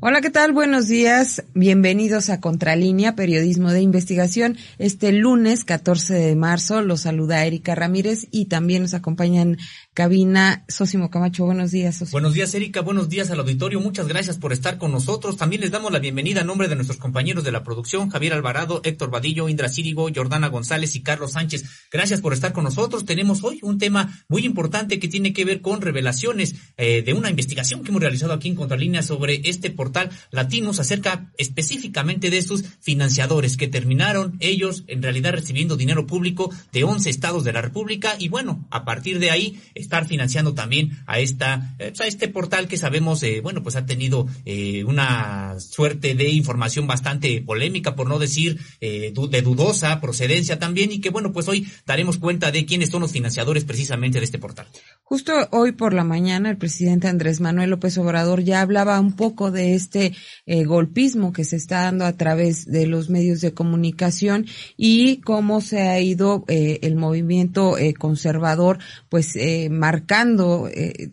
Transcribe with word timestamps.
Hola, 0.00 0.20
¿qué 0.20 0.30
tal? 0.30 0.52
Buenos 0.52 0.86
días. 0.86 1.42
Bienvenidos 1.54 2.30
a 2.30 2.40
Contralínea, 2.40 3.16
Periodismo 3.16 3.72
de 3.72 3.80
Investigación. 3.80 4.56
Este 4.78 5.10
lunes 5.10 5.64
14 5.64 6.14
de 6.14 6.36
marzo 6.36 6.82
los 6.82 7.00
saluda 7.00 7.44
Erika 7.44 7.74
Ramírez 7.74 8.28
y 8.30 8.44
también 8.44 8.82
nos 8.82 8.94
acompaña 8.94 9.42
en 9.42 9.58
cabina 9.94 10.64
Sosimo 10.68 11.10
Camacho. 11.10 11.46
Buenos 11.46 11.72
días, 11.72 11.96
Sosimo. 11.96 12.12
Buenos 12.12 12.34
días, 12.34 12.54
Erika. 12.54 12.80
Buenos 12.80 13.08
días 13.08 13.32
al 13.32 13.40
auditorio. 13.40 13.80
Muchas 13.80 14.06
gracias 14.06 14.38
por 14.38 14.52
estar 14.52 14.78
con 14.78 14.92
nosotros. 14.92 15.36
También 15.36 15.62
les 15.62 15.72
damos 15.72 15.90
la 15.90 15.98
bienvenida 15.98 16.42
a 16.42 16.44
nombre 16.44 16.68
de 16.68 16.76
nuestros 16.76 16.98
compañeros 16.98 17.42
de 17.42 17.50
la 17.50 17.64
producción, 17.64 18.08
Javier 18.08 18.34
Alvarado, 18.34 18.80
Héctor 18.84 19.10
Vadillo, 19.10 19.48
Indra 19.48 19.68
Círigo, 19.68 20.08
Jordana 20.14 20.46
González 20.46 20.94
y 20.94 21.02
Carlos 21.02 21.32
Sánchez. 21.32 21.64
Gracias 21.90 22.20
por 22.20 22.34
estar 22.34 22.52
con 22.52 22.62
nosotros. 22.62 23.04
Tenemos 23.04 23.42
hoy 23.42 23.58
un 23.64 23.78
tema 23.78 24.16
muy 24.28 24.44
importante 24.44 25.00
que 25.00 25.08
tiene 25.08 25.32
que 25.32 25.44
ver 25.44 25.60
con 25.60 25.80
revelaciones 25.80 26.54
eh, 26.76 27.02
de 27.02 27.14
una 27.14 27.30
investigación 27.30 27.82
que 27.82 27.90
hemos 27.90 28.00
realizado 28.00 28.32
aquí 28.32 28.46
en 28.46 28.54
Contralínea 28.54 29.02
sobre 29.02 29.40
este 29.42 29.70
portal 29.70 29.87
Latinos 30.30 30.80
acerca 30.80 31.32
específicamente 31.38 32.30
de 32.30 32.42
sus 32.42 32.64
financiadores 32.80 33.56
que 33.56 33.68
terminaron 33.68 34.36
ellos 34.40 34.84
en 34.86 35.02
realidad 35.02 35.32
recibiendo 35.32 35.76
dinero 35.76 36.06
público 36.06 36.50
de 36.72 36.84
11 36.84 37.10
estados 37.10 37.44
de 37.44 37.52
la 37.52 37.62
República 37.62 38.14
y 38.18 38.28
bueno, 38.28 38.66
a 38.70 38.84
partir 38.84 39.18
de 39.18 39.30
ahí 39.30 39.60
estar 39.74 40.06
financiando 40.06 40.54
también 40.54 40.98
a 41.06 41.18
esta 41.18 41.74
eh, 41.78 41.88
pues, 41.90 42.00
a 42.00 42.06
este 42.06 42.28
portal 42.28 42.68
que 42.68 42.76
sabemos 42.76 43.22
eh, 43.22 43.40
bueno, 43.42 43.62
pues 43.62 43.76
ha 43.76 43.86
tenido 43.86 44.26
eh, 44.44 44.84
una 44.84 45.58
suerte 45.60 46.14
de 46.14 46.28
información 46.30 46.86
bastante 46.86 47.42
polémica 47.42 47.94
por 47.94 48.08
no 48.08 48.18
decir 48.18 48.58
de 48.80 49.42
dudosa 49.42 50.00
procedencia 50.00 50.58
también 50.58 50.92
y 50.92 51.00
que 51.00 51.10
bueno, 51.10 51.32
pues 51.32 51.48
hoy 51.48 51.66
daremos 51.86 52.18
cuenta 52.18 52.50
de 52.50 52.64
quiénes 52.64 52.90
son 52.90 53.02
los 53.02 53.12
financiadores 53.12 53.64
precisamente 53.64 54.18
de 54.18 54.24
este 54.24 54.38
portal. 54.38 54.66
Justo 55.02 55.32
hoy 55.50 55.72
por 55.72 55.94
la 55.94 56.04
mañana 56.04 56.50
el 56.50 56.58
presidente 56.58 57.08
Andrés 57.08 57.40
Manuel 57.40 57.70
López 57.70 57.96
Obrador 57.98 58.42
ya 58.42 58.60
hablaba 58.60 59.00
un 59.00 59.16
poco 59.16 59.50
de 59.50 59.74
este 59.78 60.12
eh, 60.46 60.64
golpismo 60.64 61.32
que 61.32 61.44
se 61.44 61.56
está 61.56 61.82
dando 61.82 62.04
a 62.04 62.12
través 62.12 62.66
de 62.66 62.86
los 62.86 63.08
medios 63.08 63.40
de 63.40 63.54
comunicación 63.54 64.46
y 64.76 65.18
cómo 65.18 65.60
se 65.60 65.82
ha 65.82 66.00
ido 66.00 66.44
eh, 66.48 66.80
el 66.82 66.96
movimiento 66.96 67.78
eh, 67.78 67.94
conservador 67.94 68.78
pues 69.08 69.38
marcando 69.70 70.68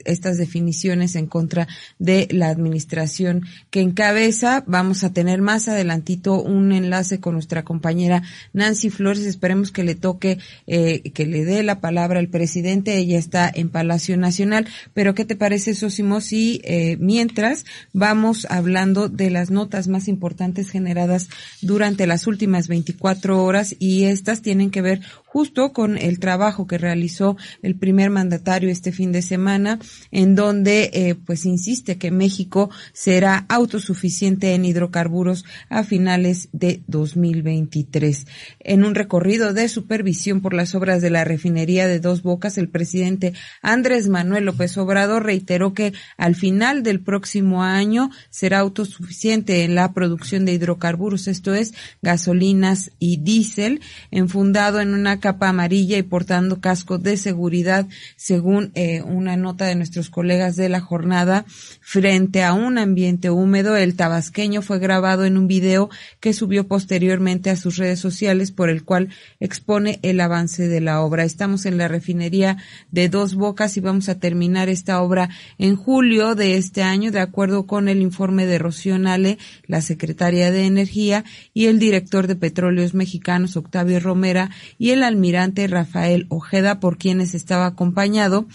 estas 0.05 0.37
definiciones 0.37 1.15
en 1.15 1.27
contra 1.27 1.67
de 1.99 2.27
la 2.31 2.49
administración 2.49 3.43
que 3.69 3.81
encabeza. 3.81 4.63
Vamos 4.67 5.03
a 5.03 5.13
tener 5.13 5.41
más 5.41 5.67
adelantito 5.67 6.41
un 6.41 6.71
enlace 6.71 7.19
con 7.19 7.33
nuestra 7.33 7.63
compañera 7.63 8.23
Nancy 8.53 8.89
Flores. 8.89 9.25
Esperemos 9.25 9.71
que 9.71 9.83
le 9.83 9.95
toque, 9.95 10.39
que 10.65 11.25
le 11.25 11.45
dé 11.45 11.63
la 11.63 11.79
palabra 11.79 12.19
al 12.19 12.27
presidente. 12.27 12.97
Ella 12.97 13.17
está 13.17 13.49
en 13.53 13.69
Palacio 13.69 14.17
Nacional. 14.17 14.67
Pero 14.93 15.13
¿qué 15.13 15.23
te 15.25 15.35
parece, 15.35 15.75
Sosimo? 15.75 16.19
Si 16.19 16.61
mientras 16.99 17.65
vamos 17.93 18.45
a 18.49 18.54
hablando 18.55 19.09
de 19.09 19.29
las 19.29 19.51
notas 19.51 19.87
más 19.87 20.07
importantes 20.07 20.69
generadas 20.69 21.29
durante 21.61 22.07
las 22.07 22.27
últimas 22.27 22.67
24 22.67 23.43
horas 23.43 23.75
y 23.79 24.05
estas 24.05 24.41
tienen 24.41 24.71
que 24.71 24.81
ver 24.81 25.01
justo 25.35 25.73
con 25.73 25.97
el 25.97 26.19
trabajo 26.19 26.65
que 26.65 26.77
realizó 26.77 27.35
el 27.61 27.75
primer 27.75 28.09
mandatario 28.09 28.69
este 28.69 28.93
fin 28.93 29.11
de 29.11 29.21
semana, 29.21 29.79
en 30.11 30.33
donde 30.33 30.91
eh, 30.93 31.15
pues 31.15 31.45
insiste 31.45 31.97
que 31.97 32.09
México 32.09 32.69
será 32.93 33.45
autosuficiente 33.49 34.53
en 34.53 34.63
hidrocarburos 34.63 35.43
a 35.67 35.83
finales 35.83 36.47
de 36.53 36.83
2023. 36.87 38.27
En 38.61 38.85
un 38.85 38.95
recorrido 38.95 39.51
de 39.51 39.67
supervisión 39.67 40.39
por 40.39 40.53
las 40.53 40.73
obras 40.73 41.01
de 41.01 41.09
la 41.09 41.25
refinería 41.25 41.85
de 41.85 41.99
Dos 41.99 42.23
Bocas, 42.23 42.57
el 42.57 42.69
presidente 42.69 43.33
Andrés 43.61 44.07
Manuel 44.07 44.45
López 44.45 44.77
Obrador 44.77 45.25
reiteró 45.25 45.73
que 45.73 45.91
al 46.15 46.35
final 46.35 46.81
del 46.81 47.01
próximo 47.01 47.61
año 47.61 48.09
será 48.29 48.59
autosuficiente 48.59 49.65
en 49.65 49.75
la 49.75 49.91
producción 49.91 50.45
de 50.45 50.53
hidrocarburos, 50.53 51.27
esto 51.27 51.53
es 51.53 51.73
gasolinas 52.01 52.91
y 52.99 53.17
diésel, 53.17 53.81
enfundado 54.11 54.79
en 54.79 54.93
una 54.93 55.19
capa 55.25 55.49
amarilla 55.49 55.97
y 55.97 56.03
portando 56.03 56.61
casco 56.61 56.99
de 56.99 57.17
seguridad, 57.17 57.87
según 58.15 58.69
eh, 58.75 59.01
una 59.01 59.35
nota 59.35 59.65
de 59.65 59.73
nuestros 59.73 60.11
colegas 60.11 60.55
de 60.55 60.69
la 60.69 60.81
jornada, 60.81 61.45
frente 61.81 62.43
a 62.43 62.53
un 62.53 62.77
ambiente 62.77 63.31
húmedo. 63.31 63.75
El 63.75 63.95
tabasqueño 63.95 64.61
fue 64.61 64.77
grabado 64.77 65.25
en 65.25 65.39
un 65.39 65.47
video 65.47 65.89
que 66.19 66.31
subió 66.31 66.67
posteriormente 66.67 67.49
a 67.49 67.55
sus 67.55 67.77
redes 67.77 67.99
sociales, 67.99 68.51
por 68.51 68.69
el 68.69 68.83
cual 68.83 69.09
expone 69.39 69.99
el 70.03 70.21
avance 70.21 70.67
de 70.67 70.79
la 70.79 71.01
obra. 71.01 71.23
Estamos 71.23 71.65
en 71.65 71.79
la 71.79 71.87
refinería 71.87 72.57
de 72.91 73.09
Dos 73.09 73.33
Bocas 73.33 73.77
y 73.77 73.79
vamos 73.79 74.09
a 74.09 74.19
terminar 74.19 74.69
esta 74.69 75.01
obra 75.01 75.29
en 75.57 75.75
julio 75.75 76.35
de 76.35 76.57
este 76.57 76.83
año, 76.83 77.11
de 77.11 77.19
acuerdo 77.19 77.65
con 77.65 77.89
el 77.89 78.03
informe 78.03 78.45
de 78.45 78.59
Rocío 78.59 78.99
Nale, 78.99 79.39
la 79.65 79.81
secretaria 79.81 80.51
de 80.51 80.67
Energía, 80.67 81.25
y 81.51 81.65
el 81.65 81.79
director 81.79 82.27
de 82.27 82.35
Petróleos 82.35 82.93
Mexicanos, 82.93 83.57
Octavio 83.57 83.99
Romera, 83.99 84.51
y 84.77 84.91
el 84.91 85.01
almirante 85.15 85.65
Rafael 85.67 86.25
Ojeda, 86.29 86.81
por 86.81 86.97
quienes 86.97 87.33
estaba 87.35 87.67
acompañado. 87.67 88.47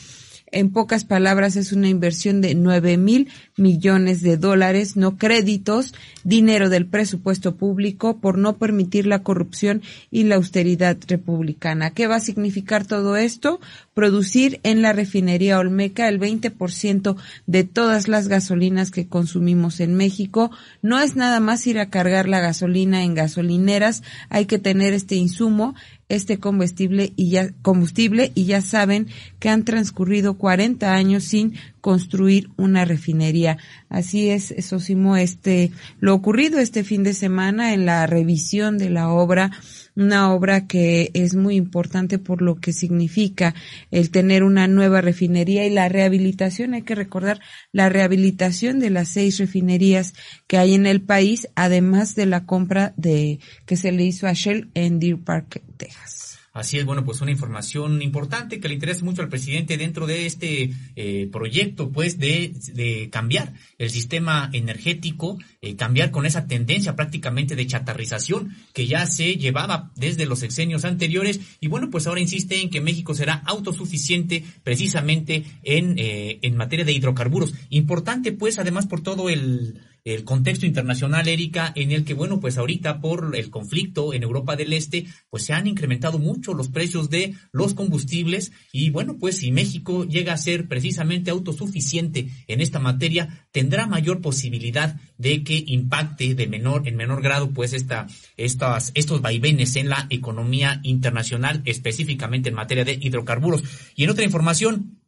En 0.53 0.71
pocas 0.71 1.05
palabras, 1.05 1.55
es 1.55 1.73
una 1.73 1.89
inversión 1.89 2.41
de 2.41 2.57
nueve 2.57 2.97
mil 2.97 3.29
millones 3.57 4.21
de 4.21 4.37
dólares, 4.37 4.97
no 4.97 5.17
créditos, 5.17 5.95
dinero 6.25 6.69
del 6.69 6.87
presupuesto 6.87 7.55
público 7.55 8.19
por 8.19 8.37
no 8.37 8.57
permitir 8.57 9.07
la 9.07 9.23
corrupción 9.23 9.81
y 10.11 10.25
la 10.25 10.35
austeridad 10.35 10.97
republicana. 11.07 11.91
¿Qué 11.91 12.09
va 12.09 12.17
a 12.17 12.21
significar 12.21 12.85
todo 12.85 13.17
esto? 13.17 13.61
Producir 13.95 14.59
en 14.65 14.83
la 14.83 14.93
refinería 14.93 15.59
Olmeca 15.59 16.09
el 16.09 16.19
20% 16.19 17.17
de 17.47 17.65
todas 17.65 18.09
las 18.09 18.27
gasolinas 18.27 18.91
que 18.91 19.07
consumimos 19.07 19.79
en 19.79 19.95
México. 19.95 20.51
No 20.83 20.99
es 20.99 21.15
nada 21.15 21.39
más 21.39 21.65
ir 21.69 21.79
a 21.79 21.91
cargar 21.91 22.29
la 22.29 22.41
gasolina 22.41 23.05
en 23.05 23.15
gasolineras, 23.15 24.03
hay 24.31 24.47
que 24.47 24.59
tener 24.59 24.95
este 24.95 25.15
insumo 25.15 25.77
este 26.11 26.39
combustible 26.39 27.13
y 27.17 27.31
ya 27.31 27.51
combustible 27.63 28.33
y 28.35 28.45
ya 28.45 28.61
saben 28.61 29.07
que 29.39 29.49
han 29.49 29.65
transcurrido 29.65 30.35
40 30.35 30.93
años 30.93 31.25
sin 31.25 31.55
construir 31.81 32.51
una 32.57 32.85
refinería. 32.85 33.57
Así 33.89 34.29
es, 34.29 34.55
Sosimo, 34.61 35.17
este, 35.17 35.73
lo 36.01 36.15
ocurrido 36.15 36.59
este 36.59 36.85
fin 36.85 37.03
de 37.03 37.15
semana 37.15 37.73
en 37.73 37.87
la 37.87 38.07
revisión 38.07 38.77
de 38.77 38.91
la 38.91 39.09
obra, 39.09 39.51
una 40.01 40.33
obra 40.33 40.67
que 40.67 41.11
es 41.15 41.35
muy 41.35 41.57
importante 41.57 42.19
por 42.19 42.43
lo 42.43 42.57
que 42.57 42.73
significa 42.73 43.55
el 43.91 44.11
tener 44.11 44.43
una 44.43 44.67
nueva 44.67 45.01
refinería 45.01 45.67
y 45.67 45.71
la 45.71 45.89
rehabilitación. 45.89 46.75
Hay 46.75 46.83
que 46.83 46.95
recordar 46.95 47.41
la 47.71 47.89
rehabilitación 47.89 48.81
de 48.81 48.91
las 48.91 49.09
seis 49.09 49.39
refinerías 49.39 50.15
que 50.47 50.59
hay 50.59 50.75
en 50.75 50.87
el 50.87 51.03
país, 51.03 51.49
además 51.55 52.15
de 52.15 52.27
la 52.27 52.47
compra 52.47 52.95
de 52.97 53.41
que 53.67 53.77
se 53.77 53.93
le 53.93 54.05
hizo 54.05 54.27
a 54.27 54.33
Shell 54.33 54.71
en 54.75 54.99
Deer 54.99 55.19
Park, 55.19 55.63
Texas. 55.77 56.30
Así 56.53 56.79
es, 56.79 56.85
bueno, 56.85 57.05
pues 57.05 57.21
una 57.21 57.31
información 57.31 58.03
importante 58.03 58.59
que 58.59 58.67
le 58.67 58.75
interesa 58.75 59.05
mucho 59.05 59.23
al 59.23 59.29
presidente 59.29 59.77
dentro 59.77 60.09
de 60.09 60.27
este 60.27 60.73
eh, 60.97 61.29
proyecto, 61.31 61.91
pues, 61.91 62.19
de, 62.19 62.53
de, 62.73 63.09
cambiar 63.09 63.55
el 63.79 63.91
sistema 63.91 64.51
energético, 64.53 65.39
eh, 65.63 65.77
cambiar 65.77 66.11
con 66.11 66.27
esa 66.27 66.49
tendencia 66.49 66.97
prácticamente 66.97 67.55
de 67.55 67.69
chatarrización 67.69 68.57
que 68.73 68.89
ya 68.89 69.07
se 69.07 69.37
llevaba 69.37 69.93
desde 69.95 70.27
los 70.27 70.41
sexenios 70.41 70.85
anteriores 70.85 71.41
y 71.61 71.69
bueno, 71.69 71.89
pues 71.89 72.09
ahora 72.09 72.21
insiste 72.21 72.61
en 72.61 72.71
que 72.71 72.81
México 72.81 73.15
será 73.15 73.35
autosuficiente 73.47 74.43
precisamente 74.65 75.45
en, 75.63 75.95
eh, 75.99 76.41
en 76.43 76.57
materia 76.57 76.85
de 76.85 76.93
hidrocarburos. 76.93 77.55
Importante, 77.69 78.33
pues, 78.33 78.59
además 78.59 78.87
por 78.87 79.03
todo 79.03 79.29
el 79.29 79.79
el 80.05 80.25
contexto 80.25 80.67
internacional, 80.67 81.29
Erika, 81.29 81.73
en 81.75 81.93
el 81.93 82.05
que, 82.05 82.15
bueno, 82.15 82.41
pues 82.41 82.59
ahorita 82.59 83.01
por 83.01 83.35
el 83.35 83.51
conflicto 83.51 84.15
en 84.15 84.23
Europa 84.23 84.57
del 84.57 84.73
Este, 84.73 85.07
pues 85.29 85.45
se 85.45 85.53
han 85.53 85.67
incrementado 85.67 86.19
mucho 86.19 86.55
los 86.55 86.69
precios 86.69 87.11
de 87.11 87.35
los 87.53 87.75
combustibles 87.75 88.53
y, 88.73 88.91
bueno, 88.91 89.17
pues 89.19 89.39
si 89.39 89.53
México 89.53 90.05
llega 90.05 90.33
a 90.33 90.39
ser 90.39 90.69
precisamente 90.69 91.31
autosuficiente 91.31 92.29
en 92.47 92.61
esta 92.61 92.79
materia, 92.79 93.47
tendrá 93.53 93.87
mayor 93.87 94.21
posibilidad 94.21 94.97
de 95.19 95.43
que 95.45 95.63
impacte 95.67 96.35
de 96.35 96.47
menor, 96.47 96.87
en 96.89 96.97
menor 96.97 97.23
grado, 97.23 97.51
pues 97.51 97.73
esta, 97.73 98.07
estas, 98.37 98.93
estos 98.95 99.21
vaivenes 99.21 99.77
en 99.77 99.89
la 99.89 100.07
economía 100.11 100.81
internacional, 100.83 101.63
específicamente 101.65 102.49
en 102.49 102.55
materia 102.55 102.85
de 102.85 102.99
hidrocarburos. 103.01 103.63
Y 103.95 104.05
en 104.05 104.11
otra 104.11 104.25
información, 104.25 105.00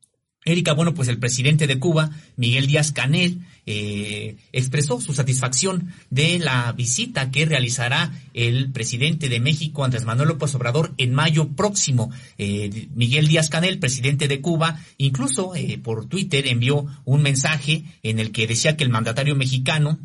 Erika, 0.44 0.72
bueno, 0.72 0.92
pues 0.92 1.08
el 1.08 1.18
presidente 1.18 1.66
de 1.66 1.78
Cuba, 1.78 2.10
Miguel 2.36 2.66
Díaz 2.66 2.90
Canel, 2.90 3.38
eh, 3.64 4.36
expresó 4.52 5.00
su 5.00 5.14
satisfacción 5.14 5.92
de 6.10 6.40
la 6.40 6.72
visita 6.72 7.30
que 7.30 7.46
realizará 7.46 8.12
el 8.34 8.72
presidente 8.72 9.28
de 9.28 9.38
México, 9.38 9.84
Andrés 9.84 10.04
Manuel 10.04 10.30
López 10.30 10.52
Obrador, 10.56 10.94
en 10.98 11.14
mayo 11.14 11.48
próximo. 11.50 12.10
Eh, 12.38 12.88
Miguel 12.94 13.28
Díaz 13.28 13.50
Canel, 13.50 13.78
presidente 13.78 14.26
de 14.26 14.40
Cuba, 14.40 14.80
incluso 14.98 15.54
eh, 15.54 15.78
por 15.78 16.06
Twitter 16.06 16.48
envió 16.48 16.86
un 17.04 17.22
mensaje 17.22 17.84
en 18.02 18.18
el 18.18 18.32
que 18.32 18.48
decía 18.48 18.76
que 18.76 18.82
el 18.82 18.90
mandatario 18.90 19.36
mexicano 19.36 20.00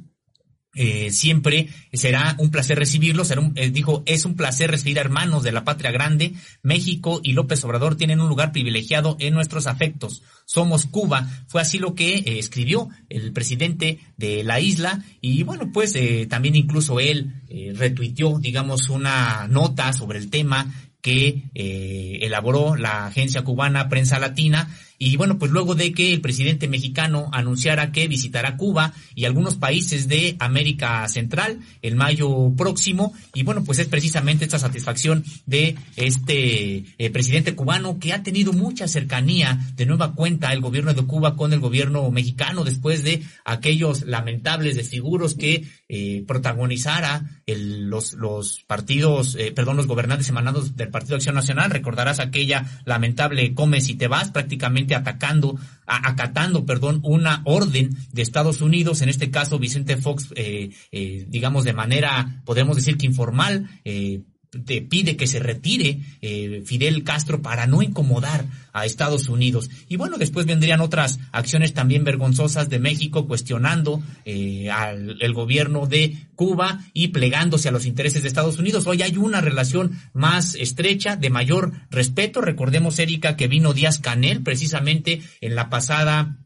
eh, 0.78 1.12
siempre 1.12 1.70
será 1.92 2.36
un 2.38 2.52
placer 2.52 2.78
recibirlo. 2.78 3.26
Será 3.26 3.42
un, 3.42 3.54
eh, 3.56 3.72
dijo, 3.72 4.04
es 4.06 4.26
un 4.26 4.36
placer 4.36 4.70
recibir 4.72 5.00
a 5.00 5.02
hermanos 5.02 5.44
de 5.44 5.52
la 5.52 5.64
patria 5.64 5.92
grande. 5.92 6.34
México 6.62 7.20
y 7.24 7.34
López 7.34 7.64
Obrador 7.64 7.96
tienen 7.96 8.22
un 8.22 8.30
lugar 8.30 8.52
privilegiado 8.52 9.18
en 9.20 9.34
nuestros 9.34 9.68
afectos. 9.68 10.24
Somos 10.46 10.86
Cuba. 10.86 11.28
Fue 11.48 11.62
así 11.62 11.80
lo 11.80 11.96
que 11.96 12.16
eh, 12.16 12.40
escribió 12.40 12.90
el 13.10 13.34
presidente 13.34 14.00
de 14.18 14.44
la 14.44 14.60
isla. 14.60 15.04
Y 15.20 15.44
bueno, 15.44 15.72
pues 15.74 15.96
también 16.30 16.56
incluso 16.56 17.00
él 17.00 17.34
retuiteó, 17.76 18.40
digamos, 18.40 18.90
una 18.90 19.48
nota 19.50 19.94
sobre 19.94 20.20
el 20.20 20.30
tema 20.30 20.74
que 21.02 21.44
elaboró 21.54 22.76
la 22.76 23.08
agencia 23.08 23.44
cubana 23.44 23.90
Prensa 23.90 24.20
Latina 24.20 24.70
y 25.00 25.16
bueno, 25.18 25.38
pues 25.38 25.52
luego 25.52 25.76
de 25.76 25.92
que 25.92 26.14
el 26.14 26.22
presidente 26.22 26.68
mexicano 26.68 27.30
anunciara 27.32 27.92
que 27.92 28.08
visitará 28.08 28.58
Cuba 28.58 28.94
y 29.16 29.26
algunos 29.26 29.56
países 29.56 30.08
de 30.08 30.36
América 30.40 31.08
Central 31.08 31.60
el 31.82 31.96
mayo 31.96 32.52
próximo, 32.58 33.14
y 33.34 33.44
bueno, 33.44 33.64
pues 33.64 33.80
es 33.80 33.88
precisamente 33.88 34.46
esta 34.46 34.60
satisfacción 34.60 35.24
de 35.46 35.76
este 35.96 36.84
eh, 36.98 37.10
presidente 37.12 37.56
cubano 37.56 38.00
que 38.00 38.14
ha 38.14 38.24
tenido 38.24 38.54
mucha 38.54 38.88
cercanía 38.88 39.60
de 39.76 39.86
nueva 39.86 40.14
cuenta 40.14 40.54
el 40.54 40.62
gobierno 40.62 40.94
de 40.94 41.04
Cuba 41.04 41.36
con 41.36 41.54
el 41.54 41.60
gobierno 41.60 42.10
mexicano 42.12 42.64
después 42.64 43.04
de 43.04 43.24
aquellos 43.46 44.06
lamentables 44.06 44.76
desfiguros 44.76 45.34
que 45.34 45.68
eh, 45.90 46.24
protagonizara 46.28 47.42
el, 47.46 47.88
los, 47.90 48.14
los 48.14 48.64
partidos, 48.68 49.36
eh, 49.36 49.52
perdón, 49.52 49.78
los 49.78 49.88
gobernantes 49.88 50.30
emanados 50.30 50.76
del 50.76 50.90
Partido 50.90 51.16
Acción 51.16 51.36
Nacional. 51.36 51.72
Recordarás 51.72 52.20
aquella 52.20 52.82
lamentable 52.86 53.54
comes 53.54 53.90
y 53.90 53.96
te 53.96 54.08
vas 54.08 54.32
prácticamente 54.32 54.87
atacando, 54.96 55.60
acatando, 55.86 56.66
perdón, 56.66 57.00
una 57.04 57.42
orden 57.46 57.96
de 58.12 58.22
Estados 58.22 58.62
Unidos, 58.62 59.02
en 59.02 59.10
este 59.10 59.32
caso 59.32 59.60
Vicente 59.60 59.98
Fox, 59.98 60.30
eh, 60.36 60.70
eh, 60.92 61.26
digamos 61.28 61.64
de 61.64 61.74
manera, 61.74 62.42
podemos 62.46 62.76
decir 62.76 62.98
que 62.98 63.06
informal, 63.06 63.70
eh, 63.86 64.22
te 64.66 64.82
pide 64.82 65.18
que 65.18 65.28
se 65.28 65.40
retire 65.40 66.00
eh, 66.22 66.64
Fidel 66.66 67.04
Castro 67.04 67.42
para 67.42 67.68
no 67.68 67.82
incomodar 67.82 68.46
a 68.74 68.86
Estados 68.86 69.30
Unidos. 69.30 69.70
Y 69.90 69.98
bueno, 69.98 70.18
después 70.18 70.46
vendrían 70.46 70.82
otras 70.82 71.20
acciones 71.32 71.74
también 71.74 72.04
vergonzosas 72.04 72.70
de 72.70 72.80
México 72.80 73.28
cuestionando 73.28 74.02
eh, 74.26 74.70
al 74.70 75.18
el 75.22 75.34
gobierno 75.34 75.86
de 75.88 76.18
Cuba 76.36 76.84
y 76.94 77.10
plegándose 77.10 77.70
a 77.70 77.72
los 77.72 77.86
intereses 77.86 78.22
de 78.22 78.28
Estados 78.28 78.60
Unidos. 78.60 78.88
Hoy 78.88 79.02
hay 79.02 79.18
una 79.18 79.42
relación 79.42 80.00
más 80.14 80.56
estrecha, 80.56 81.16
de 81.16 81.30
mayor 81.30 81.74
respeto. 81.90 82.42
Recordemos, 82.42 83.00
Erika, 83.00 83.36
que 83.36 83.48
vino 83.48 83.74
Díaz 83.74 84.00
Canel 84.00 84.44
precisamente 84.44 85.22
en 85.42 85.56
la 85.56 85.70
pasada 85.70 86.38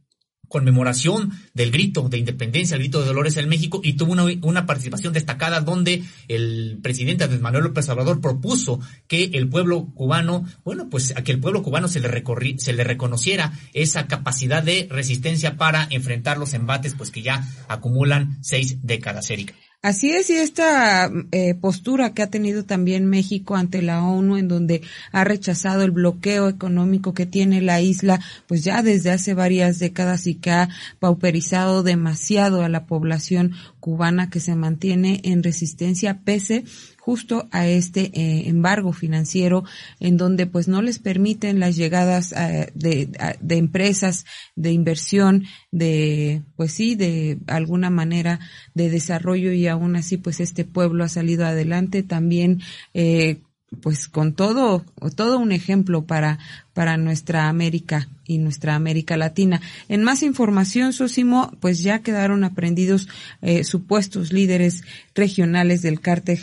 conmemoración 0.52 1.32
del 1.54 1.72
grito 1.72 2.10
de 2.10 2.20
independencia, 2.20 2.76
el 2.76 2.82
grito 2.82 3.00
de 3.00 3.08
Dolores 3.08 3.38
en 3.38 3.50
México, 3.50 3.82
y 3.84 3.94
tuvo 3.94 4.12
una, 4.12 4.26
una 4.44 4.66
participación 4.68 5.14
destacada 5.14 5.62
donde 5.62 6.04
el 6.28 6.78
presidente 6.84 7.24
Andrés 7.24 7.42
Manuel 7.42 7.64
López 7.64 7.90
Obrador 7.90 8.22
propuso 8.22 8.80
que 9.08 9.32
el 9.34 9.50
pueblo 9.50 9.88
cubano, 9.96 10.46
bueno, 10.64 10.90
pues 10.90 11.16
a 11.16 11.24
que 11.24 11.32
el 11.32 11.40
pueblo 11.40 11.64
cubano 11.64 11.88
se 11.88 12.00
le, 12.00 12.08
recorri, 12.08 12.60
se 12.60 12.74
le 12.74 12.84
reconociera 12.84 13.54
esa 13.74 14.08
capacidad 14.08 14.62
de 14.62 14.88
resistencia 14.92 15.58
para 15.58 15.88
enfrentar 15.90 16.38
los 16.38 16.54
embates, 16.54 16.94
pues 16.96 17.10
que 17.10 17.22
ya 17.22 17.48
acumulan 17.68 18.38
seis 18.42 18.78
décadas, 18.84 19.30
Erika. 19.32 19.54
Así 19.84 20.12
es, 20.12 20.30
y 20.30 20.34
esta 20.34 21.12
eh, 21.32 21.56
postura 21.56 22.14
que 22.14 22.22
ha 22.22 22.30
tenido 22.30 22.66
también 22.66 23.08
México 23.08 23.56
ante 23.56 23.82
la 23.82 24.04
ONU, 24.04 24.38
en 24.38 24.48
donde 24.48 24.84
ha 25.12 25.24
rechazado 25.24 25.82
el 25.82 25.90
bloqueo 25.90 26.50
económico 26.50 27.16
que 27.16 27.26
tiene 27.26 27.62
la 27.62 27.82
isla, 27.82 28.20
pues 28.46 28.64
ya 28.64 28.84
desde 28.84 29.10
hace 29.10 29.34
varias 29.34 29.80
décadas 29.80 30.28
y 30.28 30.36
que 30.36 30.52
ha 30.52 30.70
pauperizado 31.00 31.82
demasiado 31.82 32.62
a 32.62 32.70
la 32.70 32.86
población 32.86 33.54
cubana 33.80 34.30
que 34.30 34.40
se 34.40 34.56
mantiene 34.56 35.20
en 35.24 35.42
resistencia 35.42 36.20
pese 36.24 36.64
justo 37.12 37.50
a 37.52 37.68
este 37.68 38.10
eh, 38.14 38.48
embargo 38.48 38.94
financiero 38.94 39.66
en 40.00 40.16
donde 40.16 40.48
pues 40.48 40.70
no 40.70 40.82
les 40.82 40.98
permiten 40.98 41.60
las 41.60 41.76
llegadas 41.76 42.32
eh, 42.32 42.72
de, 42.74 43.10
empresas 43.50 44.24
de 44.56 44.72
inversión 44.72 45.44
de 45.72 46.42
pues 46.56 46.72
sí 46.72 46.96
de 46.96 47.38
alguna 47.48 47.90
manera 47.90 48.40
de 48.76 48.90
desarrollo 48.90 49.52
y 49.52 49.68
aún 49.68 49.98
así 49.98 50.16
pues 50.16 50.40
este 50.40 50.64
pueblo 50.64 51.04
ha 51.04 51.10
salido 51.10 51.46
adelante 51.46 52.02
también 52.02 52.62
eh, 52.94 53.42
pues 53.82 54.08
con 54.08 54.34
todo, 54.34 54.86
todo 55.16 55.38
un 55.38 55.52
ejemplo 55.52 56.06
para, 56.06 56.40
para 56.74 56.98
nuestra 56.98 57.50
América 57.50 58.08
y 58.26 58.38
nuestra 58.38 58.76
América 58.76 59.18
Latina. 59.18 59.62
En 59.90 60.04
más 60.04 60.24
información, 60.24 60.94
Sosimo, 60.94 61.52
pues 61.60 61.84
ya 61.84 62.00
quedaron 62.00 62.44
aprendidos 62.44 63.10
eh, 63.42 63.64
supuestos 63.64 64.32
líderes 64.32 64.84
regionales 65.14 65.82
del 65.82 66.00
cártel, 66.00 66.40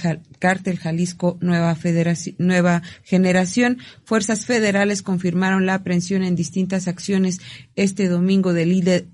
Jalisco 0.79 1.39
Nueva 1.41 1.75
Generación. 3.05 3.79
Fuerzas 4.05 4.45
federales 4.45 5.03
confirmaron 5.03 5.65
la 5.65 5.75
aprehensión 5.75 6.23
en 6.23 6.37
distintas 6.37 6.89
acciones 6.89 7.41
este 7.75 8.09
domingo 8.09 8.53
de 8.53 8.67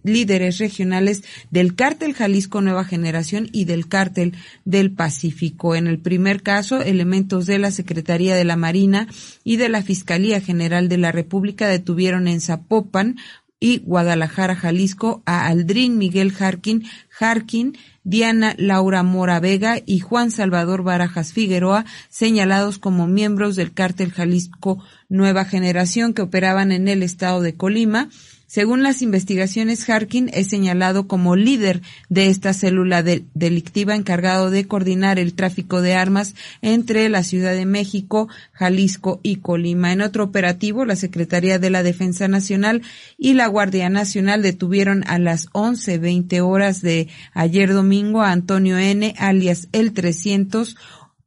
líderes 0.02 0.58
regionales 0.58 1.22
del 1.50 1.76
cártel 1.76 2.14
Jalisco 2.14 2.60
Nueva 2.60 2.84
Generación 2.84 3.48
y 3.52 3.66
del 3.66 3.86
cártel 3.86 4.34
del 4.64 4.90
Pacífico. 4.90 5.76
En 5.76 5.86
el 5.86 5.98
primer 6.00 6.42
caso, 6.42 6.82
elementos 6.82 7.46
de 7.46 7.58
la 7.58 7.70
Secretaría 7.70 8.34
de 8.34 8.44
la 8.44 8.56
Marina 8.56 9.06
y 9.44 9.56
de 9.56 9.68
la 9.68 9.82
Fiscalía 9.82 10.40
General 10.40 10.88
de 10.88 10.98
la 10.98 11.03
República 11.12 11.68
detuvieron 11.68 12.28
en 12.28 12.40
Zapopan 12.40 13.16
y 13.60 13.78
Guadalajara, 13.78 14.56
Jalisco, 14.56 15.22
a 15.24 15.46
Aldrin 15.46 15.96
Miguel 15.96 16.32
Jarkin, 16.32 16.84
Jarkin, 17.08 17.76
Diana 18.02 18.54
Laura 18.58 19.02
Mora 19.02 19.40
Vega 19.40 19.78
y 19.86 20.00
Juan 20.00 20.30
Salvador 20.30 20.82
Barajas 20.82 21.32
Figueroa, 21.32 21.86
señalados 22.10 22.78
como 22.78 23.06
miembros 23.06 23.56
del 23.56 23.72
cártel 23.72 24.12
Jalisco 24.12 24.84
Nueva 25.08 25.46
Generación 25.46 26.12
que 26.12 26.20
operaban 26.20 26.72
en 26.72 26.88
el 26.88 27.02
estado 27.02 27.40
de 27.40 27.54
Colima 27.54 28.10
según 28.54 28.84
las 28.84 29.02
investigaciones, 29.02 29.90
Harkin 29.90 30.30
es 30.32 30.46
señalado 30.46 31.08
como 31.08 31.34
líder 31.34 31.82
de 32.08 32.28
esta 32.28 32.52
célula 32.52 33.02
delictiva 33.02 33.96
encargado 33.96 34.48
de 34.48 34.68
coordinar 34.68 35.18
el 35.18 35.34
tráfico 35.34 35.82
de 35.82 35.94
armas 35.94 36.36
entre 36.62 37.08
la 37.08 37.24
Ciudad 37.24 37.52
de 37.52 37.66
México, 37.66 38.28
Jalisco 38.52 39.18
y 39.24 39.38
Colima. 39.38 39.92
En 39.92 40.02
otro 40.02 40.22
operativo, 40.22 40.84
la 40.84 40.94
Secretaría 40.94 41.58
de 41.58 41.70
la 41.70 41.82
Defensa 41.82 42.28
Nacional 42.28 42.82
y 43.18 43.34
la 43.34 43.48
Guardia 43.48 43.90
Nacional 43.90 44.40
detuvieron 44.40 45.02
a 45.08 45.18
las 45.18 45.48
11.20 45.50 46.40
horas 46.40 46.80
de 46.80 47.08
ayer 47.32 47.72
domingo 47.72 48.22
a 48.22 48.30
Antonio 48.30 48.78
N., 48.78 49.16
alias 49.18 49.66
el 49.72 49.92
300, 49.92 50.76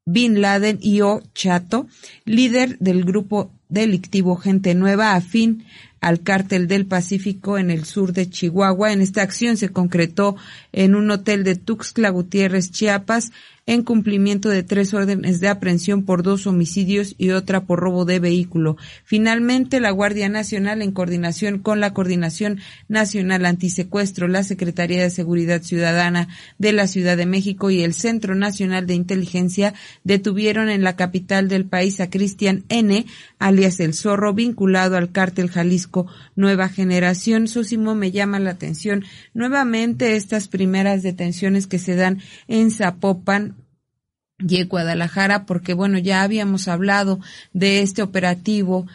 Bin 0.06 0.40
Laden 0.40 0.80
y 0.82 1.02
O. 1.02 1.22
Chato, 1.34 1.88
líder 2.24 2.78
del 2.80 3.04
grupo 3.04 3.52
delictivo 3.68 4.38
Gente 4.38 4.76
Nueva, 4.76 5.14
afín 5.14 5.66
al 6.02 6.22
cártel 6.22 6.68
del 6.68 6.86
Pacífico 6.86 7.58
en 7.58 7.72
el 7.72 7.86
sur 7.86 8.14
de 8.14 8.30
Chihuahua. 8.30 8.94
En 8.94 9.02
esta 9.02 9.22
acción 9.22 9.58
se 9.58 9.70
concretó 9.70 10.36
en 10.72 10.96
un 10.96 11.10
hotel 11.12 11.44
de 11.44 11.56
Tuxtla 11.56 12.10
Gutiérrez, 12.10 12.72
Chiapas, 12.72 13.32
en 13.68 13.84
cumplimiento 13.84 14.50
de 14.50 14.64
tres 14.64 14.94
órdenes 14.94 15.40
de 15.42 15.50
aprehensión 15.50 16.04
por 16.04 16.24
dos 16.24 16.48
homicidios 16.48 17.14
y 17.18 17.32
otra 17.32 17.66
por 17.66 17.80
robo 17.80 18.06
de 18.06 18.20
vehículo. 18.20 18.78
Finalmente, 19.04 19.82
la 19.82 19.92
Guardia 19.92 20.30
Nacional, 20.30 20.82
en 20.82 20.94
coordinación 20.94 21.60
con 21.60 21.82
la 21.82 21.94
Coordinación 21.94 22.60
Nacional 22.88 23.46
Antisecuestro, 23.46 24.30
la 24.30 24.44
Secretaría 24.44 25.04
de 25.04 25.10
Seguridad 25.10 25.62
Ciudadana 25.62 26.30
de 26.58 26.72
la 26.72 26.88
Ciudad 26.88 27.18
de 27.18 27.26
México 27.26 27.70
y 27.70 27.84
el 27.84 27.94
Centro 27.94 28.36
Nacional 28.36 28.88
de 28.88 28.96
Inteligencia, 28.96 29.74
detuvieron 30.06 30.70
en 30.70 30.84
la 30.84 30.96
capital 30.96 31.50
del 31.50 31.66
país 31.66 32.00
a 32.00 32.10
Cristian 32.10 32.64
N., 32.70 33.06
alias 33.38 33.82
El 33.82 33.94
Zorro, 33.94 34.34
vinculado 34.34 34.96
al 34.96 35.12
cártel 35.12 35.50
Jalisco 35.50 36.08
Nueva 36.38 36.70
Generación. 36.70 37.50
Sosimo 37.50 37.96
me 37.96 38.12
llama 38.12 38.40
la 38.40 38.52
atención 38.52 39.04
nuevamente 39.34 40.16
estas 40.16 40.48
primeras 40.48 41.04
detenciones 41.04 41.68
que 41.68 41.80
se 41.80 41.96
dan 41.96 42.22
en 42.48 42.72
Zapopan, 42.72 43.57
y 44.40 44.64
Guadalajara, 44.64 45.46
porque 45.46 45.74
bueno, 45.74 45.98
ya 45.98 46.22
habíamos 46.22 46.68
hablado 46.68 47.20
de 47.54 47.82
este 47.82 48.02
operativo 48.04 48.86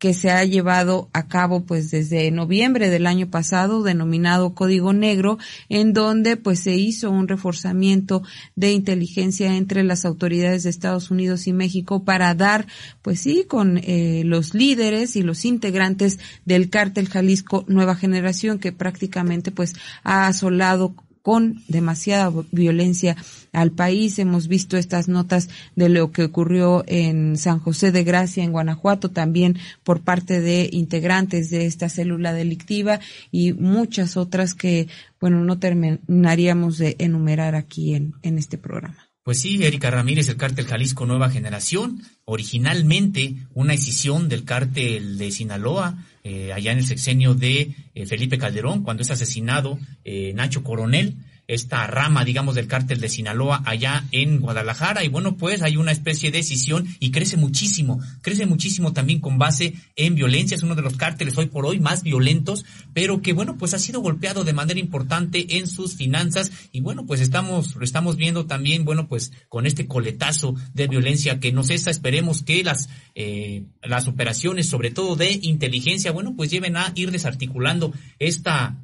que 0.00 0.14
se 0.14 0.30
ha 0.30 0.42
llevado 0.46 1.10
a 1.12 1.28
cabo 1.28 1.64
pues 1.64 1.90
desde 1.90 2.30
noviembre 2.30 2.88
del 2.88 3.06
año 3.06 3.28
pasado 3.28 3.82
denominado 3.82 4.54
Código 4.54 4.94
Negro 4.94 5.38
en 5.68 5.92
donde 5.92 6.38
pues 6.38 6.60
se 6.60 6.74
hizo 6.74 7.10
un 7.10 7.28
reforzamiento 7.28 8.22
de 8.56 8.72
inteligencia 8.72 9.54
entre 9.56 9.84
las 9.84 10.06
autoridades 10.06 10.62
de 10.62 10.70
Estados 10.70 11.10
Unidos 11.10 11.46
y 11.46 11.52
México 11.52 12.02
para 12.02 12.34
dar 12.34 12.66
pues 13.02 13.20
sí 13.20 13.44
con 13.46 13.76
eh, 13.76 14.22
los 14.24 14.54
líderes 14.54 15.16
y 15.16 15.22
los 15.22 15.44
integrantes 15.44 16.18
del 16.46 16.70
cártel 16.70 17.10
Jalisco 17.10 17.66
Nueva 17.68 17.94
Generación 17.94 18.58
que 18.58 18.72
prácticamente 18.72 19.50
pues 19.50 19.74
ha 20.02 20.26
asolado 20.26 20.94
con 21.22 21.62
demasiada 21.68 22.32
violencia 22.52 23.16
al 23.52 23.72
país. 23.72 24.18
Hemos 24.18 24.48
visto 24.48 24.76
estas 24.76 25.08
notas 25.08 25.48
de 25.76 25.88
lo 25.88 26.12
que 26.12 26.24
ocurrió 26.24 26.84
en 26.86 27.36
San 27.36 27.58
José 27.58 27.92
de 27.92 28.04
Gracia, 28.04 28.44
en 28.44 28.52
Guanajuato, 28.52 29.10
también 29.10 29.58
por 29.84 30.02
parte 30.02 30.40
de 30.40 30.68
integrantes 30.72 31.50
de 31.50 31.66
esta 31.66 31.88
célula 31.88 32.32
delictiva 32.32 33.00
y 33.30 33.52
muchas 33.52 34.16
otras 34.16 34.54
que, 34.54 34.88
bueno, 35.20 35.44
no 35.44 35.58
terminaríamos 35.58 36.78
de 36.78 36.96
enumerar 36.98 37.54
aquí 37.54 37.94
en, 37.94 38.14
en 38.22 38.38
este 38.38 38.58
programa. 38.58 39.10
Pues 39.22 39.40
sí, 39.40 39.62
Erika 39.62 39.90
Ramírez, 39.90 40.28
el 40.28 40.36
cártel 40.36 40.66
Jalisco 40.66 41.04
Nueva 41.04 41.30
Generación, 41.30 42.02
originalmente 42.24 43.36
una 43.52 43.72
decisión 43.72 44.28
del 44.30 44.44
cártel 44.44 45.18
de 45.18 45.30
Sinaloa, 45.30 45.98
eh, 46.22 46.52
allá 46.52 46.72
en 46.72 46.78
el 46.78 46.86
sexenio 46.86 47.34
de 47.34 47.74
eh, 47.94 48.06
Felipe 48.06 48.38
Calderón, 48.38 48.82
cuando 48.82 49.02
es 49.02 49.10
asesinado 49.10 49.78
eh, 50.04 50.32
Nacho 50.34 50.62
Coronel, 50.62 51.16
esta 51.50 51.84
rama, 51.88 52.24
digamos, 52.24 52.54
del 52.54 52.68
cártel 52.68 53.00
de 53.00 53.08
Sinaloa 53.08 53.62
allá 53.66 54.04
en 54.12 54.38
Guadalajara. 54.38 55.02
Y 55.04 55.08
bueno, 55.08 55.36
pues 55.36 55.62
hay 55.62 55.76
una 55.76 55.90
especie 55.90 56.30
de 56.30 56.38
decisión 56.38 56.86
y 57.00 57.10
crece 57.10 57.36
muchísimo, 57.36 58.00
crece 58.22 58.46
muchísimo 58.46 58.92
también 58.92 59.18
con 59.18 59.36
base 59.36 59.74
en 59.96 60.14
violencia. 60.14 60.54
Es 60.54 60.62
uno 60.62 60.76
de 60.76 60.82
los 60.82 60.96
cárteles 60.96 61.36
hoy 61.36 61.46
por 61.46 61.66
hoy 61.66 61.80
más 61.80 62.04
violentos, 62.04 62.64
pero 62.94 63.20
que 63.20 63.32
bueno, 63.32 63.58
pues 63.58 63.74
ha 63.74 63.80
sido 63.80 64.00
golpeado 64.00 64.44
de 64.44 64.52
manera 64.52 64.78
importante 64.78 65.56
en 65.58 65.66
sus 65.66 65.96
finanzas. 65.96 66.52
Y 66.70 66.82
bueno, 66.82 67.04
pues 67.04 67.20
estamos, 67.20 67.74
lo 67.74 67.84
estamos 67.84 68.14
viendo 68.16 68.46
también, 68.46 68.84
bueno, 68.84 69.08
pues 69.08 69.32
con 69.48 69.66
este 69.66 69.88
coletazo 69.88 70.54
de 70.72 70.86
violencia 70.86 71.40
que 71.40 71.50
no 71.50 71.64
cesa. 71.64 71.90
Esperemos 71.90 72.44
que 72.44 72.62
las, 72.62 72.88
eh, 73.16 73.64
las 73.82 74.06
operaciones, 74.06 74.68
sobre 74.68 74.92
todo 74.92 75.16
de 75.16 75.40
inteligencia, 75.42 76.12
bueno, 76.12 76.34
pues 76.36 76.48
lleven 76.48 76.76
a 76.76 76.92
ir 76.94 77.10
desarticulando 77.10 77.92
esta 78.20 78.76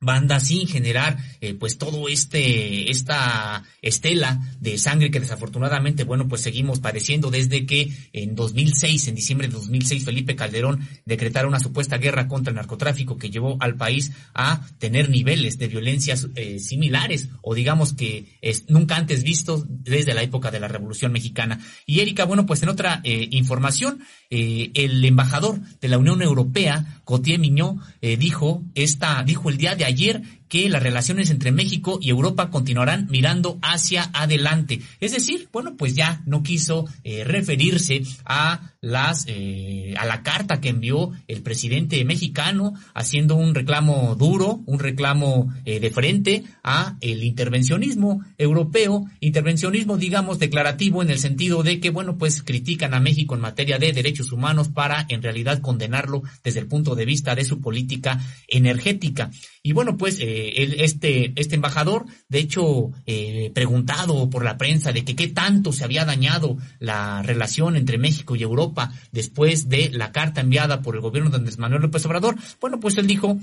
banda 0.00 0.38
sin 0.38 0.68
generar 0.68 1.18
eh, 1.40 1.54
pues 1.54 1.76
todo 1.76 2.08
este 2.08 2.90
esta 2.90 3.64
estela 3.82 4.40
de 4.60 4.78
sangre 4.78 5.10
que 5.10 5.18
desafortunadamente 5.18 6.04
bueno 6.04 6.28
pues 6.28 6.40
seguimos 6.40 6.78
padeciendo 6.78 7.32
desde 7.32 7.66
que 7.66 7.90
en 8.12 8.36
2006 8.36 9.08
en 9.08 9.16
diciembre 9.16 9.48
de 9.48 9.54
2006 9.54 10.04
Felipe 10.04 10.36
Calderón 10.36 10.86
decretara 11.04 11.48
una 11.48 11.58
supuesta 11.58 11.98
guerra 11.98 12.28
contra 12.28 12.52
el 12.52 12.56
narcotráfico 12.56 13.18
que 13.18 13.30
llevó 13.30 13.56
al 13.58 13.74
país 13.74 14.12
a 14.34 14.64
tener 14.78 15.10
niveles 15.10 15.58
de 15.58 15.66
violencia 15.66 16.14
eh, 16.36 16.60
similares 16.60 17.30
o 17.42 17.56
digamos 17.56 17.92
que 17.92 18.38
es 18.40 18.70
nunca 18.70 18.94
antes 18.94 19.24
vistos 19.24 19.64
desde 19.66 20.14
la 20.14 20.22
época 20.22 20.52
de 20.52 20.60
la 20.60 20.68
Revolución 20.68 21.10
Mexicana. 21.10 21.58
Y 21.86 22.00
Erika 22.00 22.24
bueno 22.24 22.46
pues 22.46 22.62
en 22.62 22.68
otra 22.68 23.00
eh, 23.02 23.26
información 23.32 24.00
el 24.30 25.04
embajador 25.04 25.58
de 25.80 25.88
la 25.88 25.98
Unión 25.98 26.20
Europea 26.20 27.00
Cotier 27.04 27.38
Miñó 27.38 27.78
dijo 28.00 28.62
esta 28.74 29.22
dijo 29.22 29.48
el 29.48 29.56
día 29.56 29.74
de 29.74 29.87
ayer 29.88 30.22
que 30.48 30.68
las 30.68 30.82
relaciones 30.82 31.30
entre 31.30 31.52
México 31.52 31.98
y 32.00 32.10
Europa 32.10 32.50
continuarán 32.50 33.06
mirando 33.10 33.58
hacia 33.62 34.10
adelante. 34.12 34.80
Es 35.00 35.12
decir, 35.12 35.48
bueno, 35.52 35.76
pues 35.76 35.94
ya 35.94 36.22
no 36.26 36.42
quiso 36.42 36.86
eh, 37.04 37.24
referirse 37.24 38.02
a 38.24 38.72
las 38.80 39.24
eh, 39.26 39.94
a 39.98 40.06
la 40.06 40.22
carta 40.22 40.60
que 40.60 40.68
envió 40.68 41.10
el 41.26 41.42
presidente 41.42 42.04
mexicano 42.04 42.74
haciendo 42.94 43.34
un 43.34 43.54
reclamo 43.54 44.14
duro, 44.14 44.60
un 44.66 44.78
reclamo 44.78 45.52
eh, 45.64 45.80
de 45.80 45.90
frente 45.90 46.44
a 46.62 46.96
el 47.00 47.24
intervencionismo 47.24 48.24
europeo, 48.38 49.06
intervencionismo 49.20 49.96
digamos 49.96 50.38
declarativo 50.38 51.02
en 51.02 51.10
el 51.10 51.18
sentido 51.18 51.62
de 51.62 51.80
que 51.80 51.90
bueno, 51.90 52.18
pues 52.18 52.42
critican 52.42 52.94
a 52.94 53.00
México 53.00 53.34
en 53.34 53.40
materia 53.40 53.78
de 53.78 53.92
derechos 53.92 54.30
humanos 54.30 54.68
para 54.68 55.06
en 55.08 55.22
realidad 55.22 55.60
condenarlo 55.60 56.22
desde 56.44 56.60
el 56.60 56.68
punto 56.68 56.94
de 56.94 57.04
vista 57.04 57.34
de 57.34 57.44
su 57.44 57.60
política 57.60 58.20
energética. 58.46 59.30
Y 59.62 59.72
bueno, 59.72 59.96
pues 59.96 60.20
eh, 60.20 60.37
este, 60.46 61.32
este 61.36 61.54
embajador, 61.54 62.06
de 62.28 62.38
hecho, 62.38 62.90
eh, 63.06 63.50
preguntado 63.54 64.30
por 64.30 64.44
la 64.44 64.56
prensa 64.58 64.92
de 64.92 65.04
que 65.04 65.16
qué 65.16 65.28
tanto 65.28 65.72
se 65.72 65.84
había 65.84 66.04
dañado 66.04 66.56
la 66.78 67.22
relación 67.22 67.76
entre 67.76 67.98
México 67.98 68.36
y 68.36 68.42
Europa 68.42 68.92
después 69.12 69.68
de 69.68 69.90
la 69.90 70.12
carta 70.12 70.40
enviada 70.40 70.82
por 70.82 70.94
el 70.94 71.00
gobierno 71.00 71.30
de 71.30 71.36
Andrés 71.36 71.58
Manuel 71.58 71.82
López 71.82 72.04
Obrador, 72.06 72.36
bueno, 72.60 72.80
pues 72.80 72.96
él 72.98 73.06
dijo 73.06 73.38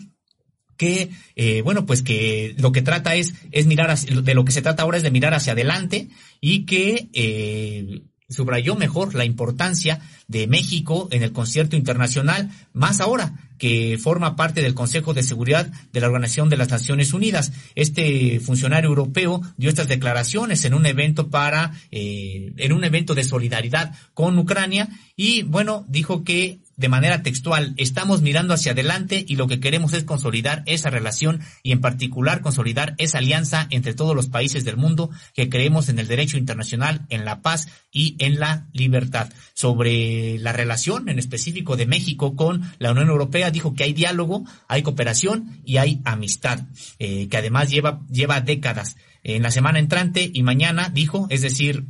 que, 0.77 1.09
eh, 1.35 1.61
bueno, 1.61 1.85
pues 1.85 2.01
que 2.01 2.55
lo 2.57 2.71
que 2.71 2.81
trata 2.81 3.15
es, 3.15 3.33
es 3.51 3.65
mirar, 3.65 3.89
hacia, 3.91 4.21
de 4.21 4.33
lo 4.33 4.45
que 4.45 4.51
se 4.51 4.61
trata 4.61 4.83
ahora 4.83 4.97
es 4.97 5.03
de 5.03 5.11
mirar 5.11 5.33
hacia 5.33 5.53
adelante 5.53 6.09
y 6.41 6.65
que, 6.65 7.09
eh, 7.13 8.01
subrayó 8.29 8.75
mejor 8.75 9.13
la 9.15 9.25
importancia 9.25 9.99
de 10.27 10.47
México 10.47 11.07
en 11.11 11.23
el 11.23 11.31
concierto 11.31 11.75
internacional, 11.75 12.49
más 12.73 12.99
ahora 12.99 13.33
que 13.57 13.97
forma 14.01 14.35
parte 14.35 14.61
del 14.61 14.73
Consejo 14.73 15.13
de 15.13 15.23
Seguridad 15.23 15.71
de 15.93 16.01
la 16.01 16.07
Organización 16.07 16.49
de 16.49 16.57
las 16.57 16.69
Naciones 16.69 17.13
Unidas. 17.13 17.53
Este 17.75 18.39
funcionario 18.39 18.89
europeo 18.89 19.41
dio 19.57 19.69
estas 19.69 19.87
declaraciones 19.87 20.65
en 20.65 20.73
un 20.73 20.85
evento 20.85 21.29
para, 21.29 21.71
eh, 21.91 22.53
en 22.57 22.73
un 22.73 22.83
evento 22.83 23.15
de 23.15 23.23
solidaridad 23.23 23.95
con 24.13 24.37
Ucrania 24.37 24.89
y 25.15 25.43
bueno, 25.43 25.85
dijo 25.87 26.23
que 26.23 26.59
de 26.77 26.89
manera 26.89 27.23
textual, 27.23 27.73
estamos 27.77 28.21
mirando 28.21 28.53
hacia 28.53 28.73
adelante 28.73 29.23
y 29.27 29.35
lo 29.35 29.47
que 29.47 29.59
queremos 29.59 29.93
es 29.93 30.03
consolidar 30.03 30.63
esa 30.65 30.89
relación 30.89 31.41
y 31.63 31.71
en 31.71 31.81
particular 31.81 32.41
consolidar 32.41 32.95
esa 32.97 33.19
alianza 33.19 33.67
entre 33.69 33.93
todos 33.93 34.15
los 34.15 34.27
países 34.27 34.65
del 34.65 34.77
mundo 34.77 35.09
que 35.33 35.49
creemos 35.49 35.89
en 35.89 35.99
el 35.99 36.07
derecho 36.07 36.37
internacional, 36.37 37.05
en 37.09 37.23
la 37.23 37.41
paz 37.41 37.67
y 37.91 38.15
en 38.19 38.39
la 38.39 38.67
libertad. 38.73 39.31
Sobre 39.53 40.37
la 40.39 40.51
relación 40.51 41.07
en 41.07 41.19
específico 41.19 41.77
de 41.77 41.85
México 41.85 42.35
con 42.35 42.69
la 42.77 42.91
Unión 42.91 43.09
Europea, 43.09 43.51
dijo 43.51 43.73
que 43.73 43.83
hay 43.83 43.93
diálogo, 43.93 44.43
hay 44.67 44.83
cooperación 44.83 45.61
y 45.65 45.77
hay 45.77 46.01
amistad, 46.03 46.67
eh, 46.99 47.27
que 47.29 47.37
además 47.37 47.69
lleva, 47.69 48.01
lleva 48.09 48.41
décadas. 48.41 48.97
En 49.23 49.41
la 49.41 49.51
semana 49.51 49.79
entrante 49.79 50.29
y 50.31 50.43
mañana, 50.43 50.89
dijo, 50.89 51.27
es 51.29 51.41
decir, 51.41 51.85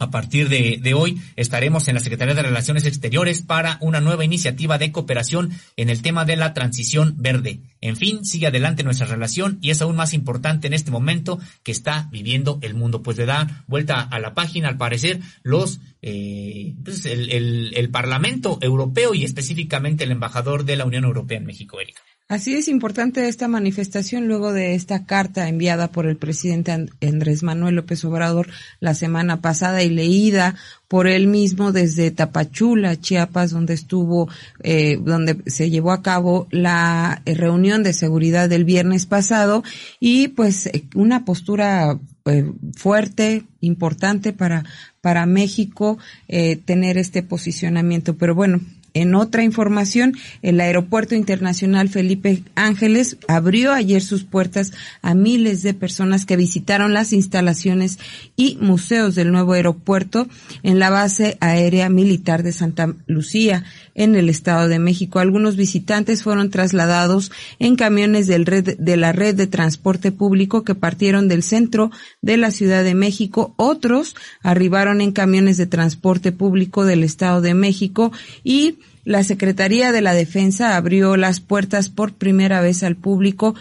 a 0.00 0.10
partir 0.10 0.48
de, 0.48 0.94
hoy 0.94 1.20
estaremos 1.34 1.88
en 1.88 1.94
la 1.94 2.00
Secretaría 2.00 2.34
de 2.34 2.42
Relaciones 2.42 2.86
Exteriores 2.86 3.42
para 3.42 3.78
una 3.80 4.00
nueva 4.00 4.24
iniciativa 4.24 4.78
de 4.78 4.92
cooperación 4.92 5.50
en 5.76 5.90
el 5.90 6.02
tema 6.02 6.24
de 6.24 6.36
la 6.36 6.54
transición 6.54 7.14
verde. 7.18 7.60
En 7.80 7.96
fin, 7.96 8.24
sigue 8.24 8.46
adelante 8.46 8.84
nuestra 8.84 9.08
relación 9.08 9.58
y 9.60 9.70
es 9.70 9.82
aún 9.82 9.96
más 9.96 10.14
importante 10.14 10.68
en 10.68 10.74
este 10.74 10.92
momento 10.92 11.40
que 11.64 11.72
está 11.72 12.08
viviendo 12.12 12.60
el 12.62 12.74
mundo. 12.74 13.02
Pues 13.02 13.18
le 13.18 13.26
da 13.26 13.64
vuelta 13.66 14.00
a 14.00 14.20
la 14.20 14.34
página, 14.34 14.68
al 14.68 14.76
parecer, 14.76 15.20
los 15.42 15.80
eh, 16.00 16.74
pues 16.84 17.04
el, 17.04 17.30
el, 17.32 17.72
el 17.74 17.90
Parlamento 17.90 18.58
Europeo 18.62 19.14
y 19.14 19.24
específicamente 19.24 20.04
el 20.04 20.12
embajador 20.12 20.64
de 20.64 20.76
la 20.76 20.84
Unión 20.84 21.04
Europea 21.04 21.38
en 21.38 21.46
México, 21.46 21.80
Erika. 21.80 22.02
Así 22.28 22.52
es 22.52 22.68
importante 22.68 23.26
esta 23.26 23.48
manifestación 23.48 24.28
luego 24.28 24.52
de 24.52 24.74
esta 24.74 25.06
carta 25.06 25.48
enviada 25.48 25.90
por 25.90 26.04
el 26.06 26.18
presidente 26.18 26.72
Andrés 27.00 27.42
Manuel 27.42 27.76
López 27.76 28.04
Obrador 28.04 28.48
la 28.80 28.92
semana 28.92 29.40
pasada 29.40 29.82
y 29.82 29.88
leída 29.88 30.54
por 30.88 31.06
él 31.06 31.26
mismo 31.26 31.72
desde 31.72 32.10
Tapachula, 32.10 33.00
Chiapas, 33.00 33.50
donde 33.50 33.72
estuvo, 33.72 34.28
eh, 34.62 34.98
donde 35.02 35.38
se 35.46 35.70
llevó 35.70 35.90
a 35.90 36.02
cabo 36.02 36.48
la 36.50 37.22
reunión 37.24 37.82
de 37.82 37.94
seguridad 37.94 38.50
del 38.50 38.66
viernes 38.66 39.06
pasado 39.06 39.64
y 39.98 40.28
pues 40.28 40.66
eh, 40.66 40.84
una 40.94 41.24
postura 41.24 41.98
eh, 42.26 42.52
fuerte, 42.76 43.44
importante 43.60 44.34
para 44.34 44.64
para 45.00 45.26
México 45.26 45.98
eh, 46.28 46.56
tener 46.56 46.98
este 46.98 47.22
posicionamiento. 47.22 48.16
Pero 48.16 48.34
bueno, 48.34 48.60
en 49.00 49.14
otra 49.14 49.44
información, 49.44 50.16
el 50.42 50.60
Aeropuerto 50.60 51.14
Internacional 51.14 51.88
Felipe 51.88 52.42
Ángeles 52.54 53.16
abrió 53.28 53.72
ayer 53.72 54.02
sus 54.02 54.24
puertas 54.24 54.72
a 55.02 55.14
miles 55.14 55.62
de 55.62 55.74
personas 55.74 56.26
que 56.26 56.36
visitaron 56.36 56.92
las 56.92 57.12
instalaciones 57.12 57.98
y 58.36 58.58
museos 58.60 59.14
del 59.14 59.30
nuevo 59.30 59.52
aeropuerto 59.52 60.26
en 60.62 60.78
la 60.78 60.90
base 60.90 61.36
aérea 61.40 61.88
militar 61.88 62.42
de 62.42 62.52
Santa 62.52 62.94
Lucía, 63.06 63.64
en 63.98 64.14
el 64.14 64.28
Estado 64.30 64.68
de 64.68 64.78
México. 64.78 65.18
Algunos 65.18 65.56
visitantes 65.56 66.22
fueron 66.22 66.50
trasladados 66.50 67.32
en 67.58 67.74
camiones 67.74 68.28
de 68.28 68.96
la 68.96 69.12
red 69.12 69.34
de 69.34 69.46
transporte 69.48 70.12
público 70.12 70.62
que 70.62 70.76
partieron 70.76 71.28
del 71.28 71.42
centro 71.42 71.90
de 72.22 72.36
la 72.36 72.52
Ciudad 72.52 72.84
de 72.84 72.94
México. 72.94 73.54
Otros 73.56 74.14
arribaron 74.42 75.00
en 75.00 75.12
camiones 75.12 75.56
de 75.56 75.66
transporte 75.66 76.30
público 76.30 76.86
del 76.86 77.02
Estado 77.02 77.40
de 77.40 77.54
México 77.54 78.12
y 78.44 78.78
la 79.04 79.24
Secretaría 79.24 79.90
de 79.90 80.02
la 80.02 80.12
Defensa 80.12 80.76
abrió 80.76 81.16
las 81.16 81.40
puertas 81.40 81.88
por 81.88 82.12
primera 82.12 82.60
vez 82.60 82.82
al 82.82 82.94
público 82.94 83.54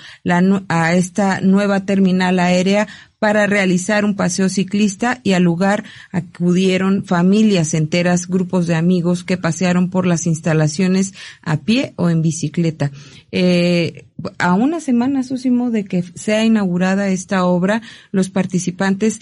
a 0.67 0.94
esta 0.94 1.39
nueva 1.39 1.86
terminal 1.86 2.39
aérea 2.39 2.88
para 3.20 3.48
realizar 3.48 4.06
un 4.06 4.16
paseo 4.16 4.50
ciclista 4.50 5.20
y 5.24 5.34
al 5.34 5.44
lugar 5.44 5.84
acudieron 6.12 7.04
familias 7.04 7.74
enteras, 7.74 8.28
grupos 8.28 8.68
de 8.68 8.76
amigos 8.76 9.24
que 9.24 9.38
pasearon 9.38 9.90
por 9.90 10.06
las 10.06 10.28
instalaciones 10.28 11.14
a 11.42 11.58
pie 11.58 11.94
o 11.96 12.10
en 12.10 12.22
bicicleta. 12.22 12.92
Eh, 13.32 14.06
a 14.40 14.54
una 14.54 14.80
semana, 14.80 15.24
Susimo, 15.24 15.70
de 15.70 15.86
que 15.86 16.04
sea 16.04 16.44
inaugurada 16.44 17.10
esta 17.10 17.46
obra, 17.46 17.82
los 18.12 18.30
participantes 18.30 19.22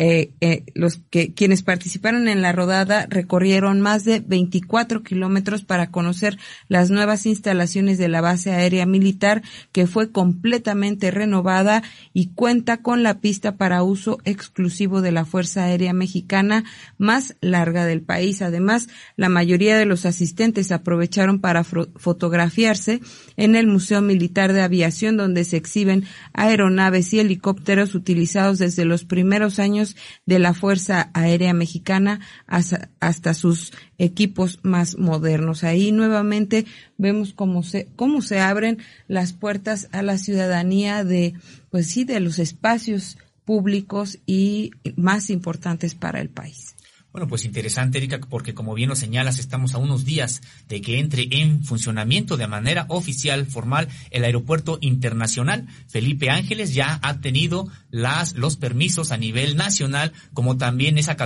eh, 0.00 0.32
eh, 0.40 0.64
los 0.74 1.00
que 1.10 1.34
quienes 1.34 1.62
participaron 1.62 2.26
en 2.26 2.42
la 2.42 2.50
rodada 2.50 3.06
recorrieron 3.08 3.80
más 3.80 4.02
de 4.04 4.18
24 4.18 5.04
kilómetros 5.04 5.62
para 5.62 5.92
conocer 5.92 6.36
las 6.66 6.90
nuevas 6.90 7.26
instalaciones 7.26 7.96
de 7.96 8.08
la 8.08 8.20
base 8.20 8.52
aérea 8.52 8.86
militar 8.86 9.42
que 9.70 9.86
fue 9.86 10.10
completamente 10.10 11.12
renovada 11.12 11.84
y 12.12 12.30
cuenta 12.30 12.78
con 12.78 13.04
la 13.04 13.20
para 13.56 13.82
uso 13.82 14.18
exclusivo 14.24 15.02
de 15.02 15.12
la 15.12 15.24
Fuerza 15.24 15.64
Aérea 15.64 15.92
Mexicana 15.92 16.64
más 16.96 17.36
larga 17.40 17.84
del 17.84 18.02
país. 18.02 18.42
Además, 18.42 18.88
la 19.16 19.28
mayoría 19.28 19.76
de 19.76 19.84
los 19.84 20.06
asistentes 20.06 20.72
aprovecharon 20.72 21.40
para 21.40 21.64
fotografiarse 21.64 23.00
en 23.36 23.54
el 23.54 23.66
Museo 23.66 24.00
Militar 24.00 24.52
de 24.52 24.62
Aviación 24.62 25.16
donde 25.16 25.44
se 25.44 25.56
exhiben 25.56 26.04
aeronaves 26.32 27.12
y 27.12 27.20
helicópteros 27.20 27.94
utilizados 27.94 28.58
desde 28.58 28.84
los 28.84 29.04
primeros 29.04 29.58
años 29.58 29.96
de 30.26 30.38
la 30.38 30.54
Fuerza 30.54 31.10
Aérea 31.12 31.52
Mexicana 31.52 32.20
hasta, 32.46 33.34
sus 33.34 33.72
equipos 33.98 34.60
más 34.62 34.96
modernos. 34.96 35.64
Ahí 35.64 35.92
nuevamente 35.92 36.64
vemos 36.96 37.34
cómo 37.34 37.62
se, 37.62 37.88
cómo 37.96 38.22
se 38.22 38.40
abren 38.40 38.78
las 39.08 39.32
puertas 39.32 39.88
a 39.92 40.02
la 40.02 40.18
ciudadanía 40.18 41.04
de, 41.04 41.34
pues 41.70 41.88
sí, 41.88 42.04
de 42.04 42.20
los 42.20 42.38
espacios 42.38 43.18
públicos 43.44 44.18
y 44.26 44.70
más 44.96 45.30
importantes 45.30 45.94
para 45.94 46.20
el 46.20 46.28
país. 46.28 46.76
Bueno, 47.18 47.30
pues 47.30 47.44
interesante, 47.44 47.98
Erika, 47.98 48.20
porque 48.20 48.54
como 48.54 48.74
bien 48.74 48.90
lo 48.90 48.94
señalas, 48.94 49.40
estamos 49.40 49.74
a 49.74 49.78
unos 49.78 50.04
días 50.04 50.40
de 50.68 50.80
que 50.80 51.00
entre 51.00 51.26
en 51.32 51.64
funcionamiento 51.64 52.36
de 52.36 52.46
manera 52.46 52.86
oficial, 52.90 53.44
formal, 53.44 53.88
el 54.12 54.22
aeropuerto 54.22 54.78
internacional. 54.80 55.66
Felipe 55.88 56.30
Ángeles 56.30 56.74
ya 56.74 57.00
ha 57.02 57.20
tenido 57.20 57.66
las, 57.90 58.34
los 58.34 58.56
permisos 58.56 59.10
a 59.10 59.16
nivel 59.16 59.56
nacional, 59.56 60.12
como 60.32 60.58
también 60.58 60.96
esa, 60.96 61.16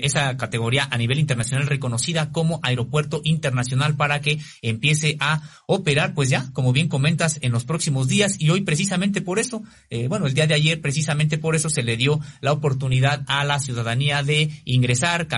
esa 0.00 0.38
categoría 0.38 0.88
a 0.90 0.96
nivel 0.96 1.18
internacional 1.18 1.66
reconocida 1.66 2.32
como 2.32 2.58
aeropuerto 2.62 3.20
internacional 3.22 3.94
para 3.94 4.22
que 4.22 4.38
empiece 4.62 5.18
a 5.20 5.42
operar, 5.66 6.14
pues 6.14 6.30
ya, 6.30 6.50
como 6.54 6.72
bien 6.72 6.88
comentas, 6.88 7.40
en 7.42 7.52
los 7.52 7.64
próximos 7.64 8.08
días. 8.08 8.36
Y 8.38 8.48
hoy 8.48 8.62
precisamente 8.62 9.20
por 9.20 9.38
eso, 9.38 9.62
eh, 9.90 10.08
bueno, 10.08 10.26
el 10.26 10.32
día 10.32 10.46
de 10.46 10.54
ayer 10.54 10.80
precisamente 10.80 11.36
por 11.36 11.56
eso 11.56 11.68
se 11.68 11.82
le 11.82 11.98
dio 11.98 12.20
la 12.40 12.52
oportunidad 12.52 13.22
a 13.26 13.44
la 13.44 13.58
ciudadanía 13.58 14.22
de 14.22 14.50
ingresar, 14.64 15.28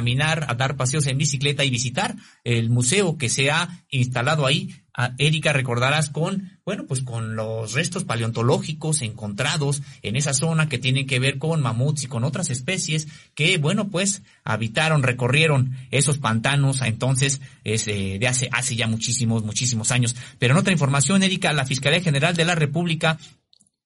a 0.49 0.55
dar 0.55 0.77
paseos 0.77 1.07
en 1.07 1.19
bicicleta 1.19 1.65
y 1.65 1.71
visitar 1.71 2.17
el 2.45 2.71
museo 2.71 3.17
que 3.17 3.29
se 3.29 3.51
ha 3.51 3.85
instalado 3.91 4.47
ahí. 4.47 4.75
A 4.97 5.13
Erika, 5.19 5.53
recordarás 5.53 6.09
con, 6.09 6.61
bueno, 6.65 6.85
pues 6.87 7.03
con 7.03 7.35
los 7.35 7.73
restos 7.73 8.05
paleontológicos 8.05 9.03
encontrados 9.03 9.83
en 10.03 10.15
esa 10.15 10.33
zona 10.33 10.69
que 10.69 10.79
tienen 10.79 11.09
que 11.09 11.19
ver 11.19 11.39
con 11.39 11.61
mamuts 11.61 12.05
y 12.05 12.07
con 12.07 12.23
otras 12.23 12.49
especies 12.51 13.09
que, 13.35 13.59
bueno, 13.59 13.89
pues 13.89 14.23
habitaron, 14.45 15.03
recorrieron 15.03 15.77
esos 15.91 16.19
pantanos 16.19 16.81
entonces 16.83 17.41
es, 17.65 17.89
eh, 17.89 18.19
de 18.21 18.29
hace, 18.29 18.49
hace 18.53 18.77
ya 18.77 18.87
muchísimos, 18.87 19.45
muchísimos 19.45 19.91
años. 19.91 20.15
Pero 20.39 20.55
en 20.55 20.61
otra 20.61 20.73
información, 20.73 21.23
Erika, 21.23 21.53
la 21.53 21.67
Fiscalía 21.67 22.01
General 22.01 22.37
de 22.37 22.45
la 22.45 22.55
República 22.55 23.19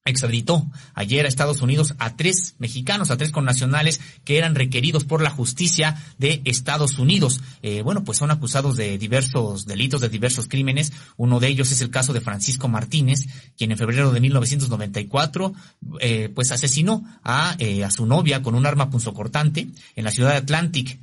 extraditó 0.05 0.67
ayer 0.95 1.25
a 1.25 1.29
Estados 1.29 1.63
Unidos 1.63 1.95
a 1.99 2.17
tres 2.17 2.55
mexicanos, 2.59 3.11
a 3.11 3.17
tres 3.17 3.31
connacionales 3.31 4.01
que 4.25 4.39
eran 4.39 4.55
requeridos 4.55 5.05
por 5.05 5.23
la 5.23 5.31
justicia 5.31 5.97
de 6.19 6.41
Estados 6.45 6.99
Unidos. 6.99 7.41
Eh, 7.63 7.83
bueno, 7.83 8.05
pues 8.05 8.19
son 8.19 8.31
acusados 8.31 8.77
de 8.77 8.99
diversos 8.99 9.67
delitos, 9.67 10.01
de 10.01 10.09
diversos 10.09 10.49
crímenes. 10.49 10.93
Uno 11.17 11.41
de 11.41 11.49
ellos 11.49 11.71
es 11.73 11.83
el 11.83 11.91
caso 11.91 12.13
de 12.13 12.21
Francisco 12.21 12.69
Martínez, 12.69 13.27
quien 13.57 13.71
en 13.71 13.79
febrero 13.79 14.13
de 14.13 14.21
1994, 14.21 15.53
eh, 16.01 16.31
pues 16.35 16.53
asesinó 16.53 17.05
a, 17.23 17.57
eh, 17.59 17.85
a 17.85 17.91
su 17.91 18.07
novia 18.07 18.43
con 18.43 18.55
un 18.55 18.67
arma 18.67 18.91
punzocortante 18.91 19.69
en 19.95 20.05
la 20.05 20.11
ciudad 20.11 20.31
de 20.31 20.37
Atlantic. 20.37 20.99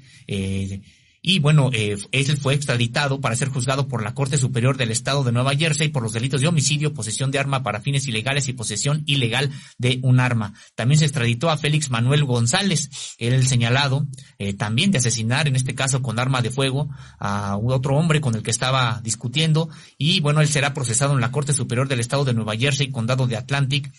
Y 1.28 1.40
bueno, 1.40 1.72
eh, 1.74 1.98
él 2.12 2.38
fue 2.38 2.54
extraditado 2.54 3.20
para 3.20 3.36
ser 3.36 3.50
juzgado 3.50 3.88
por 3.88 4.04
la 4.04 4.14
Corte 4.14 4.38
Superior 4.38 4.78
del 4.78 4.92
Estado 4.92 5.24
de 5.24 5.32
Nueva 5.32 5.56
Jersey 5.56 5.88
por 5.88 6.04
los 6.04 6.14
delitos 6.14 6.40
de 6.40 6.48
homicidio, 6.48 6.94
posesión 6.94 7.32
de 7.32 7.40
arma 7.40 7.64
para 7.64 7.82
fines 7.82 8.08
ilegales 8.08 8.48
y 8.48 8.54
posesión 8.54 9.02
ilegal 9.08 9.50
de 9.80 10.00
un 10.04 10.20
arma. 10.20 10.54
También 10.76 11.00
se 11.00 11.06
extraditó 11.06 11.50
a 11.50 11.58
Félix 11.58 11.90
Manuel 11.90 12.26
González, 12.26 13.16
el 13.18 13.48
señalado 13.48 14.06
eh, 14.38 14.54
también 14.54 14.92
de 14.92 15.00
asesinar, 15.00 15.48
en 15.48 15.56
este 15.56 15.74
caso 15.74 16.04
con 16.04 16.20
arma 16.20 16.44
de 16.44 16.52
fuego, 16.52 16.90
a 17.18 17.58
otro 17.58 17.98
hombre 17.98 18.22
con 18.22 18.36
el 18.36 18.44
que 18.44 18.52
estaba 18.52 19.02
discutiendo. 19.04 19.68
Y 19.98 20.20
bueno, 20.20 20.42
él 20.42 20.48
será 20.48 20.76
procesado 20.76 21.16
en 21.16 21.22
la 21.22 21.32
Corte 21.32 21.54
Superior 21.54 21.88
del 21.88 22.02
Estado 22.02 22.24
de 22.24 22.36
Nueva 22.36 22.56
Jersey, 22.56 22.92
condado 22.92 23.26
de 23.26 23.36
Atlantic, 23.36 23.92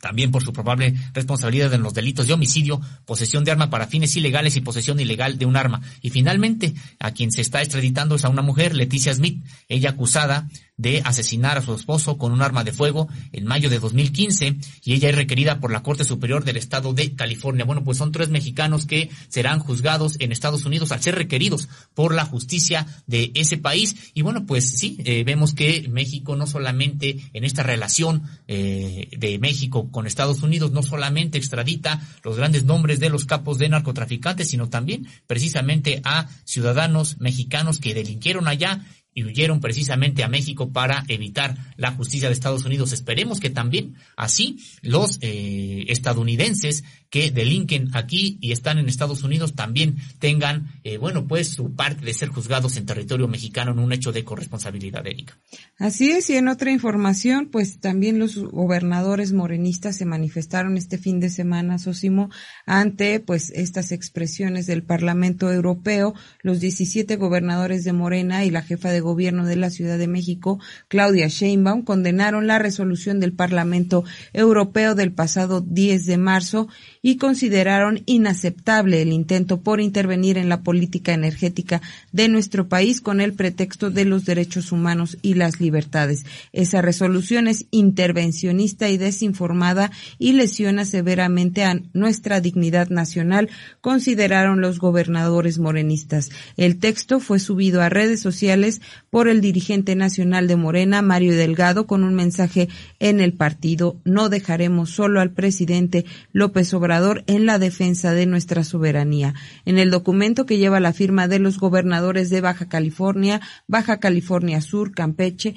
también 0.00 0.30
por 0.30 0.42
su 0.42 0.52
probable 0.52 0.94
responsabilidad 1.14 1.72
en 1.72 1.82
los 1.82 1.94
delitos 1.94 2.26
de 2.26 2.34
homicidio, 2.34 2.80
posesión 3.04 3.44
de 3.44 3.50
arma 3.50 3.70
para 3.70 3.86
fines 3.86 4.14
ilegales 4.16 4.56
y 4.56 4.60
posesión 4.60 5.00
ilegal 5.00 5.38
de 5.38 5.46
un 5.46 5.56
arma. 5.56 5.80
Y 6.02 6.10
finalmente, 6.10 6.74
a 6.98 7.12
quien 7.12 7.32
se 7.32 7.40
está 7.40 7.62
extraditando 7.62 8.14
es 8.16 8.24
a 8.24 8.28
una 8.28 8.42
mujer, 8.42 8.74
Leticia 8.74 9.14
Smith, 9.14 9.42
ella 9.68 9.90
acusada 9.90 10.48
de 10.76 11.00
asesinar 11.04 11.56
a 11.56 11.62
su 11.62 11.74
esposo 11.74 12.18
con 12.18 12.32
un 12.32 12.42
arma 12.42 12.64
de 12.64 12.72
fuego 12.72 13.08
en 13.32 13.46
mayo 13.46 13.70
de 13.70 13.78
2015 13.78 14.56
y 14.84 14.92
ella 14.92 15.08
es 15.08 15.14
requerida 15.14 15.58
por 15.58 15.72
la 15.72 15.82
Corte 15.82 16.04
Superior 16.04 16.44
del 16.44 16.58
Estado 16.58 16.92
de 16.92 17.14
California. 17.14 17.64
Bueno, 17.64 17.82
pues 17.82 17.98
son 17.98 18.12
tres 18.12 18.28
mexicanos 18.28 18.86
que 18.86 19.10
serán 19.28 19.60
juzgados 19.60 20.16
en 20.18 20.32
Estados 20.32 20.64
Unidos 20.64 20.92
al 20.92 21.02
ser 21.02 21.14
requeridos 21.14 21.68
por 21.94 22.14
la 22.14 22.26
justicia 22.26 22.86
de 23.06 23.32
ese 23.34 23.56
país. 23.56 23.96
Y 24.12 24.22
bueno, 24.22 24.44
pues 24.44 24.70
sí, 24.70 24.98
eh, 25.04 25.24
vemos 25.24 25.54
que 25.54 25.88
México 25.88 26.36
no 26.36 26.46
solamente 26.46 27.30
en 27.32 27.44
esta 27.44 27.62
relación 27.62 28.22
eh, 28.46 29.08
de 29.16 29.38
México 29.38 29.90
con 29.90 30.06
Estados 30.06 30.42
Unidos, 30.42 30.72
no 30.72 30.82
solamente 30.82 31.38
extradita 31.38 32.00
los 32.22 32.36
grandes 32.36 32.64
nombres 32.64 33.00
de 33.00 33.08
los 33.08 33.24
capos 33.24 33.58
de 33.58 33.68
narcotraficantes, 33.68 34.48
sino 34.48 34.68
también 34.68 35.06
precisamente 35.26 36.02
a 36.04 36.28
ciudadanos 36.44 37.18
mexicanos 37.18 37.78
que 37.80 37.94
delinquieron 37.94 38.46
allá 38.46 38.84
y 39.16 39.24
huyeron 39.24 39.60
precisamente 39.60 40.22
a 40.22 40.28
México 40.28 40.68
para 40.72 41.02
evitar 41.08 41.56
la 41.78 41.90
justicia 41.92 42.28
de 42.28 42.34
Estados 42.34 42.66
Unidos. 42.66 42.92
Esperemos 42.92 43.40
que 43.40 43.48
también 43.48 43.94
así 44.14 44.58
los 44.82 45.18
eh, 45.22 45.86
estadounidenses 45.88 46.84
que 47.10 47.30
delinquen 47.30 47.90
aquí 47.94 48.38
y 48.40 48.52
están 48.52 48.78
en 48.78 48.88
Estados 48.88 49.22
Unidos 49.22 49.54
también 49.54 49.96
tengan, 50.18 50.80
eh, 50.84 50.98
bueno, 50.98 51.26
pues 51.26 51.48
su 51.48 51.74
parte 51.74 52.04
de 52.04 52.14
ser 52.14 52.28
juzgados 52.28 52.76
en 52.76 52.86
territorio 52.86 53.28
mexicano 53.28 53.72
en 53.72 53.78
un 53.78 53.92
hecho 53.92 54.12
de 54.12 54.24
corresponsabilidad, 54.24 55.06
Erika. 55.06 55.38
Así 55.78 56.10
es, 56.10 56.28
y 56.30 56.36
en 56.36 56.48
otra 56.48 56.70
información, 56.70 57.48
pues 57.50 57.80
también 57.80 58.18
los 58.18 58.36
gobernadores 58.36 59.32
morenistas 59.32 59.96
se 59.96 60.04
manifestaron 60.04 60.76
este 60.76 60.98
fin 60.98 61.20
de 61.20 61.30
semana, 61.30 61.78
Sosimo, 61.78 62.30
ante 62.64 63.20
pues 63.20 63.50
estas 63.50 63.92
expresiones 63.92 64.66
del 64.66 64.82
Parlamento 64.82 65.52
Europeo, 65.52 66.14
los 66.42 66.60
17 66.60 67.16
gobernadores 67.16 67.84
de 67.84 67.92
Morena 67.92 68.44
y 68.44 68.50
la 68.50 68.62
jefa 68.62 68.90
de 68.90 69.00
gobierno 69.00 69.46
de 69.46 69.56
la 69.56 69.70
Ciudad 69.70 69.98
de 69.98 70.08
México, 70.08 70.58
Claudia 70.88 71.28
Sheinbaum, 71.28 71.82
condenaron 71.82 72.46
la 72.46 72.58
resolución 72.58 73.20
del 73.20 73.32
Parlamento 73.32 74.04
Europeo 74.32 74.94
del 74.94 75.12
pasado 75.12 75.60
10 75.60 76.06
de 76.06 76.18
marzo 76.18 76.68
y 77.06 77.18
consideraron 77.18 78.02
inaceptable 78.06 79.00
el 79.00 79.12
intento 79.12 79.60
por 79.60 79.80
intervenir 79.80 80.38
en 80.38 80.48
la 80.48 80.62
política 80.62 81.14
energética 81.14 81.80
de 82.10 82.28
nuestro 82.28 82.66
país 82.66 83.00
con 83.00 83.20
el 83.20 83.32
pretexto 83.32 83.92
de 83.92 84.04
los 84.04 84.24
derechos 84.24 84.72
humanos 84.72 85.16
y 85.22 85.34
las 85.34 85.60
libertades. 85.60 86.26
Esa 86.52 86.82
resolución 86.82 87.46
es 87.46 87.66
intervencionista 87.70 88.88
y 88.88 88.96
desinformada 88.96 89.92
y 90.18 90.32
lesiona 90.32 90.84
severamente 90.84 91.62
a 91.62 91.78
nuestra 91.92 92.40
dignidad 92.40 92.88
nacional, 92.88 93.50
consideraron 93.80 94.60
los 94.60 94.80
gobernadores 94.80 95.60
morenistas. 95.60 96.30
El 96.56 96.80
texto 96.80 97.20
fue 97.20 97.38
subido 97.38 97.82
a 97.82 97.88
redes 97.88 98.18
sociales 98.18 98.80
por 99.10 99.28
el 99.28 99.40
dirigente 99.40 99.94
nacional 99.94 100.48
de 100.48 100.56
Morena, 100.56 101.02
Mario 101.02 101.36
Delgado, 101.36 101.86
con 101.86 102.02
un 102.02 102.16
mensaje 102.16 102.68
en 102.98 103.20
el 103.20 103.32
partido. 103.32 103.94
No 104.04 104.28
dejaremos 104.28 104.90
solo 104.90 105.20
al 105.20 105.30
presidente 105.30 106.04
López 106.32 106.74
Obrador 106.74 106.95
en 107.26 107.46
la 107.46 107.58
defensa 107.58 108.12
de 108.12 108.26
nuestra 108.26 108.64
soberanía. 108.64 109.34
En 109.64 109.78
el 109.78 109.90
documento 109.90 110.46
que 110.46 110.58
lleva 110.58 110.80
la 110.80 110.92
firma 110.92 111.28
de 111.28 111.38
los 111.38 111.58
gobernadores 111.58 112.30
de 112.30 112.40
Baja 112.40 112.68
California, 112.68 113.40
Baja 113.66 113.98
California 113.98 114.60
Sur, 114.60 114.92
Campeche, 114.92 115.54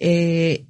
eh, 0.00 0.66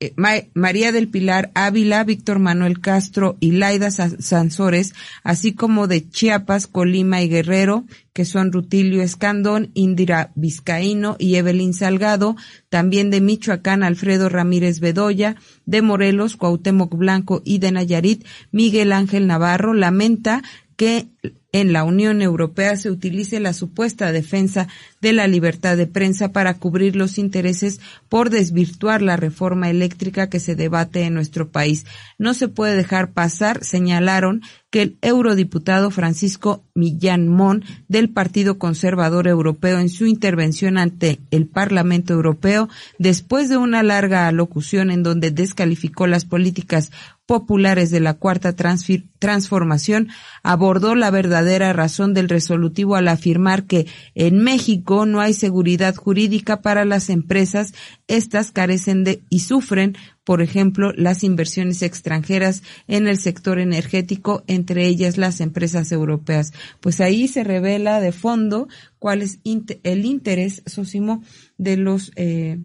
eh, 0.00 0.14
María 0.54 0.92
del 0.92 1.08
Pilar 1.08 1.50
Ávila, 1.54 2.04
Víctor 2.04 2.38
Manuel 2.38 2.80
Castro 2.80 3.36
y 3.40 3.50
Laida 3.52 3.90
Sansores, 3.90 4.94
así 5.24 5.54
como 5.54 5.88
de 5.88 6.08
Chiapas, 6.08 6.68
Colima 6.68 7.20
y 7.20 7.28
Guerrero, 7.28 7.84
que 8.12 8.24
son 8.24 8.52
Rutilio 8.52 9.02
Escandón, 9.02 9.72
Indira 9.74 10.30
Vizcaíno 10.36 11.16
y 11.18 11.34
Evelyn 11.34 11.74
Salgado, 11.74 12.36
también 12.68 13.10
de 13.10 13.20
Michoacán, 13.20 13.82
Alfredo 13.82 14.28
Ramírez 14.28 14.78
Bedoya, 14.78 15.34
de 15.66 15.82
Morelos, 15.82 16.36
Cuauhtémoc 16.36 16.94
Blanco 16.94 17.42
y 17.44 17.58
de 17.58 17.72
Nayarit, 17.72 18.24
Miguel 18.52 18.92
Ángel 18.92 19.26
Navarro, 19.26 19.74
lamenta 19.74 20.44
que 20.76 21.08
en 21.50 21.72
la 21.72 21.82
Unión 21.82 22.22
Europea 22.22 22.76
se 22.76 22.88
utilice 22.88 23.40
la 23.40 23.52
supuesta 23.52 24.12
defensa 24.12 24.68
de 25.00 25.12
la 25.12 25.26
libertad 25.26 25.76
de 25.76 25.86
prensa 25.86 26.32
para 26.32 26.54
cubrir 26.54 26.96
los 26.96 27.18
intereses 27.18 27.80
por 28.08 28.30
desvirtuar 28.30 29.02
la 29.02 29.16
reforma 29.16 29.70
eléctrica 29.70 30.28
que 30.28 30.40
se 30.40 30.54
debate 30.54 31.02
en 31.02 31.14
nuestro 31.14 31.48
país. 31.48 31.86
No 32.18 32.34
se 32.34 32.48
puede 32.48 32.76
dejar 32.76 33.12
pasar, 33.12 33.64
señalaron, 33.64 34.42
que 34.70 34.82
el 34.82 34.98
eurodiputado 35.00 35.90
Francisco 35.90 36.62
Millán 36.74 37.28
Mon 37.28 37.64
del 37.88 38.10
Partido 38.10 38.58
Conservador 38.58 39.26
Europeo 39.26 39.78
en 39.78 39.88
su 39.88 40.06
intervención 40.06 40.76
ante 40.76 41.20
el 41.30 41.46
Parlamento 41.46 42.12
Europeo, 42.12 42.68
después 42.98 43.48
de 43.48 43.56
una 43.56 43.82
larga 43.82 44.28
alocución 44.28 44.90
en 44.90 45.02
donde 45.02 45.30
descalificó 45.30 46.06
las 46.06 46.26
políticas 46.26 46.90
populares 47.28 47.90
de 47.90 48.00
la 48.00 48.14
Cuarta 48.14 48.54
Transformación, 48.54 50.08
abordó 50.42 50.94
la 50.94 51.10
verdadera 51.10 51.74
razón 51.74 52.14
del 52.14 52.28
resolutivo 52.28 52.96
al 52.96 53.08
afirmar 53.08 53.64
que 53.64 53.86
en 54.14 54.38
México 54.42 54.87
no 54.88 55.20
hay 55.20 55.34
seguridad 55.34 55.94
jurídica 55.94 56.62
para 56.62 56.84
las 56.84 57.10
empresas, 57.10 57.74
estas 58.06 58.52
carecen 58.52 59.04
de 59.04 59.22
y 59.28 59.40
sufren 59.40 59.96
por 60.28 60.42
ejemplo, 60.42 60.92
las 60.94 61.24
inversiones 61.24 61.80
extranjeras 61.80 62.62
en 62.86 63.08
el 63.08 63.16
sector 63.16 63.58
energético, 63.58 64.44
entre 64.46 64.86
ellas 64.86 65.16
las 65.16 65.40
empresas 65.40 65.90
europeas. 65.90 66.52
Pues 66.80 67.00
ahí 67.00 67.28
se 67.28 67.44
revela 67.44 67.98
de 67.98 68.12
fondo 68.12 68.68
cuál 68.98 69.22
es 69.22 69.38
el 69.84 70.04
interés, 70.04 70.62
Sosimo, 70.66 71.22
de 71.56 71.78
los 71.78 72.12
eh, 72.16 72.58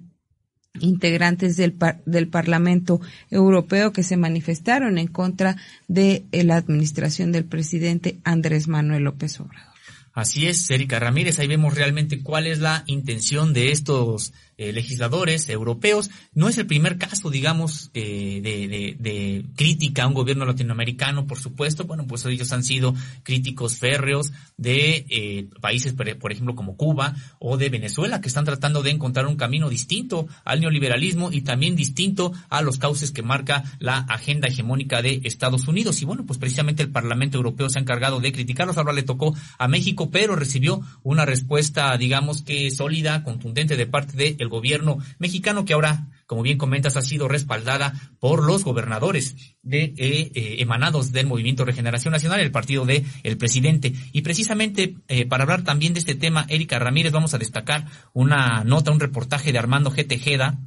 integrantes 0.82 1.56
del, 1.56 1.78
del 2.06 2.28
Parlamento 2.28 3.00
Europeo 3.32 3.94
que 3.94 4.04
se 4.04 4.18
manifestaron 4.18 4.98
en 4.98 5.08
contra 5.08 5.56
de 5.88 6.26
la 6.32 6.58
administración 6.58 7.32
del 7.32 7.46
presidente 7.46 8.20
Andrés 8.26 8.68
Manuel 8.68 9.04
López 9.04 9.40
Obrador. 9.40 9.73
Así 10.14 10.48
es, 10.48 10.70
Erika 10.70 11.00
Ramírez, 11.00 11.40
ahí 11.40 11.48
vemos 11.48 11.74
realmente 11.74 12.22
cuál 12.22 12.46
es 12.46 12.60
la 12.60 12.84
intención 12.86 13.52
de 13.52 13.72
estos 13.72 14.32
eh, 14.58 14.72
legisladores 14.72 15.50
europeos. 15.50 16.10
No 16.34 16.50
es 16.50 16.58
el 16.58 16.68
primer 16.68 16.98
caso, 16.98 17.30
digamos, 17.30 17.90
eh, 17.94 18.40
de, 18.44 18.96
de, 19.00 19.46
crítica 19.56 20.04
a 20.04 20.08
un 20.08 20.14
gobierno 20.14 20.46
latinoamericano, 20.46 21.26
por 21.26 21.40
supuesto. 21.40 21.86
Bueno, 21.86 22.06
pues 22.08 22.26
ellos 22.26 22.52
han 22.52 22.64
sido 22.64 22.94
críticos 23.24 23.78
férreos 23.78 24.32
de 24.58 25.06
eh, 25.10 25.48
países, 25.62 25.94
por 25.94 26.32
ejemplo, 26.32 26.56
como 26.56 26.78
Cuba 26.78 27.16
o 27.40 27.58
de 27.58 27.70
Venezuela, 27.70 28.22
que 28.22 28.28
están 28.28 28.46
tratando 28.46 28.84
de 28.84 28.92
encontrar 28.92 29.28
un 29.28 29.36
camino 29.36 29.70
distinto 29.70 30.28
al 30.46 30.62
neoliberalismo 30.62 31.32
y 31.32 31.42
también 31.42 31.76
distinto 31.76 32.34
a 32.50 32.62
los 32.62 32.78
cauces 32.78 33.12
que 33.12 33.24
marca 33.24 33.64
la 33.80 33.98
agenda 33.98 34.48
hegemónica 34.48 35.02
de 35.02 35.22
Estados 35.24 35.68
Unidos. 35.68 36.02
Y 36.02 36.06
bueno, 36.06 36.26
pues 36.26 36.40
precisamente 36.40 36.84
el 36.84 36.92
Parlamento 36.92 37.38
Europeo 37.38 37.70
se 37.70 37.80
ha 37.80 37.82
encargado 37.82 38.20
de 38.20 38.32
criticarlos. 38.32 38.78
Ahora 38.78 38.94
le 38.94 39.04
tocó 39.04 39.36
a 39.58 39.68
México, 39.68 40.10
pero 40.12 40.36
recibió 40.36 40.82
una 41.04 41.26
respuesta, 41.26 41.96
digamos 41.98 42.42
que 42.42 42.70
sólida, 42.72 43.24
contundente 43.24 43.76
de 43.76 43.86
parte 43.86 44.16
de 44.18 44.36
el 44.44 44.50
gobierno 44.50 45.00
mexicano 45.18 45.66
que 45.66 45.74
ahora, 45.74 46.08
como 46.28 46.44
bien 46.44 46.58
comentas, 46.58 46.98
ha 46.98 47.02
sido 47.02 47.28
respaldada 47.28 47.94
por 48.20 48.44
los 48.44 48.64
gobernadores 48.64 49.36
de, 49.64 49.86
eh, 49.98 50.32
eh, 50.36 50.56
emanados 50.60 51.12
del 51.12 51.28
Movimiento 51.28 51.66
Regeneración 51.66 52.12
Nacional, 52.12 52.40
el 52.40 52.52
partido 52.52 52.86
de 52.86 53.04
el 53.24 53.38
presidente. 53.38 53.94
Y 54.12 54.22
precisamente 54.22 54.96
eh, 55.08 55.26
para 55.26 55.44
hablar 55.44 55.64
también 55.64 55.94
de 55.94 56.00
este 56.00 56.16
tema, 56.16 56.46
Erika 56.50 56.80
Ramírez, 56.80 57.12
vamos 57.12 57.34
a 57.34 57.38
destacar 57.40 57.88
una 58.14 58.64
nota, 58.64 58.92
un 58.92 59.00
reportaje 59.00 59.52
de 59.52 59.60
Armando 59.60 59.92
G. 59.92 60.08
Tejeda, 60.08 60.60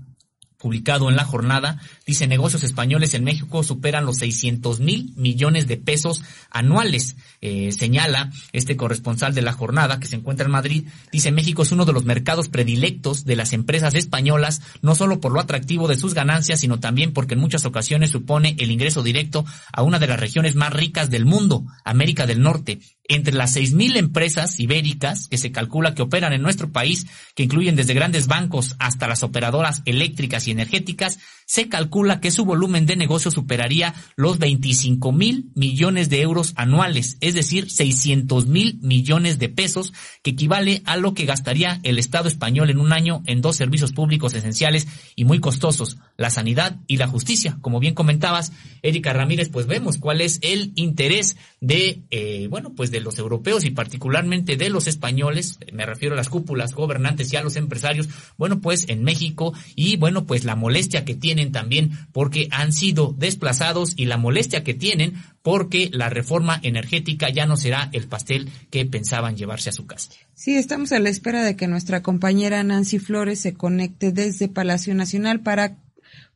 publicado 0.59 1.09
en 1.09 1.17
la 1.17 1.25
jornada, 1.25 1.81
dice 2.07 2.27
negocios 2.27 2.65
españoles 2.65 3.15
en 3.15 3.25
México 3.25 3.63
superan 3.63 4.07
los 4.07 4.19
600 4.19 4.81
mil 4.81 5.13
millones 5.17 5.67
de 5.67 5.77
pesos 5.77 6.23
anuales. 6.51 7.17
Eh, 7.41 7.73
señala 7.73 8.33
este 8.53 8.77
corresponsal 8.77 9.35
de 9.35 9.43
la 9.43 9.53
jornada 9.53 10.01
que 10.01 10.07
se 10.07 10.17
encuentra 10.17 10.47
en 10.47 10.53
Madrid, 10.53 10.85
dice 11.13 11.33
México 11.33 11.63
es 11.63 11.73
uno 11.73 11.85
de 11.85 11.93
los 11.93 12.05
mercados 12.05 12.49
predilectos 12.49 13.25
de 13.25 13.37
las 13.37 13.53
empresas 13.53 13.95
españolas, 13.95 14.63
no 14.83 14.95
solo 14.95 15.21
por 15.21 15.33
lo 15.33 15.41
atractivo 15.41 15.89
de 15.89 15.99
sus 15.99 16.15
ganancias, 16.15 16.61
sino 16.61 16.81
también 16.81 17.13
porque 17.13 17.35
en 17.35 17.41
muchas 17.41 17.65
ocasiones 17.67 18.11
supone 18.11 18.57
el 18.59 18.71
ingreso 18.71 19.03
directo 19.03 19.45
a 19.73 19.83
una 19.83 19.99
de 19.99 20.07
las 20.07 20.21
regiones 20.21 20.55
más 20.55 20.73
ricas 20.73 21.11
del 21.11 21.27
mundo, 21.27 21.65
América 21.85 22.27
del 22.27 22.43
Norte. 22.43 22.81
Entre 23.09 23.35
las 23.35 23.57
6.000 23.57 23.97
empresas 23.97 24.59
ibéricas 24.59 25.29
que 25.29 25.39
se 25.39 25.53
calcula 25.53 25.95
que 25.95 26.03
operan 26.03 26.33
en 26.33 26.43
nuestro 26.43 26.71
país, 26.71 27.07
que 27.35 27.45
incluyen 27.45 27.77
desde 27.77 27.95
grandes 27.95 28.27
bancos 28.27 28.75
hasta 28.79 29.07
las 29.09 29.23
operadoras 29.23 29.83
eléctricas 29.85 30.49
y 30.49 30.51
energéticas, 30.51 31.19
se 31.47 31.69
calcula 31.69 32.21
que 32.21 32.33
su 32.33 32.45
volumen 32.45 32.87
de 32.87 32.97
negocio 32.97 33.31
superaría 33.31 33.95
los 34.17 34.39
25 34.39 35.13
mil 35.13 35.51
millones 35.55 36.11
de 36.11 36.21
euros 36.21 36.53
anuales, 36.57 37.17
es 37.21 37.35
decir, 37.35 37.71
600 37.71 38.47
mil 38.47 38.79
millones 38.83 39.39
de 39.39 39.49
pesos, 39.49 39.93
que 40.23 40.33
equivale 40.33 40.83
a 40.85 40.97
lo 40.97 41.15
que 41.15 41.25
gastaría 41.25 41.81
el 41.85 41.99
Estado 41.99 42.29
español 42.29 42.69
en 42.71 42.81
un 42.81 42.93
año 42.93 43.23
en 43.27 43.41
dos 43.41 43.57
servicios 43.57 43.93
públicos 43.93 44.35
esenciales 44.35 44.89
y 45.15 45.25
muy 45.25 45.39
costosos, 45.39 45.99
la 46.17 46.31
sanidad 46.31 46.81
y 46.89 46.97
la 46.97 47.07
justicia. 47.07 47.59
Como 47.61 47.79
bien 47.79 47.95
comentabas, 47.95 48.53
Erika 48.83 49.13
Ramírez, 49.13 49.49
pues 49.49 49.67
vemos 49.67 49.99
cuál 49.99 50.21
es 50.21 50.41
el 50.43 50.73
interés 50.75 51.37
de, 51.61 52.03
eh, 52.11 52.49
bueno, 52.51 52.73
pues 52.75 52.91
de 52.91 53.01
los 53.01 53.19
europeos 53.19 53.65
y 53.65 53.71
particularmente 53.71 54.57
de 54.57 54.69
los 54.69 54.89
españoles, 54.89 55.59
me 55.73 55.87
refiero 55.87 56.15
a 56.15 56.17
las 56.17 56.29
cúpulas 56.29 56.75
gobernantes 56.75 57.33
y 57.33 57.37
a 57.37 57.43
los 57.43 57.55
empresarios, 57.55 58.09
bueno, 58.37 58.61
pues 58.61 58.89
en 58.89 59.05
México 59.05 59.55
y 59.77 59.97
bueno, 59.97 60.27
pues 60.27 60.45
la 60.45 60.57
molestia 60.57 61.05
que 61.05 61.15
tiene 61.15 61.36
también 61.53 61.93
porque 62.13 62.49
han 62.51 62.73
sido 62.73 63.15
desplazados 63.17 63.95
y 63.97 64.07
la 64.07 64.17
molestia 64.17 64.65
que 64.65 64.75
tienen 64.75 65.15
porque 65.43 65.91
la 65.93 66.09
reforma 66.09 66.59
energética 66.63 67.29
ya 67.31 67.47
no 67.47 67.57
será 67.57 67.89
el 67.93 68.09
pastel 68.09 68.51
que 68.71 68.85
pensaban 68.87 69.37
llevarse 69.37 69.71
a 69.71 69.73
su 69.73 69.87
casa. 69.87 70.11
Sí, 70.35 70.57
estamos 70.57 70.93
a 70.93 70.99
la 70.99 71.09
espera 71.09 71.45
de 71.45 71.57
que 71.57 71.69
nuestra 71.69 72.03
compañera 72.03 72.63
Nancy 72.65 72.99
Flores 72.99 73.41
se 73.41 73.55
conecte 73.55 74.13
desde 74.13 74.49
Palacio 74.49 74.95
Nacional 74.95 75.41
para 75.41 75.77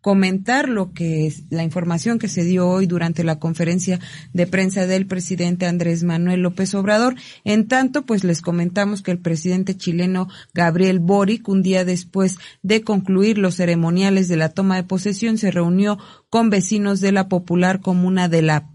comentar 0.00 0.68
lo 0.68 0.92
que 0.92 1.26
es 1.26 1.44
la 1.50 1.62
información 1.62 2.18
que 2.18 2.28
se 2.28 2.44
dio 2.44 2.68
hoy 2.68 2.86
durante 2.86 3.24
la 3.24 3.38
conferencia 3.38 4.00
de 4.32 4.46
prensa 4.46 4.86
del 4.86 5.06
presidente 5.06 5.66
Andrés 5.66 6.04
Manuel 6.04 6.40
López 6.40 6.74
Obrador. 6.74 7.16
En 7.44 7.68
tanto, 7.68 8.06
pues 8.06 8.24
les 8.24 8.40
comentamos 8.40 9.02
que 9.02 9.10
el 9.10 9.18
presidente 9.18 9.76
chileno 9.76 10.28
Gabriel 10.54 11.00
Boric, 11.00 11.48
un 11.48 11.62
día 11.62 11.84
después 11.84 12.38
de 12.62 12.82
concluir 12.82 13.38
los 13.38 13.56
ceremoniales 13.56 14.28
de 14.28 14.36
la 14.36 14.50
toma 14.50 14.76
de 14.76 14.84
posesión, 14.84 15.38
se 15.38 15.50
reunió 15.50 15.98
con 16.30 16.50
vecinos 16.50 17.00
de 17.00 17.12
la 17.12 17.28
popular 17.28 17.80
comuna 17.80 18.28
de 18.28 18.42
la 18.42 18.70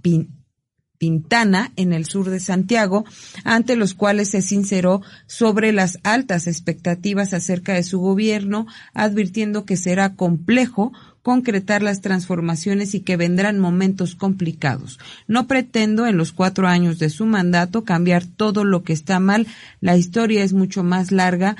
Pintana, 0.97 1.73
en 1.75 1.91
el 1.91 2.05
sur 2.05 2.29
de 2.29 2.39
Santiago, 2.39 3.03
ante 3.43 3.75
los 3.75 3.93
cuales 3.93 4.29
se 4.29 4.41
sinceró 4.41 5.01
sobre 5.27 5.73
las 5.73 5.99
altas 6.03 6.47
expectativas 6.47 7.33
acerca 7.33 7.73
de 7.73 7.83
su 7.83 7.99
gobierno, 7.99 8.65
advirtiendo 8.93 9.65
que 9.65 9.75
será 9.75 10.15
complejo 10.15 10.93
concretar 11.25 11.81
las 11.81 12.01
transformaciones 12.01 12.93
y 12.93 12.99
que 12.99 13.17
vendrán 13.17 13.57
momentos 13.57 14.13
complicados. 14.13 14.99
No 15.27 15.47
pretendo 15.47 16.05
en 16.05 16.17
los 16.17 16.31
cuatro 16.31 16.67
años 16.67 16.99
de 16.99 17.09
su 17.09 17.25
mandato 17.25 17.83
cambiar 17.83 18.27
todo 18.27 18.63
lo 18.63 18.83
que 18.83 18.93
está 18.93 19.19
mal. 19.19 19.47
La 19.81 19.97
historia 19.97 20.43
es 20.43 20.53
mucho 20.53 20.83
más 20.83 21.11
larga 21.11 21.55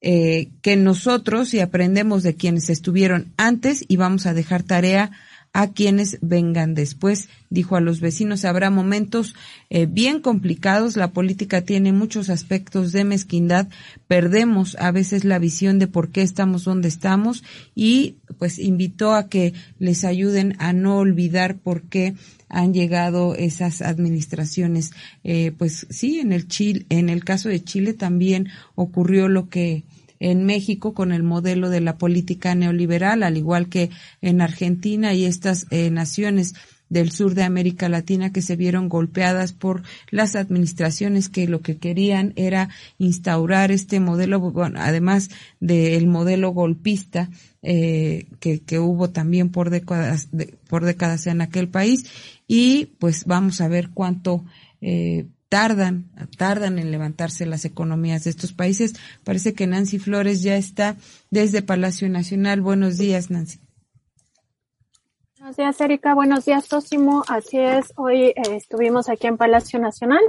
eh, 0.00 0.48
que 0.60 0.76
nosotros 0.76 1.54
y 1.54 1.60
aprendemos 1.60 2.24
de 2.24 2.34
quienes 2.34 2.68
estuvieron 2.68 3.32
antes 3.36 3.84
y 3.86 3.94
vamos 3.94 4.26
a 4.26 4.34
dejar 4.34 4.64
tarea 4.64 5.12
a 5.56 5.68
quienes 5.68 6.18
vengan 6.20 6.74
después. 6.74 7.30
Dijo 7.48 7.76
a 7.76 7.80
los 7.80 8.00
vecinos, 8.00 8.44
habrá 8.44 8.68
momentos 8.68 9.34
eh, 9.70 9.86
bien 9.86 10.20
complicados, 10.20 10.98
la 10.98 11.12
política 11.12 11.62
tiene 11.62 11.92
muchos 11.92 12.28
aspectos 12.28 12.92
de 12.92 13.04
mezquindad, 13.04 13.66
perdemos 14.06 14.76
a 14.78 14.90
veces 14.90 15.24
la 15.24 15.38
visión 15.38 15.78
de 15.78 15.86
por 15.86 16.10
qué 16.10 16.20
estamos 16.20 16.64
donde 16.64 16.88
estamos 16.88 17.42
y 17.74 18.16
pues 18.36 18.58
invitó 18.58 19.14
a 19.14 19.30
que 19.30 19.54
les 19.78 20.04
ayuden 20.04 20.56
a 20.58 20.74
no 20.74 20.98
olvidar 20.98 21.56
por 21.56 21.84
qué 21.84 22.14
han 22.50 22.74
llegado 22.74 23.34
esas 23.34 23.80
administraciones. 23.80 24.92
Eh, 25.24 25.52
pues 25.56 25.86
sí, 25.88 26.20
en 26.20 26.32
el 26.32 26.48
Chile, 26.48 26.84
en 26.90 27.08
el 27.08 27.24
caso 27.24 27.48
de 27.48 27.64
Chile 27.64 27.94
también 27.94 28.48
ocurrió 28.74 29.28
lo 29.28 29.48
que 29.48 29.84
en 30.20 30.44
México 30.44 30.94
con 30.94 31.12
el 31.12 31.22
modelo 31.22 31.70
de 31.70 31.80
la 31.80 31.98
política 31.98 32.54
neoliberal, 32.54 33.22
al 33.22 33.36
igual 33.36 33.68
que 33.68 33.90
en 34.20 34.40
Argentina 34.40 35.14
y 35.14 35.24
estas 35.24 35.66
eh, 35.70 35.90
naciones 35.90 36.54
del 36.88 37.10
sur 37.10 37.34
de 37.34 37.42
América 37.42 37.88
Latina 37.88 38.32
que 38.32 38.42
se 38.42 38.56
vieron 38.56 38.88
golpeadas 38.88 39.52
por 39.52 39.82
las 40.10 40.36
administraciones 40.36 41.28
que 41.28 41.48
lo 41.48 41.60
que 41.60 41.78
querían 41.78 42.32
era 42.36 42.68
instaurar 42.98 43.72
este 43.72 43.98
modelo, 43.98 44.38
bueno, 44.38 44.78
además 44.80 45.30
del 45.58 46.06
modelo 46.06 46.50
golpista 46.50 47.28
eh, 47.62 48.28
que, 48.38 48.60
que, 48.60 48.78
hubo 48.78 49.10
también 49.10 49.50
por 49.50 49.70
décadas, 49.70 50.28
por 50.68 50.84
décadas 50.84 51.26
en 51.26 51.40
aquel 51.40 51.68
país. 51.68 52.04
Y 52.46 52.86
pues 53.00 53.24
vamos 53.24 53.60
a 53.60 53.66
ver 53.66 53.90
cuánto 53.92 54.44
eh, 54.80 55.26
tardan, 55.48 56.10
tardan 56.36 56.78
en 56.78 56.90
levantarse 56.90 57.46
las 57.46 57.64
economías 57.64 58.24
de 58.24 58.30
estos 58.30 58.52
países. 58.52 58.94
Parece 59.24 59.54
que 59.54 59.66
Nancy 59.66 59.98
Flores 59.98 60.42
ya 60.42 60.56
está 60.56 60.96
desde 61.30 61.62
Palacio 61.62 62.08
Nacional. 62.08 62.60
Buenos 62.60 62.98
días, 62.98 63.30
Nancy. 63.30 63.60
Buenos 65.38 65.56
días, 65.58 65.80
Erika. 65.80 66.14
Buenos 66.14 66.44
días, 66.44 66.66
Tósimo. 66.66 67.22
Así 67.28 67.58
es, 67.58 67.92
hoy 67.94 68.24
eh, 68.24 68.34
estuvimos 68.56 69.08
aquí 69.08 69.28
en 69.28 69.36
Palacio 69.36 69.78
Nacional. 69.78 70.22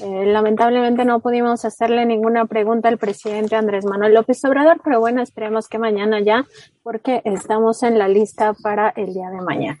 Eh, 0.00 0.26
lamentablemente 0.26 1.04
no 1.04 1.20
pudimos 1.20 1.64
hacerle 1.64 2.04
ninguna 2.04 2.46
pregunta 2.46 2.88
al 2.88 2.98
presidente 2.98 3.54
Andrés 3.54 3.84
Manuel 3.84 4.14
López 4.14 4.44
Obrador, 4.44 4.80
pero 4.82 4.98
bueno, 4.98 5.22
esperemos 5.22 5.68
que 5.68 5.78
mañana 5.78 6.20
ya, 6.20 6.46
porque 6.82 7.22
estamos 7.24 7.84
en 7.84 7.96
la 7.96 8.08
lista 8.08 8.54
para 8.54 8.90
el 8.90 9.14
día 9.14 9.30
de 9.30 9.40
mañana. 9.40 9.78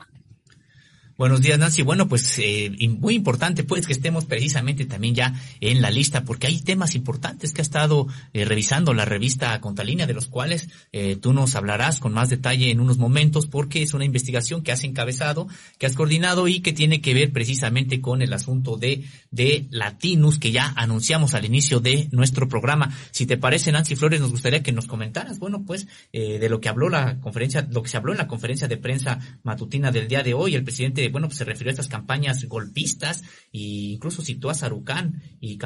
Buenos 1.18 1.40
días, 1.40 1.58
Nancy. 1.58 1.80
Bueno, 1.80 2.08
pues 2.08 2.38
eh, 2.40 2.70
muy 3.00 3.14
importante 3.14 3.64
pues 3.64 3.86
que 3.86 3.94
estemos 3.94 4.26
precisamente 4.26 4.84
también 4.84 5.14
ya 5.14 5.32
en 5.62 5.80
la 5.80 5.90
lista 5.90 6.24
porque 6.24 6.46
hay 6.46 6.60
temas 6.60 6.94
importantes 6.94 7.54
que 7.54 7.62
ha 7.62 7.64
estado 7.64 8.06
eh, 8.34 8.44
revisando 8.44 8.92
la 8.92 9.06
revista 9.06 9.58
Contalínea 9.62 10.06
de 10.06 10.12
los 10.12 10.26
cuales 10.26 10.68
eh, 10.92 11.16
tú 11.16 11.32
nos 11.32 11.54
hablarás 11.54 12.00
con 12.00 12.12
más 12.12 12.28
detalle 12.28 12.70
en 12.70 12.80
unos 12.80 12.98
momentos 12.98 13.46
porque 13.46 13.82
es 13.82 13.94
una 13.94 14.04
investigación 14.04 14.62
que 14.62 14.72
has 14.72 14.84
encabezado, 14.84 15.48
que 15.78 15.86
has 15.86 15.94
coordinado 15.94 16.48
y 16.48 16.60
que 16.60 16.74
tiene 16.74 17.00
que 17.00 17.14
ver 17.14 17.32
precisamente 17.32 18.02
con 18.02 18.20
el 18.20 18.34
asunto 18.34 18.76
de, 18.76 19.04
de 19.30 19.68
Latinus 19.70 20.38
que 20.38 20.52
ya 20.52 20.74
anunciamos 20.76 21.32
al 21.32 21.46
inicio 21.46 21.80
de 21.80 22.08
nuestro 22.12 22.46
programa. 22.46 22.94
Si 23.10 23.24
te 23.24 23.38
parece, 23.38 23.72
Nancy 23.72 23.96
Flores, 23.96 24.20
nos 24.20 24.32
gustaría 24.32 24.62
que 24.62 24.72
nos 24.72 24.86
comentaras, 24.86 25.38
bueno, 25.38 25.64
pues 25.66 25.86
de 26.12 26.48
lo 26.50 26.60
que 26.60 26.68
habló 26.68 26.90
la 26.90 27.20
conferencia, 27.20 27.66
lo 27.70 27.82
que 27.82 27.88
se 27.88 27.96
habló 27.96 28.12
en 28.12 28.18
la 28.18 28.26
conferencia 28.26 28.68
de 28.68 28.76
prensa 28.76 29.18
matutina 29.44 29.90
del 29.90 30.08
día 30.08 30.22
de 30.22 30.34
hoy, 30.34 30.54
el 30.54 30.64
presidente 30.64 31.05
bueno, 31.08 31.28
pues 31.28 31.38
se 31.38 31.44
refirió 31.44 31.70
a 31.70 31.72
estas 31.72 31.88
campañas 31.88 32.44
golpistas 32.44 33.22
e 33.52 33.94
incluso 33.94 34.22
citó 34.22 34.50
a 34.50 34.54
Sarucán 34.54 35.22
y, 35.40 35.56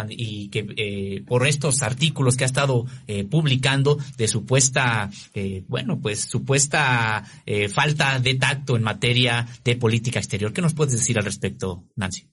que 0.48 0.66
eh, 0.76 1.22
por 1.26 1.46
estos 1.46 1.82
artículos 1.82 2.36
que 2.36 2.44
ha 2.44 2.46
estado 2.46 2.86
eh, 3.06 3.24
publicando 3.24 3.98
de 4.16 4.28
supuesta, 4.28 5.10
eh, 5.34 5.64
bueno, 5.68 6.00
pues 6.00 6.20
supuesta 6.20 7.24
eh, 7.46 7.68
falta 7.68 8.18
de 8.18 8.34
tacto 8.34 8.76
en 8.76 8.82
materia 8.82 9.46
de 9.64 9.76
política 9.76 10.18
exterior. 10.18 10.52
¿Qué 10.52 10.62
nos 10.62 10.74
puedes 10.74 10.92
decir 10.94 11.18
al 11.18 11.24
respecto, 11.24 11.84
Nancy? 11.96 12.28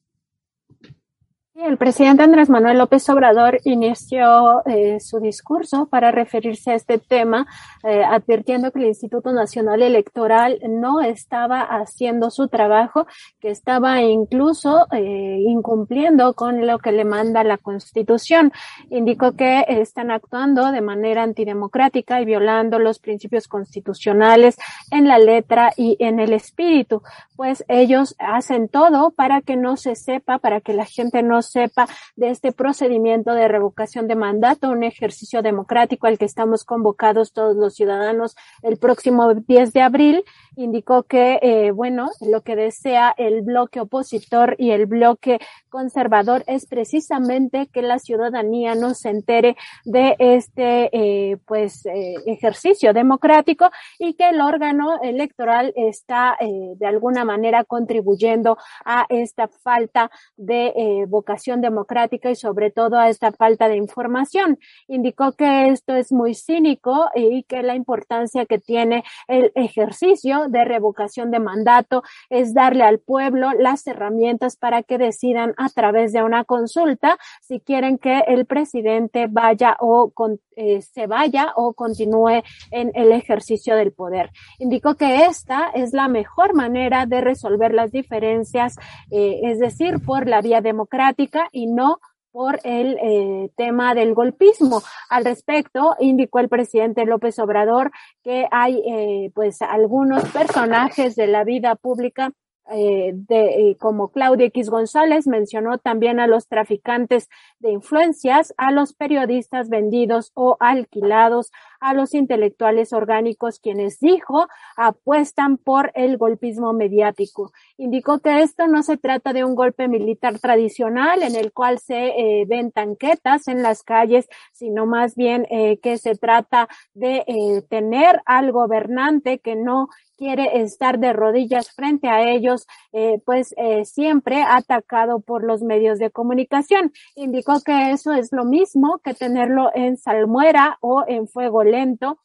El 1.67 1.75
presidente 1.77 2.23
Andrés 2.23 2.49
Manuel 2.49 2.77
López 2.77 3.09
Obrador 3.09 3.59
inició 3.65 4.65
eh, 4.65 5.01
su 5.01 5.19
discurso 5.19 5.85
para 5.87 6.11
referirse 6.11 6.71
a 6.71 6.75
este 6.75 6.97
tema, 6.97 7.45
eh, 7.83 8.05
advirtiendo 8.05 8.71
que 8.71 8.79
el 8.79 8.85
Instituto 8.85 9.33
Nacional 9.33 9.81
Electoral 9.81 10.59
no 10.69 11.01
estaba 11.01 11.59
haciendo 11.63 12.29
su 12.29 12.47
trabajo, 12.47 13.05
que 13.41 13.49
estaba 13.49 14.01
incluso 14.01 14.87
eh, 14.93 15.39
incumpliendo 15.45 16.35
con 16.35 16.65
lo 16.65 16.79
que 16.79 16.93
le 16.93 17.03
manda 17.03 17.43
la 17.43 17.57
Constitución. 17.57 18.53
Indicó 18.89 19.33
que 19.33 19.65
están 19.67 20.09
actuando 20.09 20.71
de 20.71 20.79
manera 20.79 21.23
antidemocrática 21.23 22.21
y 22.21 22.25
violando 22.25 22.79
los 22.79 22.99
principios 22.99 23.49
constitucionales 23.49 24.55
en 24.89 25.05
la 25.09 25.19
letra 25.19 25.73
y 25.75 25.97
en 25.99 26.21
el 26.21 26.31
espíritu, 26.31 27.01
pues 27.35 27.65
ellos 27.67 28.15
hacen 28.19 28.69
todo 28.69 29.11
para 29.11 29.41
que 29.41 29.57
no 29.57 29.75
se 29.75 29.95
sepa, 29.95 30.39
para 30.39 30.61
que 30.61 30.71
la 30.71 30.85
gente 30.85 31.23
no 31.23 31.41
sepa 31.57 31.87
de 32.15 32.29
este 32.29 32.51
procedimiento 32.51 33.33
de 33.33 33.47
revocación 33.47 34.07
de 34.07 34.15
mandato, 34.15 34.69
un 34.69 34.83
ejercicio 34.83 35.41
democrático 35.41 36.05
al 36.05 36.19
que 36.19 36.25
estamos 36.25 36.63
convocados 36.63 37.33
todos 37.33 37.55
los 37.55 37.73
ciudadanos 37.73 38.35
el 38.61 38.77
próximo 38.77 39.33
10 39.33 39.73
de 39.73 39.81
abril, 39.81 40.23
indicó 40.57 41.03
que, 41.03 41.39
eh, 41.41 41.71
bueno, 41.71 42.09
lo 42.19 42.41
que 42.41 42.55
desea 42.55 43.13
el 43.17 43.43
bloque 43.43 43.79
opositor 43.79 44.55
y 44.57 44.71
el 44.71 44.85
bloque 44.87 45.39
conservador 45.69 46.43
es 46.47 46.65
precisamente 46.65 47.67
que 47.67 47.81
la 47.81 47.99
ciudadanía 47.99 48.75
no 48.75 48.93
se 48.93 49.09
entere 49.09 49.55
de 49.85 50.15
este, 50.19 50.89
eh, 50.91 51.37
pues, 51.45 51.85
eh, 51.85 52.15
ejercicio 52.25 52.93
democrático 52.93 53.69
y 53.99 54.15
que 54.15 54.29
el 54.29 54.41
órgano 54.41 54.99
electoral 55.01 55.73
está 55.75 56.35
eh, 56.39 56.73
de 56.75 56.85
alguna 56.87 57.23
manera 57.23 57.63
contribuyendo 57.63 58.57
a 58.83 59.05
esta 59.09 59.47
falta 59.47 60.09
de 60.35 60.73
eh, 60.75 61.05
vocación 61.07 61.61
democrática 61.61 62.31
y 62.31 62.35
sobre 62.35 62.71
todo 62.71 62.97
a 62.97 63.09
esta 63.09 63.31
falta 63.31 63.67
de 63.69 63.77
información. 63.77 64.57
Indicó 64.87 65.33
que 65.33 65.69
esto 65.69 65.95
es 65.95 66.11
muy 66.11 66.33
cínico 66.33 67.09
y 67.15 67.43
que 67.43 67.61
la 67.61 67.75
importancia 67.75 68.45
que 68.45 68.57
tiene 68.57 69.03
el 69.27 69.51
ejercicio 69.55 70.46
de 70.49 70.65
revocación 70.65 71.31
de 71.31 71.39
mandato 71.39 72.03
es 72.29 72.53
darle 72.53 72.83
al 72.83 72.99
pueblo 72.99 73.51
las 73.57 73.85
herramientas 73.87 74.55
para 74.55 74.83
que 74.83 74.97
decidan 74.97 75.53
a 75.57 75.69
través 75.69 76.13
de 76.13 76.23
una 76.23 76.43
consulta 76.43 77.17
si 77.41 77.59
quieren 77.59 77.97
que 77.97 78.19
el 78.27 78.45
presidente 78.45 79.27
vaya 79.29 79.77
o 79.79 80.11
con, 80.11 80.39
eh, 80.55 80.81
se 80.81 81.07
vaya 81.07 81.53
o 81.55 81.73
continúe 81.73 82.43
en 82.71 82.91
el 82.95 83.11
ejercicio 83.11 83.75
del 83.75 83.91
poder. 83.91 84.31
Indicó 84.59 84.95
que 84.95 85.25
esta 85.25 85.69
es 85.73 85.93
la 85.93 86.07
mejor 86.07 86.53
manera 86.53 87.05
de 87.05 87.21
resolver 87.21 87.73
las 87.73 87.91
diferencias, 87.91 88.75
eh, 89.11 89.41
es 89.43 89.59
decir, 89.59 90.03
por 90.05 90.27
la 90.27 90.41
vía 90.41 90.61
democrática 90.61 91.47
y 91.51 91.67
no 91.67 91.99
por 92.37 92.59
el 92.63 92.99
eh, 93.01 93.49
tema 93.55 93.95
del 93.95 94.13
golpismo. 94.13 94.83
Al 95.09 95.25
respecto, 95.25 95.95
indicó 95.99 96.37
el 96.37 96.49
presidente 96.49 97.03
López 97.03 97.39
Obrador 97.39 97.89
que 98.23 98.45
hay 98.51 98.79
eh, 98.85 99.31
pues 99.33 99.63
algunos 99.63 100.23
personajes 100.29 101.15
de 101.15 101.25
la 101.25 101.43
vida 101.43 101.73
pública 101.73 102.33
eh, 102.69 103.11
de, 103.13 103.69
eh, 103.69 103.77
como 103.79 104.09
Claudia 104.09 104.47
X 104.47 104.69
González 104.69 105.25
mencionó 105.27 105.77
también 105.77 106.19
a 106.19 106.27
los 106.27 106.47
traficantes 106.47 107.29
de 107.59 107.71
influencias, 107.71 108.53
a 108.57 108.71
los 108.71 108.93
periodistas 108.93 109.69
vendidos 109.69 110.31
o 110.33 110.57
alquilados, 110.59 111.51
a 111.79 111.93
los 111.93 112.13
intelectuales 112.13 112.91
orgánicos 112.91 113.59
quienes 113.59 113.99
dijo 113.99 114.47
apuestan 114.75 115.57
por 115.57 115.91
el 115.95 116.17
golpismo 116.17 116.73
mediático. 116.73 117.51
Indicó 117.77 118.19
que 118.19 118.41
esto 118.41 118.67
no 118.67 118.83
se 118.83 118.97
trata 118.97 119.33
de 119.33 119.45
un 119.45 119.55
golpe 119.55 119.87
militar 119.87 120.39
tradicional 120.39 121.23
en 121.23 121.35
el 121.35 121.53
cual 121.53 121.79
se 121.79 122.07
eh, 122.07 122.45
ven 122.47 122.71
tanquetas 122.71 123.47
en 123.47 123.63
las 123.63 123.83
calles, 123.83 124.27
sino 124.51 124.85
más 124.85 125.15
bien 125.15 125.47
eh, 125.49 125.77
que 125.79 125.97
se 125.97 126.15
trata 126.15 126.67
de 126.93 127.63
tener 127.69 128.21
al 128.25 128.51
gobernante 128.51 129.39
que 129.39 129.55
no 129.55 129.87
quiere 130.17 130.61
estar 130.61 130.99
de 130.99 131.13
rodillas 131.13 131.71
frente 131.71 132.09
a 132.09 132.29
ellos, 132.29 132.56
eh, 132.93 133.21
pues 133.25 133.53
eh, 133.57 133.85
siempre 133.85 134.41
atacado 134.41 135.19
por 135.19 135.43
los 135.43 135.61
medios 135.61 135.99
de 135.99 136.09
comunicación. 136.09 136.91
Indicó 137.15 137.61
que 137.61 137.91
eso 137.91 138.13
es 138.13 138.31
lo 138.31 138.45
mismo 138.45 138.99
que 139.03 139.13
tenerlo 139.13 139.69
en 139.75 139.97
salmuera 139.97 140.77
o 140.81 141.03
en 141.07 141.27
fuego 141.27 141.63
lento 141.63 142.19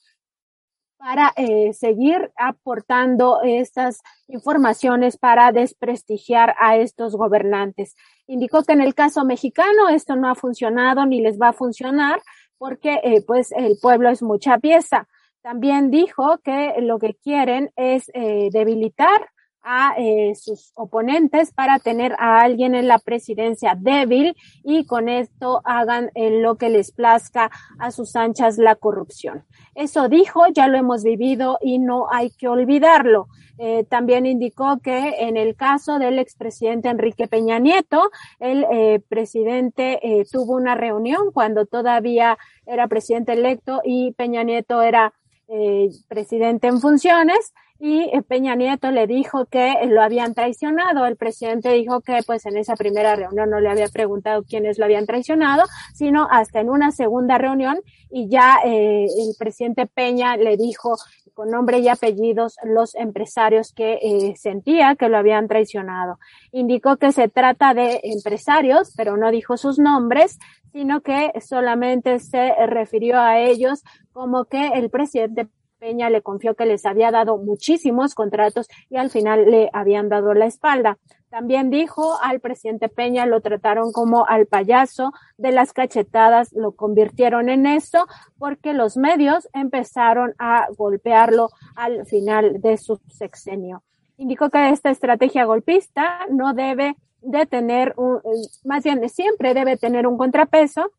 para 0.96 1.32
eh, 1.36 1.72
seguir 1.72 2.30
aportando 2.36 3.40
estas 3.42 4.02
informaciones 4.28 5.16
para 5.16 5.50
desprestigiar 5.50 6.54
a 6.60 6.76
estos 6.76 7.16
gobernantes. 7.16 7.96
Indicó 8.28 8.62
que 8.62 8.72
en 8.72 8.80
el 8.80 8.94
caso 8.94 9.24
mexicano 9.24 9.88
esto 9.88 10.14
no 10.14 10.30
ha 10.30 10.36
funcionado 10.36 11.04
ni 11.04 11.20
les 11.20 11.40
va 11.40 11.48
a 11.48 11.52
funcionar 11.52 12.22
porque 12.56 13.24
pues 13.26 13.50
el 13.50 13.76
pueblo 13.82 14.10
es 14.10 14.22
mucha 14.22 14.58
pieza. 14.58 15.08
También 15.42 15.90
dijo 15.90 16.38
que 16.44 16.76
lo 16.80 17.00
que 17.00 17.14
quieren 17.14 17.72
es 17.74 18.06
debilitar 18.52 19.31
a 19.62 19.94
eh, 19.98 20.34
sus 20.34 20.72
oponentes 20.74 21.52
para 21.52 21.78
tener 21.78 22.14
a 22.18 22.40
alguien 22.40 22.74
en 22.74 22.88
la 22.88 22.98
presidencia 22.98 23.76
débil 23.78 24.36
y 24.64 24.86
con 24.86 25.08
esto 25.08 25.60
hagan 25.64 26.10
en 26.14 26.42
lo 26.42 26.56
que 26.56 26.68
les 26.68 26.92
plazca 26.92 27.50
a 27.78 27.90
sus 27.90 28.16
anchas 28.16 28.58
la 28.58 28.74
corrupción. 28.74 29.44
Eso 29.74 30.08
dijo, 30.08 30.46
ya 30.52 30.68
lo 30.68 30.76
hemos 30.76 31.02
vivido 31.02 31.58
y 31.62 31.78
no 31.78 32.06
hay 32.10 32.30
que 32.30 32.48
olvidarlo. 32.48 33.28
Eh, 33.58 33.84
también 33.84 34.26
indicó 34.26 34.78
que 34.82 35.14
en 35.20 35.36
el 35.36 35.54
caso 35.54 35.98
del 35.98 36.18
expresidente 36.18 36.88
Enrique 36.88 37.28
Peña 37.28 37.58
Nieto, 37.58 38.10
el 38.40 38.66
eh, 38.70 39.00
presidente 39.08 40.00
eh, 40.02 40.24
tuvo 40.30 40.54
una 40.56 40.74
reunión 40.74 41.30
cuando 41.32 41.66
todavía 41.66 42.38
era 42.66 42.88
presidente 42.88 43.34
electo 43.34 43.80
y 43.84 44.12
Peña 44.12 44.42
Nieto 44.42 44.82
era 44.82 45.12
eh, 45.48 45.90
presidente 46.08 46.68
en 46.68 46.80
funciones 46.80 47.52
y 47.84 48.02
eh, 48.12 48.22
Peña 48.22 48.54
Nieto 48.54 48.92
le 48.92 49.08
dijo 49.08 49.46
que 49.46 49.74
lo 49.88 50.02
habían 50.02 50.34
traicionado. 50.34 51.04
El 51.04 51.16
presidente 51.16 51.72
dijo 51.72 52.00
que 52.00 52.20
pues 52.24 52.46
en 52.46 52.56
esa 52.56 52.76
primera 52.76 53.16
reunión 53.16 53.50
no 53.50 53.58
le 53.58 53.68
había 53.68 53.88
preguntado 53.88 54.44
quiénes 54.44 54.78
lo 54.78 54.84
habían 54.84 55.04
traicionado, 55.04 55.64
sino 55.92 56.28
hasta 56.30 56.60
en 56.60 56.70
una 56.70 56.92
segunda 56.92 57.38
reunión 57.38 57.80
y 58.08 58.28
ya 58.28 58.58
eh, 58.64 59.06
el 59.06 59.34
presidente 59.36 59.88
Peña 59.88 60.36
le 60.36 60.56
dijo 60.56 60.94
con 61.34 61.50
nombre 61.50 61.80
y 61.80 61.88
apellidos 61.88 62.54
los 62.62 62.94
empresarios 62.94 63.72
que 63.72 63.98
eh, 64.00 64.36
sentía 64.36 64.94
que 64.94 65.08
lo 65.08 65.18
habían 65.18 65.48
traicionado. 65.48 66.20
Indicó 66.52 66.98
que 66.98 67.10
se 67.10 67.26
trata 67.26 67.74
de 67.74 67.98
empresarios, 68.04 68.94
pero 68.96 69.16
no 69.16 69.32
dijo 69.32 69.56
sus 69.56 69.80
nombres, 69.80 70.38
sino 70.70 71.00
que 71.00 71.32
solamente 71.44 72.20
se 72.20 72.54
refirió 72.64 73.18
a 73.18 73.40
ellos 73.40 73.82
como 74.12 74.44
que 74.44 74.68
el 74.68 74.88
presidente 74.88 75.48
Peña 75.82 76.10
le 76.10 76.22
confió 76.22 76.54
que 76.54 76.64
les 76.64 76.86
había 76.86 77.10
dado 77.10 77.38
muchísimos 77.38 78.14
contratos 78.14 78.68
y 78.88 78.98
al 78.98 79.10
final 79.10 79.50
le 79.50 79.68
habían 79.72 80.08
dado 80.08 80.32
la 80.32 80.46
espalda. 80.46 80.96
También 81.28 81.70
dijo 81.70 82.20
al 82.22 82.38
presidente 82.38 82.88
Peña 82.88 83.26
lo 83.26 83.40
trataron 83.40 83.90
como 83.90 84.24
al 84.28 84.46
payaso 84.46 85.10
de 85.38 85.50
las 85.50 85.72
cachetadas, 85.72 86.52
lo 86.52 86.70
convirtieron 86.76 87.48
en 87.48 87.66
eso 87.66 88.06
porque 88.38 88.74
los 88.74 88.96
medios 88.96 89.48
empezaron 89.54 90.34
a 90.38 90.68
golpearlo 90.78 91.48
al 91.74 92.06
final 92.06 92.60
de 92.60 92.76
su 92.76 93.00
sexenio. 93.08 93.82
Indicó 94.18 94.50
que 94.50 94.68
esta 94.68 94.90
estrategia 94.90 95.46
golpista 95.46 96.20
no 96.30 96.54
debe 96.54 96.94
de 97.22 97.44
tener 97.46 97.92
un, 97.96 98.20
más 98.62 98.84
bien 98.84 99.08
siempre 99.08 99.52
debe 99.52 99.76
tener 99.76 100.06
un 100.06 100.16
contrapeso 100.16 100.92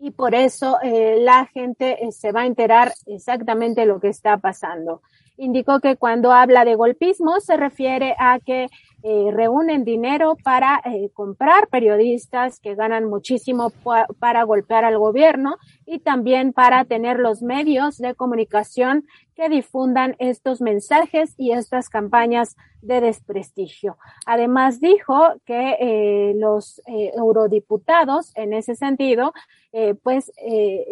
y 0.00 0.10
por 0.12 0.34
eso 0.34 0.78
eh, 0.82 1.18
la 1.20 1.44
gente 1.46 2.04
eh, 2.04 2.10
se 2.10 2.32
va 2.32 2.42
a 2.42 2.46
enterar 2.46 2.92
exactamente 3.06 3.84
lo 3.84 4.00
que 4.00 4.08
está 4.08 4.38
pasando. 4.38 5.02
Indicó 5.36 5.80
que 5.80 5.96
cuando 5.96 6.32
habla 6.32 6.64
de 6.64 6.74
golpismo 6.74 7.38
se 7.40 7.56
refiere 7.56 8.14
a 8.18 8.40
que 8.40 8.68
eh, 9.02 9.30
reúnen 9.32 9.84
dinero 9.84 10.36
para 10.42 10.82
comprar 11.14 11.68
periodistas 11.68 12.60
que 12.60 12.74
ganan 12.74 13.06
muchísimo 13.06 13.72
para 14.18 14.42
golpear 14.42 14.84
al 14.84 14.98
gobierno 14.98 15.56
y 15.86 16.00
también 16.00 16.52
para 16.52 16.84
tener 16.84 17.18
los 17.18 17.40
medios 17.40 17.96
de 17.96 18.14
comunicación 18.14 19.06
que 19.40 19.48
difundan 19.48 20.16
estos 20.18 20.60
mensajes 20.60 21.34
y 21.38 21.52
estas 21.52 21.88
campañas 21.88 22.56
de 22.82 23.00
desprestigio. 23.00 23.96
Además 24.26 24.80
dijo 24.80 25.16
que 25.46 25.76
eh, 25.80 26.34
los 26.36 26.82
eh, 26.86 27.12
eurodiputados, 27.16 28.32
en 28.36 28.52
ese 28.52 28.74
sentido, 28.74 29.32
eh, 29.72 29.94
pues 29.94 30.30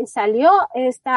salió 0.07 0.51
este 0.73 1.11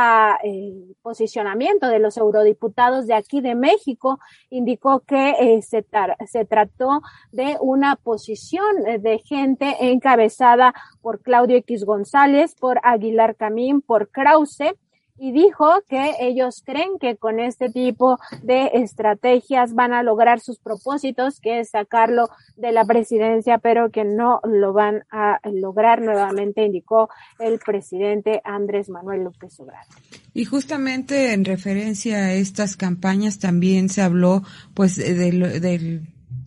posicionamiento 1.02 1.88
de 1.88 2.00
los 2.00 2.18
eurodiputados 2.18 3.08
de 3.08 3.14
aquí 3.14 3.40
de 3.40 3.56
México, 3.56 4.20
indicó 4.50 5.00
que 5.00 5.62
se, 5.62 5.86
se 6.28 6.46
trató 6.46 7.02
de 7.32 7.58
una 7.62 7.96
posición 7.96 8.84
de 9.00 9.20
gente 9.20 9.78
encabezada 9.80 10.74
por 11.02 11.22
Claudio 11.22 11.56
X 11.58 11.86
González, 11.86 12.56
por 12.56 12.82
Aguilar 12.84 13.38
Camín, 13.38 13.82
por 13.82 14.10
Krause, 14.10 14.74
y 15.22 15.32
dijo 15.34 15.84
que 15.88 16.16
ellos 16.20 16.64
creen 16.66 16.98
que 17.00 17.16
con 17.16 17.40
este 17.40 17.70
tipo 17.70 18.18
de 18.42 18.72
estrategias 18.74 19.76
van 19.76 19.94
a 19.94 20.02
lograr 20.02 20.40
sus 20.40 20.58
propósitos, 20.58 21.40
que 21.40 21.60
es 21.60 21.70
sacarlo 21.70 22.28
de 22.58 22.72
la 22.72 22.86
presidencia, 22.86 23.60
pero 23.60 23.92
que 23.92 24.04
no 24.04 24.42
lo 24.44 24.74
van 24.74 25.04
a 25.12 25.40
lograr 25.44 26.02
nuevamente, 26.02 26.66
indicó 26.66 27.08
el 27.38 27.60
presidente 27.60 28.42
Andrés 28.44 28.90
Manuel 28.90 29.26
López 29.26 29.60
Obrador. 29.60 29.86
Y 30.34 30.46
justamente 30.46 31.34
en 31.34 31.46
referencia 31.46 32.18
a 32.18 32.34
estas 32.34 32.76
campañas 32.76 33.38
también 33.38 33.90
se 33.90 34.02
habló 34.02 34.42
pues 34.74 34.96
del, 34.96 35.62
del 35.62 36.02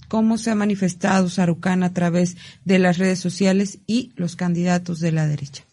cómo 0.09 0.37
se 0.37 0.51
ha 0.51 0.57
manifestado 0.57 1.29
Sarucán 1.29 1.85
a 1.85 1.93
través 1.93 2.37
de 2.65 2.81
las 2.81 2.99
redes 2.99 3.21
sociales 3.21 3.79
y 3.87 4.11
los 4.17 4.35
candidatos 4.35 4.99
de 4.99 5.13
la 5.13 5.29
derecha. 5.29 5.64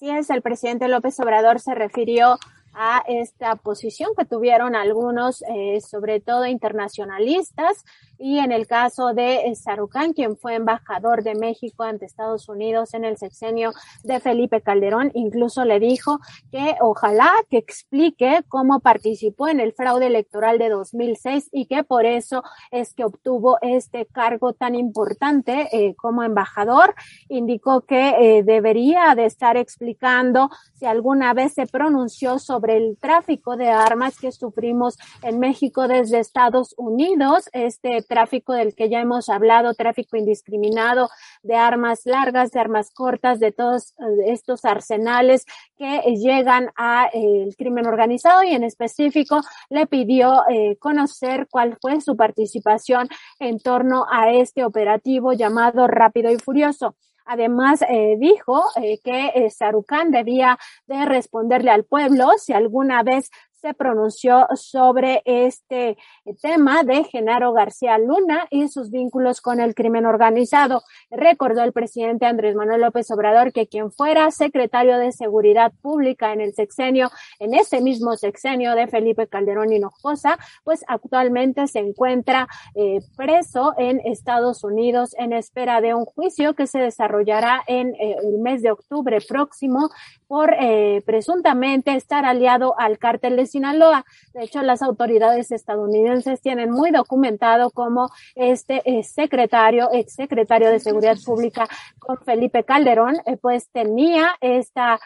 Así 0.00 0.08
es, 0.08 0.30
el 0.30 0.40
presidente 0.40 0.88
López 0.88 1.20
Obrador 1.20 1.60
se 1.60 1.74
refirió 1.74 2.38
a 2.72 3.02
esta 3.06 3.56
posición 3.56 4.10
que 4.16 4.24
tuvieron 4.24 4.74
algunos, 4.74 5.42
eh, 5.42 5.80
sobre 5.80 6.20
todo 6.20 6.46
internacionalistas, 6.46 7.84
y 8.22 8.38
en 8.38 8.52
el 8.52 8.66
caso 8.66 9.14
de 9.14 9.50
Sarucán, 9.54 10.12
quien 10.12 10.36
fue 10.36 10.54
embajador 10.54 11.22
de 11.22 11.34
México 11.34 11.84
ante 11.84 12.04
Estados 12.04 12.50
Unidos 12.50 12.92
en 12.92 13.06
el 13.06 13.16
sexenio 13.16 13.72
de 14.04 14.20
Felipe 14.20 14.60
Calderón, 14.60 15.10
incluso 15.14 15.64
le 15.64 15.80
dijo 15.80 16.20
que 16.52 16.76
ojalá 16.82 17.32
que 17.48 17.56
explique 17.56 18.42
cómo 18.48 18.80
participó 18.80 19.48
en 19.48 19.58
el 19.58 19.72
fraude 19.72 20.06
electoral 20.06 20.58
de 20.58 20.68
2006 20.68 21.48
y 21.50 21.64
que 21.64 21.82
por 21.82 22.04
eso 22.04 22.42
es 22.70 22.92
que 22.92 23.04
obtuvo 23.04 23.56
este 23.62 24.04
cargo 24.04 24.52
tan 24.52 24.74
importante 24.74 25.68
eh, 25.72 25.94
como 25.94 26.22
embajador. 26.22 26.94
Indicó 27.30 27.80
que 27.82 28.38
eh, 28.38 28.42
debería 28.42 29.14
de 29.14 29.24
estar 29.24 29.56
explicando 29.56 30.50
si 30.74 30.84
alguna 30.84 31.32
vez 31.32 31.54
se 31.54 31.66
pronunció 31.66 32.38
sobre 32.38 32.59
el 32.68 32.98
tráfico 33.00 33.56
de 33.56 33.68
armas 33.68 34.18
que 34.18 34.32
sufrimos 34.32 34.98
en 35.22 35.38
México 35.38 35.88
desde 35.88 36.18
Estados 36.18 36.74
Unidos. 36.76 37.48
Este 37.52 38.02
tráfico 38.02 38.52
del 38.52 38.74
que 38.74 38.88
ya 38.88 39.00
hemos 39.00 39.28
hablado, 39.28 39.74
tráfico 39.74 40.16
indiscriminado 40.16 41.08
de 41.42 41.56
armas 41.56 42.02
largas, 42.04 42.50
de 42.50 42.60
armas 42.60 42.90
cortas, 42.90 43.40
de 43.40 43.52
todos 43.52 43.92
eh, 43.92 44.32
estos 44.32 44.64
arsenales 44.64 45.46
que 45.76 46.00
llegan 46.16 46.70
al 46.76 47.08
eh, 47.12 47.48
crimen 47.56 47.86
organizado 47.86 48.42
y 48.42 48.50
en 48.52 48.64
específico 48.64 49.40
le 49.70 49.86
pidió 49.86 50.42
eh, 50.48 50.76
conocer 50.78 51.48
cuál 51.50 51.78
fue 51.80 52.00
su 52.00 52.16
participación 52.16 53.08
en 53.38 53.58
torno 53.58 54.06
a 54.10 54.32
este 54.32 54.64
operativo 54.64 55.32
llamado 55.32 55.86
Rápido 55.86 56.30
y 56.30 56.38
Furioso. 56.38 56.96
Además, 57.32 57.82
eh, 57.88 58.16
dijo 58.18 58.64
eh, 58.82 58.98
que 59.04 59.30
eh, 59.32 59.50
Sarucán 59.50 60.10
debía 60.10 60.58
de 60.88 61.04
responderle 61.04 61.70
al 61.70 61.84
pueblo 61.84 62.30
si 62.38 62.52
alguna 62.52 63.04
vez 63.04 63.30
se 63.60 63.74
pronunció 63.74 64.46
sobre 64.54 65.22
este 65.24 65.98
tema 66.40 66.82
de 66.82 67.04
Genaro 67.04 67.52
García 67.52 67.98
Luna 67.98 68.46
y 68.50 68.68
sus 68.68 68.90
vínculos 68.90 69.40
con 69.40 69.60
el 69.60 69.74
crimen 69.74 70.06
organizado. 70.06 70.82
Recordó 71.10 71.62
el 71.62 71.72
presidente 71.72 72.26
Andrés 72.26 72.54
Manuel 72.54 72.80
López 72.80 73.10
Obrador 73.10 73.52
que 73.52 73.66
quien 73.66 73.92
fuera 73.92 74.30
secretario 74.30 74.96
de 74.96 75.12
Seguridad 75.12 75.72
Pública 75.82 76.32
en 76.32 76.40
el 76.40 76.54
sexenio, 76.54 77.10
en 77.38 77.54
ese 77.54 77.82
mismo 77.82 78.16
sexenio 78.16 78.74
de 78.74 78.86
Felipe 78.86 79.26
Calderón 79.26 79.72
Hinojosa, 79.72 80.38
pues 80.64 80.84
actualmente 80.88 81.66
se 81.66 81.80
encuentra 81.80 82.48
eh, 82.74 83.00
preso 83.16 83.74
en 83.76 84.00
Estados 84.04 84.64
Unidos 84.64 85.14
en 85.18 85.32
espera 85.32 85.80
de 85.80 85.94
un 85.94 86.06
juicio 86.06 86.54
que 86.54 86.66
se 86.66 86.78
desarrollará 86.78 87.62
en 87.66 87.94
eh, 87.96 88.16
el 88.22 88.38
mes 88.38 88.62
de 88.62 88.70
octubre 88.70 89.18
próximo 89.20 89.90
por 90.26 90.54
eh, 90.58 91.02
presuntamente 91.04 91.94
estar 91.94 92.24
aliado 92.24 92.78
al 92.78 92.98
cártel 92.98 93.36
de 93.36 93.49
Sinaloa. 93.50 94.04
De 94.32 94.44
hecho, 94.44 94.62
las 94.62 94.82
autoridades 94.82 95.50
estadounidenses 95.52 96.40
tienen 96.40 96.70
muy 96.70 96.90
documentado 96.90 97.70
cómo 97.70 98.10
este 98.34 98.82
eh, 98.84 99.02
secretario, 99.02 99.88
ex 99.92 100.14
secretario 100.14 100.70
de 100.70 100.80
Seguridad 100.80 101.18
Pública 101.24 101.68
con 101.98 102.18
Felipe 102.18 102.64
Calderón, 102.64 103.16
eh, 103.26 103.36
pues 103.36 103.68
tenía 103.70 104.34
esta 104.40 104.98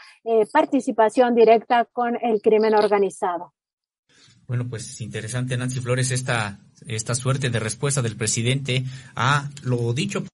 participación 0.53 1.35
directa 1.35 1.85
con 1.93 2.17
el 2.23 2.41
crimen 2.41 2.75
organizado. 2.75 3.53
Bueno, 4.47 4.69
pues 4.69 5.01
interesante, 5.01 5.57
Nancy 5.57 5.81
Flores, 5.81 6.11
esta, 6.11 6.59
esta 6.87 7.15
suerte 7.15 7.51
de 7.51 7.59
respuesta 7.59 8.03
del 8.03 8.17
presidente 8.17 8.85
a 9.17 9.49
lo 9.63 9.93
dicho 9.95 10.25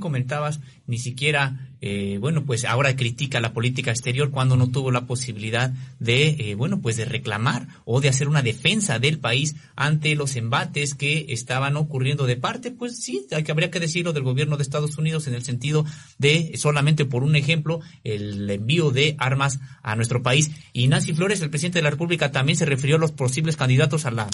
comentabas, 0.00 0.60
ni 0.86 0.98
siquiera, 0.98 1.70
eh, 1.80 2.18
bueno, 2.20 2.44
pues 2.44 2.64
ahora 2.64 2.96
critica 2.96 3.40
la 3.40 3.52
política 3.52 3.90
exterior 3.90 4.30
cuando 4.30 4.56
no 4.56 4.70
tuvo 4.70 4.90
la 4.90 5.06
posibilidad 5.06 5.72
de, 6.00 6.30
eh, 6.38 6.54
bueno, 6.56 6.80
pues 6.80 6.96
de 6.96 7.04
reclamar 7.04 7.68
o 7.84 8.00
de 8.00 8.08
hacer 8.08 8.26
una 8.26 8.42
defensa 8.42 8.98
del 8.98 9.18
país 9.18 9.54
ante 9.76 10.14
los 10.16 10.34
embates 10.36 10.94
que 10.94 11.26
estaban 11.28 11.76
ocurriendo 11.76 12.26
de 12.26 12.36
parte, 12.36 12.72
pues 12.72 12.96
sí, 12.96 13.26
hay 13.30 13.44
que, 13.44 13.52
habría 13.52 13.70
que 13.70 13.80
decirlo 13.80 14.12
del 14.12 14.24
gobierno 14.24 14.56
de 14.56 14.62
Estados 14.62 14.98
Unidos 14.98 15.28
en 15.28 15.34
el 15.34 15.44
sentido 15.44 15.84
de, 16.18 16.52
solamente 16.56 17.04
por 17.04 17.22
un 17.22 17.36
ejemplo, 17.36 17.80
el 18.02 18.50
envío 18.50 18.90
de 18.90 19.14
armas 19.18 19.60
a 19.82 19.94
nuestro 19.94 20.22
país. 20.22 20.50
Y 20.72 20.88
Nancy 20.88 21.12
Flores, 21.12 21.40
el 21.40 21.50
presidente 21.50 21.78
de 21.78 21.84
la 21.84 21.90
República, 21.90 22.32
también 22.32 22.56
se 22.56 22.66
refirió 22.66 22.96
a 22.96 22.98
los 22.98 23.12
posibles 23.12 23.56
candidatos 23.56 24.06
a 24.06 24.10
la 24.10 24.28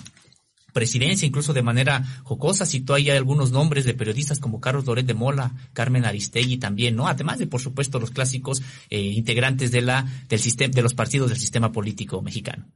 presidencia, 0.77 1.25
incluso 1.25 1.55
de 1.55 1.63
manera 1.63 2.05
jocosa, 2.23 2.67
citó 2.67 2.93
ahí 2.93 3.09
algunos 3.09 3.51
nombres 3.51 3.87
de 3.87 3.95
periodistas 3.95 4.39
como 4.39 4.61
Carlos 4.61 4.85
Loret 4.85 5.07
de 5.07 5.15
Mola, 5.15 5.55
Carmen 5.73 6.05
Aristegui 6.05 6.59
también, 6.59 6.97
¿no? 6.97 7.09
Además 7.09 7.39
de, 7.39 7.47
por 7.47 7.63
supuesto, 7.63 7.99
los 7.99 8.11
clásicos 8.11 8.61
eh, 8.91 9.01
integrantes 9.01 9.71
de 9.71 9.81
la, 9.81 10.05
del 10.29 10.39
sistema, 10.39 10.71
de 10.75 10.83
los 10.83 10.93
partidos 10.93 11.31
del 11.31 11.39
sistema 11.39 11.73
político 11.73 12.21
mexicano. 12.21 12.67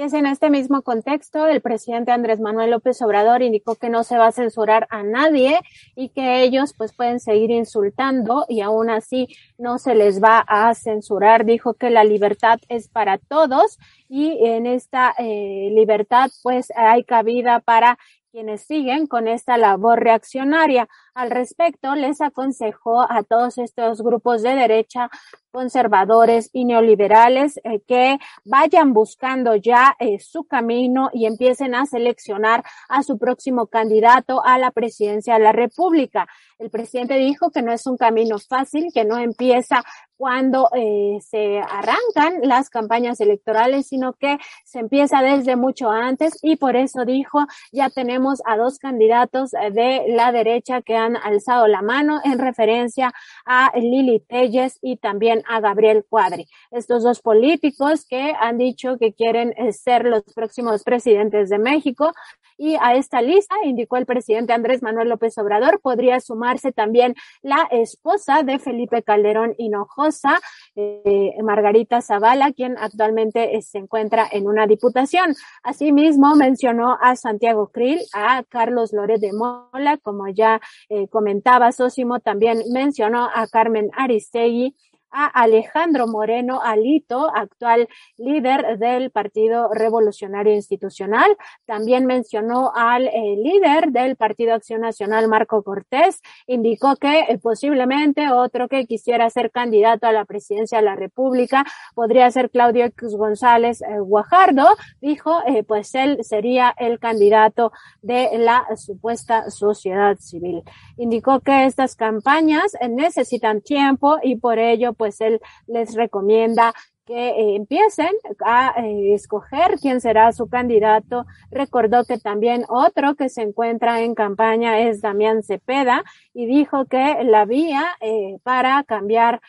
Y 0.00 0.02
es 0.02 0.14
en 0.14 0.24
este 0.24 0.48
mismo 0.48 0.80
contexto, 0.80 1.46
el 1.46 1.60
presidente 1.60 2.10
Andrés 2.10 2.40
Manuel 2.40 2.70
López 2.70 3.02
Obrador 3.02 3.42
indicó 3.42 3.74
que 3.76 3.90
no 3.90 4.02
se 4.02 4.16
va 4.16 4.28
a 4.28 4.32
censurar 4.32 4.86
a 4.88 5.02
nadie 5.02 5.60
y 5.94 6.08
que 6.08 6.42
ellos 6.42 6.72
pues 6.74 6.94
pueden 6.94 7.20
seguir 7.20 7.50
insultando 7.50 8.46
y 8.48 8.62
aún 8.62 8.88
así 8.88 9.28
no 9.58 9.78
se 9.78 9.94
les 9.94 10.22
va 10.22 10.38
a 10.38 10.74
censurar. 10.74 11.44
Dijo 11.44 11.74
que 11.74 11.90
la 11.90 12.02
libertad 12.02 12.58
es 12.70 12.88
para 12.88 13.18
todos 13.18 13.78
y 14.08 14.38
en 14.42 14.64
esta 14.64 15.14
eh, 15.18 15.68
libertad 15.74 16.30
pues 16.42 16.72
hay 16.74 17.04
cabida 17.04 17.60
para 17.60 17.98
quienes 18.30 18.62
siguen 18.62 19.06
con 19.06 19.28
esta 19.28 19.56
labor 19.56 20.00
reaccionaria. 20.00 20.88
Al 21.14 21.30
respecto, 21.30 21.94
les 21.94 22.20
aconsejó 22.20 23.00
a 23.02 23.22
todos 23.22 23.58
estos 23.58 24.02
grupos 24.02 24.42
de 24.42 24.54
derecha, 24.54 25.10
conservadores 25.50 26.48
y 26.52 26.64
neoliberales 26.64 27.58
eh, 27.64 27.80
que 27.86 28.18
vayan 28.44 28.92
buscando 28.92 29.56
ya 29.56 29.96
eh, 29.98 30.20
su 30.20 30.44
camino 30.44 31.10
y 31.12 31.26
empiecen 31.26 31.74
a 31.74 31.86
seleccionar 31.86 32.62
a 32.88 33.02
su 33.02 33.18
próximo 33.18 33.66
candidato 33.66 34.44
a 34.44 34.58
la 34.58 34.70
presidencia 34.70 35.34
de 35.34 35.40
la 35.40 35.52
República. 35.52 36.28
El 36.58 36.70
presidente 36.70 37.14
dijo 37.14 37.50
que 37.50 37.62
no 37.62 37.72
es 37.72 37.86
un 37.86 37.96
camino 37.96 38.38
fácil, 38.38 38.92
que 38.94 39.04
no 39.04 39.18
empieza 39.18 39.82
cuando 40.20 40.68
eh, 40.76 41.16
se 41.22 41.60
arrancan 41.60 42.42
las 42.42 42.68
campañas 42.68 43.22
electorales, 43.22 43.86
sino 43.86 44.12
que 44.12 44.36
se 44.66 44.78
empieza 44.78 45.22
desde 45.22 45.56
mucho 45.56 45.90
antes 45.90 46.38
y 46.42 46.56
por 46.56 46.76
eso 46.76 47.06
dijo, 47.06 47.46
ya 47.72 47.88
tenemos 47.88 48.42
a 48.44 48.58
dos 48.58 48.78
candidatos 48.78 49.52
de 49.52 50.04
la 50.08 50.30
derecha 50.30 50.82
que 50.82 50.94
han 50.94 51.16
alzado 51.16 51.66
la 51.68 51.80
mano 51.80 52.20
en 52.22 52.38
referencia 52.38 53.14
a 53.46 53.72
Lili 53.74 54.20
Telles 54.20 54.78
y 54.82 54.98
también 54.98 55.42
a 55.48 55.60
Gabriel 55.60 56.04
Cuadri. 56.06 56.46
Estos 56.70 57.02
dos 57.02 57.22
políticos 57.22 58.04
que 58.04 58.34
han 58.38 58.58
dicho 58.58 58.98
que 58.98 59.14
quieren 59.14 59.54
eh, 59.56 59.72
ser 59.72 60.04
los 60.04 60.24
próximos 60.34 60.84
presidentes 60.84 61.48
de 61.48 61.58
México 61.58 62.12
y 62.60 62.76
a 62.78 62.94
esta 62.94 63.22
lista, 63.22 63.54
indicó 63.64 63.96
el 63.96 64.04
presidente 64.04 64.52
Andrés 64.52 64.82
Manuel 64.82 65.08
López 65.08 65.38
Obrador, 65.38 65.80
podría 65.80 66.20
sumarse 66.20 66.72
también 66.72 67.14
la 67.40 67.66
esposa 67.70 68.42
de 68.42 68.58
Felipe 68.58 69.02
Calderón 69.02 69.54
Hinojosa, 69.56 70.38
eh, 70.76 71.32
Margarita 71.42 72.02
Zavala, 72.02 72.52
quien 72.52 72.76
actualmente 72.76 73.56
eh, 73.56 73.62
se 73.62 73.78
encuentra 73.78 74.28
en 74.30 74.46
una 74.46 74.66
diputación. 74.66 75.34
Asimismo, 75.62 76.36
mencionó 76.36 76.98
a 77.00 77.16
Santiago 77.16 77.68
Krill, 77.68 78.00
a 78.12 78.42
Carlos 78.42 78.92
Loret 78.92 79.22
de 79.22 79.32
Mola, 79.32 79.96
como 79.96 80.28
ya 80.28 80.60
eh, 80.90 81.08
comentaba 81.08 81.72
Sósimo, 81.72 82.20
también 82.20 82.58
mencionó 82.70 83.30
a 83.34 83.46
Carmen 83.46 83.90
Aristegui, 83.96 84.76
a 85.10 85.26
Alejandro 85.26 86.06
Moreno 86.06 86.60
Alito, 86.62 87.30
actual 87.34 87.88
líder 88.16 88.78
del 88.78 89.10
Partido 89.10 89.68
Revolucionario 89.72 90.54
Institucional. 90.54 91.36
También 91.66 92.06
mencionó 92.06 92.72
al 92.74 93.08
eh, 93.08 93.36
líder 93.36 93.90
del 93.90 94.16
Partido 94.16 94.54
Acción 94.54 94.80
Nacional, 94.80 95.28
Marco 95.28 95.62
Cortés. 95.62 96.20
Indicó 96.46 96.96
que 96.96 97.20
eh, 97.20 97.38
posiblemente 97.38 98.30
otro 98.30 98.68
que 98.68 98.86
quisiera 98.86 99.28
ser 99.30 99.50
candidato 99.50 100.06
a 100.06 100.12
la 100.12 100.24
presidencia 100.24 100.78
de 100.78 100.84
la 100.84 100.96
República 100.96 101.64
podría 101.94 102.30
ser 102.30 102.50
Claudio 102.50 102.84
X 102.86 103.16
González 103.16 103.82
eh, 103.82 103.98
Guajardo. 103.98 104.66
Dijo, 105.00 105.40
pues 105.66 105.94
él 105.94 106.18
sería 106.22 106.74
el 106.78 106.98
candidato 106.98 107.72
de 108.02 108.38
la 108.38 108.66
supuesta 108.76 109.50
sociedad 109.50 110.16
civil. 110.18 110.62
Indicó 110.96 111.40
que 111.40 111.64
estas 111.64 111.96
campañas 111.96 112.72
necesitan 112.88 113.60
tiempo 113.60 114.18
y 114.22 114.36
por 114.36 114.58
ello 114.58 114.92
pues 115.00 115.18
él 115.22 115.40
les 115.66 115.94
recomienda 115.94 116.74
que 117.06 117.30
eh, 117.30 117.56
empiecen 117.56 118.12
a 118.44 118.72
eh, 118.76 119.14
escoger 119.14 119.80
quién 119.80 120.00
será 120.00 120.30
su 120.30 120.48
candidato. 120.48 121.26
Recordó 121.50 122.04
que 122.04 122.18
también 122.18 122.64
otro 122.68 123.16
que 123.16 123.28
se 123.28 123.42
encuentra 123.42 124.02
en 124.02 124.14
campaña 124.14 124.78
es 124.78 125.00
Damián 125.00 125.42
Cepeda 125.42 126.04
y 126.34 126.46
dijo 126.46 126.84
que 126.84 127.24
la 127.24 127.46
vía 127.46 127.84
eh, 128.00 128.38
para 128.42 128.84
cambiar 128.84 129.40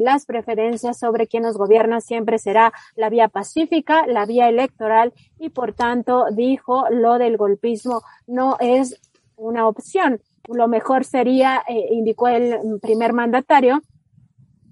las 0.00 0.24
preferencias 0.24 0.98
sobre 0.98 1.26
quién 1.26 1.42
nos 1.42 1.58
gobierna 1.58 2.00
siempre 2.00 2.38
será 2.38 2.72
la 2.96 3.10
vía 3.10 3.28
pacífica, 3.28 4.06
la 4.06 4.24
vía 4.24 4.48
electoral 4.48 5.12
y 5.38 5.50
por 5.50 5.74
tanto 5.74 6.24
dijo 6.32 6.86
lo 6.90 7.18
del 7.18 7.36
golpismo 7.36 8.00
no 8.26 8.56
es 8.60 8.98
una 9.36 9.68
opción. 9.68 10.22
Lo 10.46 10.68
mejor 10.68 11.04
sería, 11.04 11.62
indicó 11.68 12.28
el 12.28 12.80
primer 12.80 13.12
mandatario, 13.12 13.82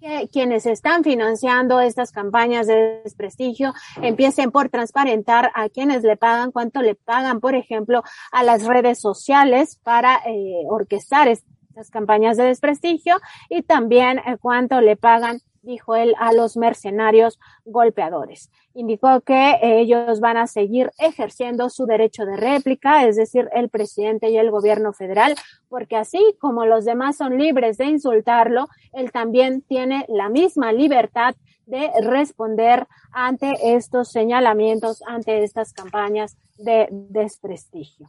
que 0.00 0.28
quienes 0.32 0.66
están 0.66 1.04
financiando 1.04 1.80
estas 1.80 2.12
campañas 2.12 2.66
de 2.66 3.02
desprestigio 3.04 3.74
empiecen 4.02 4.50
por 4.50 4.68
transparentar 4.68 5.50
a 5.54 5.68
quienes 5.68 6.02
le 6.02 6.16
pagan, 6.16 6.52
cuánto 6.52 6.82
le 6.82 6.94
pagan, 6.94 7.40
por 7.40 7.54
ejemplo, 7.54 8.02
a 8.32 8.42
las 8.42 8.64
redes 8.64 9.00
sociales 9.00 9.80
para 9.82 10.20
eh, 10.26 10.62
orquestar 10.68 11.28
estas 11.28 11.90
campañas 11.90 12.36
de 12.36 12.44
desprestigio 12.44 13.16
y 13.48 13.62
también 13.62 14.18
eh, 14.18 14.36
cuánto 14.40 14.80
le 14.80 14.96
pagan 14.96 15.40
dijo 15.66 15.96
él, 15.96 16.14
a 16.18 16.32
los 16.32 16.56
mercenarios 16.56 17.38
golpeadores. 17.64 18.50
Indicó 18.72 19.20
que 19.20 19.58
ellos 19.62 20.20
van 20.20 20.36
a 20.36 20.46
seguir 20.46 20.90
ejerciendo 20.98 21.68
su 21.68 21.84
derecho 21.84 22.24
de 22.24 22.36
réplica, 22.36 23.04
es 23.06 23.16
decir, 23.16 23.48
el 23.52 23.68
presidente 23.68 24.30
y 24.30 24.38
el 24.38 24.50
gobierno 24.50 24.92
federal, 24.92 25.34
porque 25.68 25.96
así 25.96 26.18
como 26.38 26.64
los 26.64 26.84
demás 26.84 27.16
son 27.16 27.36
libres 27.36 27.76
de 27.76 27.86
insultarlo, 27.86 28.68
él 28.92 29.12
también 29.12 29.62
tiene 29.62 30.06
la 30.08 30.28
misma 30.28 30.72
libertad 30.72 31.34
de 31.66 31.90
responder 32.00 32.86
ante 33.12 33.52
estos 33.74 34.10
señalamientos, 34.10 35.02
ante 35.06 35.42
estas 35.42 35.72
campañas 35.72 36.36
de 36.56 36.88
desprestigio. 36.90 38.08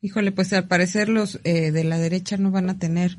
Híjole, 0.00 0.32
pues 0.32 0.52
al 0.52 0.68
parecer 0.68 1.08
los 1.08 1.40
eh, 1.44 1.70
de 1.70 1.84
la 1.84 1.98
derecha 1.98 2.36
no 2.36 2.50
van 2.50 2.68
a 2.70 2.78
tener 2.78 3.16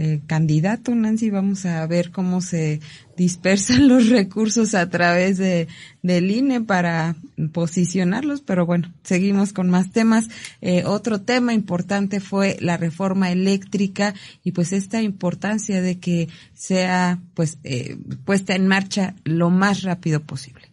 eh, 0.00 0.20
candidato, 0.28 0.94
Nancy. 0.94 1.28
Vamos 1.28 1.66
a 1.66 1.84
ver 1.88 2.12
cómo 2.12 2.40
se 2.40 2.78
dispersan 3.16 3.88
los 3.88 4.08
recursos 4.08 4.76
a 4.76 4.88
través 4.88 5.38
de 5.38 5.66
del 6.02 6.30
INE 6.30 6.60
para 6.60 7.16
posicionarlos, 7.52 8.40
pero 8.40 8.64
bueno, 8.64 8.94
seguimos 9.02 9.52
con 9.52 9.70
más 9.70 9.90
temas. 9.90 10.28
Eh, 10.60 10.84
otro 10.86 11.20
tema 11.22 11.52
importante 11.52 12.20
fue 12.20 12.56
la 12.60 12.76
reforma 12.76 13.32
eléctrica 13.32 14.14
y 14.44 14.52
pues 14.52 14.72
esta 14.72 15.02
importancia 15.02 15.82
de 15.82 15.98
que 15.98 16.28
sea 16.54 17.18
pues 17.34 17.58
eh, 17.64 17.96
puesta 18.24 18.54
en 18.54 18.68
marcha 18.68 19.16
lo 19.24 19.50
más 19.50 19.82
rápido 19.82 20.20
posible. 20.20 20.68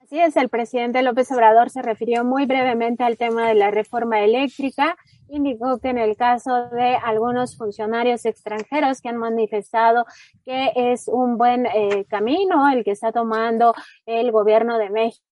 Así 0.00 0.18
es, 0.18 0.36
el 0.36 0.48
presidente 0.48 1.02
López 1.02 1.30
Obrador 1.30 1.70
se 1.70 1.82
refirió 1.82 2.24
muy 2.24 2.46
brevemente 2.46 3.04
al 3.04 3.16
tema 3.16 3.46
de 3.46 3.54
la 3.54 3.70
reforma 3.70 4.24
eléctrica 4.24 4.96
indicó 5.28 5.78
que 5.78 5.88
en 5.88 5.98
el 5.98 6.16
caso 6.16 6.68
de 6.68 6.96
algunos 6.96 7.56
funcionarios 7.56 8.24
extranjeros 8.24 9.00
que 9.00 9.08
han 9.08 9.16
manifestado 9.16 10.04
que 10.44 10.72
es 10.74 11.08
un 11.08 11.36
buen 11.36 11.66
eh, 11.66 12.04
camino 12.08 12.68
el 12.70 12.84
que 12.84 12.92
está 12.92 13.12
tomando 13.12 13.74
el 14.06 14.30
gobierno 14.32 14.78
de 14.78 14.90
México 14.90 15.22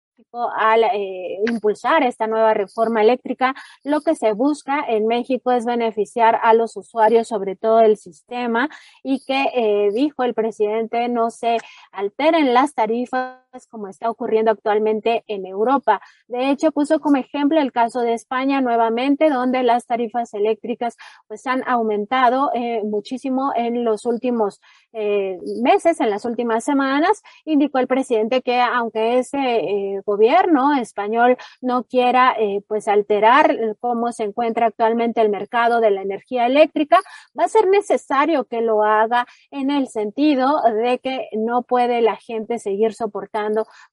al 0.57 0.85
eh, 0.85 1.39
impulsar 1.49 2.03
esta 2.03 2.27
nueva 2.27 2.55
reforma 2.55 3.03
eléctrica, 3.03 3.55
lo 3.83 4.01
que 4.01 4.15
se 4.15 4.33
busca 4.33 4.85
en 4.87 5.07
México 5.07 5.51
es 5.53 5.65
beneficiar 5.65 6.39
a 6.43 6.55
los 6.55 6.77
usuarios, 6.77 7.29
sobre 7.29 7.57
todo 7.57 7.81
el 7.81 7.97
sistema, 7.97 8.69
y 9.03 9.25
que 9.25 9.47
eh, 9.55 9.91
dijo 9.93 10.23
el 10.23 10.35
presidente 10.35 11.09
no 11.09 11.31
se 11.31 11.59
alteren 11.93 12.55
las 12.55 12.75
tarifas 12.75 13.44
como 13.71 13.89
está 13.89 14.11
ocurriendo 14.11 14.51
actualmente 14.51 15.23
en 15.29 15.47
Europa. 15.47 16.01
De 16.27 16.51
hecho, 16.51 16.73
puso 16.73 16.99
como 16.99 17.17
ejemplo 17.17 17.61
el 17.61 17.71
caso 17.71 18.01
de 18.01 18.15
España 18.15 18.61
nuevamente, 18.61 19.31
donde 19.31 19.63
las 19.63 19.87
tarifas 19.87 20.35
eléctricas 20.35 20.97
pues 21.29 21.47
han 21.47 21.63
aumentado 21.69 22.51
eh, 22.55 22.83
muchísimo 22.85 23.53
en 23.55 23.85
los 23.85 24.07
últimos 24.07 24.61
eh, 24.93 25.39
meses, 25.63 26.01
en 26.01 26.11
las 26.11 26.25
últimas 26.25 26.65
semanas. 26.65 27.23
Indicó 27.45 27.79
el 27.79 27.87
presidente 27.87 28.43
que 28.43 28.61
aunque 28.61 29.19
ese 29.19 29.39
eh, 29.39 30.03
gobierno 30.05 30.75
español 30.75 31.37
no 31.61 31.85
quiera 31.85 32.37
pues 32.67 32.89
alterar 32.89 33.57
cómo 33.81 34.11
se 34.13 34.25
encuentra 34.25 34.67
actualmente 34.67 35.21
el 35.21 35.29
mercado 35.29 35.81
de 35.81 35.91
la 35.91 36.03
energía 36.03 36.47
eléctrica, 36.47 37.01
va 37.39 37.45
a 37.45 37.49
ser 37.49 37.69
necesario 37.69 38.45
que 38.45 38.61
lo 38.61 38.83
haga 38.83 39.27
en 39.51 39.71
el 39.71 39.89
sentido 39.89 40.61
de 40.63 40.99
que 40.99 41.29
no 41.33 41.63
puede 41.63 42.01
la 42.01 42.17
gente 42.17 42.59
seguir 42.59 42.95
soportando 42.95 43.44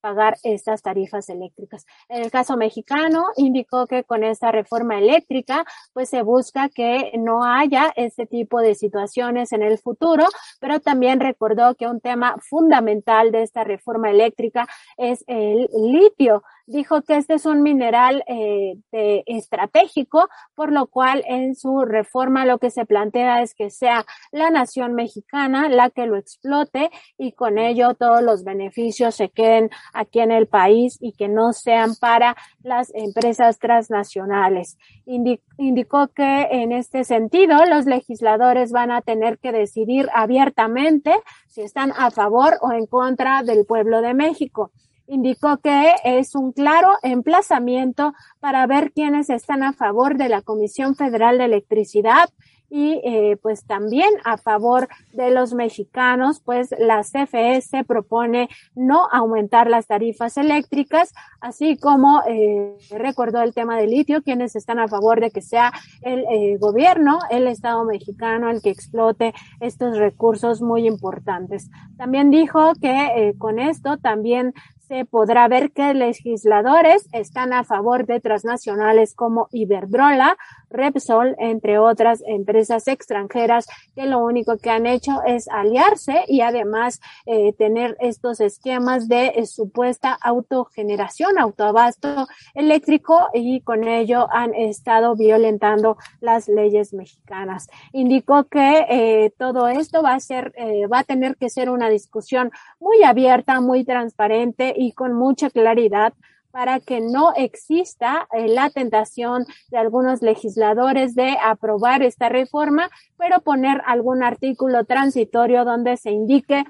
pagar 0.02 0.38
estas 0.43 0.82
tarifas 0.82 1.30
eléctricas. 1.30 1.86
En 2.10 2.24
el 2.24 2.32
caso 2.32 2.58
mexicano, 2.58 3.26
indicó 3.38 3.88
que 3.88 4.04
con 4.04 4.24
esta 4.24 4.52
reforma 4.52 4.97
eléctrica, 4.97 5.66
pues 5.93 6.10
se 6.10 6.22
busca 6.22 6.70
que 6.70 7.12
no 7.18 7.43
haya 7.43 7.91
este 7.95 8.26
tipo 8.26 8.60
de 8.60 8.76
situaciones 8.76 9.52
en 9.52 9.62
el 9.64 9.78
futuro, 9.78 10.26
pero 10.60 10.80
también 10.80 11.20
recordó 11.20 11.76
que 11.76 11.88
un 11.88 11.99
tema 11.99 12.36
fundamental 12.39 13.32
de 13.32 13.43
esta 13.43 13.64
reforma 13.64 14.10
eléctrica 14.10 14.68
es 14.97 15.24
el 15.28 15.70
litio. 15.74 16.43
Dijo 16.72 17.02
que 17.02 17.18
este 17.18 17.34
es 17.34 17.46
un 17.46 17.64
mineral 17.64 18.24
eh, 18.28 18.78
de, 18.94 19.24
estratégico, 19.26 20.30
por 20.56 20.72
lo 20.72 20.88
cual 20.88 21.22
en 21.28 21.54
su 21.54 21.84
reforma 21.84 22.46
lo 22.46 22.60
que 22.60 22.70
se 22.70 22.86
plantea 22.86 23.42
es 23.42 23.54
que 23.54 23.70
sea 23.70 24.06
la 24.32 24.50
nación 24.52 24.94
mexicana 24.94 25.68
la 25.68 25.90
que 25.90 26.06
lo 26.06 26.16
explote 26.16 26.90
y 27.18 27.34
con 27.34 27.58
ello 27.58 27.94
todos 27.96 28.24
los 28.24 28.46
beneficios 28.46 29.16
se 29.16 29.28
queden 29.28 29.70
aquí 29.94 30.22
en 30.22 30.32
el 30.32 30.48
país 30.48 30.98
y 31.02 31.12
que 31.12 31.28
no 31.28 31.52
sean 31.52 31.94
para 31.96 32.38
las 32.64 32.90
empresas 32.96 33.60
transnacionales. 33.60 34.78
indicó 35.06 36.08
que 36.08 36.48
en 36.52 36.72
este 36.72 37.04
sentido 37.04 37.66
los 37.66 37.86
legisladores 37.86 38.72
van 38.72 38.92
a 38.92 39.02
tener 39.02 39.40
que 39.40 39.52
decidir 39.52 40.08
abiertamente 40.14 41.14
si 41.50 41.64
están 41.64 41.92
a 41.98 42.12
favor 42.12 42.58
o 42.62 42.72
en 42.72 42.86
contra 42.86 43.44
del 43.44 43.66
pueblo 43.66 44.02
de 44.02 44.14
México 44.14 44.72
indicó 45.12 45.57
que 45.57 45.93
es 46.05 46.36
un 46.36 46.53
claro 46.53 46.93
emplazamiento 47.03 48.14
para 48.39 48.66
ver 48.66 48.93
quiénes 48.93 49.30
están 49.30 49.62
a 49.62 49.74
favor 49.74 50.16
de 50.16 50.30
la 50.30 50.41
Comisión 50.41 50.95
Federal 50.95 51.38
de 51.38 51.45
Electricidad 51.45 52.30
y 52.72 53.01
eh, 53.03 53.38
pues 53.41 53.66
también 53.66 54.09
a 54.24 54.38
favor 54.38 54.88
de 55.12 55.30
los 55.30 55.53
mexicanos, 55.53 56.39
pues 56.39 56.74
la 56.80 57.01
CFE 57.01 57.59
se 57.59 57.84
propone 57.84 58.47
no 58.74 59.09
aumentar 59.12 59.70
las 59.70 59.88
tarifas 59.88 60.38
eléctricas, 60.38 61.12
así 61.41 61.76
como 61.76 62.22
eh, 62.26 62.78
recordó 62.91 63.41
el 63.41 63.53
tema 63.53 63.78
del 63.78 63.89
litio, 63.89 64.24
quienes 64.24 64.55
están 64.55 64.80
a 64.80 64.88
favor 64.88 65.20
de 65.20 65.32
que 65.32 65.41
sea 65.41 65.74
el 66.01 66.24
eh, 66.32 66.57
gobierno, 66.57 67.20
el 67.30 67.47
Estado 67.47 67.84
mexicano 67.84 68.49
el 68.49 68.62
que 68.62 68.70
explote 68.70 69.34
estos 69.59 69.97
recursos 69.97 70.62
muy 70.62 70.88
importantes. 70.88 71.70
También 71.97 72.30
dijo 72.30 72.72
que 72.82 73.36
con 73.38 73.59
esto 73.59 73.97
también 73.97 74.53
se 74.92 75.06
podrá 75.06 75.48
ver 75.48 75.72
que 75.72 75.94
legisladores 75.94 77.08
están 77.14 77.54
a 77.54 77.64
favor 77.64 78.06
de 78.06 78.20
transnacionales 78.20 79.16
como 79.16 79.48
Iberdrola, 79.54 80.36
Repsol, 80.70 81.38
entre 81.39 81.80
otras 81.80 82.22
empresas 82.28 82.89
extranjeras 82.89 83.68
que 83.96 84.06
lo 84.06 84.20
único 84.20 84.58
que 84.58 84.70
han 84.70 84.86
hecho 84.86 85.22
es 85.26 85.48
aliarse 85.48 86.26
y 86.28 86.42
además 86.42 87.00
eh, 87.26 87.54
tener 87.54 87.96
estos 88.02 88.42
esquemas 88.42 89.08
de 89.08 89.28
eh, 89.28 89.46
supuesta 89.46 90.12
autogeneración, 90.22 91.39
autoabasto 91.39 92.28
eléctrico 92.54 93.30
y 93.34 93.62
con 93.62 93.86
ello 93.88 94.28
han 94.30 94.54
estado 94.54 95.16
violentando 95.16 95.96
las 96.20 96.50
leyes 96.50 96.94
mexicanas. 96.94 97.70
Indicó 97.94 98.44
que 98.46 98.86
eh, 98.89 99.34
todo 99.38 99.70
esto 99.70 100.04
va 100.04 100.16
a 100.16 100.20
ser, 100.20 100.54
va 100.92 101.00
a 101.00 101.04
tener 101.06 101.38
que 101.38 101.50
ser 101.50 101.70
una 101.70 101.88
discusión 101.88 102.52
muy 102.78 103.04
abierta, 103.04 103.62
muy 103.62 103.86
transparente 103.86 104.74
y 104.82 104.92
con 104.94 105.14
mucha 105.14 105.50
claridad 105.50 106.14
para 106.52 106.80
que 106.80 107.00
no 107.00 107.34
exista 107.36 108.28
eh, 108.34 108.48
la 108.48 108.70
tentación 108.70 109.46
de 109.70 109.78
algunos 109.78 110.22
legisladores 110.22 111.16
de 111.16 111.38
aprobar 111.42 112.04
esta 112.04 112.30
reforma, 112.30 112.90
pero 113.18 113.42
poner 113.42 113.82
algún 113.86 114.22
artículo 114.24 114.84
transitorio 114.84 115.64
donde 115.64 115.96
se 115.98 116.12
indique 116.12 116.66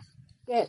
que 0.45 0.67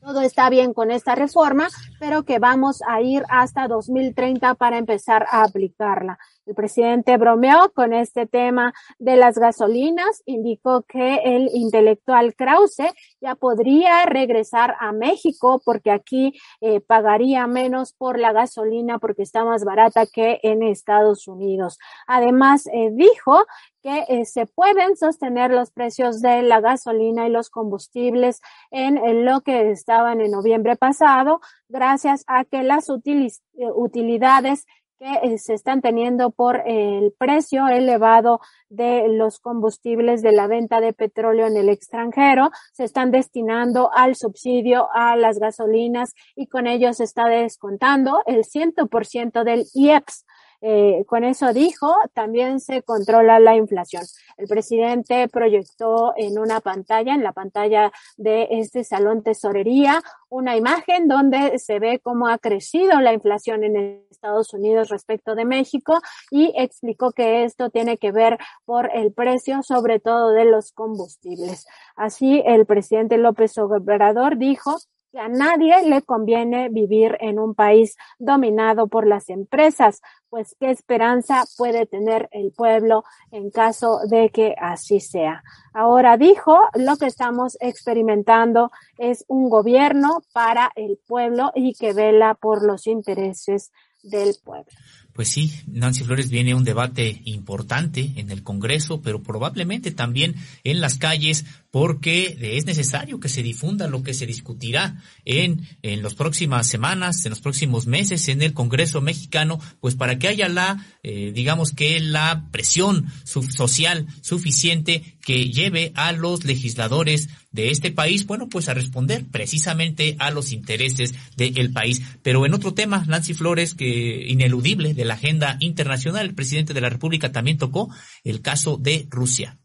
todo 0.00 0.20
está 0.20 0.50
bien 0.50 0.74
con 0.74 0.90
esta 0.90 1.14
reforma, 1.14 1.68
pero 1.98 2.24
que 2.24 2.38
vamos 2.38 2.82
a 2.86 3.00
ir 3.00 3.24
hasta 3.28 3.68
2030 3.68 4.54
para 4.54 4.78
empezar 4.78 5.26
a 5.30 5.44
aplicarla. 5.44 6.18
El 6.46 6.54
presidente 6.54 7.16
bromeó 7.16 7.72
con 7.74 7.94
este 7.94 8.26
tema 8.26 8.74
de 8.98 9.16
las 9.16 9.38
gasolinas, 9.38 10.22
indicó 10.26 10.82
que 10.82 11.16
el 11.24 11.48
intelectual 11.54 12.34
Krause 12.34 12.82
ya 13.20 13.34
podría 13.34 14.04
regresar 14.04 14.76
a 14.78 14.92
México 14.92 15.62
porque 15.64 15.90
aquí 15.90 16.34
eh, 16.60 16.80
pagaría 16.80 17.46
menos 17.46 17.94
por 17.94 18.18
la 18.18 18.32
gasolina 18.32 18.98
porque 18.98 19.22
está 19.22 19.44
más 19.44 19.64
barata 19.64 20.04
que 20.06 20.40
en 20.42 20.62
Estados 20.62 21.28
Unidos. 21.28 21.78
Además, 22.06 22.66
eh, 22.66 22.90
dijo 22.92 23.46
que 23.82 24.04
eh, 24.08 24.24
se 24.24 24.46
pueden 24.46 24.96
sostener 24.96 25.50
los 25.50 25.70
precios 25.70 26.20
de 26.20 26.42
la 26.42 26.60
gasolina 26.60 27.26
y 27.26 27.30
los 27.30 27.50
combustibles 27.50 28.40
en, 28.70 29.24
lo 29.24 29.42
que 29.42 29.70
estaban 29.70 30.20
en 30.20 30.30
noviembre 30.30 30.76
pasado, 30.76 31.40
gracias 31.68 32.24
a 32.26 32.44
que 32.44 32.62
las 32.62 32.88
utilidades 32.88 34.66
que 34.98 35.12
eh, 35.22 35.38
se 35.38 35.54
están 35.54 35.80
teniendo 35.80 36.30
por 36.30 36.62
el 36.66 37.12
precio 37.18 37.66
elevado 37.68 38.40
de 38.68 39.08
los 39.08 39.38
combustibles 39.40 40.22
de 40.22 40.32
la 40.32 40.46
venta 40.46 40.80
de 40.80 40.92
petróleo 40.92 41.46
en 41.46 41.56
el 41.56 41.68
extranjero, 41.68 42.50
se 42.72 42.84
están 42.84 43.10
destinando 43.10 43.90
al 43.92 44.16
subsidio 44.16 44.88
a 44.92 45.16
las 45.16 45.38
gasolinas 45.38 46.14
y 46.34 46.46
con 46.46 46.66
ello 46.66 46.92
se 46.92 47.04
está 47.04 47.26
descontando 47.26 48.22
el 48.26 48.44
100% 48.44 49.44
del 49.44 49.64
IEPS 49.74 50.24
eh, 50.60 51.04
con 51.06 51.24
eso 51.24 51.52
dijo, 51.52 51.94
también 52.14 52.60
se 52.60 52.82
controla 52.82 53.38
la 53.38 53.56
inflación. 53.56 54.02
El 54.36 54.46
presidente 54.46 55.28
proyectó 55.28 56.14
en 56.16 56.38
una 56.38 56.60
pantalla, 56.60 57.14
en 57.14 57.22
la 57.22 57.32
pantalla 57.32 57.92
de 58.16 58.48
este 58.50 58.84
salón 58.84 59.22
tesorería, 59.22 60.02
una 60.28 60.56
imagen 60.56 61.06
donde 61.06 61.58
se 61.58 61.78
ve 61.78 62.00
cómo 62.00 62.28
ha 62.28 62.38
crecido 62.38 63.00
la 63.00 63.12
inflación 63.12 63.62
en 63.64 64.04
Estados 64.10 64.52
Unidos 64.54 64.88
respecto 64.88 65.34
de 65.34 65.44
México 65.44 66.00
y 66.30 66.52
explicó 66.56 67.12
que 67.12 67.44
esto 67.44 67.70
tiene 67.70 67.98
que 67.98 68.10
ver 68.10 68.38
por 68.64 68.90
el 68.94 69.12
precio, 69.12 69.62
sobre 69.62 70.00
todo 70.00 70.30
de 70.30 70.44
los 70.44 70.72
combustibles. 70.72 71.66
Así, 71.96 72.42
el 72.46 72.66
presidente 72.66 73.18
López 73.18 73.56
Obrador 73.58 74.36
dijo 74.38 74.76
a 75.18 75.28
nadie 75.28 75.88
le 75.88 76.02
conviene 76.02 76.68
vivir 76.68 77.16
en 77.20 77.38
un 77.38 77.54
país 77.54 77.96
dominado 78.18 78.88
por 78.88 79.06
las 79.06 79.28
empresas, 79.28 80.00
pues 80.28 80.56
qué 80.58 80.70
esperanza 80.70 81.44
puede 81.56 81.86
tener 81.86 82.28
el 82.32 82.52
pueblo 82.52 83.04
en 83.30 83.50
caso 83.50 84.00
de 84.08 84.30
que 84.30 84.54
así 84.60 85.00
sea. 85.00 85.42
Ahora 85.72 86.16
dijo, 86.16 86.58
lo 86.74 86.96
que 86.96 87.06
estamos 87.06 87.56
experimentando 87.60 88.70
es 88.98 89.24
un 89.28 89.48
gobierno 89.48 90.22
para 90.32 90.72
el 90.74 90.98
pueblo 91.06 91.52
y 91.54 91.74
que 91.74 91.92
vela 91.92 92.34
por 92.34 92.64
los 92.64 92.86
intereses 92.86 93.72
del 94.02 94.34
pueblo. 94.42 94.70
Pues 95.14 95.28
sí, 95.28 95.52
Nancy 95.68 96.02
Flores 96.02 96.28
viene 96.28 96.54
un 96.54 96.64
debate 96.64 97.22
importante 97.24 98.12
en 98.16 98.30
el 98.30 98.42
Congreso, 98.42 99.00
pero 99.00 99.22
probablemente 99.22 99.92
también 99.92 100.34
en 100.64 100.80
las 100.80 100.98
calles, 100.98 101.44
porque 101.74 102.38
es 102.40 102.66
necesario 102.66 103.18
que 103.18 103.28
se 103.28 103.42
difunda 103.42 103.88
lo 103.88 104.04
que 104.04 104.14
se 104.14 104.26
discutirá 104.26 105.02
en, 105.24 105.66
en 105.82 106.04
las 106.04 106.14
próximas 106.14 106.68
semanas, 106.68 107.26
en 107.26 107.30
los 107.30 107.40
próximos 107.40 107.88
meses 107.88 108.28
en 108.28 108.42
el 108.42 108.54
Congreso 108.54 109.00
mexicano, 109.00 109.58
pues 109.80 109.96
para 109.96 110.16
que 110.16 110.28
haya 110.28 110.48
la, 110.48 110.86
eh, 111.02 111.32
digamos 111.34 111.72
que 111.72 111.98
la 111.98 112.46
presión 112.52 113.06
social 113.24 114.06
suficiente 114.20 115.16
que 115.20 115.50
lleve 115.50 115.90
a 115.96 116.12
los 116.12 116.44
legisladores 116.44 117.28
de 117.50 117.72
este 117.72 117.90
país, 117.90 118.24
bueno, 118.24 118.48
pues 118.48 118.68
a 118.68 118.74
responder 118.74 119.24
precisamente 119.24 120.14
a 120.20 120.30
los 120.30 120.52
intereses 120.52 121.12
del 121.36 121.72
país. 121.72 122.02
Pero 122.22 122.46
en 122.46 122.54
otro 122.54 122.74
tema, 122.74 123.04
Nancy 123.08 123.34
Flores, 123.34 123.74
que 123.74 124.26
ineludible 124.28 124.94
de 124.94 125.04
la 125.04 125.14
agenda 125.14 125.56
internacional, 125.58 126.24
el 126.24 126.36
presidente 126.36 126.72
de 126.72 126.82
la 126.82 126.90
República 126.90 127.32
también 127.32 127.58
tocó 127.58 127.92
el 128.22 128.42
caso 128.42 128.76
de 128.76 129.08
Rusia 129.10 129.58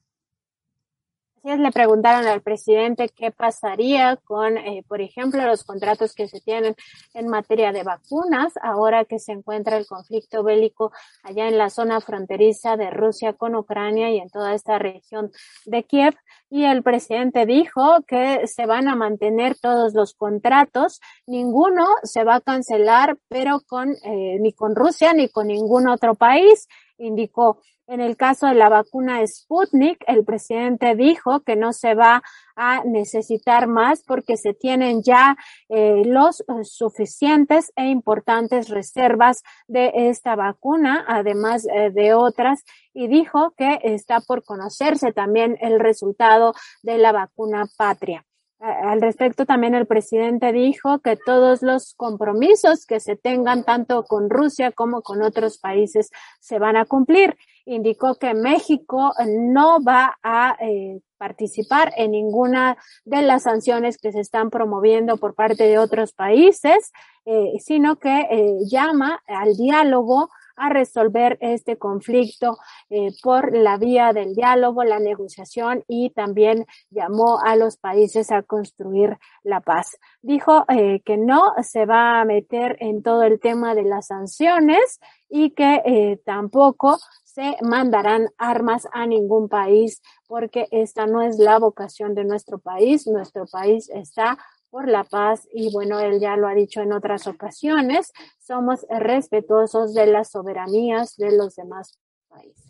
le 1.57 1.71
preguntaron 1.71 2.27
al 2.27 2.41
presidente 2.41 3.09
qué 3.09 3.31
pasaría 3.31 4.17
con, 4.17 4.57
eh, 4.57 4.83
por 4.87 5.01
ejemplo, 5.01 5.43
los 5.45 5.63
contratos 5.63 6.13
que 6.13 6.27
se 6.27 6.41
tienen 6.41 6.75
en 7.13 7.27
materia 7.27 7.71
de 7.71 7.83
vacunas, 7.83 8.53
ahora 8.61 9.05
que 9.05 9.19
se 9.19 9.31
encuentra 9.31 9.77
el 9.77 9.87
conflicto 9.87 10.43
bélico 10.43 10.91
allá 11.23 11.47
en 11.47 11.57
la 11.57 11.69
zona 11.69 12.01
fronteriza 12.01 12.77
de 12.77 12.91
Rusia 12.91 13.33
con 13.33 13.55
Ucrania 13.55 14.11
y 14.11 14.17
en 14.17 14.29
toda 14.29 14.53
esta 14.53 14.77
región 14.77 15.31
de 15.65 15.83
Kiev. 15.83 16.15
Y 16.51 16.65
el 16.65 16.83
presidente 16.83 17.45
dijo 17.45 18.01
que 18.07 18.47
se 18.47 18.65
van 18.65 18.87
a 18.87 18.95
mantener 18.95 19.57
todos 19.57 19.93
los 19.93 20.13
contratos, 20.13 20.99
ninguno 21.25 21.87
se 22.03 22.23
va 22.23 22.35
a 22.35 22.41
cancelar, 22.41 23.17
pero 23.27 23.61
con, 23.67 23.91
eh, 24.03 24.37
ni 24.39 24.53
con 24.53 24.75
Rusia 24.75 25.13
ni 25.13 25.29
con 25.29 25.47
ningún 25.47 25.87
otro 25.87 26.15
país 26.15 26.67
indicó. 26.99 27.61
En 27.87 28.01
el 28.01 28.17
caso 28.17 28.45
de 28.45 28.53
la 28.53 28.69
vacuna 28.69 29.25
Sputnik, 29.25 30.03
el 30.05 30.23
presidente 30.23 30.95
dijo 30.95 31.39
que 31.39 31.55
no 31.55 31.73
se 31.73 31.95
va 31.95 32.21
a 32.55 32.83
necesitar 32.83 33.67
más 33.67 34.03
porque 34.03 34.37
se 34.37 34.53
tienen 34.53 35.01
ya 35.01 35.35
eh, 35.69 36.03
los 36.05 36.41
eh, 36.41 36.63
suficientes 36.65 37.71
e 37.75 37.87
importantes 37.87 38.69
reservas 38.69 39.41
de 39.67 39.91
esta 39.95 40.35
vacuna, 40.35 41.03
además 41.07 41.65
eh, 41.65 41.89
de 41.89 42.13
otras, 42.13 42.63
y 42.93 43.07
dijo 43.07 43.55
que 43.57 43.79
está 43.81 44.19
por 44.21 44.43
conocerse 44.43 45.11
también 45.11 45.57
el 45.59 45.79
resultado 45.79 46.53
de 46.83 46.99
la 46.99 47.11
vacuna 47.11 47.65
Patria. 47.75 48.23
Al 48.59 48.99
respecto, 48.99 49.45
también 49.45 49.73
el 49.73 49.87
presidente 49.87 50.51
dijo 50.51 50.99
que 50.99 51.15
todos 51.15 51.61
los 51.61 51.93
compromisos 51.95 52.85
que 52.85 52.99
se 52.99 53.15
tengan 53.15 53.63
tanto 53.63 54.03
con 54.03 54.29
Rusia 54.29 54.73
como 54.73 55.01
con 55.01 55.21
otros 55.21 55.59
países 55.59 56.11
se 56.41 56.59
van 56.59 56.75
a 56.75 56.83
cumplir. 56.83 57.37
Indicó 57.65 58.15
que 58.15 58.33
México 58.33 59.13
no 59.25 59.81
va 59.81 60.17
a 60.23 60.57
eh, 60.59 60.99
participar 61.17 61.93
en 61.95 62.11
ninguna 62.11 62.77
de 63.05 63.21
las 63.21 63.43
sanciones 63.43 63.97
que 63.97 64.11
se 64.11 64.19
están 64.19 64.49
promoviendo 64.49 65.15
por 65.15 65.35
parte 65.35 65.63
de 65.63 65.79
otros 65.79 66.11
países, 66.11 66.91
eh, 67.25 67.53
sino 67.59 67.95
que 67.95 68.27
eh, 68.29 68.57
llama 68.69 69.21
al 69.27 69.55
diálogo 69.55 70.29
a 70.59 70.69
resolver 70.69 71.37
este 71.41 71.77
conflicto 71.77 72.57
eh, 72.89 73.09
por 73.23 73.55
la 73.57 73.77
vía 73.77 74.13
del 74.13 74.35
diálogo, 74.35 74.83
la 74.83 74.99
negociación 74.99 75.83
y 75.87 76.11
también 76.11 76.65
llamó 76.89 77.39
a 77.39 77.55
los 77.55 77.77
países 77.77 78.31
a 78.31 78.43
construir 78.43 79.17
la 79.43 79.61
paz. 79.61 79.97
Dijo 80.21 80.65
eh, 80.69 81.01
que 81.05 81.17
no 81.17 81.53
se 81.63 81.85
va 81.85 82.19
a 82.19 82.25
meter 82.25 82.77
en 82.79 83.01
todo 83.01 83.23
el 83.23 83.39
tema 83.39 83.73
de 83.73 83.83
las 83.83 84.07
sanciones 84.07 84.99
y 85.29 85.51
que 85.51 85.81
eh, 85.85 86.21
tampoco 86.25 86.97
se 87.23 87.55
mandarán 87.61 88.27
armas 88.37 88.87
a 88.91 89.05
ningún 89.05 89.47
país 89.47 90.01
porque 90.27 90.67
esta 90.71 91.05
no 91.05 91.21
es 91.21 91.37
la 91.37 91.57
vocación 91.57 92.13
de 92.15 92.25
nuestro 92.25 92.59
país. 92.59 93.07
Nuestro 93.07 93.45
país 93.45 93.89
está 93.89 94.37
por 94.69 94.87
la 94.87 95.03
paz 95.03 95.47
y 95.53 95.71
bueno, 95.71 95.99
él 95.99 96.19
ya 96.19 96.35
lo 96.35 96.47
ha 96.47 96.53
dicho 96.53 96.81
en 96.81 96.93
otras 96.93 97.27
ocasiones, 97.27 98.11
somos 98.39 98.85
respetuosos 98.89 99.93
de 99.93 100.07
las 100.07 100.31
soberanías 100.31 101.15
de 101.17 101.35
los 101.35 101.55
demás 101.55 101.97
países. 102.27 102.69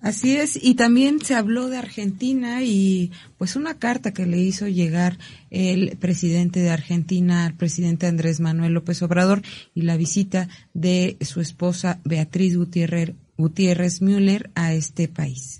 Así 0.00 0.34
es, 0.34 0.58
y 0.62 0.76
también 0.76 1.20
se 1.20 1.34
habló 1.34 1.68
de 1.68 1.76
Argentina 1.76 2.62
y 2.62 3.12
pues 3.36 3.54
una 3.54 3.78
carta 3.78 4.12
que 4.12 4.24
le 4.24 4.38
hizo 4.38 4.66
llegar 4.66 5.18
el 5.50 5.98
presidente 5.98 6.60
de 6.60 6.70
Argentina 6.70 7.44
al 7.44 7.54
presidente 7.54 8.06
Andrés 8.06 8.40
Manuel 8.40 8.72
López 8.72 9.02
Obrador 9.02 9.42
y 9.74 9.82
la 9.82 9.98
visita 9.98 10.48
de 10.72 11.18
su 11.20 11.42
esposa 11.42 12.00
Beatriz 12.02 12.56
Gutiérrez, 12.56 13.12
Gutiérrez 13.36 14.00
Müller 14.00 14.50
a 14.54 14.72
este 14.72 15.06
país. 15.06 15.59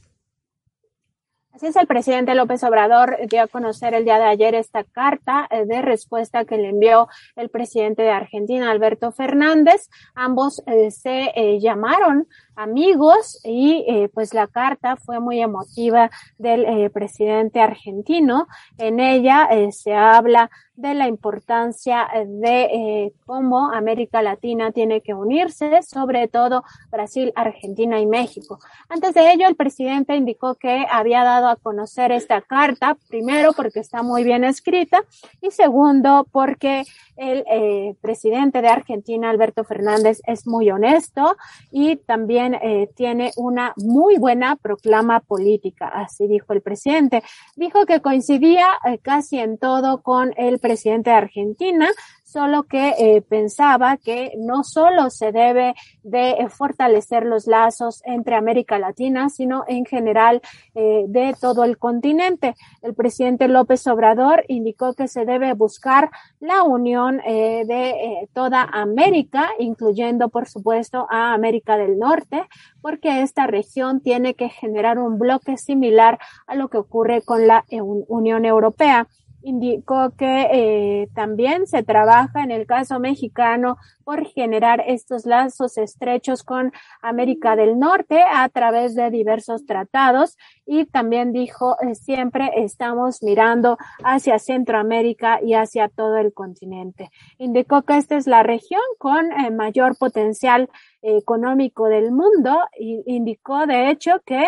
Así 1.60 1.66
es, 1.66 1.76
el 1.76 1.86
presidente 1.86 2.34
López 2.34 2.64
Obrador 2.64 3.18
dio 3.28 3.42
a 3.42 3.46
conocer 3.46 3.92
el 3.92 4.06
día 4.06 4.16
de 4.16 4.24
ayer 4.24 4.54
esta 4.54 4.82
carta 4.82 5.46
eh, 5.50 5.66
de 5.66 5.82
respuesta 5.82 6.46
que 6.46 6.56
le 6.56 6.70
envió 6.70 7.06
el 7.36 7.50
presidente 7.50 8.00
de 8.00 8.08
Argentina, 8.08 8.70
Alberto 8.70 9.12
Fernández. 9.12 9.90
Ambos 10.14 10.62
eh, 10.64 10.90
se 10.90 11.32
eh, 11.34 11.60
llamaron 11.60 12.26
amigos 12.56 13.40
y 13.44 14.08
pues 14.14 14.34
la 14.34 14.46
carta 14.46 14.96
fue 14.96 15.20
muy 15.20 15.40
emotiva 15.40 16.10
del 16.38 16.90
presidente 16.90 17.60
argentino. 17.60 18.46
En 18.78 19.00
ella 19.00 19.48
se 19.70 19.94
habla 19.94 20.50
de 20.74 20.94
la 20.94 21.08
importancia 21.08 22.08
de 22.26 23.12
cómo 23.26 23.70
América 23.70 24.22
Latina 24.22 24.72
tiene 24.72 25.02
que 25.02 25.12
unirse, 25.12 25.82
sobre 25.82 26.26
todo 26.28 26.64
Brasil, 26.90 27.32
Argentina 27.36 28.00
y 28.00 28.06
México. 28.06 28.58
Antes 28.88 29.14
de 29.14 29.32
ello, 29.32 29.46
el 29.46 29.56
presidente 29.56 30.16
indicó 30.16 30.54
que 30.54 30.86
había 30.90 31.22
dado 31.22 31.48
a 31.48 31.56
conocer 31.56 32.12
esta 32.12 32.40
carta, 32.40 32.96
primero 33.08 33.52
porque 33.52 33.80
está 33.80 34.02
muy 34.02 34.24
bien 34.24 34.44
escrita 34.44 35.02
y 35.40 35.50
segundo 35.50 36.26
porque 36.32 36.84
el 37.16 37.44
eh, 37.50 37.94
presidente 38.00 38.62
de 38.62 38.68
Argentina, 38.68 39.28
Alberto 39.28 39.64
Fernández, 39.64 40.22
es 40.26 40.46
muy 40.46 40.70
honesto 40.70 41.36
y 41.70 41.96
también 41.96 42.49
eh, 42.54 42.90
tiene 42.94 43.32
una 43.36 43.72
muy 43.76 44.18
buena 44.18 44.56
proclama 44.56 45.20
política, 45.20 45.88
así 45.88 46.26
dijo 46.26 46.52
el 46.52 46.62
presidente. 46.62 47.22
Dijo 47.56 47.86
que 47.86 48.00
coincidía 48.00 48.66
eh, 48.84 48.98
casi 48.98 49.38
en 49.38 49.58
todo 49.58 50.02
con 50.02 50.32
el 50.36 50.58
presidente 50.58 51.10
de 51.10 51.16
Argentina, 51.16 51.88
solo 52.30 52.62
que 52.62 52.94
eh, 52.96 53.22
pensaba 53.22 53.96
que 53.96 54.32
no 54.38 54.62
solo 54.62 55.10
se 55.10 55.32
debe 55.32 55.74
de 56.04 56.30
eh, 56.30 56.48
fortalecer 56.48 57.26
los 57.26 57.48
lazos 57.48 58.02
entre 58.04 58.36
América 58.36 58.78
Latina, 58.78 59.28
sino 59.30 59.64
en 59.66 59.84
general 59.84 60.40
eh, 60.76 61.04
de 61.08 61.34
todo 61.40 61.64
el 61.64 61.76
continente. 61.76 62.54
El 62.82 62.94
presidente 62.94 63.48
López 63.48 63.84
Obrador 63.88 64.44
indicó 64.46 64.94
que 64.94 65.08
se 65.08 65.24
debe 65.24 65.54
buscar 65.54 66.10
la 66.38 66.62
unión 66.62 67.18
de 67.18 68.28
toda 68.32 68.62
América, 68.62 69.50
incluyendo, 69.58 70.28
por 70.28 70.46
supuesto, 70.46 71.06
a 71.10 71.34
América 71.34 71.76
del 71.76 71.98
Norte, 71.98 72.48
porque 72.80 73.22
esta 73.22 73.46
región 73.46 74.00
tiene 74.00 74.34
que 74.34 74.48
generar 74.48 74.98
un 74.98 75.18
bloque 75.18 75.56
similar 75.56 76.18
a 76.46 76.54
lo 76.54 76.68
que 76.68 76.78
ocurre 76.78 77.22
con 77.22 77.46
la 77.46 77.64
Unión 77.70 78.44
Europea 78.44 79.08
indicó 79.42 80.10
que 80.16 80.48
eh, 80.52 81.08
también 81.14 81.66
se 81.66 81.82
trabaja 81.82 82.42
en 82.42 82.50
el 82.50 82.66
caso 82.66 83.00
mexicano 83.00 83.76
por 84.04 84.26
generar 84.26 84.82
estos 84.86 85.24
lazos 85.24 85.78
estrechos 85.78 86.42
con 86.42 86.72
América 87.00 87.56
del 87.56 87.78
Norte 87.78 88.22
a 88.22 88.48
través 88.48 88.94
de 88.94 89.10
diversos 89.10 89.66
tratados 89.66 90.36
y 90.66 90.84
también 90.84 91.32
dijo 91.32 91.76
eh, 91.80 91.94
siempre 91.94 92.50
estamos 92.56 93.22
mirando 93.22 93.78
hacia 94.02 94.38
Centroamérica 94.38 95.40
y 95.42 95.54
hacia 95.54 95.88
todo 95.88 96.16
el 96.16 96.32
continente. 96.32 97.10
Indicó 97.38 97.82
que 97.82 97.96
esta 97.96 98.16
es 98.16 98.26
la 98.26 98.42
región 98.42 98.82
con 98.98 99.32
eh, 99.32 99.50
mayor 99.50 99.96
potencial 99.96 100.68
económico 101.02 101.86
del 101.86 102.12
mundo 102.12 102.58
y 102.78 103.02
indicó 103.06 103.66
de 103.66 103.90
hecho 103.90 104.20
que 104.26 104.44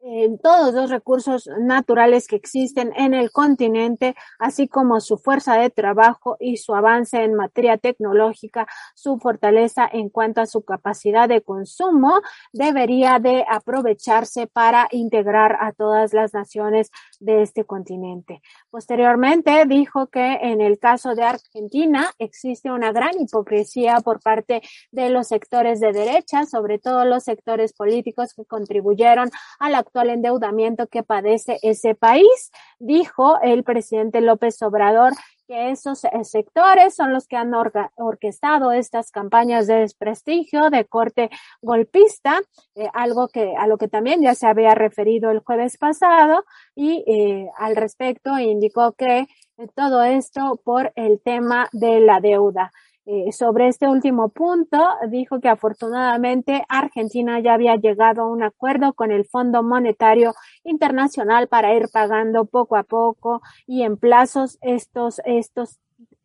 en 0.00 0.38
todos 0.38 0.74
los 0.74 0.90
recursos 0.90 1.48
naturales 1.58 2.26
que 2.28 2.36
existen 2.36 2.92
en 2.96 3.14
el 3.14 3.30
continente, 3.32 4.14
así 4.38 4.68
como 4.68 5.00
su 5.00 5.18
fuerza 5.18 5.56
de 5.56 5.70
trabajo 5.70 6.36
y 6.38 6.58
su 6.58 6.74
avance 6.74 7.22
en 7.22 7.34
materia 7.34 7.76
tecnológica, 7.76 8.66
su 8.94 9.18
fortaleza 9.18 9.88
en 9.92 10.08
cuanto 10.08 10.40
a 10.40 10.46
su 10.46 10.64
capacidad 10.64 11.28
de 11.28 11.42
consumo, 11.42 12.20
debería 12.52 13.18
de 13.18 13.44
aprovecharse 13.48 14.46
para 14.46 14.88
integrar 14.90 15.56
a 15.60 15.72
todas 15.72 16.12
las 16.12 16.34
naciones 16.34 16.90
de 17.18 17.42
este 17.42 17.64
continente. 17.64 18.42
Posteriormente 18.70 19.64
dijo 19.66 20.06
que 20.08 20.38
en 20.42 20.60
el 20.60 20.78
caso 20.78 21.14
de 21.14 21.24
Argentina 21.24 22.10
existe 22.18 22.70
una 22.70 22.92
gran 22.92 23.18
hipocresía 23.20 24.00
por 24.00 24.20
parte 24.20 24.62
de 24.90 25.10
los 25.10 25.28
sectores 25.28 25.80
de 25.80 25.92
derecha, 25.92 26.44
sobre 26.44 26.78
todo 26.78 27.04
los 27.04 27.24
sectores 27.24 27.72
políticos 27.72 28.34
que 28.34 28.44
contribuyeron 28.44 29.30
a 29.58 29.70
la 29.70 29.82
actual 29.86 30.10
endeudamiento 30.10 30.88
que 30.88 31.02
padece 31.02 31.58
ese 31.62 31.94
país. 31.94 32.50
Dijo 32.78 33.40
el 33.40 33.64
presidente 33.64 34.20
López 34.20 34.60
Obrador 34.62 35.12
que 35.46 35.70
esos 35.70 36.04
eh, 36.04 36.10
sectores 36.24 36.94
son 36.94 37.12
los 37.12 37.26
que 37.26 37.36
han 37.36 37.52
orquestado 37.54 38.72
estas 38.72 39.10
campañas 39.10 39.66
de 39.66 39.76
desprestigio, 39.76 40.70
de 40.70 40.84
corte 40.84 41.30
golpista, 41.62 42.40
eh, 42.74 42.88
algo 42.92 43.28
que 43.28 43.54
a 43.56 43.66
lo 43.66 43.78
que 43.78 43.88
también 43.88 44.22
ya 44.22 44.34
se 44.34 44.46
había 44.46 44.74
referido 44.74 45.30
el 45.30 45.40
jueves 45.40 45.78
pasado 45.78 46.44
y 46.74 47.04
eh, 47.06 47.48
al 47.56 47.76
respecto 47.76 48.38
indicó 48.38 48.92
que 48.92 49.26
todo 49.74 50.02
esto 50.02 50.60
por 50.64 50.92
el 50.96 51.20
tema 51.20 51.68
de 51.72 52.00
la 52.00 52.20
deuda. 52.20 52.72
Eh, 53.08 53.30
sobre 53.30 53.68
este 53.68 53.86
último 53.86 54.30
punto, 54.30 54.78
dijo 55.08 55.38
que 55.40 55.48
afortunadamente 55.48 56.64
Argentina 56.68 57.38
ya 57.38 57.54
había 57.54 57.76
llegado 57.76 58.22
a 58.22 58.26
un 58.26 58.42
acuerdo 58.42 58.94
con 58.94 59.12
el 59.12 59.24
Fondo 59.26 59.62
Monetario 59.62 60.34
Internacional 60.64 61.46
para 61.46 61.72
ir 61.72 61.88
pagando 61.92 62.46
poco 62.46 62.76
a 62.76 62.82
poco 62.82 63.42
y 63.64 63.82
en 63.82 63.96
plazos 63.96 64.58
estos, 64.60 65.20
estos 65.24 65.78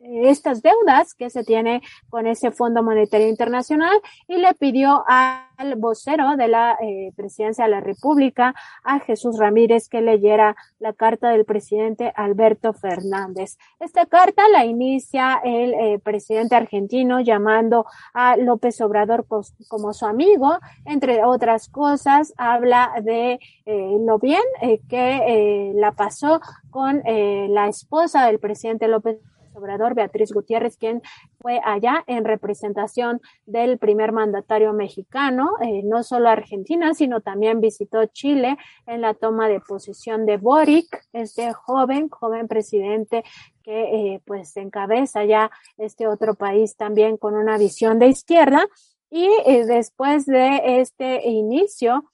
estas 0.03 0.61
deudas 0.61 1.13
que 1.13 1.29
se 1.29 1.43
tiene 1.43 1.81
con 2.09 2.27
ese 2.27 2.51
Fondo 2.51 2.83
Monetario 2.83 3.27
Internacional 3.27 3.95
y 4.27 4.37
le 4.37 4.53
pidió 4.55 5.03
al 5.07 5.75
vocero 5.75 6.35
de 6.37 6.47
la 6.47 6.77
eh, 6.81 7.11
Presidencia 7.15 7.65
de 7.65 7.71
la 7.71 7.81
República, 7.81 8.55
a 8.83 8.99
Jesús 8.99 9.37
Ramírez, 9.37 9.89
que 9.89 10.01
leyera 10.01 10.55
la 10.79 10.93
carta 10.93 11.29
del 11.29 11.45
presidente 11.45 12.11
Alberto 12.15 12.73
Fernández. 12.73 13.57
Esta 13.79 14.05
carta 14.07 14.47
la 14.49 14.65
inicia 14.65 15.39
el 15.43 15.73
eh, 15.73 15.99
presidente 15.99 16.55
argentino 16.55 17.19
llamando 17.19 17.85
a 18.13 18.37
López 18.37 18.81
Obrador 18.81 19.25
como 19.67 19.93
su 19.93 20.05
amigo, 20.05 20.57
entre 20.85 21.23
otras 21.23 21.69
cosas, 21.69 22.33
habla 22.37 22.91
de 23.03 23.39
eh, 23.65 23.97
lo 23.99 24.17
bien 24.17 24.41
que 24.89 25.71
la 25.75 25.91
pasó 25.91 26.39
con 26.69 27.01
la 27.03 27.67
esposa 27.67 28.25
del 28.25 28.39
presidente 28.39 28.87
López 28.87 29.17
Obrador, 29.53 29.95
Beatriz 29.95 30.31
Gutiérrez, 30.31 30.77
quien 30.77 31.01
fue 31.39 31.59
allá 31.63 32.03
en 32.07 32.25
representación 32.25 33.21
del 33.45 33.77
primer 33.77 34.11
mandatario 34.11 34.73
mexicano, 34.73 35.51
eh, 35.61 35.81
no 35.83 36.03
solo 36.03 36.29
Argentina, 36.29 36.93
sino 36.93 37.21
también 37.21 37.61
visitó 37.61 38.05
Chile 38.05 38.57
en 38.85 39.01
la 39.01 39.13
toma 39.13 39.47
de 39.47 39.59
posesión 39.59 40.25
de 40.25 40.37
Boric, 40.37 41.05
este 41.13 41.53
joven, 41.53 42.09
joven 42.09 42.47
presidente 42.47 43.23
que 43.63 44.13
eh, 44.13 44.21
pues 44.25 44.55
encabeza 44.57 45.23
ya 45.23 45.51
este 45.77 46.07
otro 46.07 46.35
país 46.35 46.75
también 46.75 47.17
con 47.17 47.35
una 47.35 47.57
visión 47.57 47.99
de 47.99 48.07
izquierda. 48.07 48.65
Y 49.09 49.27
eh, 49.45 49.65
después 49.65 50.25
de 50.25 50.79
este 50.79 51.27
inicio 51.27 52.05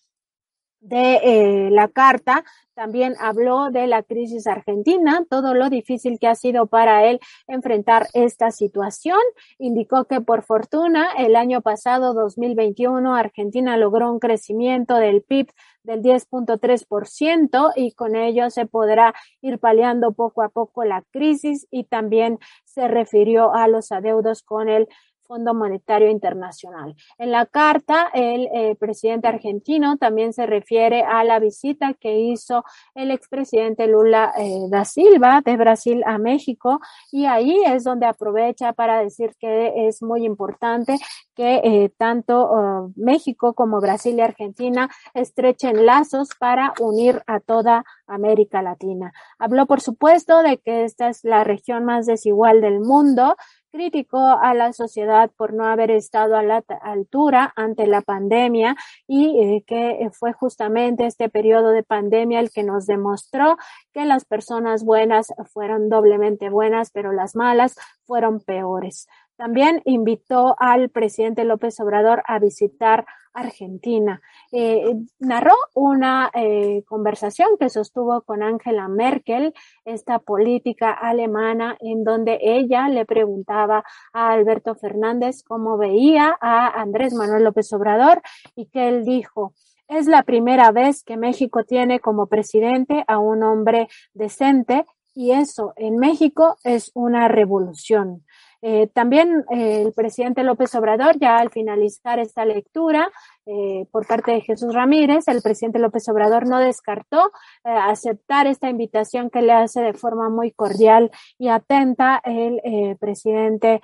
de 0.80 1.16
eh, 1.24 1.70
la 1.72 1.88
carta 1.88 2.44
también 2.74 3.16
habló 3.20 3.72
de 3.72 3.88
la 3.88 4.04
crisis 4.04 4.46
argentina, 4.46 5.26
todo 5.30 5.56
lo 5.56 5.70
difícil 5.72 6.20
que 6.20 6.28
ha 6.28 6.36
sido 6.36 6.68
para 6.68 7.06
él 7.06 7.20
enfrentar 7.48 8.06
esta 8.14 8.52
situación. 8.52 9.18
Indicó 9.58 10.06
que 10.06 10.22
por 10.22 10.44
fortuna 10.44 11.12
el 11.18 11.36
año 11.36 11.62
pasado, 11.62 12.14
2021, 12.14 13.16
Argentina 13.16 13.78
logró 13.78 14.12
un 14.12 14.20
crecimiento 14.20 14.96
del 14.96 15.24
PIB 15.24 15.52
del 15.82 16.04
10.3% 16.04 17.74
y 17.76 17.94
con 17.94 18.16
ello 18.16 18.52
se 18.52 18.68
podrá 18.68 19.16
ir 19.42 19.58
paliando 19.58 20.12
poco 20.12 20.44
a 20.44 20.50
poco 20.50 20.84
la 20.84 21.02
crisis 21.12 21.66
y 21.72 21.86
también 21.86 22.38
se 22.66 22.88
refirió 22.88 23.56
a 23.56 23.68
los 23.68 23.92
adeudos 23.92 24.44
con 24.44 24.70
el 24.70 24.88
Fondo 25.28 25.54
Monetario 25.54 26.10
Internacional. 26.10 26.96
En 27.18 27.32
la 27.32 27.46
carta, 27.46 28.10
el 28.14 28.48
eh, 28.54 28.76
presidente 28.80 29.28
argentino 29.28 29.98
también 29.98 30.34
se 30.34 30.46
refiere 30.46 31.04
a 31.04 31.24
la 31.24 31.40
visita 31.40 31.94
que 31.94 32.20
hizo 32.20 32.64
el 32.96 33.12
expresidente 33.12 33.88
Lula 33.88 34.32
eh, 34.38 34.68
da 34.70 34.86
Silva 34.86 35.42
de 35.44 35.58
Brasil 35.58 36.04
a 36.06 36.18
México 36.18 36.80
y 37.12 37.26
ahí 37.26 37.62
es 37.66 37.84
donde 37.84 38.06
aprovecha 38.06 38.74
para 38.74 39.02
decir 39.02 39.36
que 39.40 39.88
es 39.88 40.02
muy 40.02 40.26
importante 40.26 40.98
que 41.36 41.62
eh, 41.64 41.92
tanto 41.98 42.50
oh, 42.50 42.92
México 42.96 43.54
como 43.54 43.80
Brasil 43.80 44.16
y 44.18 44.22
Argentina 44.22 44.90
estrechen 45.14 45.86
lazos 45.86 46.30
para 46.40 46.74
unir 46.80 47.22
a 47.28 47.40
toda 47.40 47.84
América 48.08 48.62
Latina. 48.62 49.12
Habló, 49.38 49.66
por 49.66 49.82
supuesto, 49.82 50.42
de 50.42 50.58
que 50.58 50.86
esta 50.86 51.10
es 51.10 51.24
la 51.24 51.44
región 51.44 51.86
más 51.86 52.06
desigual 52.06 52.62
del 52.62 52.80
mundo, 52.80 53.36
criticó 53.72 54.20
a 54.20 54.54
la 54.54 54.74
sociedad 54.74 55.32
por 55.36 55.54
no 55.54 55.66
haber 55.66 55.92
estado 55.92 56.36
a 56.36 56.44
la 56.44 56.64
altura 56.82 57.54
ante 57.56 57.88
la 57.88 58.02
pandemia 58.02 58.76
y 59.08 59.40
eh, 59.40 59.64
que 59.66 60.10
fue 60.14 60.34
justamente 60.34 61.06
este 61.06 61.30
periodo 61.30 61.72
de 61.72 61.84
pandemia 61.84 62.40
el 62.40 62.52
que 62.52 62.64
nos 62.64 62.86
demostró 62.86 63.58
que 63.94 64.06
las 64.06 64.26
personas 64.26 64.84
buenas 64.84 65.34
fueron 65.52 65.90
doblemente 65.90 66.50
buenas, 66.50 66.92
pero 66.92 67.12
las 67.12 67.36
malas 67.36 67.76
fueron 68.06 68.40
peores. 68.40 69.08
También 69.38 69.82
invitó 69.86 70.56
al 70.60 70.90
presidente 70.90 71.46
López 71.46 71.80
Obrador 71.80 72.24
a 72.26 72.40
visitar 72.40 73.06
Argentina. 73.38 74.20
Eh, 74.52 74.96
narró 75.20 75.54
una 75.76 76.32
eh, 76.34 76.84
conversación 76.88 77.50
que 77.60 77.70
sostuvo 77.70 78.22
con 78.22 78.42
Angela 78.42 78.88
Merkel, 78.88 79.54
esta 79.86 80.20
política 80.20 80.92
alemana, 80.92 81.78
en 81.80 82.04
donde 82.04 82.40
ella 82.42 82.90
le 82.90 83.06
preguntaba 83.06 83.84
a 84.12 84.32
Alberto 84.32 84.74
Fernández 84.74 85.44
cómo 85.44 85.78
veía 85.78 86.36
a 86.42 86.82
Andrés 86.82 87.14
Manuel 87.14 87.44
López 87.44 87.72
Obrador 87.74 88.22
y 88.56 88.66
que 88.66 88.88
él 88.88 89.06
dijo, 89.06 89.54
es 89.88 90.08
la 90.08 90.24
primera 90.24 90.72
vez 90.72 91.04
que 91.04 91.16
México 91.16 91.64
tiene 91.64 92.00
como 92.00 92.28
presidente 92.28 93.06
a 93.08 93.20
un 93.20 93.44
hombre 93.44 93.88
decente 94.14 94.86
y 95.14 95.32
eso 95.32 95.74
en 95.78 95.98
México 95.98 96.58
es 96.64 96.92
una 96.94 97.28
revolución. 97.28 98.24
Eh, 98.62 98.88
también 98.94 99.46
eh, 99.52 99.84
el 99.84 99.94
presidente 99.94 100.44
López 100.44 100.74
Obrador, 100.76 101.18
ya 101.20 101.38
al 101.38 101.52
finalizar 101.52 102.20
esta 102.20 102.46
lectura 102.46 103.10
eh, 103.46 103.86
por 103.92 104.08
parte 104.08 104.32
de 104.32 104.42
Jesús 104.42 104.74
Ramírez, 104.74 105.28
el 105.28 105.42
presidente 105.42 105.80
López 105.80 106.08
Obrador 106.10 106.48
no 106.48 106.60
descartó 106.60 107.32
aceptar 107.64 108.48
esta 108.48 108.70
invitación 108.70 109.30
que 109.30 109.42
le 109.42 109.54
hace 109.54 109.82
de 109.82 109.94
forma 109.94 110.30
muy 110.30 110.52
cordial 110.52 111.12
y 111.38 111.50
atenta 111.50 112.22
el 112.24 112.60
presidente 113.00 113.82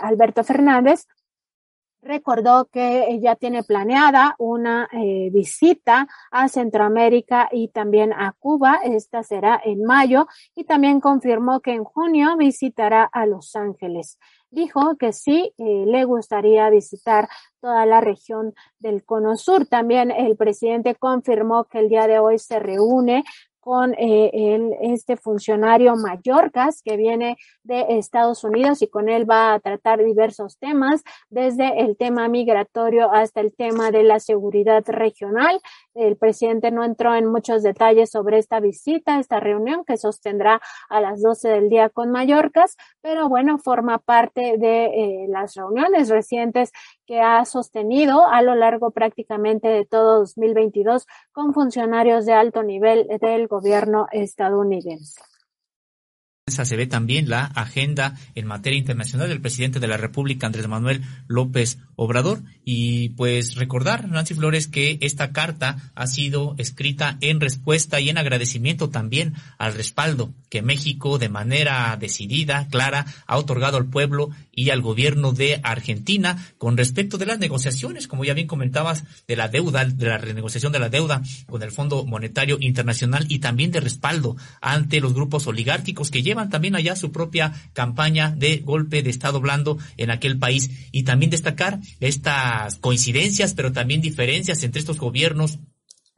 Alberto 0.00 0.42
Fernández 0.44 1.06
recordó 2.02 2.66
que 2.66 3.06
ella 3.08 3.36
tiene 3.36 3.62
planeada 3.62 4.34
una 4.38 4.88
eh, 4.92 5.30
visita 5.32 6.08
a 6.30 6.48
Centroamérica 6.48 7.48
y 7.50 7.68
también 7.68 8.12
a 8.12 8.32
Cuba. 8.32 8.80
Esta 8.82 9.22
será 9.22 9.60
en 9.64 9.84
mayo 9.84 10.26
y 10.54 10.64
también 10.64 11.00
confirmó 11.00 11.60
que 11.60 11.72
en 11.72 11.84
junio 11.84 12.36
visitará 12.36 13.04
a 13.04 13.24
Los 13.26 13.54
Ángeles. 13.54 14.18
Dijo 14.50 14.96
que 14.98 15.14
sí 15.14 15.54
eh, 15.56 15.84
le 15.86 16.04
gustaría 16.04 16.68
visitar 16.68 17.28
toda 17.60 17.86
la 17.86 18.00
región 18.00 18.52
del 18.80 19.04
Cono 19.04 19.36
Sur. 19.36 19.66
También 19.66 20.10
el 20.10 20.36
presidente 20.36 20.94
confirmó 20.94 21.64
que 21.64 21.78
el 21.78 21.88
día 21.88 22.06
de 22.06 22.18
hoy 22.18 22.38
se 22.38 22.58
reúne 22.58 23.24
con 23.62 23.94
eh, 23.94 24.30
el, 24.32 24.74
este 24.80 25.16
funcionario 25.16 25.94
Mallorcas 25.94 26.82
que 26.82 26.96
viene 26.96 27.36
de 27.62 27.86
Estados 27.90 28.42
Unidos 28.42 28.82
y 28.82 28.88
con 28.88 29.08
él 29.08 29.28
va 29.30 29.54
a 29.54 29.60
tratar 29.60 30.04
diversos 30.04 30.58
temas, 30.58 31.04
desde 31.30 31.80
el 31.80 31.96
tema 31.96 32.26
migratorio 32.26 33.12
hasta 33.12 33.40
el 33.40 33.54
tema 33.54 33.92
de 33.92 34.02
la 34.02 34.18
seguridad 34.18 34.82
regional. 34.88 35.60
El 35.94 36.16
presidente 36.16 36.70
no 36.70 36.84
entró 36.84 37.14
en 37.14 37.26
muchos 37.26 37.62
detalles 37.62 38.10
sobre 38.10 38.38
esta 38.38 38.60
visita, 38.60 39.18
esta 39.18 39.40
reunión 39.40 39.84
que 39.84 39.96
sostendrá 39.96 40.60
a 40.88 41.00
las 41.00 41.22
12 41.22 41.48
del 41.48 41.68
día 41.68 41.88
con 41.88 42.10
Mallorcas, 42.10 42.76
pero 43.00 43.28
bueno, 43.28 43.58
forma 43.58 43.98
parte 43.98 44.56
de 44.58 44.84
eh, 44.86 45.26
las 45.28 45.54
reuniones 45.54 46.08
recientes 46.08 46.72
que 47.06 47.20
ha 47.20 47.44
sostenido 47.44 48.26
a 48.26 48.42
lo 48.42 48.54
largo 48.54 48.90
prácticamente 48.90 49.68
de 49.68 49.84
todo 49.84 50.20
2022 50.20 51.06
con 51.32 51.52
funcionarios 51.52 52.26
de 52.26 52.32
alto 52.32 52.62
nivel 52.62 53.06
del 53.20 53.46
gobierno 53.48 54.06
estadounidense 54.12 55.31
se 56.48 56.76
ve 56.76 56.88
también 56.88 57.28
la 57.28 57.44
agenda 57.44 58.16
en 58.34 58.46
materia 58.46 58.76
internacional 58.76 59.28
del 59.28 59.40
presidente 59.40 59.78
de 59.78 59.86
la 59.86 59.96
República, 59.96 60.48
Andrés 60.48 60.66
Manuel 60.66 61.02
López 61.28 61.78
Obrador. 61.94 62.42
Y 62.64 63.10
pues 63.10 63.54
recordar, 63.54 64.08
Nancy 64.08 64.34
Flores, 64.34 64.66
que 64.66 64.98
esta 65.02 65.30
carta 65.30 65.92
ha 65.94 66.06
sido 66.08 66.56
escrita 66.58 67.16
en 67.20 67.40
respuesta 67.40 68.00
y 68.00 68.10
en 68.10 68.18
agradecimiento 68.18 68.90
también 68.90 69.34
al 69.56 69.74
respaldo 69.74 70.34
que 70.50 70.62
México 70.62 71.18
de 71.18 71.28
manera 71.28 71.96
decidida, 71.96 72.66
clara, 72.68 73.06
ha 73.26 73.38
otorgado 73.38 73.76
al 73.76 73.88
pueblo 73.88 74.30
y 74.50 74.70
al 74.70 74.82
gobierno 74.82 75.32
de 75.32 75.60
Argentina 75.62 76.52
con 76.58 76.76
respecto 76.76 77.18
de 77.18 77.26
las 77.26 77.38
negociaciones, 77.38 78.08
como 78.08 78.24
ya 78.24 78.34
bien 78.34 78.48
comentabas, 78.48 79.04
de 79.28 79.36
la 79.36 79.48
deuda, 79.48 79.84
de 79.84 80.06
la 80.06 80.18
renegociación 80.18 80.72
de 80.72 80.80
la 80.80 80.88
deuda 80.88 81.22
con 81.46 81.62
el 81.62 81.70
Fondo 81.70 82.04
Monetario 82.04 82.58
Internacional 82.60 83.26
y 83.28 83.38
también 83.38 83.70
de 83.70 83.80
respaldo 83.80 84.36
ante 84.60 85.00
los 85.00 85.14
grupos 85.14 85.46
oligárquicos 85.46 86.10
que 86.10 86.22
llevan 86.22 86.31
también 86.50 86.76
allá 86.76 86.96
su 86.96 87.12
propia 87.12 87.52
campaña 87.72 88.34
de 88.36 88.58
golpe 88.58 89.02
de 89.02 89.10
Estado 89.10 89.40
blando 89.40 89.78
en 89.96 90.10
aquel 90.10 90.38
país. 90.38 90.70
Y 90.92 91.04
también 91.04 91.30
destacar 91.30 91.80
estas 92.00 92.76
coincidencias, 92.76 93.54
pero 93.54 93.72
también 93.72 94.00
diferencias 94.00 94.62
entre 94.62 94.80
estos 94.80 94.98
gobiernos 94.98 95.58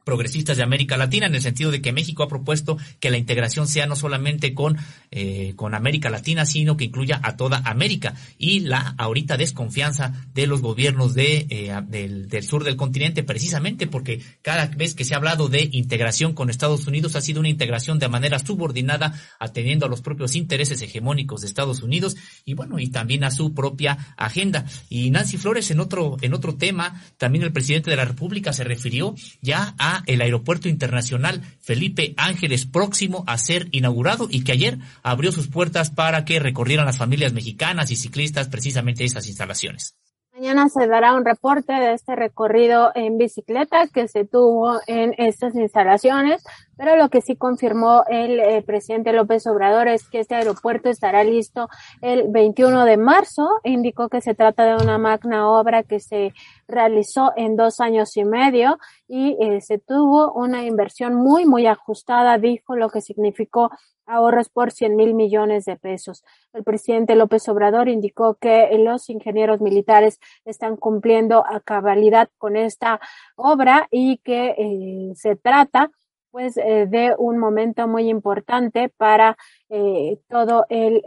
progresistas 0.05 0.55
de 0.55 0.63
América 0.63 0.95
Latina, 0.95 1.25
en 1.25 1.35
el 1.35 1.41
sentido 1.41 1.71
de 1.71 1.81
que 1.81 1.91
México 1.91 2.23
ha 2.23 2.29
propuesto 2.29 2.77
que 3.01 3.09
la 3.09 3.17
integración 3.17 3.67
sea 3.67 3.87
no 3.87 3.95
solamente 3.97 4.53
con, 4.53 4.77
eh, 5.11 5.53
con 5.57 5.73
América 5.73 6.09
Latina, 6.09 6.45
sino 6.45 6.77
que 6.77 6.85
incluya 6.85 7.19
a 7.23 7.35
toda 7.35 7.57
América. 7.65 8.13
Y 8.37 8.61
la 8.61 8.95
ahorita 8.97 9.35
desconfianza 9.35 10.13
de 10.33 10.47
los 10.47 10.61
gobiernos 10.61 11.13
de, 11.15 11.47
eh, 11.49 11.73
del, 11.87 12.29
del, 12.29 12.43
sur 12.43 12.63
del 12.63 12.75
continente, 12.77 13.23
precisamente 13.23 13.87
porque 13.87 14.21
cada 14.41 14.67
vez 14.67 14.93
que 14.93 15.03
se 15.03 15.15
ha 15.15 15.17
hablado 15.17 15.49
de 15.49 15.67
integración 15.71 16.33
con 16.33 16.49
Estados 16.49 16.85
Unidos 16.87 17.15
ha 17.15 17.21
sido 17.21 17.39
una 17.39 17.49
integración 17.49 17.97
de 17.97 18.07
manera 18.07 18.37
subordinada, 18.39 19.19
atendiendo 19.39 19.87
a 19.87 19.89
los 19.89 20.01
propios 20.01 20.35
intereses 20.35 20.81
hegemónicos 20.81 21.41
de 21.41 21.47
Estados 21.47 21.81
Unidos 21.81 22.15
y 22.45 22.53
bueno, 22.53 22.79
y 22.79 22.87
también 22.87 23.23
a 23.23 23.31
su 23.31 23.53
propia 23.53 24.13
agenda. 24.17 24.65
Y 24.87 25.09
Nancy 25.09 25.37
Flores, 25.37 25.71
en 25.71 25.79
otro, 25.79 26.17
en 26.21 26.33
otro 26.35 26.55
tema, 26.55 27.01
también 27.17 27.43
el 27.43 27.51
presidente 27.51 27.89
de 27.89 27.97
la 27.97 28.05
República 28.05 28.53
se 28.53 28.63
refirió 28.63 29.15
ya 29.41 29.73
a 29.79 29.94
el 30.05 30.21
Aeropuerto 30.21 30.69
Internacional 30.69 31.41
Felipe 31.61 32.13
Ángeles 32.17 32.65
próximo 32.65 33.23
a 33.27 33.37
ser 33.37 33.67
inaugurado 33.71 34.27
y 34.29 34.43
que 34.43 34.51
ayer 34.51 34.79
abrió 35.03 35.31
sus 35.31 35.47
puertas 35.47 35.89
para 35.89 36.25
que 36.25 36.39
recorrieran 36.39 36.85
las 36.85 36.97
familias 36.97 37.33
mexicanas 37.33 37.91
y 37.91 37.95
ciclistas 37.95 38.49
precisamente 38.49 39.03
esas 39.03 39.27
instalaciones. 39.27 39.95
Mañana 40.37 40.67
se 40.67 40.85
dará 40.85 41.13
un 41.13 41.23
reporte 41.23 41.71
de 41.71 41.93
este 41.93 42.13
recorrido 42.13 42.91
en 42.93 43.17
bicicleta 43.17 43.87
que 43.87 44.09
se 44.09 44.25
tuvo 44.25 44.81
en 44.85 45.13
estas 45.17 45.55
instalaciones, 45.55 46.43
pero 46.75 46.97
lo 46.97 47.07
que 47.07 47.21
sí 47.21 47.37
confirmó 47.37 48.03
el, 48.09 48.41
eh, 48.41 48.61
presidente 48.61 49.13
López 49.13 49.47
Obrador 49.47 49.87
es 49.87 50.09
que 50.09 50.19
este 50.19 50.35
aeropuerto 50.35 50.89
estará 50.89 51.23
listo 51.23 51.69
el 52.01 52.25
21 52.27 52.83
de 52.83 52.97
marzo. 52.97 53.47
Indicó 53.63 54.09
que 54.09 54.19
se 54.19 54.35
trata 54.35 54.65
de 54.65 54.83
una 54.83 54.97
magna 54.97 55.49
obra 55.49 55.83
que 55.83 56.01
se 56.01 56.33
realizó 56.67 57.33
en 57.35 57.55
dos 57.55 57.79
años 57.79 58.15
y 58.17 58.25
medio 58.25 58.77
y 59.07 59.37
eh, 59.39 59.61
se 59.61 59.77
tuvo 59.77 60.31
una 60.33 60.65
inversión 60.65 61.15
muy, 61.15 61.45
muy 61.45 61.67
ajustada, 61.67 62.37
dijo 62.37 62.75
lo 62.75 62.89
que 62.89 63.01
significó 63.01 63.71
ahorros 64.05 64.49
por 64.49 64.71
100 64.71 64.95
mil 64.95 65.13
millones 65.13 65.65
de 65.65 65.77
pesos. 65.77 66.23
El 66.53 66.63
presidente 66.63 67.15
López 67.15 67.47
Obrador 67.49 67.89
indicó 67.89 68.35
que 68.35 68.69
los 68.77 69.09
ingenieros 69.09 69.61
militares 69.61 70.19
están 70.45 70.77
cumpliendo 70.77 71.45
a 71.45 71.59
cabalidad 71.59 72.29
con 72.37 72.55
esta 72.55 72.99
obra 73.35 73.87
y 73.91 74.17
que 74.17 74.55
eh, 74.57 75.11
se 75.15 75.35
trata 75.35 75.91
pues 76.31 76.57
eh, 76.57 76.85
de 76.87 77.15
un 77.17 77.37
momento 77.37 77.87
muy 77.87 78.09
importante 78.09 78.89
para 78.89 79.37
eh, 79.69 80.19
todo 80.27 80.65
el 80.69 81.01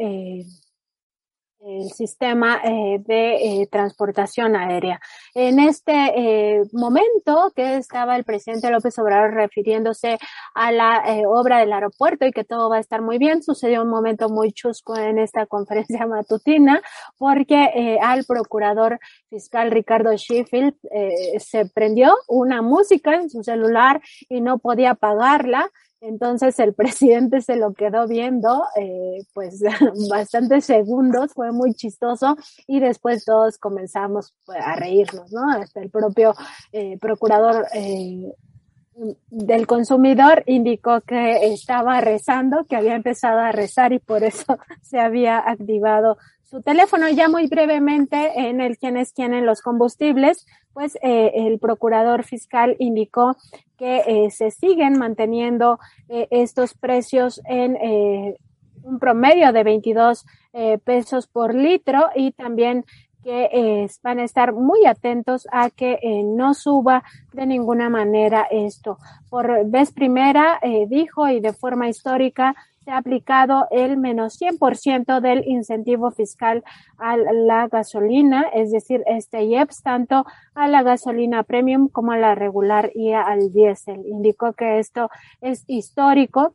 el 1.61 1.91
sistema 1.91 2.61
eh, 2.65 2.99
de 3.01 3.35
eh, 3.63 3.69
transportación 3.71 4.57
aérea. 4.57 5.01
En 5.35 5.59
este 5.59 5.93
eh, 5.93 6.63
momento 6.73 7.53
que 7.55 7.77
estaba 7.77 8.17
el 8.17 8.25
presidente 8.25 8.71
López 8.71 8.99
Obrador 8.99 9.35
refiriéndose 9.35 10.19
a 10.55 10.73
la 10.73 11.05
obra 11.27 11.59
del 11.59 11.73
aeropuerto 11.73 12.27
y 12.27 12.33
que 12.33 12.45
todo 12.45 12.71
va 12.71 12.77
a 12.77 12.81
estar 12.81 13.03
muy 13.03 13.19
bien, 13.19 13.43
sucedió 13.43 13.83
un 13.83 13.91
momento 13.91 14.29
muy 14.29 14.53
chusco 14.53 14.97
en 14.97 15.19
esta 15.19 15.47
conferencia 15.47 16.07
matutina 16.07 16.81
porque 17.17 17.99
al 18.01 18.25
procurador 18.25 18.99
fiscal 19.29 19.71
Ricardo 19.71 20.13
Sheffield 20.15 20.75
se 21.39 21.67
prendió 21.67 22.15
una 22.29 22.63
música 22.63 23.15
en 23.15 23.31
su 23.31 23.43
celular 23.43 24.01
y 24.29 24.41
no 24.41 24.59
podía 24.59 24.95
pagarla 24.95 25.71
entonces 26.01 26.59
el 26.59 26.74
presidente 26.74 27.40
se 27.40 27.57
lo 27.57 27.74
quedó 27.74 28.07
viendo, 28.07 28.64
eh, 28.76 29.18
pues 29.34 29.62
bastantes 30.11 30.64
segundos, 30.64 31.32
fue 31.32 31.53
muy 31.53 31.74
chistoso 31.74 32.36
y 32.66 32.80
después 32.80 33.24
todos 33.24 33.59
comenzamos 33.59 34.34
pues, 34.44 34.59
a 34.62 34.76
reírnos, 34.76 35.32
¿no? 35.32 35.51
Hasta 35.51 35.80
el 35.80 35.90
propio 35.90 36.34
eh, 36.72 36.99
procurador 36.99 37.66
eh, 37.74 38.32
del 39.30 39.66
consumidor 39.66 40.42
indicó 40.46 41.01
que 41.03 41.53
estaba 41.53 42.01
rezando, 42.01 42.64
que 42.64 42.76
había 42.76 42.96
empezado 42.96 43.38
a 43.38 43.53
rezar 43.53 43.92
y 43.92 43.99
por 43.99 44.24
eso 44.24 44.59
se 44.82 44.99
había 44.99 45.38
activado 45.38 46.18
su 46.49 46.62
teléfono. 46.62 47.09
Ya 47.09 47.28
muy 47.28 47.46
brevemente 47.46 48.49
en 48.49 48.61
el 48.61 48.78
quienes 48.78 49.12
tienen 49.12 49.46
los 49.46 49.61
combustibles, 49.61 50.46
pues 50.72 50.96
eh, 51.03 51.32
el 51.34 51.59
procurador 51.59 52.24
fiscal 52.24 52.76
indicó 52.78 53.36
que 53.76 54.03
eh, 54.07 54.30
se 54.30 54.51
siguen 54.51 54.99
manteniendo 54.99 55.78
eh, 56.09 56.26
estos 56.30 56.74
precios 56.74 57.40
en 57.44 57.76
un 58.82 58.99
promedio 58.99 59.53
de 59.53 59.64
22 59.64 60.24
pesos 60.84 61.26
por 61.26 61.55
litro 61.55 62.09
y 62.14 62.32
también 62.32 62.84
que 63.22 63.86
van 64.03 64.18
a 64.18 64.24
estar 64.24 64.53
muy 64.53 64.86
atentos 64.86 65.46
a 65.53 65.68
que 65.70 65.99
no 66.24 66.55
suba 66.55 67.05
de 67.32 67.46
ninguna 67.46 67.90
manera 67.90 68.46
esto. 68.51 68.99
Por 69.28 69.66
vez 69.66 69.92
primera 69.92 70.59
dijo 70.88 71.28
y 71.28 71.40
de 71.40 71.53
forma 71.53 71.88
histórica 71.88 72.55
se 72.89 72.93
ha 72.95 72.97
aplicado 72.97 73.66
el 73.70 73.99
menos 73.99 74.41
100% 74.41 75.20
del 75.20 75.47
incentivo 75.47 76.11
fiscal 76.11 76.64
a 76.97 77.18
la 77.18 77.68
gasolina, 77.68 78.47
es 78.55 78.72
decir, 78.72 79.03
este 79.05 79.43
IEPS, 79.43 79.82
tanto 79.82 80.24
a 80.55 80.68
la 80.68 80.82
gasolina 80.82 81.43
premium 81.43 81.91
como 81.91 82.12
a 82.12 82.16
la 82.16 82.34
regular 82.34 82.91
y 82.95 83.12
al 83.12 83.53
diésel. 83.53 84.07
Indicó 84.07 84.55
que 84.55 84.78
esto 84.78 85.11
es 85.43 85.64
histórico 85.66 86.55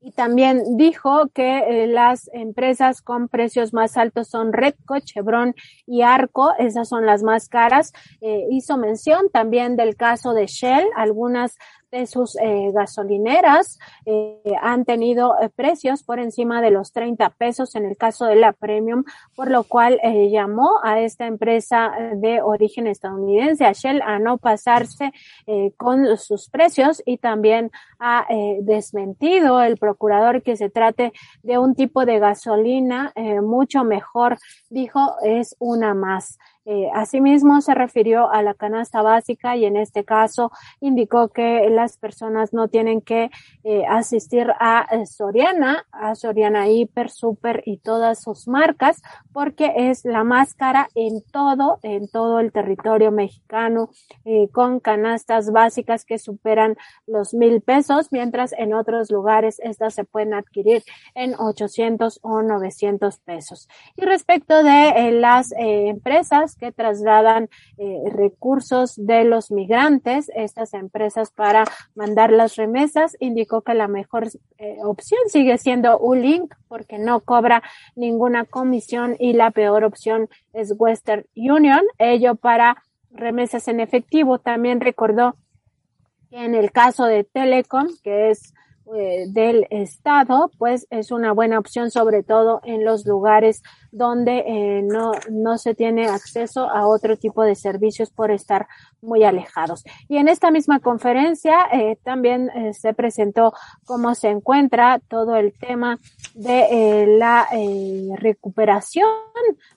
y 0.00 0.12
también 0.12 0.78
dijo 0.78 1.28
que 1.34 1.58
eh, 1.58 1.86
las 1.88 2.30
empresas 2.32 3.02
con 3.02 3.28
precios 3.28 3.74
más 3.74 3.98
altos 3.98 4.28
son 4.28 4.54
Redco, 4.54 4.98
Chevron 5.00 5.54
y 5.86 6.02
Arco, 6.02 6.52
esas 6.58 6.88
son 6.88 7.04
las 7.04 7.22
más 7.22 7.50
caras. 7.50 7.92
Eh, 8.22 8.46
hizo 8.50 8.78
mención 8.78 9.30
también 9.30 9.76
del 9.76 9.96
caso 9.96 10.32
de 10.32 10.46
Shell, 10.46 10.86
algunas 10.96 11.56
de 11.94 12.06
sus 12.06 12.36
eh, 12.36 12.72
gasolineras 12.72 13.78
eh, 14.04 14.40
han 14.60 14.84
tenido 14.84 15.40
eh, 15.40 15.48
precios 15.48 16.02
por 16.02 16.18
encima 16.18 16.60
de 16.60 16.72
los 16.72 16.92
30 16.92 17.30
pesos 17.30 17.76
en 17.76 17.84
el 17.84 17.96
caso 17.96 18.24
de 18.26 18.34
la 18.34 18.52
Premium, 18.52 19.04
por 19.36 19.50
lo 19.50 19.62
cual 19.64 20.00
llamó 20.30 20.80
a 20.82 21.00
esta 21.00 21.26
empresa 21.26 21.92
de 22.16 22.42
origen 22.42 22.86
estadounidense, 22.86 23.64
a 23.64 23.72
Shell, 23.72 24.02
a 24.02 24.18
no 24.18 24.38
pasarse 24.38 25.12
con 25.76 26.16
sus 26.16 26.48
precios 26.48 27.02
y 27.04 27.18
también 27.18 27.70
ha 27.98 28.26
desmentido 28.60 29.62
el 29.62 29.76
procurador 29.76 30.42
que 30.42 30.56
se 30.56 30.70
trate 30.70 31.12
de 31.42 31.58
un 31.58 31.74
tipo 31.74 32.04
de 32.04 32.18
gasolina 32.18 33.12
mucho 33.42 33.84
mejor, 33.84 34.38
dijo, 34.70 35.16
es 35.22 35.56
una 35.58 35.94
más. 35.94 36.38
Eh, 36.66 36.88
asimismo, 36.94 37.60
se 37.60 37.74
refirió 37.74 38.30
a 38.30 38.42
la 38.42 38.54
canasta 38.54 39.02
básica 39.02 39.54
y 39.54 39.66
en 39.66 39.76
este 39.76 40.04
caso 40.04 40.50
indicó 40.80 41.28
que 41.28 41.68
las 41.68 41.98
personas 41.98 42.54
no 42.54 42.68
tienen 42.68 43.02
que 43.02 43.30
eh, 43.64 43.84
asistir 43.86 44.50
a 44.58 44.86
eh, 44.90 45.04
Soriana, 45.04 45.86
a 45.92 46.14
Soriana 46.14 46.68
Hiper, 46.68 47.10
Super 47.10 47.62
y 47.66 47.78
todas 47.78 48.22
sus 48.22 48.48
marcas, 48.48 49.02
porque 49.32 49.74
es 49.76 50.06
la 50.06 50.24
más 50.24 50.54
cara 50.54 50.88
en 50.94 51.22
todo, 51.30 51.80
en 51.82 52.08
todo 52.08 52.40
el 52.40 52.50
territorio 52.50 53.10
mexicano, 53.10 53.90
con 54.52 54.80
canastas 54.80 55.50
básicas 55.50 56.04
que 56.04 56.18
superan 56.18 56.76
los 57.06 57.34
mil 57.34 57.60
pesos, 57.60 58.08
mientras 58.10 58.52
en 58.52 58.74
otros 58.74 59.10
lugares 59.10 59.60
estas 59.60 59.94
se 59.94 60.04
pueden 60.04 60.34
adquirir 60.34 60.82
en 61.14 61.34
800 61.34 62.20
o 62.22 62.42
900 62.42 63.18
pesos. 63.18 63.68
Y 63.96 64.04
respecto 64.04 64.62
de 64.62 65.12
las 65.12 65.52
empresas, 65.56 66.53
que 66.56 66.72
trasladan 66.72 67.48
eh, 67.78 68.02
recursos 68.10 68.94
de 68.96 69.24
los 69.24 69.50
migrantes, 69.50 70.30
estas 70.34 70.74
empresas 70.74 71.30
para 71.30 71.64
mandar 71.94 72.32
las 72.32 72.56
remesas, 72.56 73.16
indicó 73.20 73.62
que 73.62 73.74
la 73.74 73.88
mejor 73.88 74.28
eh, 74.58 74.76
opción 74.82 75.20
sigue 75.28 75.58
siendo 75.58 75.98
U-Link 75.98 76.54
porque 76.68 76.98
no 76.98 77.20
cobra 77.20 77.62
ninguna 77.96 78.44
comisión 78.44 79.16
y 79.18 79.32
la 79.32 79.50
peor 79.50 79.84
opción 79.84 80.28
es 80.52 80.74
Western 80.76 81.26
Union, 81.34 81.82
ello 81.98 82.34
para 82.34 82.82
remesas 83.10 83.68
en 83.68 83.80
efectivo. 83.80 84.38
También 84.38 84.80
recordó 84.80 85.36
que 86.30 86.44
en 86.44 86.54
el 86.54 86.72
caso 86.72 87.04
de 87.04 87.24
Telecom, 87.24 87.86
que 88.02 88.30
es 88.30 88.54
eh, 88.94 89.24
del 89.28 89.66
Estado, 89.70 90.50
pues 90.58 90.86
es 90.90 91.10
una 91.10 91.32
buena 91.32 91.58
opción, 91.58 91.90
sobre 91.90 92.22
todo 92.22 92.60
en 92.64 92.84
los 92.84 93.06
lugares 93.06 93.62
donde 93.94 94.38
eh, 94.44 94.82
no, 94.82 95.12
no 95.30 95.56
se 95.56 95.74
tiene 95.74 96.08
acceso 96.08 96.68
a 96.68 96.86
otro 96.88 97.16
tipo 97.16 97.44
de 97.44 97.54
servicios 97.54 98.10
por 98.10 98.32
estar 98.32 98.66
muy 99.00 99.22
alejados. 99.22 99.84
Y 100.08 100.16
en 100.16 100.26
esta 100.26 100.50
misma 100.50 100.80
conferencia 100.80 101.58
eh, 101.72 101.96
también 102.02 102.50
eh, 102.50 102.74
se 102.74 102.92
presentó 102.92 103.52
cómo 103.84 104.16
se 104.16 104.30
encuentra 104.30 105.00
todo 105.06 105.36
el 105.36 105.52
tema 105.52 105.98
de 106.34 107.06
la 107.06 107.46
recuperación 108.16 109.06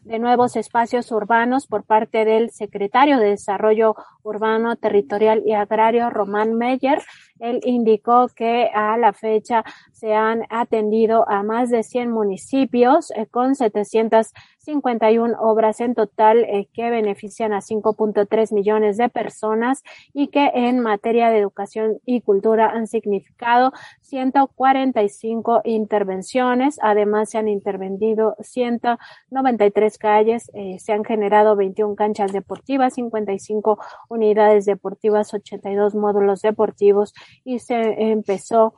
de 0.01 0.17
nuevos 0.17 0.55
espacios 0.55 1.11
urbanos 1.11 1.67
por 1.67 1.83
parte 1.83 2.25
del 2.25 2.49
secretario 2.49 3.19
de 3.19 3.29
Desarrollo 3.29 3.95
Urbano, 4.23 4.75
Territorial 4.77 5.43
y 5.45 5.53
Agrario, 5.53 6.09
Román 6.09 6.55
Meyer. 6.55 7.03
Él 7.39 7.59
indicó 7.63 8.27
que 8.35 8.71
a 8.73 8.97
la 8.97 9.13
fecha 9.13 9.63
se 9.91 10.15
han 10.15 10.43
atendido 10.49 11.29
a 11.29 11.43
más 11.43 11.69
de 11.69 11.83
100 11.83 12.09
municipios 12.11 13.11
con 13.29 13.53
700 13.53 14.06
251 14.09 15.35
obras 15.39 15.79
en 15.81 15.95
total 15.95 16.43
eh, 16.43 16.67
que 16.73 16.89
benefician 16.89 17.53
a 17.53 17.61
5.3 17.61 18.53
millones 18.53 18.97
de 18.97 19.09
personas 19.09 19.83
y 20.13 20.27
que 20.27 20.51
en 20.53 20.79
materia 20.79 21.29
de 21.29 21.39
educación 21.39 21.99
y 22.05 22.21
cultura 22.21 22.69
han 22.69 22.87
significado 22.87 23.71
145 24.01 25.61
intervenciones. 25.63 26.79
Además, 26.81 27.29
se 27.29 27.37
han 27.37 27.47
intervenido 27.47 28.35
193 28.39 29.97
calles, 29.97 30.51
eh, 30.53 30.77
se 30.79 30.93
han 30.93 31.03
generado 31.03 31.55
21 31.55 31.95
canchas 31.95 32.31
deportivas, 32.31 32.95
55 32.95 33.79
unidades 34.09 34.65
deportivas, 34.65 35.33
82 35.33 35.95
módulos 35.95 36.41
deportivos 36.41 37.13
y 37.43 37.59
se 37.59 38.11
empezó 38.11 38.73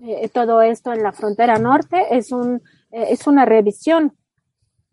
eh, 0.00 0.28
todo 0.28 0.62
esto 0.62 0.92
en 0.92 1.02
la 1.02 1.12
frontera 1.12 1.58
norte. 1.58 2.16
Es 2.16 2.32
un 2.32 2.62
es 2.90 3.26
una 3.26 3.44
revisión 3.44 4.14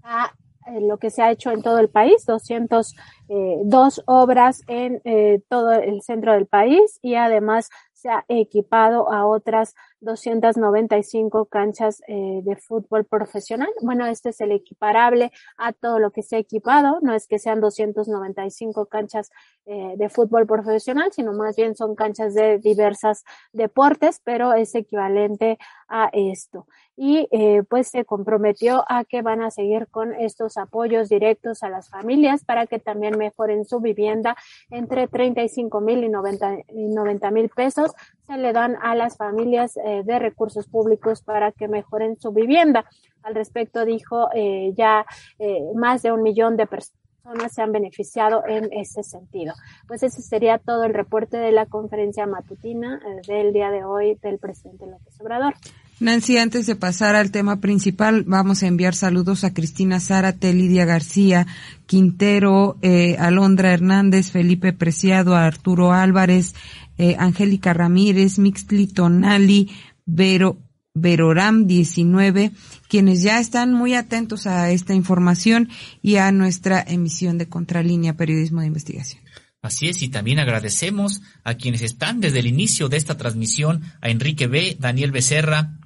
a 0.05 0.33
eh, 0.67 0.81
lo 0.81 0.97
que 0.97 1.09
se 1.09 1.21
ha 1.21 1.31
hecho 1.31 1.51
en 1.51 1.61
todo 1.61 1.79
el 1.79 1.89
país, 1.89 2.25
202 2.25 2.95
eh, 3.29 4.01
obras 4.05 4.61
en 4.67 5.01
eh, 5.03 5.41
todo 5.49 5.73
el 5.73 6.01
centro 6.01 6.33
del 6.33 6.47
país 6.47 6.99
y 7.01 7.15
además 7.15 7.69
se 7.93 8.09
ha 8.09 8.25
equipado 8.27 9.11
a 9.11 9.25
otras 9.25 9.75
295 10.05 11.45
canchas 11.45 12.01
eh, 12.07 12.39
de 12.43 12.55
fútbol 12.55 13.03
profesional. 13.05 13.69
Bueno, 13.81 14.05
este 14.05 14.29
es 14.29 14.39
el 14.39 14.51
equiparable 14.51 15.31
a 15.57 15.73
todo 15.73 15.99
lo 15.99 16.11
que 16.11 16.23
se 16.23 16.37
ha 16.37 16.39
equipado. 16.39 16.99
No 17.01 17.13
es 17.13 17.27
que 17.27 17.39
sean 17.39 17.59
295 17.59 18.85
canchas 18.85 19.31
eh, 19.65 19.95
de 19.97 20.09
fútbol 20.09 20.45
profesional, 20.45 21.11
sino 21.11 21.33
más 21.33 21.55
bien 21.55 21.75
son 21.75 21.95
canchas 21.95 22.33
de 22.33 22.59
diversas 22.59 23.25
deportes, 23.51 24.21
pero 24.23 24.53
es 24.53 24.75
equivalente 24.75 25.57
a 25.87 26.09
esto. 26.13 26.67
Y 26.95 27.27
eh, 27.31 27.63
pues 27.67 27.89
se 27.89 28.05
comprometió 28.05 28.85
a 28.87 29.03
que 29.03 29.21
van 29.21 29.41
a 29.41 29.51
seguir 29.51 29.87
con 29.87 30.13
estos 30.13 30.57
apoyos 30.57 31.09
directos 31.09 31.61
a 31.63 31.69
las 31.69 31.89
familias 31.89 32.45
para 32.45 32.67
que 32.67 32.79
también 32.79 33.17
mejoren 33.17 33.65
su 33.65 33.81
vivienda 33.81 34.37
entre 34.69 35.07
35 35.07 35.81
mil 35.81 36.03
y 36.05 36.09
90 36.09 37.31
mil 37.31 37.49
pesos 37.49 37.91
se 38.25 38.37
le 38.37 38.53
dan 38.53 38.77
a 38.81 38.95
las 38.95 39.17
familias 39.17 39.77
de 40.03 40.19
recursos 40.19 40.67
públicos 40.67 41.21
para 41.21 41.51
que 41.51 41.67
mejoren 41.67 42.19
su 42.19 42.31
vivienda. 42.31 42.85
Al 43.23 43.35
respecto 43.35 43.85
dijo 43.85 44.29
eh, 44.33 44.73
ya 44.77 45.05
eh, 45.39 45.61
más 45.75 46.03
de 46.03 46.11
un 46.11 46.23
millón 46.23 46.57
de 46.57 46.67
personas 46.67 47.05
se 47.51 47.61
han 47.61 47.71
beneficiado 47.71 48.43
en 48.47 48.71
ese 48.71 49.01
sentido. 49.01 49.53
Pues 49.87 50.03
ese 50.03 50.21
sería 50.21 50.59
todo 50.59 50.83
el 50.83 50.93
reporte 50.93 51.37
de 51.37 51.51
la 51.51 51.65
conferencia 51.65 52.27
matutina 52.27 52.99
del 53.27 53.51
día 53.51 53.71
de 53.71 53.83
hoy 53.83 54.15
del 54.21 54.37
presidente 54.37 54.85
López 54.85 55.19
Obrador. 55.19 55.55
Nancy, 55.97 56.37
antes 56.37 56.65
de 56.65 56.75
pasar 56.75 57.15
al 57.15 57.31
tema 57.31 57.61
principal, 57.61 58.25
vamos 58.27 58.61
a 58.61 58.67
enviar 58.67 58.95
saludos 58.95 59.45
a 59.45 59.53
Cristina 59.53 60.01
Zárate, 60.01 60.53
Lidia 60.53 60.83
García, 60.83 61.47
Quintero, 61.85 62.75
eh, 62.81 63.15
Alondra 63.17 63.71
Hernández, 63.71 64.29
Felipe 64.29 64.73
Preciado, 64.73 65.35
Arturo 65.35 65.93
Álvarez, 65.93 66.53
eh, 66.97 67.15
Angélica 67.19 67.73
Ramírez, 67.73 68.39
Mixtli 68.39 68.87
Tonali, 68.87 69.69
Vero, 70.05 70.57
Veroram 70.93 71.67
19, 71.67 72.51
quienes 72.87 73.21
ya 73.21 73.39
están 73.39 73.73
muy 73.73 73.93
atentos 73.95 74.47
a 74.47 74.71
esta 74.71 74.93
información 74.93 75.69
y 76.01 76.15
a 76.15 76.31
nuestra 76.31 76.81
emisión 76.81 77.37
de 77.37 77.49
Contralínea 77.49 78.15
Periodismo 78.15 78.61
de 78.61 78.67
Investigación. 78.67 79.21
Así 79.61 79.87
es, 79.89 80.01
y 80.03 80.09
también 80.09 80.39
agradecemos 80.39 81.21
a 81.43 81.55
quienes 81.55 81.81
están 81.81 82.21
desde 82.21 82.39
el 82.39 82.47
inicio 82.47 82.87
de 82.87 82.97
esta 82.97 83.17
transmisión, 83.17 83.81
a 83.99 84.09
Enrique 84.09 84.47
B., 84.47 84.77
Daniel 84.79 85.11
Becerra, 85.11 85.79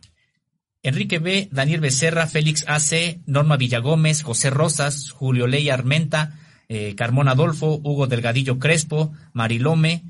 Enrique 0.84 1.20
B., 1.20 1.50
Daniel 1.52 1.82
Becerra, 1.82 2.28
Félix 2.28 2.66
A.C., 2.68 3.22
Norma 3.26 3.58
Villagómez, 3.58 4.22
José 4.22 4.50
Rosas, 4.50 5.12
Julio 5.12 5.48
Ley 5.48 5.70
Armenta, 5.70 6.38
eh, 6.68 6.94
Carmón 6.96 7.30
Adolfo, 7.30 7.80
Hugo 7.84 8.08
Delgadillo 8.08 8.60
Crespo, 8.60 9.12
Marilome, 9.34 10.04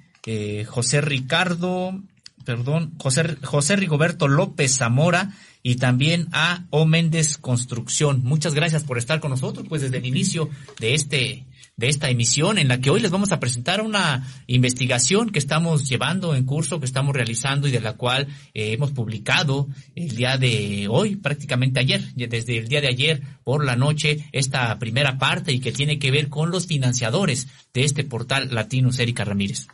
José 0.68 1.02
Ricardo, 1.02 2.00
perdón, 2.46 2.94
José, 2.98 3.38
José 3.44 3.76
Rigoberto 3.76 4.28
López 4.28 4.78
Zamora 4.78 5.32
y 5.64 5.76
también 5.76 6.28
a 6.32 6.66
O 6.70 6.86
Méndez 6.86 7.38
Construcción. 7.38 8.22
Muchas 8.24 8.54
gracias 8.54 8.84
por 8.84 8.98
estar 8.98 9.20
con 9.20 9.32
nosotros, 9.32 9.66
pues 9.68 9.82
desde 9.82 9.98
el 9.98 10.06
inicio 10.06 10.50
de 10.80 10.94
este 10.94 11.46
de 11.80 11.88
esta 11.88 12.10
emisión 12.10 12.58
en 12.58 12.68
la 12.68 12.82
que 12.82 12.90
hoy 12.90 13.00
les 13.00 13.10
vamos 13.10 13.32
a 13.32 13.40
presentar 13.40 13.82
una 13.82 14.28
investigación 14.48 15.30
que 15.30 15.40
estamos 15.40 15.88
llevando 15.88 16.36
en 16.36 16.44
curso, 16.44 16.82
que 16.82 16.86
estamos 16.86 17.16
realizando 17.16 17.70
y 17.70 17.72
de 17.72 17.80
la 17.80 17.94
cual 17.94 18.28
eh, 18.54 18.74
hemos 18.74 18.92
publicado 18.92 19.70
el 19.96 20.14
día 20.14 20.38
de 20.38 20.88
hoy, 20.90 21.16
prácticamente 21.16 21.80
ayer, 21.80 22.02
desde 22.16 22.58
el 22.58 22.68
día 22.68 22.82
de 22.82 22.90
ayer 22.90 23.22
por 23.46 23.64
la 23.64 23.78
noche, 23.78 24.26
esta 24.34 24.78
primera 24.78 25.18
parte 25.18 25.54
y 25.54 25.62
que 25.62 25.72
tiene 25.72 26.00
que 26.00 26.12
ver 26.12 26.28
con 26.28 26.52
los 26.52 26.68
financiadores 26.68 27.48
de 27.74 27.86
este 27.86 28.04
portal 28.04 28.50
Latinos, 28.54 29.00
Erika 29.00 29.24
Ramírez. 29.24 29.68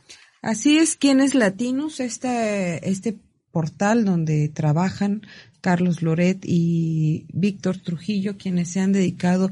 Así 0.46 0.78
es, 0.78 0.96
¿quién 0.96 1.22
es 1.22 1.34
Latinos? 1.34 2.00
Este, 2.00 2.88
este 2.88 3.18
portal 3.50 4.06
donde 4.06 4.48
trabajan 4.48 5.24
Carlos 5.60 6.04
Loret 6.04 6.38
y 6.44 7.26
Víctor 7.34 7.80
Trujillo, 7.80 8.38
quienes 8.38 8.70
se 8.70 8.80
han 8.80 8.92
dedicado 8.92 9.50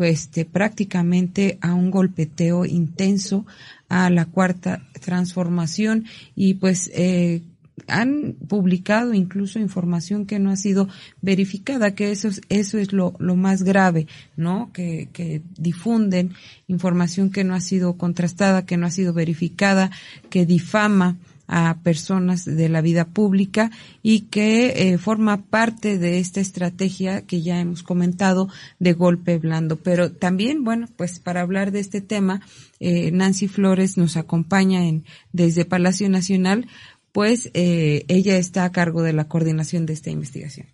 este, 0.00 0.44
prácticamente 0.44 1.58
a 1.60 1.74
un 1.74 1.92
golpeteo 1.92 2.64
intenso 2.64 3.46
a 3.88 4.10
la 4.10 4.24
cuarta 4.24 4.82
transformación 5.00 6.06
y 6.34 6.54
pues 6.54 6.90
eh, 6.92 7.42
han 7.86 8.34
publicado 8.48 9.14
incluso 9.14 9.58
información 9.58 10.26
que 10.26 10.38
no 10.38 10.50
ha 10.50 10.56
sido 10.56 10.88
verificada, 11.20 11.94
que 11.94 12.10
eso 12.10 12.28
es, 12.28 12.40
eso 12.48 12.78
es 12.78 12.92
lo, 12.92 13.14
lo 13.18 13.36
más 13.36 13.62
grave, 13.62 14.06
¿no? 14.36 14.70
Que, 14.72 15.08
que 15.12 15.42
difunden 15.56 16.32
información 16.68 17.30
que 17.30 17.44
no 17.44 17.54
ha 17.54 17.60
sido 17.60 17.96
contrastada, 17.96 18.66
que 18.66 18.76
no 18.76 18.86
ha 18.86 18.90
sido 18.90 19.12
verificada, 19.12 19.90
que 20.30 20.46
difama 20.46 21.16
a 21.54 21.80
personas 21.82 22.46
de 22.46 22.68
la 22.70 22.80
vida 22.80 23.04
pública 23.04 23.70
y 24.02 24.20
que 24.20 24.92
eh, 24.92 24.96
forma 24.96 25.42
parte 25.42 25.98
de 25.98 26.18
esta 26.18 26.40
estrategia 26.40 27.26
que 27.26 27.42
ya 27.42 27.60
hemos 27.60 27.82
comentado 27.82 28.48
de 28.78 28.94
golpe 28.94 29.36
blando. 29.36 29.76
Pero 29.76 30.12
también, 30.12 30.64
bueno, 30.64 30.88
pues 30.96 31.18
para 31.18 31.42
hablar 31.42 31.70
de 31.70 31.80
este 31.80 32.00
tema, 32.00 32.40
eh, 32.80 33.10
Nancy 33.12 33.48
Flores 33.48 33.98
nos 33.98 34.16
acompaña 34.16 34.86
en, 34.86 35.04
desde 35.32 35.66
Palacio 35.66 36.08
Nacional, 36.08 36.68
pues 37.12 37.50
eh, 37.54 38.04
ella 38.08 38.36
está 38.36 38.64
a 38.64 38.72
cargo 38.72 39.02
de 39.02 39.12
la 39.12 39.28
coordinación 39.28 39.86
de 39.86 39.92
esta 39.92 40.10
investigación. 40.10 40.66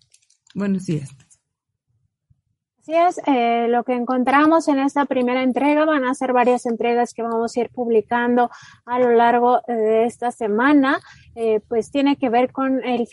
Buenos 0.55 0.87
días. 0.87 1.11
Así 2.81 2.95
es, 2.97 3.21
eh, 3.27 3.67
lo 3.69 3.85
que 3.85 3.93
encontramos 3.93 4.67
en 4.69 4.79
esta 4.79 5.05
primera 5.05 5.43
entrega 5.43 5.85
van 5.85 6.05
a 6.05 6.15
ser 6.15 6.33
varias 6.33 6.65
entregas 6.65 7.13
que 7.13 7.23
vamos 7.23 7.55
a 7.55 7.61
ir 7.61 7.69
publicando 7.69 8.51
a 8.87 8.99
lo 8.99 9.11
largo 9.11 9.61
de 9.69 10.07
esta 10.07 10.31
semana, 10.31 10.99
eh, 11.35 11.61
pues 11.69 11.91
tiene 11.91 12.17
que 12.17 12.31
ver 12.31 12.51
con 12.51 12.83
el 12.83 13.07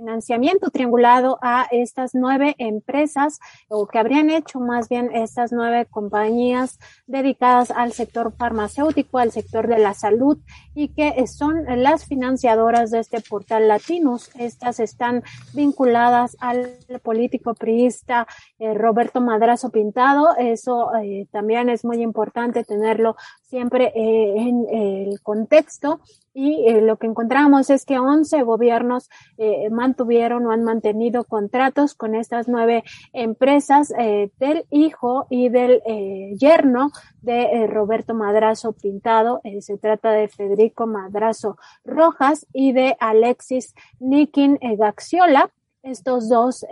financiamiento 0.00 0.70
triangulado 0.70 1.38
a 1.42 1.66
estas 1.70 2.14
nueve 2.14 2.54
empresas 2.56 3.38
o 3.68 3.86
que 3.86 3.98
habrían 3.98 4.30
hecho 4.30 4.58
más 4.58 4.88
bien 4.88 5.14
estas 5.14 5.52
nueve 5.52 5.86
compañías 5.90 6.78
dedicadas 7.06 7.70
al 7.70 7.92
sector 7.92 8.32
farmacéutico, 8.32 9.18
al 9.18 9.30
sector 9.30 9.68
de 9.68 9.78
la 9.78 9.92
salud 9.92 10.38
y 10.74 10.88
que 10.88 11.26
son 11.26 11.64
las 11.82 12.06
financiadoras 12.06 12.90
de 12.90 13.00
este 13.00 13.20
portal 13.20 13.68
Latinos. 13.68 14.30
Estas 14.38 14.80
están 14.80 15.22
vinculadas 15.52 16.34
al 16.40 16.70
político 17.02 17.52
priista 17.54 18.26
eh, 18.58 18.72
Roberto 18.72 19.20
Madrazo 19.20 19.68
Pintado. 19.68 20.34
Eso 20.38 20.94
eh, 20.96 21.26
también 21.30 21.68
es 21.68 21.84
muy 21.84 22.00
importante 22.02 22.64
tenerlo 22.64 23.16
siempre 23.42 23.92
eh, 23.94 24.34
en 24.36 24.66
el 24.70 25.20
contexto 25.20 26.00
y 26.32 26.64
eh, 26.66 26.80
lo 26.80 26.96
que 26.96 27.06
encontramos 27.06 27.70
es 27.70 27.84
que 27.84 27.98
11 27.98 28.42
gobiernos 28.42 29.08
eh, 29.36 29.68
mantuvieron 29.70 30.46
o 30.46 30.52
han 30.52 30.62
mantenido 30.62 31.24
contratos 31.24 31.94
con 31.94 32.14
estas 32.14 32.48
nueve 32.48 32.84
empresas 33.12 33.92
eh, 33.98 34.30
del 34.38 34.64
hijo 34.70 35.26
y 35.28 35.48
del 35.48 35.82
eh, 35.86 36.34
yerno 36.36 36.90
de 37.22 37.66
Roberto 37.66 38.14
Madrazo 38.14 38.72
Pintado. 38.72 39.40
se 39.60 39.76
trata 39.76 40.12
de 40.12 40.28
Federico 40.28 40.86
Madrazo 40.86 41.58
Rojas 41.84 42.46
y 42.52 42.72
de 42.72 42.96
Alexis 43.00 43.74
Nikin 43.98 44.58
Gaxiola. 44.78 45.50
Estos 45.82 46.28
dos 46.28 46.64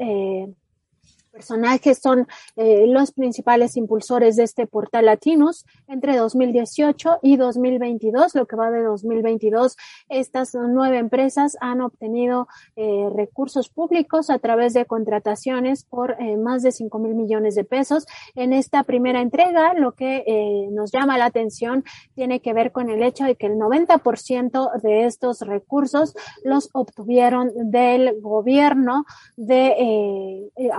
personajes 1.39 2.01
son 2.03 2.27
eh, 2.57 2.87
los 2.89 3.13
principales 3.13 3.77
impulsores 3.77 4.35
de 4.35 4.43
este 4.43 4.67
portal 4.67 5.07
Latinos 5.07 5.67
entre 5.87 6.17
2018 6.17 7.21
y 7.23 7.37
2022. 7.37 8.35
Lo 8.35 8.47
que 8.47 8.57
va 8.57 8.73
de 8.73 8.83
2022, 8.83 9.77
estas 10.09 10.57
nueve 10.57 10.99
empresas 10.99 11.57
han 11.61 11.81
obtenido 11.81 12.49
eh, 12.75 13.09
recursos 13.15 13.69
públicos 13.69 14.31
a 14.31 14.41
través 14.41 14.73
de 14.75 14.85
contrataciones 14.85 15.85
por 15.85 16.17
eh, 16.19 16.37
más 16.37 16.65
de 16.65 16.73
5 16.73 16.99
mil 16.99 17.15
millones 17.15 17.55
de 17.55 17.63
pesos. 17.63 18.07
En 18.35 18.53
esta 18.53 18.83
primera 18.83 19.21
entrega, 19.21 19.75
lo 19.75 19.93
que 19.93 20.25
eh, 20.27 20.69
nos 20.73 20.91
llama 20.91 21.19
la 21.19 21.27
atención 21.27 21.85
tiene 22.17 22.41
que 22.41 22.53
ver 22.53 22.73
con 22.73 22.91
el 22.91 23.05
hecho 23.05 23.25
de 23.25 23.37
que 23.37 23.47
el 23.47 23.59
90% 23.59 24.81
de 24.83 25.05
estos 25.05 25.43
recursos 25.43 26.17
los 26.43 26.71
obtuvieron 26.73 27.53
del 27.71 28.21
gobierno 28.21 29.05
de 29.37 29.67
eh, 29.79 30.51
eh 30.57 30.71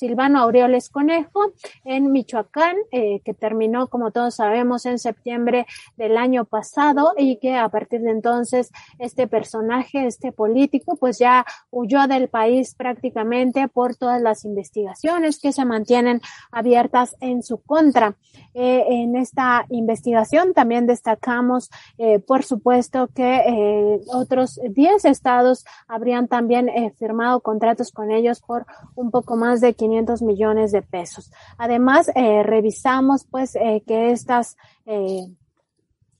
Silvano 0.00 0.40
Aureoles 0.40 0.88
Conejo 0.88 1.52
en 1.84 2.10
Michoacán, 2.10 2.74
eh, 2.90 3.20
que 3.22 3.34
terminó, 3.34 3.88
como 3.88 4.12
todos 4.12 4.36
sabemos, 4.36 4.86
en 4.86 4.98
septiembre 4.98 5.66
del 5.98 6.16
año 6.16 6.46
pasado 6.46 7.12
y 7.18 7.36
que 7.36 7.56
a 7.56 7.68
partir 7.68 8.00
de 8.00 8.10
entonces 8.10 8.70
este 8.98 9.26
personaje, 9.26 10.06
este 10.06 10.32
político, 10.32 10.96
pues 10.96 11.18
ya 11.18 11.44
huyó 11.70 12.06
del 12.06 12.30
país 12.30 12.74
prácticamente 12.74 13.68
por 13.68 13.94
todas 13.94 14.22
las 14.22 14.46
investigaciones 14.46 15.38
que 15.38 15.52
se 15.52 15.66
mantienen 15.66 16.22
abiertas 16.50 17.14
en 17.20 17.42
su 17.42 17.58
contra. 17.60 18.16
Eh, 18.54 18.86
en 18.88 19.16
esta 19.16 19.66
investigación 19.68 20.54
también 20.54 20.86
destacamos, 20.86 21.68
eh, 21.98 22.20
por 22.20 22.42
supuesto, 22.42 23.08
que 23.14 24.00
otros 24.14 24.58
10 24.66 25.04
estados 25.04 25.66
habrían 25.86 26.26
también 26.26 26.70
firmado 26.96 27.40
contratos 27.40 27.92
con 27.92 28.10
ellos 28.10 28.40
por 28.40 28.64
un 28.94 29.10
poco 29.10 29.36
más 29.36 29.60
de 29.60 29.74
500 29.74 29.89
millones 30.22 30.72
de 30.72 30.82
pesos. 30.82 31.30
Además, 31.58 32.10
eh, 32.14 32.42
revisamos 32.42 33.26
pues 33.30 33.56
eh, 33.56 33.82
que 33.86 34.10
estas 34.10 34.56
eh, 34.86 35.26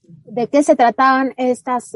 de 0.03 0.47
qué 0.47 0.61
se 0.61 0.75
trataban 0.75 1.33
estas 1.37 1.93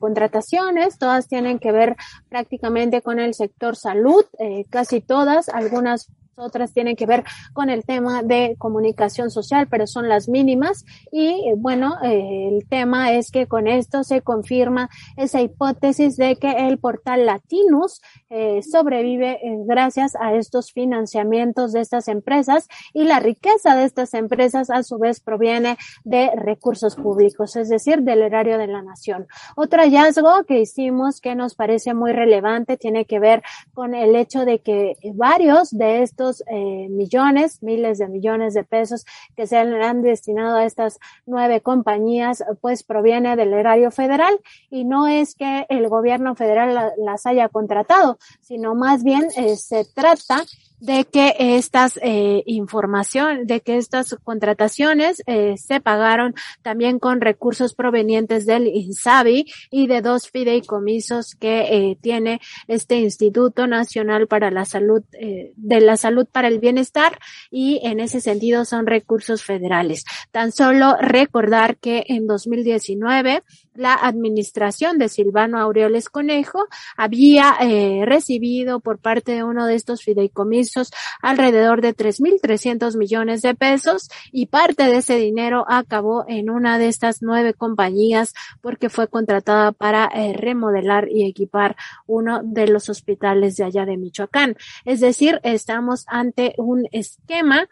contrataciones. 0.00 0.98
Todas 0.98 1.28
tienen 1.28 1.60
que 1.60 1.70
ver 1.70 1.94
prácticamente 2.28 3.02
con 3.02 3.20
el 3.20 3.34
sector 3.34 3.76
salud, 3.76 4.24
casi 4.68 5.00
todas, 5.00 5.48
algunas 5.48 6.10
otras 6.36 6.72
tienen 6.72 6.96
que 6.96 7.06
ver 7.06 7.24
con 7.52 7.68
el 7.68 7.84
tema 7.84 8.22
de 8.22 8.56
comunicación 8.58 9.30
social, 9.30 9.68
pero 9.68 9.86
son 9.86 10.08
las 10.08 10.28
mínimas. 10.28 10.84
Y 11.10 11.26
eh, 11.26 11.54
bueno, 11.56 11.96
eh, 12.02 12.48
el 12.52 12.66
tema 12.68 13.12
es 13.12 13.30
que 13.30 13.46
con 13.46 13.68
esto 13.68 14.02
se 14.04 14.22
confirma 14.22 14.88
esa 15.16 15.40
hipótesis 15.40 16.16
de 16.16 16.36
que 16.36 16.68
el 16.68 16.78
portal 16.78 17.26
Latinus 17.26 18.00
eh, 18.30 18.62
sobrevive 18.62 19.38
gracias 19.66 20.16
a 20.16 20.34
estos 20.34 20.72
financiamientos 20.72 21.72
de 21.72 21.80
estas 21.80 22.08
empresas 22.08 22.68
y 22.94 23.04
la 23.04 23.20
riqueza 23.20 23.76
de 23.76 23.84
estas 23.84 24.14
empresas 24.14 24.70
a 24.70 24.82
su 24.82 24.98
vez 24.98 25.20
proviene 25.20 25.76
de 26.04 26.30
recursos 26.34 26.96
públicos, 26.96 27.56
es 27.56 27.68
decir, 27.68 28.02
del 28.02 28.22
erario 28.22 28.58
de 28.58 28.66
la 28.66 28.82
nación. 28.82 29.26
Otro 29.56 29.82
hallazgo 29.82 30.44
que 30.44 30.60
hicimos 30.60 31.20
que 31.20 31.34
nos 31.34 31.54
parece 31.54 31.94
muy 31.94 32.12
relevante 32.12 32.76
tiene 32.76 33.04
que 33.04 33.18
ver 33.18 33.42
con 33.74 33.94
el 33.94 34.16
hecho 34.16 34.44
de 34.44 34.60
que 34.60 34.96
varios 35.14 35.70
de 35.70 36.02
estos 36.02 36.21
estos 36.22 36.44
eh, 36.46 36.88
millones, 36.88 37.62
miles 37.62 37.98
de 37.98 38.08
millones 38.08 38.54
de 38.54 38.64
pesos 38.64 39.04
que 39.36 39.46
se 39.46 39.56
han 39.58 40.02
destinado 40.02 40.56
a 40.56 40.64
estas 40.64 40.98
nueve 41.26 41.60
compañías, 41.60 42.44
pues 42.60 42.82
proviene 42.84 43.34
del 43.36 43.52
erario 43.52 43.90
federal. 43.90 44.38
Y 44.70 44.84
no 44.84 45.08
es 45.08 45.34
que 45.34 45.66
el 45.68 45.88
gobierno 45.88 46.34
federal 46.34 46.92
las 46.96 47.26
haya 47.26 47.48
contratado, 47.48 48.18
sino 48.40 48.74
más 48.74 49.02
bien 49.02 49.28
eh, 49.36 49.56
se 49.56 49.84
trata 49.84 50.44
de 50.82 51.04
que 51.04 51.36
estas 51.38 51.96
eh, 52.02 52.42
información, 52.44 53.46
de 53.46 53.60
que 53.60 53.76
estas 53.76 54.16
contrataciones 54.24 55.22
eh, 55.26 55.54
se 55.56 55.80
pagaron 55.80 56.34
también 56.62 56.98
con 56.98 57.20
recursos 57.20 57.74
provenientes 57.74 58.46
del 58.46 58.66
INSABI 58.66 59.46
y 59.70 59.86
de 59.86 60.02
dos 60.02 60.28
fideicomisos 60.28 61.36
que 61.36 61.60
eh, 61.70 61.98
tiene 62.00 62.40
este 62.66 62.96
Instituto 62.96 63.68
Nacional 63.68 64.26
para 64.26 64.50
la 64.50 64.64
Salud, 64.64 65.04
eh, 65.12 65.52
de 65.54 65.80
la 65.80 65.96
Salud 65.96 66.26
para 66.26 66.48
el 66.48 66.58
Bienestar 66.58 67.16
y 67.48 67.80
en 67.84 68.00
ese 68.00 68.20
sentido 68.20 68.64
son 68.64 68.88
recursos 68.88 69.44
federales. 69.44 70.04
Tan 70.32 70.50
solo 70.50 70.96
recordar 71.00 71.76
que 71.76 72.06
en 72.08 72.26
2019 72.26 73.44
la 73.74 73.94
administración 73.94 74.98
de 74.98 75.08
Silvano 75.08 75.58
Aureoles 75.58 76.08
Conejo 76.08 76.66
había 76.96 77.56
eh, 77.60 78.02
recibido 78.04 78.80
por 78.80 78.98
parte 78.98 79.32
de 79.32 79.44
uno 79.44 79.66
de 79.66 79.74
estos 79.74 80.02
fideicomisos 80.02 80.90
alrededor 81.20 81.80
de 81.80 81.94
3.300 81.94 82.96
millones 82.96 83.42
de 83.42 83.54
pesos 83.54 84.10
y 84.30 84.46
parte 84.46 84.84
de 84.84 84.96
ese 84.96 85.16
dinero 85.16 85.64
acabó 85.68 86.24
en 86.28 86.50
una 86.50 86.78
de 86.78 86.88
estas 86.88 87.22
nueve 87.22 87.54
compañías 87.54 88.34
porque 88.60 88.88
fue 88.88 89.08
contratada 89.08 89.72
para 89.72 90.10
eh, 90.14 90.34
remodelar 90.34 91.08
y 91.10 91.26
equipar 91.26 91.76
uno 92.06 92.40
de 92.42 92.68
los 92.68 92.88
hospitales 92.88 93.56
de 93.56 93.64
allá 93.64 93.86
de 93.86 93.96
Michoacán. 93.96 94.56
Es 94.84 95.00
decir, 95.00 95.40
estamos 95.42 96.04
ante 96.08 96.54
un 96.58 96.86
esquema 96.92 97.68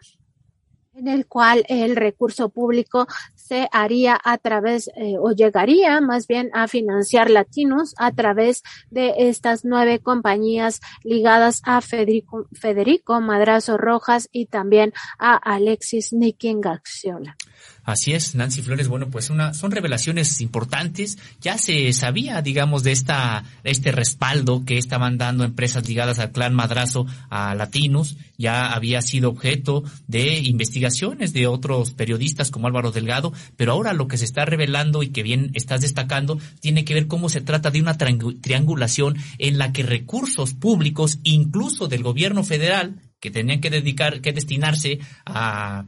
en 1.01 1.07
el 1.07 1.25
cual 1.25 1.65
el 1.67 1.95
recurso 1.95 2.49
público 2.49 3.07
se 3.35 3.67
haría 3.71 4.19
a 4.23 4.37
través 4.37 4.89
eh, 4.95 5.17
o 5.19 5.31
llegaría 5.31 5.99
más 5.99 6.27
bien 6.27 6.49
a 6.53 6.67
financiar 6.67 7.29
latinos 7.29 7.93
a 7.97 8.11
través 8.11 8.63
de 8.91 9.13
estas 9.17 9.65
nueve 9.65 9.99
compañías 9.99 10.79
ligadas 11.03 11.61
a 11.65 11.81
Federico, 11.81 12.45
Federico 12.53 13.19
Madrazo 13.19 13.77
Rojas 13.77 14.29
y 14.31 14.45
también 14.45 14.93
a 15.17 15.35
Alexis 15.35 16.13
Nikin 16.13 16.61
Gaxiola. 16.61 17.35
Así 17.83 18.13
es, 18.13 18.35
Nancy 18.35 18.61
Flores. 18.61 18.87
Bueno, 18.87 19.09
pues 19.09 19.29
una, 19.29 19.53
son 19.53 19.71
revelaciones 19.71 20.39
importantes. 20.39 21.17
Ya 21.41 21.57
se 21.57 21.91
sabía, 21.93 22.41
digamos, 22.41 22.83
de 22.83 22.91
esta, 22.91 23.43
este 23.63 23.91
respaldo 23.91 24.63
que 24.65 24.77
estaban 24.77 25.17
dando 25.17 25.43
empresas 25.43 25.87
ligadas 25.87 26.19
al 26.19 26.31
clan 26.31 26.53
Madrazo 26.53 27.07
a 27.29 27.55
latinos. 27.55 28.17
Ya 28.37 28.71
había 28.71 29.01
sido 29.01 29.29
objeto 29.29 29.83
de 30.07 30.39
investigaciones 30.39 31.33
de 31.33 31.47
otros 31.47 31.91
periodistas 31.91 32.51
como 32.51 32.67
Álvaro 32.67 32.91
Delgado, 32.91 33.33
pero 33.57 33.71
ahora 33.71 33.93
lo 33.93 34.07
que 34.07 34.17
se 34.17 34.25
está 34.25 34.45
revelando 34.45 35.01
y 35.01 35.09
que 35.09 35.23
bien 35.23 35.51
estás 35.53 35.81
destacando 35.81 36.39
tiene 36.59 36.85
que 36.85 36.93
ver 36.93 37.07
cómo 37.07 37.29
se 37.29 37.41
trata 37.41 37.71
de 37.71 37.81
una 37.81 37.97
triangulación 37.97 39.17
en 39.39 39.57
la 39.57 39.71
que 39.73 39.83
recursos 39.83 40.53
públicos, 40.53 41.19
incluso 41.23 41.87
del 41.87 42.03
gobierno 42.03 42.43
federal, 42.43 43.01
que 43.19 43.31
tenían 43.31 43.61
que 43.61 43.69
dedicar, 43.69 44.21
que 44.21 44.33
destinarse 44.33 44.99
a 45.25 45.85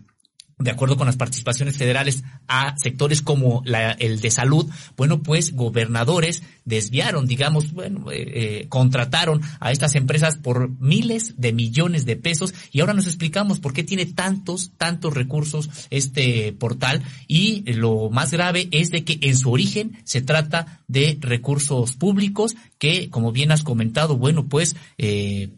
de 0.63 0.71
acuerdo 0.71 0.97
con 0.97 1.07
las 1.07 1.17
participaciones 1.17 1.77
federales 1.77 2.23
a 2.47 2.75
sectores 2.77 3.21
como 3.21 3.61
la, 3.65 3.91
el 3.91 4.21
de 4.21 4.31
salud, 4.31 4.69
bueno, 4.97 5.21
pues 5.21 5.55
gobernadores 5.55 6.43
desviaron, 6.65 7.27
digamos, 7.27 7.73
bueno, 7.73 8.11
eh, 8.11 8.23
eh, 8.25 8.65
contrataron 8.69 9.41
a 9.59 9.71
estas 9.71 9.95
empresas 9.95 10.37
por 10.37 10.69
miles 10.79 11.35
de 11.37 11.53
millones 11.53 12.05
de 12.05 12.15
pesos. 12.15 12.53
Y 12.71 12.79
ahora 12.79 12.93
nos 12.93 13.07
explicamos 13.07 13.59
por 13.59 13.73
qué 13.73 13.83
tiene 13.83 14.05
tantos, 14.05 14.71
tantos 14.77 15.13
recursos 15.13 15.69
este 15.89 16.53
portal. 16.53 17.03
Y 17.27 17.63
lo 17.73 18.09
más 18.09 18.31
grave 18.31 18.69
es 18.71 18.91
de 18.91 19.03
que 19.03 19.19
en 19.21 19.37
su 19.37 19.51
origen 19.51 19.99
se 20.03 20.21
trata 20.21 20.81
de 20.87 21.17
recursos 21.19 21.93
públicos 21.93 22.55
que, 22.77 23.09
como 23.09 23.31
bien 23.31 23.51
has 23.51 23.63
comentado, 23.63 24.17
bueno, 24.17 24.47
pues 24.47 24.75
eh, 24.97 25.49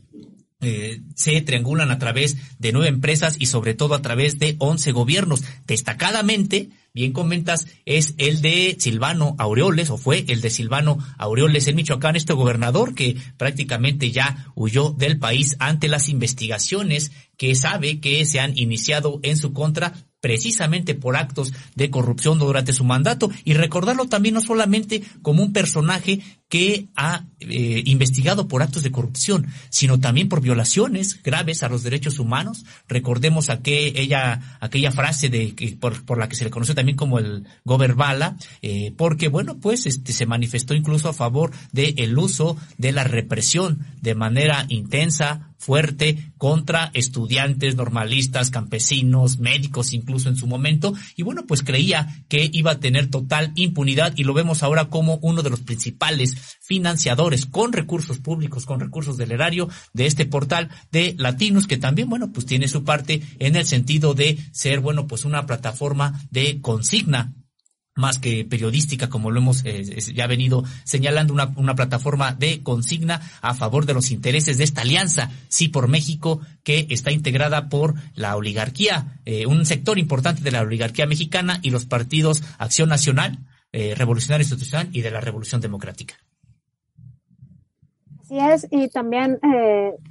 eh, 0.66 1.02
se 1.14 1.40
triangulan 1.42 1.92
a 1.92 2.00
través 2.00 2.38
de 2.58 2.72
nueve 2.72 2.90
empresas 2.90 3.36
y 3.38 3.46
sobre 3.46 3.76
todo 3.76 3.94
a 3.94 4.02
través 4.02 4.40
de 4.40 4.56
once 4.58 4.92
gobiernos. 4.92 5.44
Destacadamente, 5.68 6.70
bien 6.92 7.14
comentas, 7.14 7.68
es 7.86 8.16
el 8.18 8.42
de 8.42 8.76
Silvano 8.80 9.36
Aureoles, 9.38 9.92
o 9.92 9.98
fue 9.98 10.26
el 10.28 10.42
de 10.42 10.50
Silvano 10.50 10.98
Aureoles 11.20 11.68
en 11.68 11.76
Michoacán, 11.76 12.16
este 12.16 12.34
gobernador 12.34 12.96
que 12.96 13.16
prácticamente 13.38 14.12
ya 14.12 14.52
huyó 14.56 14.90
del 14.90 15.20
país 15.20 15.56
ante 15.60 15.88
las 15.88 16.10
investigaciones 16.10 17.12
que 17.38 17.54
sabe 17.54 18.00
que 18.00 18.26
se 18.26 18.40
han 18.40 18.58
iniciado 18.58 19.20
en 19.22 19.38
su 19.38 19.54
contra 19.54 19.94
precisamente 20.26 20.96
por 20.96 21.18
actos 21.18 21.54
de 21.76 21.92
corrupción 21.92 22.40
durante 22.40 22.74
su 22.74 22.84
mandato 22.84 23.30
y 23.44 23.54
recordarlo 23.54 24.08
también 24.08 24.34
no 24.34 24.42
solamente 24.42 25.04
como 25.22 25.44
un 25.44 25.54
personaje 25.54 26.22
que 26.56 26.88
ha 26.96 27.26
eh, 27.42 27.84
investigado 27.86 28.48
por 28.48 28.64
actos 28.64 28.82
de 28.82 28.90
corrupción, 28.90 29.48
sino 29.70 30.00
también 30.00 30.30
por 30.30 30.40
violaciones 30.40 31.22
graves 31.22 31.64
a 31.64 31.68
los 31.68 31.84
derechos 31.84 32.18
humanos. 32.18 32.64
Recordemos 32.88 33.50
aquella, 33.50 34.58
aquella 34.62 34.94
frase 34.94 35.28
de 35.28 35.54
que 35.54 35.76
por, 35.76 36.06
por 36.06 36.18
la 36.18 36.30
que 36.30 36.38
se 36.38 36.46
le 36.46 36.52
conoce 36.52 36.74
también 36.74 36.96
como 36.96 37.20
el 37.20 37.46
Goberbala, 37.66 38.38
eh, 38.62 38.94
porque 38.96 39.28
bueno, 39.28 39.58
pues 39.58 39.86
este 39.86 40.14
se 40.14 40.26
manifestó 40.26 40.74
incluso 40.74 41.10
a 41.10 41.14
favor 41.14 41.52
del 41.74 42.00
el 42.00 42.18
uso 42.18 42.56
de 42.78 42.94
la 42.94 43.04
represión 43.04 43.86
de 44.02 44.16
manera 44.16 44.66
intensa, 44.70 45.55
fuerte 45.66 46.32
contra 46.38 46.92
estudiantes, 46.94 47.76
normalistas, 47.76 48.52
campesinos, 48.52 49.40
médicos 49.40 49.94
incluso 49.94 50.30
en 50.30 50.36
su 50.36 50.46
momento. 50.46 50.94
Y 51.16 51.24
bueno, 51.24 51.46
pues 51.48 51.64
creía 51.64 52.24
que 52.30 52.48
iba 52.54 52.72
a 52.72 52.80
tener 52.80 53.10
total 53.10 53.52
impunidad 53.56 54.14
y 54.16 54.26
lo 54.26 54.36
vemos 54.36 54.62
ahora 54.62 54.90
como 54.90 55.18
uno 55.24 55.42
de 55.42 55.50
los 55.50 55.62
principales 55.62 56.36
financiadores 56.62 57.48
con 57.48 57.74
recursos 57.74 58.20
públicos, 58.20 58.68
con 58.68 58.80
recursos 58.80 59.18
del 59.18 59.32
erario 59.32 59.68
de 59.94 60.06
este 60.06 60.28
portal 60.28 60.70
de 60.92 61.16
latinos 61.18 61.66
que 61.66 61.78
también, 61.78 62.10
bueno, 62.10 62.32
pues 62.32 62.46
tiene 62.46 62.68
su 62.68 62.84
parte 62.84 63.24
en 63.40 63.56
el 63.56 63.66
sentido 63.66 64.14
de 64.14 64.38
ser, 64.52 64.82
bueno, 64.82 65.08
pues 65.08 65.26
una 65.26 65.48
plataforma 65.48 66.22
de 66.30 66.62
consigna 66.62 67.34
más 67.96 68.20
que 68.20 68.44
periodística, 68.44 69.10
como 69.10 69.32
lo 69.32 69.40
hemos 69.40 69.64
eh, 69.64 69.84
ya 70.14 70.28
venido 70.28 70.64
señalando, 70.84 71.34
una, 71.34 71.54
una, 71.56 71.76
plataforma 71.76 72.34
de 72.34 72.62
consigna 72.62 73.22
a 73.42 73.54
favor 73.54 73.86
de 73.86 73.94
los 73.94 74.12
intereses 74.12 74.58
de 74.58 74.66
esta 74.66 74.82
alianza, 74.82 75.32
sí 75.48 75.70
por 75.70 75.88
México, 75.88 76.42
que 76.64 76.88
está 76.90 77.12
integrada 77.12 77.70
por 77.70 77.96
la 78.14 78.36
oligarquía, 78.36 79.22
eh, 79.24 79.46
un 79.46 79.66
sector 79.66 79.98
importante 79.98 80.42
de 80.42 80.52
la 80.52 80.62
oligarquía 80.62 81.06
mexicana 81.06 81.60
y 81.62 81.70
los 81.70 81.86
partidos 81.86 82.44
Acción 82.58 82.90
Nacional, 82.90 83.40
eh, 83.72 83.96
Revolucionario 83.96 84.44
Institucional 84.44 84.90
y 84.92 85.02
de 85.02 85.12
la 85.12 85.22
Revolución 85.22 85.62
Democrática. 85.62 86.16
Así 88.22 88.40
es, 88.40 88.68
y 88.72 88.90
también 88.90 89.40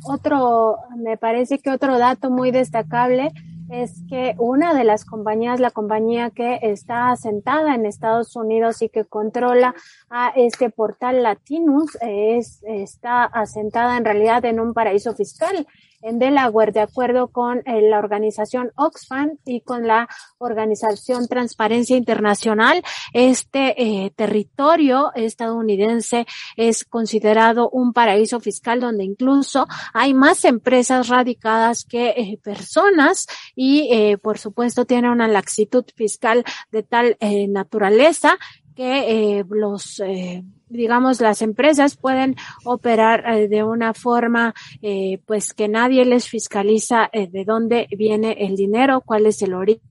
otro, 0.05 0.79
me 0.97 1.19
parece 1.19 1.59
que 1.59 1.71
otro 1.71 1.99
dato 1.99 2.31
muy 2.31 2.53
destacable 2.53 3.33
es 3.71 4.03
que 4.09 4.35
una 4.39 4.75
de 4.75 4.85
las 4.85 5.05
compañías, 5.05 5.61
la 5.61 5.71
compañía 5.71 6.31
que 6.31 6.59
está 6.63 7.11
asentada 7.11 7.75
en 7.75 7.87
Estados 7.87 8.37
Unidos 8.37 8.83
y 8.83 8.89
que 8.89 9.05
controla 9.05 9.75
a 10.11 10.29
este 10.37 10.71
portal 10.71 11.23
Latinus, 11.23 11.97
es, 12.01 12.63
está 12.65 13.25
asentada 13.25 13.97
en 13.97 14.05
realidad 14.05 14.45
en 14.45 14.61
un 14.61 14.75
paraíso 14.75 15.15
fiscal 15.15 15.67
en 16.05 16.19
Delaware, 16.19 16.73
de 16.73 16.81
acuerdo 16.81 17.29
con 17.29 17.59
eh, 17.65 17.81
la 17.89 17.99
organización 17.99 18.71
Oxfam 18.77 19.39
y 19.45 19.63
con 19.63 19.87
la 19.87 20.09
organización 20.39 21.27
Transparencia 21.29 21.97
Internacional. 21.97 22.83
Este 23.13 23.75
eh, 23.83 24.13
territorio 24.15 25.13
estadounidense 25.15 26.27
es 26.57 26.85
considerado 26.85 27.71
un 27.71 27.93
paraíso 27.93 28.39
fiscal 28.39 28.81
donde 28.81 29.05
incluso 29.05 29.67
hay 29.95 30.13
más 30.13 30.45
empresas 30.45 31.09
radicadas 31.09 31.85
que 31.85 32.11
eh, 32.11 32.39
personas 32.43 33.27
y, 33.57 34.17
por 34.23 34.39
supuesto, 34.39 34.85
tiene 34.85 35.11
una 35.11 35.29
laxitud 35.29 35.85
fiscal 35.95 36.45
de 36.71 36.83
tal 36.83 37.17
naturaleza 37.49 38.37
que 38.75 39.39
eh, 39.39 39.45
los 39.49 40.01
eh, 40.01 40.45
digamos 40.69 41.21
las 41.21 41.43
empresas 41.43 41.97
pueden 41.97 42.37
operar 42.65 43.25
eh, 43.27 43.49
de 43.49 43.63
una 43.63 43.95
forma 43.95 44.55
eh, 44.83 45.21
pues 45.27 45.55
que 45.55 45.69
nadie 45.69 46.05
les 46.05 46.29
fiscaliza 46.29 47.09
eh, 47.13 47.29
de 47.29 47.45
dónde 47.45 47.87
viene 47.97 48.37
el 48.41 48.57
dinero 48.57 49.01
cuál 49.01 49.27
es 49.27 49.41
el 49.43 49.55
origen 49.55 49.85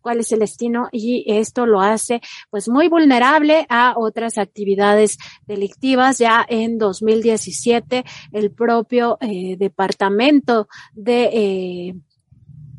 cuál 0.00 0.20
es 0.20 0.32
el 0.32 0.40
destino 0.40 0.88
y 0.92 1.24
esto 1.26 1.66
lo 1.66 1.80
hace 1.80 2.20
pues 2.50 2.68
muy 2.68 2.88
vulnerable 2.88 3.66
a 3.68 3.94
otras 3.96 4.38
actividades 4.38 5.18
delictivas. 5.46 6.18
Ya 6.18 6.44
en 6.48 6.78
2017 6.78 8.04
el 8.32 8.50
propio 8.50 9.18
eh, 9.20 9.56
departamento 9.58 10.68
de 10.94 11.24
eh, 11.32 11.94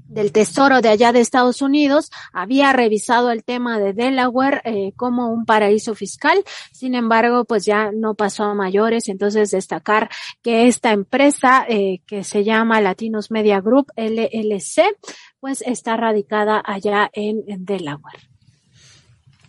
del 0.08 0.32
Tesoro 0.32 0.82
de 0.82 0.90
allá 0.90 1.12
de 1.12 1.20
Estados 1.20 1.62
Unidos 1.62 2.12
había 2.32 2.74
revisado 2.74 3.32
el 3.32 3.44
tema 3.44 3.80
de 3.80 3.94
Delaware 3.94 4.62
eh, 4.64 4.94
como 4.96 5.32
un 5.32 5.46
paraíso 5.46 5.96
fiscal. 5.96 6.44
Sin 6.72 6.96
embargo, 6.96 7.46
pues 7.46 7.66
ya 7.66 7.92
no 7.92 8.16
pasó 8.16 8.44
a 8.44 8.54
mayores. 8.54 9.10
Entonces, 9.10 9.52
destacar 9.52 10.10
que 10.42 10.68
esta 10.68 10.92
empresa 10.92 11.66
eh, 11.68 12.00
que 12.08 12.24
se 12.24 12.44
llama 12.44 12.82
Latinos 12.82 13.32
Media 13.32 13.60
Group 13.62 13.88
LLC, 13.96 14.96
pues 15.40 15.62
está 15.62 15.98
radicada 15.98 16.62
allá 16.66 17.10
en, 17.14 17.44
Delaware. 17.66 18.20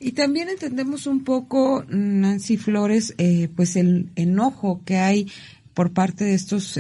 Y 0.01 0.13
también 0.13 0.49
entendemos 0.49 1.07
un 1.07 1.25
poco, 1.25 1.85
Nancy 1.89 2.57
Flores, 2.57 3.15
eh, 3.19 3.49
pues 3.55 3.77
el 3.77 4.11
enojo 4.15 4.83
que 4.85 4.99
hay 4.99 5.31
por 5.75 5.93
parte 5.93 6.25
de 6.25 6.35
estos 6.35 6.79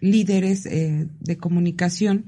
líderes 0.00 0.62
de 0.62 1.36
comunicación 1.36 2.26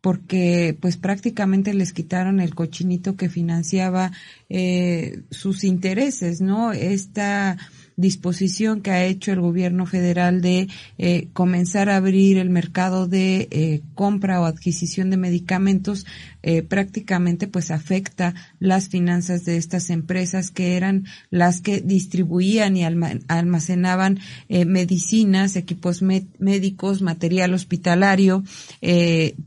porque 0.00 0.76
pues 0.80 0.96
prácticamente 0.96 1.74
les 1.74 1.92
quitaron 1.92 2.40
el 2.40 2.54
cochinito 2.54 3.16
que 3.16 3.28
financiaba 3.28 4.12
eh, 4.48 5.22
sus 5.30 5.64
intereses, 5.64 6.40
¿no? 6.40 6.72
Esta 6.72 7.58
disposición 8.00 8.80
que 8.80 8.90
ha 8.90 9.04
hecho 9.04 9.30
el 9.30 9.40
gobierno 9.40 9.84
federal 9.84 10.40
de 10.40 10.68
eh, 10.96 11.28
comenzar 11.34 11.90
a 11.90 11.96
abrir 11.96 12.38
el 12.38 12.48
mercado 12.48 13.06
de 13.06 13.48
eh, 13.50 13.82
compra 13.94 14.40
o 14.40 14.46
adquisición 14.46 15.10
de 15.10 15.18
medicamentos 15.18 16.06
eh, 16.42 16.62
prácticamente 16.62 17.46
pues 17.46 17.70
afecta 17.70 18.34
las 18.58 18.88
finanzas 18.88 19.44
de 19.44 19.56
estas 19.56 19.90
empresas 19.90 20.50
que 20.50 20.76
eran 20.76 21.06
las 21.30 21.60
que 21.60 21.80
distribuían 21.80 22.76
y 22.76 22.84
almacenaban 22.84 24.18
medicinas, 24.48 25.56
equipos 25.56 26.02
médicos, 26.02 27.02
material 27.02 27.54
hospitalario, 27.54 28.44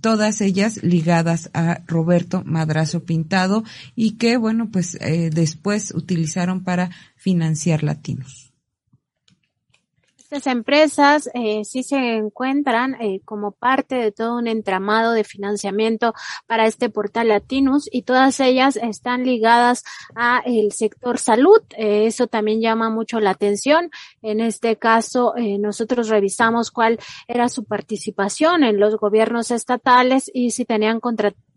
todas 0.02 0.42
ellas 0.42 0.82
ligadas 0.84 1.50
a 1.54 1.82
Roberto 1.88 2.44
Madrazo 2.46 3.04
Pintado 3.04 3.64
y 3.96 4.12
que 4.12 4.38
bueno 4.38 4.70
pues 4.72 4.98
después 5.32 5.94
utilizaron 5.96 6.64
para 6.64 6.90
financiar 7.16 7.84
latinos. 7.84 8.43
Estas 10.34 10.52
empresas 10.52 11.30
eh, 11.36 11.64
sí 11.64 11.84
se 11.84 12.16
encuentran 12.16 13.00
eh, 13.00 13.22
como 13.24 13.52
parte 13.52 13.94
de 13.94 14.12
todo 14.12 14.36
un 14.36 14.48
entramado 14.48 15.12
de 15.12 15.24
financiamiento 15.24 16.16
para 16.48 16.66
este 16.66 16.90
portal 16.90 17.28
Latinus 17.28 17.88
y 17.92 18.02
todas 18.02 18.40
ellas 18.40 18.76
están 18.76 19.26
ligadas 19.26 19.84
a 20.16 20.42
el 20.44 20.72
sector 20.72 21.20
salud. 21.20 21.62
Eh, 21.78 22.08
eso 22.08 22.26
también 22.26 22.62
llama 22.62 22.90
mucho 22.90 23.20
la 23.20 23.30
atención. 23.30 23.92
En 24.24 24.40
este 24.40 24.76
caso, 24.76 25.36
eh, 25.38 25.60
nosotros 25.60 26.10
revisamos 26.10 26.72
cuál 26.72 26.98
era 27.28 27.48
su 27.48 27.66
participación 27.66 28.64
en 28.64 28.80
los 28.80 28.96
gobiernos 28.96 29.52
estatales 29.52 30.32
y 30.34 30.50
si 30.50 30.66
tenían 30.66 31.00
contrataciones 31.00 31.53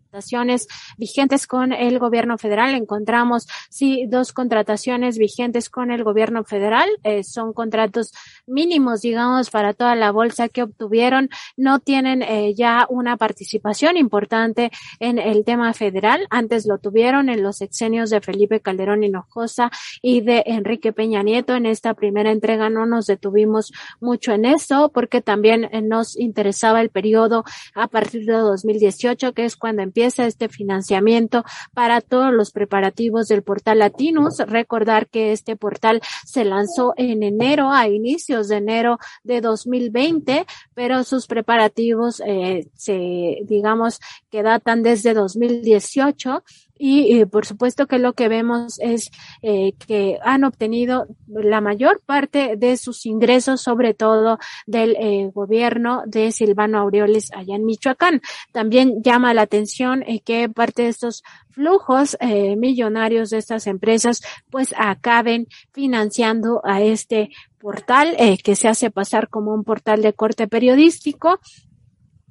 vigentes 0.97 1.47
con 1.47 1.73
el 1.73 1.99
gobierno 1.99 2.37
federal. 2.37 2.75
Encontramos, 2.75 3.47
sí, 3.69 4.05
dos 4.07 4.33
contrataciones 4.33 5.17
vigentes 5.17 5.69
con 5.69 5.91
el 5.91 6.03
gobierno 6.03 6.43
federal. 6.43 6.89
Eh, 7.03 7.23
son 7.23 7.53
contratos 7.53 8.13
mínimos, 8.45 9.01
digamos, 9.01 9.49
para 9.49 9.73
toda 9.73 9.95
la 9.95 10.11
bolsa 10.11 10.49
que 10.49 10.63
obtuvieron. 10.63 11.29
No 11.55 11.79
tienen 11.79 12.21
eh, 12.21 12.53
ya 12.55 12.85
una 12.89 13.17
participación 13.17 13.97
importante 13.97 14.71
en 14.99 15.19
el 15.19 15.43
tema 15.43 15.73
federal. 15.73 16.27
Antes 16.29 16.65
lo 16.65 16.77
tuvieron 16.77 17.29
en 17.29 17.43
los 17.43 17.61
exenios 17.61 18.09
de 18.09 18.21
Felipe 18.21 18.59
Calderón 18.59 19.03
Hinojosa 19.03 19.71
y 20.01 20.21
de 20.21 20.43
Enrique 20.45 20.93
Peña 20.93 21.23
Nieto. 21.23 21.55
En 21.55 21.65
esta 21.65 21.93
primera 21.93 22.31
entrega 22.31 22.69
no 22.69 22.85
nos 22.85 23.07
detuvimos 23.07 23.71
mucho 23.99 24.33
en 24.33 24.45
eso 24.45 24.89
porque 24.93 25.21
también 25.21 25.65
eh, 25.71 25.81
nos 25.81 26.17
interesaba 26.17 26.81
el 26.81 26.89
periodo 26.89 27.43
a 27.75 27.87
partir 27.87 28.25
de 28.25 28.33
2018, 28.33 29.33
que 29.33 29.45
es 29.45 29.55
cuando 29.55 29.81
empieza 29.81 30.06
empieza 30.07 30.25
este 30.25 30.47
financiamiento 30.47 31.43
para 31.73 32.01
todos 32.01 32.33
los 32.33 32.51
preparativos 32.51 33.27
del 33.27 33.43
portal 33.43 33.79
Latinus. 33.79 34.39
Recordar 34.39 35.07
que 35.07 35.33
este 35.33 35.55
portal 35.55 36.01
se 36.25 36.45
lanzó 36.45 36.93
en 36.95 37.23
enero, 37.23 37.71
a 37.71 37.89
inicios 37.89 38.47
de 38.47 38.57
enero 38.57 38.99
de 39.23 39.41
2020, 39.41 40.45
pero 40.73 41.03
sus 41.03 41.27
preparativos 41.27 42.21
eh, 42.25 42.69
se, 42.75 43.39
digamos, 43.43 43.99
que 44.29 44.43
datan 44.43 44.81
desde 44.81 45.13
2018 45.13 46.43
y 46.79 47.25
por 47.25 47.45
supuesto 47.45 47.87
que 47.87 47.99
lo 47.99 48.13
que 48.13 48.27
vemos 48.27 48.79
es 48.79 49.11
eh, 49.41 49.73
que 49.87 50.19
han 50.23 50.43
obtenido 50.43 51.07
la 51.27 51.61
mayor 51.61 52.01
parte 52.05 52.55
de 52.55 52.77
sus 52.77 53.05
ingresos, 53.05 53.61
sobre 53.61 53.93
todo 53.93 54.39
del 54.65 54.95
eh, 54.99 55.31
gobierno 55.33 56.03
de 56.05 56.31
Silvano 56.31 56.79
Aureoles 56.79 57.31
allá 57.33 57.55
en 57.55 57.65
Michoacán. 57.65 58.21
También 58.51 59.01
llama 59.03 59.33
la 59.33 59.43
atención 59.43 60.03
eh, 60.03 60.21
que 60.21 60.49
parte 60.49 60.83
de 60.83 60.89
estos 60.89 61.23
flujos 61.57 62.15
eh, 62.19 62.55
millonarios 62.55 63.31
de 63.31 63.39
estas 63.39 63.65
empresas 63.65 64.21
pues 64.51 64.75
acaben 64.77 65.47
financiando 65.71 66.61
a 66.63 66.81
este 66.81 67.31
portal 67.57 68.15
eh, 68.19 68.37
que 68.37 68.55
se 68.55 68.67
hace 68.67 68.91
pasar 68.91 69.27
como 69.27 69.55
un 69.55 69.63
portal 69.63 70.03
de 70.03 70.13
corte 70.13 70.47
periodístico 70.47 71.39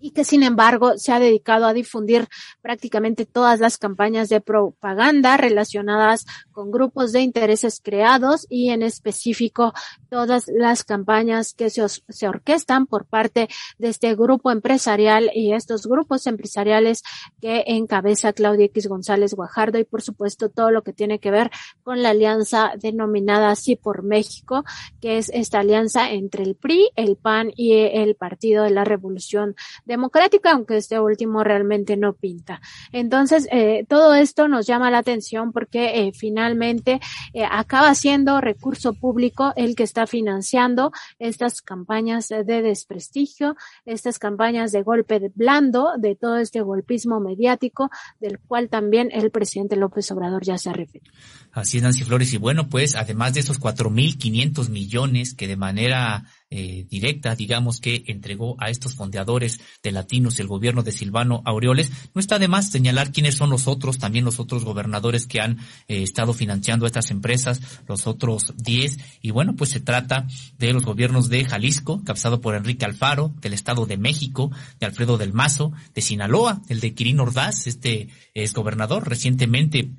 y 0.06 0.12
que 0.12 0.22
sin 0.22 0.44
embargo 0.44 0.98
se 0.98 1.10
ha 1.10 1.18
dedicado 1.18 1.66
a 1.66 1.72
difundir 1.72 2.28
prácticamente 2.62 3.26
todas 3.26 3.58
las 3.58 3.76
campañas 3.76 4.28
de 4.28 4.40
propaganda 4.40 5.36
relacionadas 5.36 6.26
con 6.52 6.70
grupos 6.70 7.10
de 7.10 7.22
intereses 7.22 7.80
creados 7.82 8.46
y 8.48 8.70
en 8.70 8.82
específico 8.82 9.74
todas 10.08 10.46
las 10.46 10.84
campañas 10.84 11.54
que 11.54 11.70
se, 11.70 11.82
se 11.88 12.28
orquestan 12.28 12.86
por 12.86 13.06
parte 13.06 13.48
de 13.78 13.88
este 13.88 14.14
grupo 14.14 14.52
empresarial 14.52 15.28
y 15.34 15.54
estos 15.54 15.88
grupos 15.88 16.28
empresariales 16.28 17.02
que 17.40 17.64
encabeza 17.66 18.32
Claudia 18.32 18.66
X 18.66 18.86
González 18.86 19.34
Guajardo 19.34 19.80
y 19.80 19.84
por 19.84 20.02
supuesto 20.02 20.50
todo 20.50 20.70
lo 20.70 20.82
que 20.82 20.92
tiene 20.92 21.18
que 21.18 21.32
ver 21.32 21.50
con 21.82 22.00
la 22.00 22.10
alianza 22.10 22.74
denominada 22.78 23.50
así 23.50 23.74
por 23.74 24.04
México, 24.04 24.64
que 25.00 25.18
es 25.18 25.30
esta 25.34 25.58
alianza 25.58 26.12
entre 26.12 26.44
el 26.44 26.54
PRI, 26.54 26.90
el 26.94 27.16
PAN 27.16 27.50
y 27.56 27.72
el 27.72 28.14
Partido 28.14 28.62
de 28.62 28.70
la 28.70 28.84
Revolución 28.84 29.56
democrática, 29.96 30.52
aunque 30.52 30.76
este 30.76 31.00
último 31.00 31.42
realmente 31.42 31.96
no 31.96 32.12
pinta. 32.12 32.60
Entonces, 32.92 33.48
eh, 33.50 33.84
todo 33.88 34.14
esto 34.14 34.46
nos 34.46 34.66
llama 34.66 34.90
la 34.90 34.98
atención 34.98 35.52
porque 35.52 36.00
eh, 36.00 36.12
finalmente 36.14 37.00
eh, 37.32 37.44
acaba 37.50 37.94
siendo 37.94 38.40
recurso 38.40 38.92
público 38.92 39.52
el 39.56 39.74
que 39.74 39.84
está 39.84 40.06
financiando 40.06 40.92
estas 41.18 41.62
campañas 41.62 42.28
de 42.28 42.62
desprestigio, 42.62 43.56
estas 43.86 44.18
campañas 44.18 44.70
de 44.72 44.82
golpe 44.82 45.18
de 45.18 45.32
blando, 45.34 45.92
de 45.98 46.14
todo 46.14 46.36
este 46.36 46.60
golpismo 46.60 47.18
mediático, 47.20 47.90
del 48.20 48.38
cual 48.38 48.68
también 48.68 49.08
el 49.12 49.30
presidente 49.30 49.76
López 49.76 50.10
Obrador 50.12 50.44
ya 50.44 50.58
se 50.58 50.68
ha 50.70 50.72
referido. 50.74 51.10
Así 51.52 51.78
es, 51.78 51.82
Nancy 51.82 52.04
Flores. 52.04 52.32
Y 52.34 52.36
bueno, 52.36 52.68
pues 52.68 52.96
además 52.96 53.32
de 53.34 53.40
esos 53.40 53.58
4.500 53.58 54.68
millones 54.68 55.34
que 55.34 55.48
de 55.48 55.56
manera 55.56 56.24
eh, 56.50 56.86
directa, 56.88 57.34
digamos, 57.34 57.80
que 57.80 58.04
entregó 58.06 58.56
a 58.60 58.70
estos 58.70 58.94
fondeadores 58.94 59.60
de 59.82 59.90
Latinos 59.90 60.38
el 60.38 60.46
gobierno 60.46 60.82
de 60.82 60.92
Silvano 60.92 61.42
Aureoles, 61.44 61.90
no 62.14 62.20
está 62.20 62.38
de 62.38 62.46
más 62.46 62.70
señalar 62.70 63.10
quiénes 63.10 63.34
son 63.34 63.50
los 63.50 63.66
otros, 63.66 63.98
también 63.98 64.24
los 64.24 64.38
otros 64.38 64.64
gobernadores 64.64 65.26
que 65.26 65.40
han 65.40 65.58
eh, 65.88 66.02
estado 66.02 66.32
financiando 66.32 66.86
estas 66.86 67.10
empresas, 67.10 67.60
los 67.88 68.06
otros 68.06 68.54
10. 68.56 68.98
Y 69.22 69.32
bueno, 69.32 69.56
pues 69.56 69.70
se 69.70 69.80
trata 69.80 70.26
de 70.58 70.72
los 70.72 70.84
gobiernos 70.84 71.28
de 71.28 71.44
Jalisco, 71.44 72.02
captado 72.04 72.40
por 72.40 72.54
Enrique 72.54 72.84
Alfaro, 72.84 73.34
del 73.40 73.52
Estado 73.52 73.86
de 73.86 73.96
México, 73.96 74.50
de 74.78 74.86
Alfredo 74.86 75.18
del 75.18 75.32
Mazo, 75.32 75.72
de 75.94 76.02
Sinaloa, 76.02 76.62
el 76.68 76.80
de 76.80 76.94
Quirino 76.94 77.24
Ordaz, 77.24 77.66
este 77.66 78.08
es 78.34 78.54
gobernador 78.54 79.08
recientemente 79.08 79.90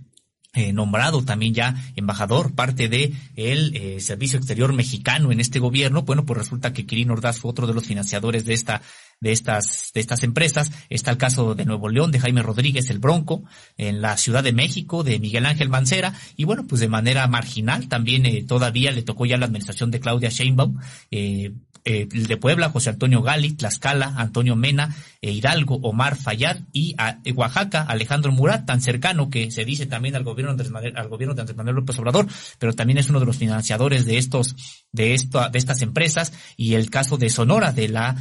eh, 0.57 0.73
nombrado 0.73 1.23
también 1.23 1.53
ya 1.53 1.75
embajador, 1.95 2.53
parte 2.53 2.89
de 2.89 3.13
el 3.35 3.75
eh, 3.75 3.99
Servicio 4.01 4.39
Exterior 4.39 4.73
Mexicano 4.73 5.31
en 5.31 5.39
este 5.39 5.59
gobierno, 5.59 6.01
bueno, 6.01 6.25
pues 6.25 6.39
resulta 6.39 6.73
que 6.73 6.85
Quirino 6.85 7.13
Ordaz 7.13 7.39
fue 7.39 7.51
otro 7.51 7.67
de 7.67 7.73
los 7.73 7.85
financiadores 7.85 8.43
de 8.45 8.55
esta 8.55 8.81
de 9.19 9.31
estas, 9.31 9.91
de 9.94 9.99
estas 10.02 10.23
empresas. 10.23 10.72
Está 10.89 11.11
el 11.11 11.18
caso 11.18 11.56
de 11.56 11.65
Nuevo 11.65 11.89
León, 11.89 12.11
de 12.11 12.19
Jaime 12.19 12.41
Rodríguez, 12.41 12.89
el 12.89 12.99
Bronco, 12.99 13.44
en 13.77 14.02
la 14.02 14.18
Ciudad 14.18 14.44
de 14.44 14.53
México, 14.53 15.03
de 15.03 15.19
Miguel 15.19 15.45
Ángel 15.45 15.69
Mancera, 15.69 16.14
y 16.35 16.44
bueno, 16.44 16.65
pues 16.68 16.81
de 16.81 16.88
manera 16.88 17.27
marginal 17.27 17.88
también 17.88 18.26
eh, 18.26 18.44
todavía 18.48 18.91
le 18.91 19.03
tocó 19.03 19.26
ya 19.26 19.38
la 19.38 19.45
administración 19.45 19.91
de 19.91 19.99
Claudia 19.99 20.30
Sheinbaum, 20.30 20.80
eh, 21.11 21.52
eh, 21.89 22.06
el 22.11 22.27
de 22.27 22.35
Puebla, 22.35 22.69
José 22.69 22.89
Antonio 22.89 23.22
Gali, 23.22 23.53
Tlaxcala, 23.53 24.15
Antonio 24.18 24.57
Mena, 24.57 24.94
eh, 25.22 25.31
Hidalgo, 25.31 25.76
Omar 25.76 26.18
Fayad 26.18 26.60
y 26.73 26.95
a, 26.98 27.22
eh, 27.23 27.31
Oaxaca, 27.31 27.84
Alejandro 27.84 28.34
Murat, 28.34 28.65
tan 28.65 28.81
cercano 28.81 29.30
que 29.30 29.52
se 29.52 29.64
dice 29.64 29.85
también 29.85 30.14
al 30.18 30.26
gobierno 30.26 30.53
de 30.56 30.91
al 30.94 31.07
gobierno 31.07 31.34
de 31.34 31.41
Andrés 31.41 31.56
Manuel 31.56 31.77
López 31.77 31.98
Obrador, 31.98 32.27
pero 32.60 32.73
también 32.73 32.98
es 32.98 33.10
uno 33.10 33.22
de 33.22 33.26
los 33.26 33.38
financiadores 33.38 34.06
de 34.06 34.18
estos, 34.18 34.84
de 34.91 35.14
esto, 35.14 35.49
de 35.49 35.57
estas 35.57 35.81
empresas 35.81 36.34
y 36.57 36.73
el 36.73 36.89
caso 36.89 37.18
de 37.18 37.30
Sonora 37.30 37.72
de 37.72 37.88
la 37.88 38.18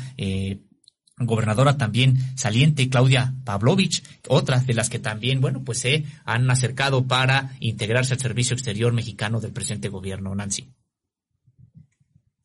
gobernadora 1.18 1.78
también 1.78 2.18
saliente, 2.36 2.88
Claudia 2.90 3.32
Pavlovich, 3.44 4.02
otra 4.28 4.58
de 4.60 4.74
las 4.74 4.90
que 4.90 4.98
también, 4.98 5.40
bueno, 5.40 5.62
pues 5.64 5.78
se 5.78 6.04
han 6.24 6.50
acercado 6.50 7.06
para 7.06 7.52
integrarse 7.60 8.14
al 8.14 8.20
servicio 8.20 8.54
exterior 8.54 8.92
mexicano 8.92 9.40
del 9.40 9.52
presente 9.52 9.88
gobierno, 9.88 10.34
Nancy. 10.34 10.68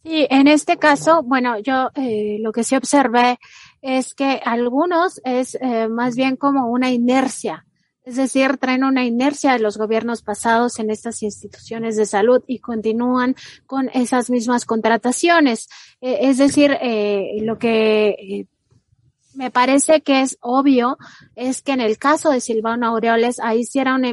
Sí, 0.03 0.25
en 0.29 0.47
este 0.47 0.77
caso, 0.77 1.21
bueno, 1.21 1.59
yo 1.59 1.91
eh, 1.95 2.37
lo 2.39 2.51
que 2.51 2.63
sí 2.63 2.75
observé 2.75 3.39
es 3.81 4.15
que 4.15 4.41
algunos 4.43 5.21
es 5.23 5.55
eh, 5.61 5.87
más 5.89 6.15
bien 6.15 6.37
como 6.37 6.67
una 6.71 6.91
inercia. 6.91 7.65
Es 8.03 8.15
decir, 8.15 8.57
traen 8.57 8.83
una 8.83 9.05
inercia 9.05 9.53
de 9.53 9.59
los 9.59 9.77
gobiernos 9.77 10.23
pasados 10.23 10.79
en 10.79 10.89
estas 10.89 11.21
instituciones 11.21 11.97
de 11.97 12.07
salud 12.07 12.41
y 12.47 12.57
continúan 12.57 13.35
con 13.67 13.89
esas 13.93 14.31
mismas 14.31 14.65
contrataciones. 14.65 15.69
Eh, 15.99 16.17
es 16.21 16.39
decir, 16.39 16.75
lo 17.41 17.59
que 17.59 18.47
me 19.33 19.51
parece 19.51 20.01
que 20.01 20.21
es 20.21 20.37
obvio 20.41 20.97
es 21.35 21.61
que 21.61 21.71
en 21.71 21.81
el 21.81 21.97
caso 21.97 22.31
de 22.31 22.41
Silvano 22.41 22.87
Aureoles, 22.87 23.39
ahí 23.39 23.63
sí 23.63 23.79
era 23.79 23.95
un 23.95 24.05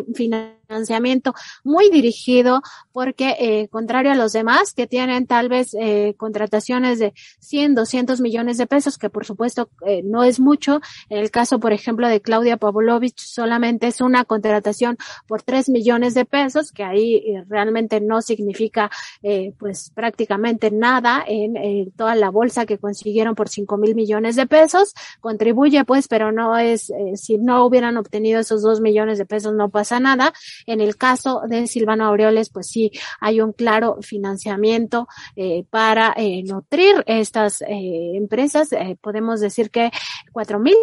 financiamiento 0.68 1.34
muy 1.64 1.90
dirigido 1.90 2.62
porque, 2.92 3.36
eh, 3.38 3.68
contrario 3.68 4.12
a 4.12 4.14
los 4.14 4.32
demás 4.32 4.74
que 4.74 4.86
tienen 4.86 5.26
tal 5.26 5.48
vez 5.48 5.74
eh, 5.78 6.14
contrataciones 6.16 6.98
de 6.98 7.14
100, 7.40 7.74
200 7.74 8.20
millones 8.20 8.58
de 8.58 8.66
pesos, 8.66 8.98
que 8.98 9.08
por 9.08 9.24
supuesto 9.24 9.70
eh, 9.86 10.02
no 10.04 10.24
es 10.24 10.40
mucho, 10.40 10.80
en 11.08 11.18
el 11.18 11.30
caso, 11.30 11.58
por 11.58 11.72
ejemplo, 11.72 12.08
de 12.08 12.20
Claudia 12.20 12.58
Pavlovich, 12.58 13.18
solamente 13.18 13.86
es 13.86 14.00
una 14.00 14.24
contratación 14.24 14.98
por 15.26 15.42
3 15.42 15.70
millones 15.70 16.14
de 16.14 16.24
pesos, 16.24 16.70
que 16.72 16.84
ahí 16.84 17.14
eh, 17.14 17.44
realmente 17.48 18.00
no 18.00 18.20
significa 18.20 18.90
eh, 19.22 19.54
pues 19.58 19.90
prácticamente 19.94 20.70
nada 20.70 21.24
en 21.26 21.56
eh, 21.56 21.88
toda 21.96 22.14
la 22.14 22.30
bolsa 22.30 22.66
que 22.66 22.78
consiguieron 22.78 23.34
por 23.34 23.48
5 23.48 23.76
mil 23.78 23.94
millones 23.94 24.36
de 24.36 24.46
pesos, 24.46 24.94
contribuye 25.20 25.84
pues, 25.84 26.08
pero 26.08 26.30
no 26.30 26.58
es, 26.58 26.92
si 27.14 27.38
no 27.38 27.64
hubieran 27.64 27.96
obtenido 27.96 28.40
esos 28.40 28.62
2 28.62 28.80
millones 28.80 29.18
de 29.18 29.24
pesos 29.24 29.54
no 29.54 29.70
pasa 29.70 29.98
nada. 30.00 30.32
En 30.66 30.80
el 30.80 30.96
caso 30.96 31.42
de 31.48 31.66
Silvano 31.66 32.04
Aureoles, 32.04 32.50
pues 32.50 32.68
sí, 32.68 32.90
hay 33.20 33.40
un 33.40 33.52
claro 33.52 33.98
financiamiento 34.02 35.08
eh, 35.36 35.64
para 35.70 36.14
eh, 36.16 36.42
nutrir 36.44 37.02
estas 37.06 37.62
eh, 37.62 38.12
empresas. 38.14 38.72
Eh, 38.72 38.96
podemos 39.00 39.40
decir 39.40 39.70
que 39.70 39.90
cuatro 40.32 40.58
mil 40.58 40.76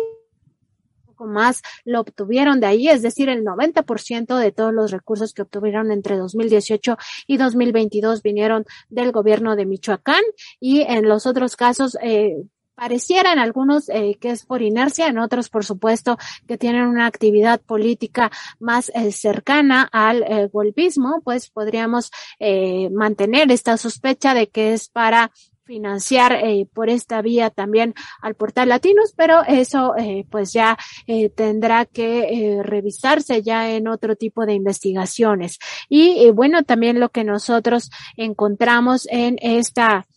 más 1.23 1.61
lo 1.85 2.01
obtuvieron 2.01 2.59
de 2.59 2.67
ahí, 2.67 2.89
es 2.89 3.01
decir, 3.01 3.29
el 3.29 3.43
90% 3.45 4.37
de 4.37 4.51
todos 4.51 4.73
los 4.73 4.91
recursos 4.91 5.33
que 5.33 5.43
obtuvieron 5.43 5.91
entre 5.91 6.17
2018 6.17 6.97
y 7.27 7.37
2022 7.37 8.21
vinieron 8.21 8.65
del 8.89 9.11
gobierno 9.11 9.55
de 9.55 9.65
Michoacán 9.65 10.23
y 10.59 10.81
en 10.81 11.07
los 11.07 11.25
otros 11.25 11.55
casos 11.55 11.97
eh, 12.01 12.35
Pareciera 12.75 13.31
en 13.31 13.39
algunos 13.39 13.89
eh, 13.89 14.17
que 14.19 14.31
es 14.31 14.45
por 14.45 14.61
inercia, 14.61 15.07
en 15.07 15.17
otros, 15.17 15.49
por 15.49 15.63
supuesto, 15.63 16.17
que 16.47 16.57
tienen 16.57 16.87
una 16.87 17.05
actividad 17.05 17.61
política 17.61 18.31
más 18.59 18.91
eh, 18.93 19.11
cercana 19.11 19.87
al 19.91 20.23
eh, 20.23 20.49
golpismo, 20.51 21.21
pues 21.23 21.49
podríamos 21.49 22.11
eh, 22.39 22.89
mantener 22.91 23.49
esta 23.51 23.77
sospecha 23.77 24.33
de 24.33 24.47
que 24.47 24.73
es 24.73 24.89
para 24.89 25.31
financiar 25.65 26.33
eh, 26.33 26.67
por 26.73 26.89
esta 26.89 27.21
vía 27.21 27.49
también 27.49 27.93
al 28.21 28.35
portal 28.35 28.69
Latinos, 28.69 29.13
pero 29.15 29.43
eso 29.47 29.95
eh, 29.97 30.25
pues 30.29 30.53
ya 30.53 30.77
eh, 31.07 31.29
tendrá 31.29 31.85
que 31.85 32.19
eh, 32.19 32.63
revisarse 32.63 33.41
ya 33.41 33.71
en 33.71 33.87
otro 33.87 34.15
tipo 34.15 34.45
de 34.45 34.53
investigaciones. 34.53 35.59
Y 35.89 36.29
bueno, 36.31 36.63
también 36.63 36.99
lo 36.99 37.09
que 37.09 37.23
nosotros 37.23 37.89
encontramos 38.15 39.07
en 39.09 39.37
esta 39.41 40.07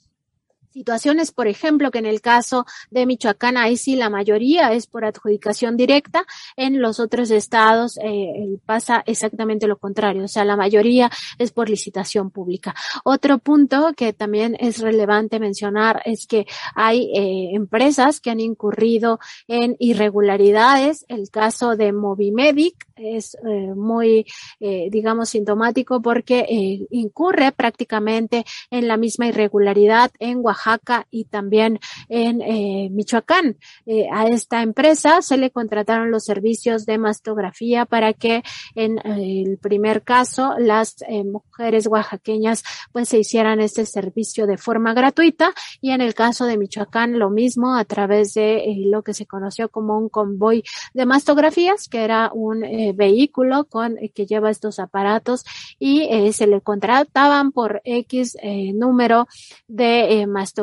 situaciones, 0.78 1.32
por 1.32 1.48
ejemplo, 1.48 1.90
que 1.90 1.98
en 1.98 2.06
el 2.06 2.20
caso 2.20 2.64
de 2.92 3.04
Michoacán, 3.04 3.56
ahí 3.56 3.76
sí 3.76 3.96
la 3.96 4.10
mayoría 4.10 4.72
es 4.72 4.86
por 4.86 5.04
adjudicación 5.04 5.76
directa, 5.76 6.24
en 6.56 6.80
los 6.80 7.00
otros 7.00 7.32
estados 7.32 7.98
eh, 8.00 8.58
pasa 8.64 9.02
exactamente 9.04 9.66
lo 9.66 9.76
contrario, 9.76 10.22
o 10.24 10.28
sea, 10.28 10.44
la 10.44 10.56
mayoría 10.56 11.10
es 11.36 11.50
por 11.50 11.68
licitación 11.68 12.30
pública. 12.30 12.76
Otro 13.02 13.38
punto 13.38 13.92
que 13.96 14.12
también 14.12 14.56
es 14.60 14.78
relevante 14.78 15.40
mencionar 15.40 16.00
es 16.04 16.28
que 16.28 16.46
hay 16.76 17.10
eh, 17.12 17.50
empresas 17.54 18.20
que 18.20 18.30
han 18.30 18.38
incurrido 18.38 19.18
en 19.48 19.74
irregularidades, 19.80 21.04
el 21.08 21.28
caso 21.28 21.74
de 21.74 21.92
Movimedic 21.92 22.86
es 22.94 23.36
eh, 23.36 23.74
muy, 23.74 24.26
eh, 24.60 24.88
digamos, 24.90 25.30
sintomático 25.30 26.00
porque 26.02 26.40
eh, 26.48 26.86
incurre 26.90 27.50
prácticamente 27.52 28.44
en 28.70 28.86
la 28.86 28.96
misma 28.96 29.26
irregularidad 29.26 30.10
en 30.18 30.38
Oaxaca 30.40 30.67
y 31.10 31.24
también 31.24 31.80
en 32.08 32.42
eh, 32.42 32.88
Michoacán. 32.90 33.56
Eh, 33.86 34.06
a 34.12 34.26
esta 34.26 34.62
empresa 34.62 35.22
se 35.22 35.36
le 35.36 35.50
contrataron 35.50 36.10
los 36.10 36.24
servicios 36.24 36.84
de 36.84 36.98
mastografía 36.98 37.86
para 37.86 38.12
que 38.12 38.42
en 38.74 38.98
eh, 38.98 39.44
el 39.46 39.58
primer 39.58 40.02
caso 40.02 40.54
las 40.58 40.96
mujeres 41.24 41.86
oaxaqueñas 41.86 42.62
pues 42.92 43.08
se 43.08 43.18
hicieran 43.18 43.60
este 43.60 43.86
servicio 43.86 44.46
de 44.46 44.58
forma 44.58 44.94
gratuita 44.94 45.52
y 45.80 45.90
en 45.90 46.00
el 46.00 46.14
caso 46.14 46.44
de 46.44 46.58
Michoacán 46.58 47.18
lo 47.18 47.30
mismo 47.30 47.74
a 47.74 47.84
través 47.84 48.34
de 48.34 48.74
lo 48.86 49.02
que 49.02 49.14
se 49.14 49.26
conoció 49.26 49.68
como 49.68 49.96
un 49.96 50.08
convoy 50.08 50.62
de 50.92 51.06
mastografías 51.06 51.88
que 51.88 52.04
era 52.04 52.30
un 52.32 52.60
vehículo 52.94 53.64
con 53.64 53.96
que 54.14 54.26
lleva 54.26 54.50
estos 54.50 54.78
aparatos 54.78 55.44
y 55.78 56.08
se 56.32 56.46
le 56.46 56.60
contrataban 56.60 57.52
por 57.52 57.80
X 57.84 58.36
número 58.74 59.28
de 59.66 60.26
mastografías 60.26 60.57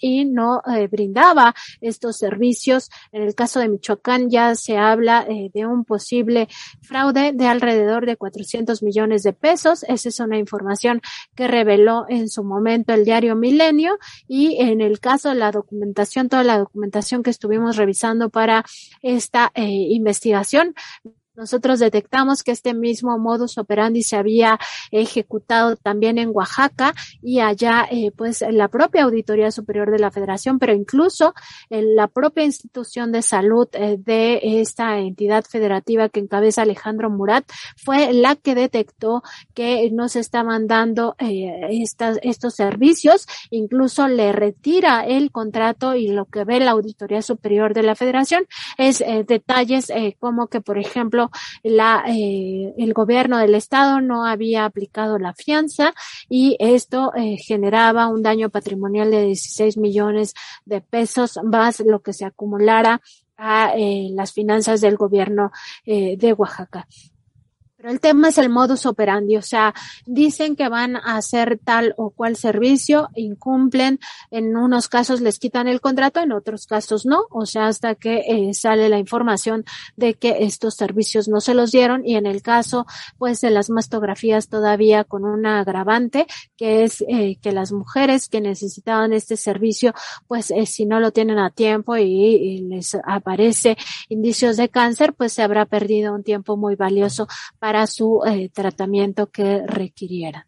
y 0.00 0.24
no 0.24 0.62
eh, 0.66 0.88
brindaba 0.88 1.54
estos 1.80 2.16
servicios. 2.16 2.90
En 3.12 3.22
el 3.22 3.34
caso 3.34 3.60
de 3.60 3.68
Michoacán 3.68 4.30
ya 4.30 4.54
se 4.54 4.76
habla 4.76 5.26
eh, 5.28 5.50
de 5.52 5.66
un 5.66 5.84
posible 5.84 6.48
fraude 6.82 7.32
de 7.32 7.46
alrededor 7.46 8.06
de 8.06 8.16
400 8.16 8.82
millones 8.82 9.22
de 9.22 9.32
pesos. 9.32 9.84
Esa 9.84 10.08
es 10.08 10.20
una 10.20 10.38
información 10.38 11.00
que 11.34 11.48
reveló 11.48 12.06
en 12.08 12.28
su 12.28 12.44
momento 12.44 12.92
el 12.92 13.04
diario 13.04 13.36
Milenio 13.36 13.98
y 14.26 14.56
en 14.60 14.80
el 14.80 15.00
caso 15.00 15.30
de 15.30 15.34
la 15.34 15.50
documentación, 15.50 16.28
toda 16.28 16.44
la 16.44 16.58
documentación 16.58 17.22
que 17.22 17.30
estuvimos 17.30 17.76
revisando 17.76 18.30
para 18.30 18.64
esta 19.02 19.50
eh, 19.54 19.64
investigación, 19.66 20.74
nosotros 21.38 21.78
detectamos 21.78 22.42
que 22.42 22.50
este 22.50 22.74
mismo 22.74 23.16
modus 23.18 23.56
operandi 23.56 24.02
se 24.02 24.16
había 24.16 24.58
ejecutado 24.90 25.76
también 25.76 26.18
en 26.18 26.30
Oaxaca 26.34 26.94
y 27.22 27.40
allá, 27.40 27.86
eh, 27.90 28.10
pues, 28.10 28.44
la 28.50 28.68
propia 28.68 29.04
Auditoría 29.04 29.50
Superior 29.50 29.90
de 29.90 30.00
la 30.00 30.10
Federación, 30.10 30.58
pero 30.58 30.74
incluso 30.74 31.32
la 31.70 32.08
propia 32.08 32.44
institución 32.44 33.12
de 33.12 33.22
salud 33.22 33.68
eh, 33.72 33.96
de 33.98 34.60
esta 34.60 34.98
entidad 34.98 35.44
federativa 35.44 36.08
que 36.08 36.20
encabeza 36.20 36.62
Alejandro 36.62 37.10
Murat 37.10 37.44
fue 37.76 38.12
la 38.12 38.34
que 38.34 38.54
detectó 38.54 39.22
que 39.54 39.88
no 39.92 40.08
se 40.08 40.20
estaban 40.20 40.66
dando 40.66 41.14
eh, 41.18 41.68
estas, 41.70 42.18
estos 42.22 42.54
servicios, 42.54 43.26
incluso 43.50 44.08
le 44.08 44.32
retira 44.32 45.04
el 45.06 45.30
contrato 45.30 45.94
y 45.94 46.08
lo 46.08 46.24
que 46.24 46.44
ve 46.44 46.58
la 46.60 46.72
Auditoría 46.72 47.22
Superior 47.22 47.74
de 47.74 47.82
la 47.84 47.94
Federación 47.94 48.46
es 48.76 49.00
eh, 49.00 49.24
detalles 49.26 49.92
como 50.18 50.48
que, 50.48 50.60
por 50.60 50.78
ejemplo, 50.78 51.27
la, 51.62 52.04
eh, 52.08 52.74
el 52.76 52.92
gobierno 52.92 53.38
del 53.38 53.54
estado 53.54 54.00
no 54.00 54.24
había 54.24 54.64
aplicado 54.64 55.18
la 55.18 55.34
fianza 55.34 55.92
y 56.28 56.56
esto 56.58 57.12
eh, 57.14 57.36
generaba 57.38 58.08
un 58.08 58.22
daño 58.22 58.50
patrimonial 58.50 59.10
de 59.10 59.26
16 59.26 59.76
millones 59.78 60.34
de 60.64 60.80
pesos 60.80 61.38
más 61.42 61.80
lo 61.80 62.00
que 62.00 62.12
se 62.12 62.24
acumulara 62.24 63.00
a 63.38 63.72
eh, 63.76 64.08
las 64.12 64.32
finanzas 64.32 64.80
del 64.80 64.96
gobierno 64.96 65.52
eh, 65.86 66.16
de 66.16 66.32
Oaxaca. 66.32 66.86
Pero 67.78 67.90
el 67.90 68.00
tema 68.00 68.30
es 68.30 68.38
el 68.38 68.48
modus 68.48 68.86
operandi, 68.86 69.36
o 69.36 69.42
sea, 69.42 69.72
dicen 70.04 70.56
que 70.56 70.68
van 70.68 70.96
a 70.96 71.16
hacer 71.16 71.60
tal 71.62 71.94
o 71.96 72.10
cual 72.10 72.34
servicio, 72.34 73.08
incumplen, 73.14 74.00
en 74.32 74.56
unos 74.56 74.88
casos 74.88 75.20
les 75.20 75.38
quitan 75.38 75.68
el 75.68 75.80
contrato, 75.80 76.18
en 76.18 76.32
otros 76.32 76.66
casos 76.66 77.06
no, 77.06 77.26
o 77.30 77.46
sea, 77.46 77.68
hasta 77.68 77.94
que 77.94 78.24
eh, 78.26 78.52
sale 78.52 78.88
la 78.88 78.98
información 78.98 79.64
de 79.96 80.14
que 80.14 80.38
estos 80.40 80.74
servicios 80.74 81.28
no 81.28 81.40
se 81.40 81.54
los 81.54 81.70
dieron 81.70 82.04
y 82.04 82.16
en 82.16 82.26
el 82.26 82.42
caso, 82.42 82.84
pues, 83.16 83.40
de 83.42 83.50
las 83.50 83.70
mastografías 83.70 84.48
todavía 84.48 85.04
con 85.04 85.24
una 85.24 85.60
agravante, 85.60 86.26
que 86.56 86.82
es 86.82 87.04
eh, 87.06 87.36
que 87.40 87.52
las 87.52 87.70
mujeres 87.70 88.28
que 88.28 88.40
necesitaban 88.40 89.12
este 89.12 89.36
servicio, 89.36 89.94
pues, 90.26 90.50
eh, 90.50 90.66
si 90.66 90.84
no 90.84 90.98
lo 90.98 91.12
tienen 91.12 91.38
a 91.38 91.50
tiempo 91.50 91.96
y, 91.96 92.02
y 92.02 92.58
les 92.58 92.96
aparece 93.04 93.76
indicios 94.08 94.56
de 94.56 94.68
cáncer, 94.68 95.14
pues 95.14 95.32
se 95.32 95.42
habrá 95.42 95.64
perdido 95.64 96.12
un 96.12 96.24
tiempo 96.24 96.56
muy 96.56 96.74
valioso 96.74 97.28
para 97.68 97.77
su 97.86 98.22
eh, 98.26 98.50
tratamiento 98.52 99.30
que 99.30 99.62
requiriera. 99.66 100.46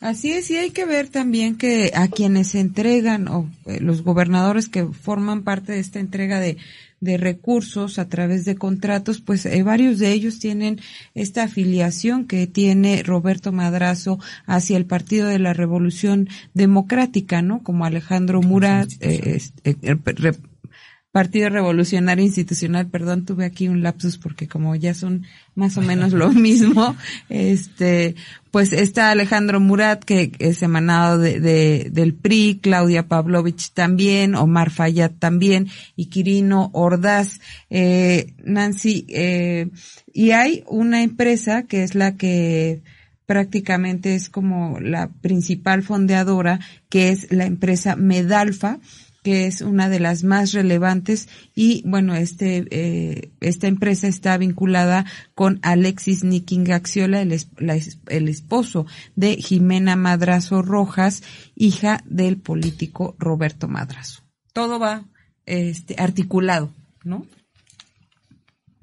Así 0.00 0.32
es, 0.32 0.50
y 0.50 0.56
hay 0.56 0.70
que 0.70 0.86
ver 0.86 1.08
también 1.08 1.58
que 1.58 1.92
a 1.94 2.08
quienes 2.08 2.48
se 2.48 2.60
entregan, 2.60 3.28
o 3.28 3.50
eh, 3.66 3.80
los 3.80 4.02
gobernadores 4.02 4.68
que 4.68 4.86
forman 4.86 5.42
parte 5.42 5.72
de 5.72 5.80
esta 5.80 6.00
entrega 6.00 6.40
de, 6.40 6.56
de 7.00 7.16
recursos 7.16 7.98
a 7.98 8.08
través 8.08 8.44
de 8.44 8.56
contratos, 8.56 9.20
pues 9.20 9.46
eh, 9.46 9.62
varios 9.62 9.98
de 9.98 10.12
ellos 10.12 10.38
tienen 10.38 10.80
esta 11.14 11.44
afiliación 11.44 12.26
que 12.26 12.46
tiene 12.46 13.02
Roberto 13.02 13.52
Madrazo 13.52 14.18
hacia 14.46 14.76
el 14.76 14.86
Partido 14.86 15.26
de 15.26 15.38
la 15.38 15.54
Revolución 15.54 16.28
Democrática, 16.54 17.40
¿no? 17.42 17.62
Como 17.62 17.84
Alejandro 17.84 18.42
Murat, 18.42 18.90
eh, 19.00 19.40
eh, 19.64 19.96
Partido 21.12 21.48
Revolucionario 21.48 22.24
Institucional, 22.24 22.86
perdón, 22.86 23.24
tuve 23.24 23.44
aquí 23.44 23.66
un 23.66 23.82
lapsus 23.82 24.16
porque 24.16 24.46
como 24.46 24.76
ya 24.76 24.94
son 24.94 25.26
más 25.56 25.76
o 25.76 25.82
menos 25.82 26.12
lo 26.12 26.30
mismo, 26.32 26.94
este, 27.28 28.14
pues 28.52 28.72
está 28.72 29.10
Alejandro 29.10 29.58
Murat, 29.58 30.04
que 30.04 30.30
es 30.38 30.62
emanado 30.62 31.18
de, 31.18 31.40
de, 31.40 31.88
del 31.90 32.14
PRI, 32.14 32.60
Claudia 32.62 33.08
Pavlovich 33.08 33.72
también, 33.72 34.36
Omar 34.36 34.70
Fayad 34.70 35.10
también, 35.18 35.68
y 35.96 36.06
Quirino 36.06 36.70
Ordaz, 36.74 37.40
eh, 37.70 38.32
Nancy, 38.44 39.04
eh, 39.08 39.68
y 40.12 40.30
hay 40.30 40.62
una 40.68 41.02
empresa 41.02 41.64
que 41.64 41.82
es 41.82 41.96
la 41.96 42.16
que 42.16 42.82
prácticamente 43.26 44.14
es 44.14 44.28
como 44.28 44.78
la 44.80 45.08
principal 45.08 45.82
fondeadora, 45.82 46.60
que 46.88 47.10
es 47.10 47.32
la 47.32 47.46
empresa 47.46 47.96
Medalfa, 47.96 48.78
que 49.22 49.46
es 49.46 49.60
una 49.60 49.88
de 49.88 50.00
las 50.00 50.24
más 50.24 50.52
relevantes 50.52 51.28
y 51.54 51.82
bueno, 51.86 52.14
este, 52.14 52.66
eh, 52.70 53.32
esta 53.40 53.66
empresa 53.66 54.06
está 54.08 54.36
vinculada 54.38 55.04
con 55.34 55.58
Alexis 55.62 56.24
Niking 56.24 56.72
Axiola, 56.72 57.20
el, 57.22 57.36
el 58.08 58.28
esposo 58.28 58.86
de 59.16 59.36
Jimena 59.36 59.96
Madrazo 59.96 60.62
Rojas, 60.62 61.22
hija 61.54 62.02
del 62.06 62.38
político 62.38 63.14
Roberto 63.18 63.68
Madrazo. 63.68 64.22
Todo 64.52 64.78
va 64.78 65.04
este, 65.46 65.96
articulado, 65.98 66.70
¿no? 67.04 67.26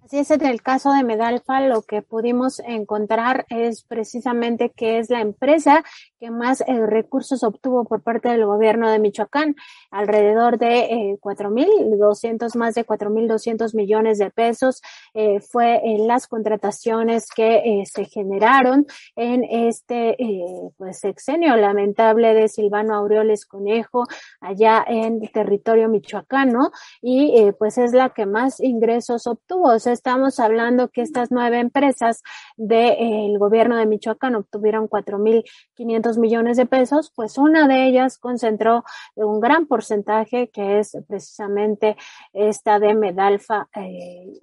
Así 0.07 0.19
es, 0.19 0.31
en 0.31 0.45
el 0.45 0.61
caso 0.61 0.93
de 0.93 1.03
Medalfa 1.03 1.59
lo 1.59 1.81
que 1.81 2.01
pudimos 2.01 2.59
encontrar 2.59 3.45
es 3.49 3.84
precisamente 3.84 4.69
que 4.69 4.99
es 4.99 5.09
la 5.09 5.19
empresa 5.19 5.84
que 6.18 6.31
más 6.31 6.61
eh, 6.61 6.85
recursos 6.85 7.43
obtuvo 7.43 7.84
por 7.84 8.03
parte 8.03 8.30
del 8.30 8.45
gobierno 8.45 8.89
de 8.89 8.99
Michoacán, 8.99 9.57
alrededor 9.91 10.57
de 10.57 10.80
eh, 10.80 11.18
4.200, 11.22 12.55
más 12.55 12.76
de 12.76 12.85
4.200 12.85 13.76
millones 13.76 14.18
de 14.18 14.30
pesos 14.30 14.81
eh, 15.14 15.39
fue 15.39 15.81
en 15.84 16.07
las 16.07 16.27
contrataciones 16.27 17.30
que 17.35 17.57
eh, 17.57 17.84
se 17.85 18.05
generaron 18.05 18.85
en 19.15 19.43
este 19.43 20.22
eh, 20.22 20.45
pues 20.77 20.99
sexenio 20.99 21.55
lamentable 21.55 22.34
de 22.34 22.47
Silvano 22.47 22.95
Aureoles 22.95 23.45
Conejo 23.45 24.05
allá 24.41 24.84
en 24.88 25.22
territorio 25.31 25.89
michoacano 25.89 26.72
y 27.01 27.38
eh, 27.38 27.53
pues 27.53 27.77
es 27.77 27.93
la 27.93 28.09
que 28.09 28.26
más 28.26 28.59
ingresos 28.59 29.27
obtuvo. 29.27 29.69
O 29.69 29.76
estamos 29.76 30.39
hablando 30.39 30.89
que 30.89 31.01
estas 31.01 31.31
nueve 31.31 31.59
empresas 31.59 32.23
del 32.55 33.34
de, 33.34 33.38
gobierno 33.38 33.77
de 33.77 33.85
Michoacán 33.85 34.35
obtuvieron 34.35 34.89
4.500 34.89 36.19
millones 36.19 36.57
de 36.57 36.65
pesos, 36.65 37.11
pues 37.15 37.38
una 37.38 37.68
de 37.68 37.85
ellas 37.85 38.18
concentró 38.18 38.84
un 39.15 39.39
gran 39.39 39.68
que 40.52 40.80
es 40.80 40.98
precisamente 41.08 41.95
esta 42.34 42.80
de 42.80 42.94
Medalfa 42.94 43.68
eh, 43.76 44.34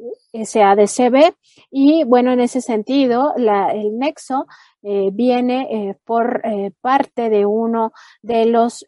SADCB 0.45 1.35
y 1.71 2.05
bueno, 2.05 2.33
en 2.33 2.41
ese 2.41 2.61
sentido, 2.61 3.33
la, 3.37 3.73
el 3.73 3.99
nexo 3.99 4.47
eh, 4.87 5.09
viene 5.15 5.67
eh, 5.71 5.99
por 6.05 6.43
eh, 6.45 6.71
parte 6.83 7.31
de 7.31 7.47
uno 7.47 7.95
de 8.21 8.45
los 8.45 8.85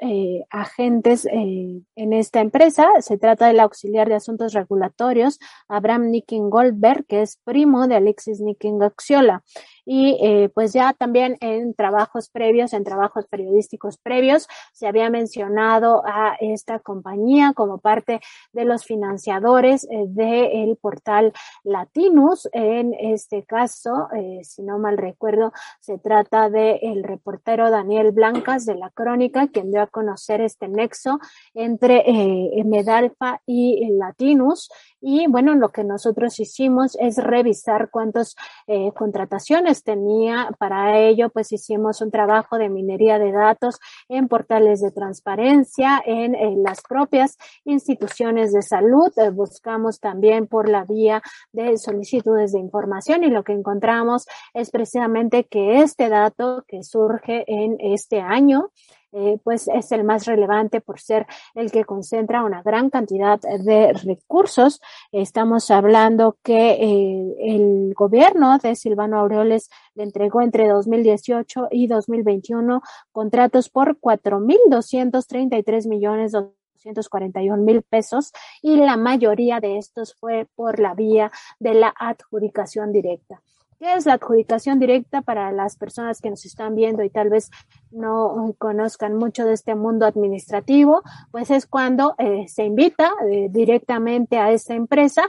agentes 0.50 1.26
en 1.26 2.12
esta 2.12 2.40
empresa. 2.40 2.86
Se 3.00 3.16
trata 3.16 3.46
del 3.46 3.60
auxiliar 3.60 4.08
de 4.08 4.16
asuntos 4.16 4.52
regulatorios, 4.52 5.38
Abraham 5.68 6.10
Nicking 6.10 6.50
Goldberg, 6.50 7.06
que 7.06 7.22
es 7.22 7.38
primo 7.44 7.88
de 7.88 7.96
Alexis 7.96 8.40
Nicking 8.40 8.82
Axiola. 8.82 9.42
Y 9.88 10.48
pues 10.52 10.72
ya 10.72 10.94
también 10.94 11.36
en 11.40 11.72
trabajos 11.72 12.28
previos, 12.28 12.72
en 12.72 12.82
trabajos 12.82 13.26
periodísticos 13.28 13.98
previos, 13.98 14.48
se 14.72 14.88
había 14.88 15.10
mencionado 15.10 16.02
a 16.04 16.36
esta 16.40 16.80
compañía 16.80 17.52
como 17.54 17.78
parte 17.78 18.20
de 18.52 18.64
los 18.64 18.84
financiadores 18.84 19.86
del 20.08 20.76
portal 20.76 21.32
Latinus. 21.62 22.48
En 22.52 22.94
este 22.94 23.44
caso, 23.44 24.08
si 24.42 24.62
no 24.62 24.80
mal 24.80 24.98
recuerdo, 24.98 25.52
se 25.86 25.98
trata 25.98 26.50
de 26.50 26.80
el 26.82 27.04
reportero 27.04 27.70
Daniel 27.70 28.10
Blancas 28.10 28.66
de 28.66 28.74
la 28.74 28.90
Crónica, 28.90 29.46
quien 29.46 29.70
dio 29.70 29.82
a 29.82 29.86
conocer 29.86 30.40
este 30.40 30.66
nexo 30.66 31.20
entre 31.54 32.02
eh, 32.04 32.64
Medalfa 32.64 33.40
y 33.46 33.88
Latinus. 33.92 34.68
Y 35.00 35.28
bueno, 35.28 35.54
lo 35.54 35.68
que 35.68 35.84
nosotros 35.84 36.40
hicimos 36.40 36.96
es 36.98 37.18
revisar 37.18 37.90
cuántas 37.90 38.34
eh, 38.66 38.90
contrataciones 38.96 39.84
tenía. 39.84 40.48
Para 40.58 40.98
ello, 40.98 41.30
pues 41.30 41.52
hicimos 41.52 42.00
un 42.00 42.10
trabajo 42.10 42.58
de 42.58 42.68
minería 42.68 43.20
de 43.20 43.30
datos 43.30 43.78
en 44.08 44.26
portales 44.26 44.80
de 44.80 44.90
transparencia, 44.90 46.02
en, 46.04 46.34
en 46.34 46.64
las 46.64 46.82
propias 46.82 47.38
instituciones 47.64 48.52
de 48.52 48.62
salud. 48.62 49.12
Eh, 49.18 49.30
buscamos 49.30 50.00
también 50.00 50.48
por 50.48 50.68
la 50.68 50.84
vía 50.84 51.22
de 51.52 51.78
solicitudes 51.78 52.50
de 52.50 52.58
información 52.58 53.22
y 53.22 53.30
lo 53.30 53.44
que 53.44 53.52
encontramos 53.52 54.26
es 54.52 54.70
precisamente 54.72 55.44
que 55.44 55.75
este 55.82 56.08
dato 56.08 56.64
que 56.66 56.82
surge 56.82 57.44
en 57.46 57.76
este 57.80 58.20
año, 58.20 58.70
eh, 59.12 59.38
pues 59.42 59.68
es 59.68 59.92
el 59.92 60.04
más 60.04 60.26
relevante 60.26 60.80
por 60.80 61.00
ser 61.00 61.26
el 61.54 61.70
que 61.70 61.84
concentra 61.84 62.44
una 62.44 62.62
gran 62.62 62.90
cantidad 62.90 63.40
de 63.40 63.92
recursos. 63.92 64.80
Estamos 65.10 65.70
hablando 65.70 66.36
que 66.42 66.72
eh, 66.72 67.34
el 67.40 67.94
gobierno 67.94 68.58
de 68.58 68.76
Silvano 68.76 69.18
Aureoles 69.18 69.70
le 69.94 70.02
entregó 70.02 70.42
entre 70.42 70.68
2018 70.68 71.68
y 71.70 71.86
2021 71.86 72.82
contratos 73.12 73.70
por 73.70 73.98
4.233 73.98 75.88
millones 75.88 76.32
241 76.32 77.62
mil 77.62 77.82
pesos 77.82 78.32
y 78.62 78.76
la 78.76 78.96
mayoría 78.96 79.60
de 79.60 79.78
estos 79.78 80.14
fue 80.14 80.46
por 80.54 80.78
la 80.78 80.94
vía 80.94 81.30
de 81.58 81.74
la 81.74 81.94
adjudicación 81.98 82.92
directa. 82.92 83.42
¿Qué 83.78 83.94
es 83.94 84.06
la 84.06 84.14
adjudicación 84.14 84.78
directa 84.78 85.20
para 85.20 85.52
las 85.52 85.76
personas 85.76 86.22
que 86.22 86.30
nos 86.30 86.46
están 86.46 86.74
viendo 86.74 87.02
y 87.02 87.10
tal 87.10 87.28
vez 87.28 87.50
no 87.90 88.54
conozcan 88.56 89.14
mucho 89.16 89.44
de 89.44 89.52
este 89.52 89.74
mundo 89.74 90.06
administrativo? 90.06 91.02
Pues 91.30 91.50
es 91.50 91.66
cuando 91.66 92.14
eh, 92.18 92.46
se 92.48 92.64
invita 92.64 93.12
eh, 93.30 93.48
directamente 93.50 94.38
a 94.38 94.50
esa 94.50 94.74
empresa. 94.74 95.28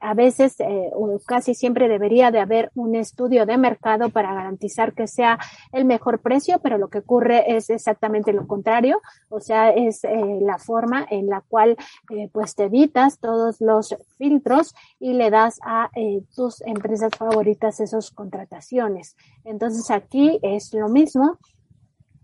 A 0.00 0.14
veces 0.14 0.60
eh, 0.60 0.90
o 0.92 1.18
casi 1.26 1.54
siempre 1.54 1.88
debería 1.88 2.30
de 2.30 2.40
haber 2.40 2.70
un 2.74 2.94
estudio 2.94 3.46
de 3.46 3.56
mercado 3.56 4.10
para 4.10 4.34
garantizar 4.34 4.92
que 4.92 5.06
sea 5.06 5.38
el 5.72 5.86
mejor 5.86 6.20
precio, 6.20 6.58
pero 6.62 6.76
lo 6.76 6.88
que 6.88 6.98
ocurre 6.98 7.56
es 7.56 7.70
exactamente 7.70 8.32
lo 8.32 8.46
contrario. 8.46 9.00
O 9.30 9.40
sea, 9.40 9.70
es 9.70 10.04
eh, 10.04 10.38
la 10.42 10.58
forma 10.58 11.06
en 11.10 11.28
la 11.28 11.40
cual 11.40 11.76
eh, 12.10 12.28
pues 12.32 12.54
te 12.54 12.64
evitas 12.64 13.18
todos 13.18 13.60
los 13.60 13.96
filtros 14.18 14.74
y 14.98 15.14
le 15.14 15.30
das 15.30 15.58
a 15.64 15.90
tus 16.34 16.60
empresas 16.62 17.12
favoritas 17.16 17.80
esas 17.80 18.10
contrataciones. 18.10 19.16
Entonces 19.44 19.90
aquí 19.90 20.38
es 20.42 20.74
lo 20.74 20.88
mismo 20.88 21.38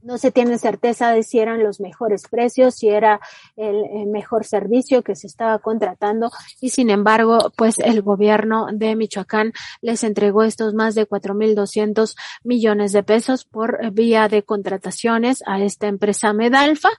no 0.06 0.18
se 0.18 0.30
tiene 0.30 0.56
certeza 0.58 1.10
de 1.10 1.24
si 1.24 1.40
eran 1.40 1.64
los 1.64 1.80
mejores 1.80 2.28
precios, 2.30 2.76
si 2.76 2.88
era 2.88 3.20
el, 3.56 4.06
mejor 4.06 4.44
servicio 4.44 5.02
que 5.02 5.16
se 5.16 5.26
estaba 5.26 5.58
contratando. 5.58 6.30
Y 6.60 6.70
sin 6.70 6.90
embargo, 6.90 7.52
pues 7.56 7.80
el 7.80 8.02
gobierno 8.02 8.68
de 8.72 8.94
Michoacán 8.94 9.52
les 9.80 10.04
entregó 10.04 10.44
estos 10.44 10.74
más 10.74 10.94
de 10.94 11.08
4.200 11.08 12.14
millones 12.44 12.92
de 12.92 13.02
pesos 13.02 13.44
por 13.44 13.90
vía 13.92 14.28
de 14.28 14.44
contrataciones 14.44 15.42
a 15.44 15.60
esta 15.60 15.88
empresa 15.88 16.32
Medalfa. 16.32 16.90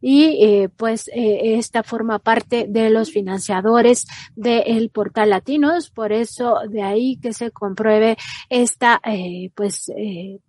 Y 0.00 0.44
eh, 0.44 0.68
pues 0.76 1.08
eh, 1.14 1.56
esta 1.58 1.84
forma 1.84 2.18
parte 2.18 2.66
de 2.68 2.90
los 2.90 3.12
financiadores 3.12 4.06
del 4.34 4.90
portal 4.90 5.30
Latinos, 5.30 5.90
por 5.90 6.12
eso 6.12 6.58
de 6.68 6.82
ahí 6.82 7.16
que 7.22 7.32
se 7.32 7.52
compruebe 7.52 8.16
esta 8.50 9.00
eh, 9.04 9.50
pues 9.54 9.90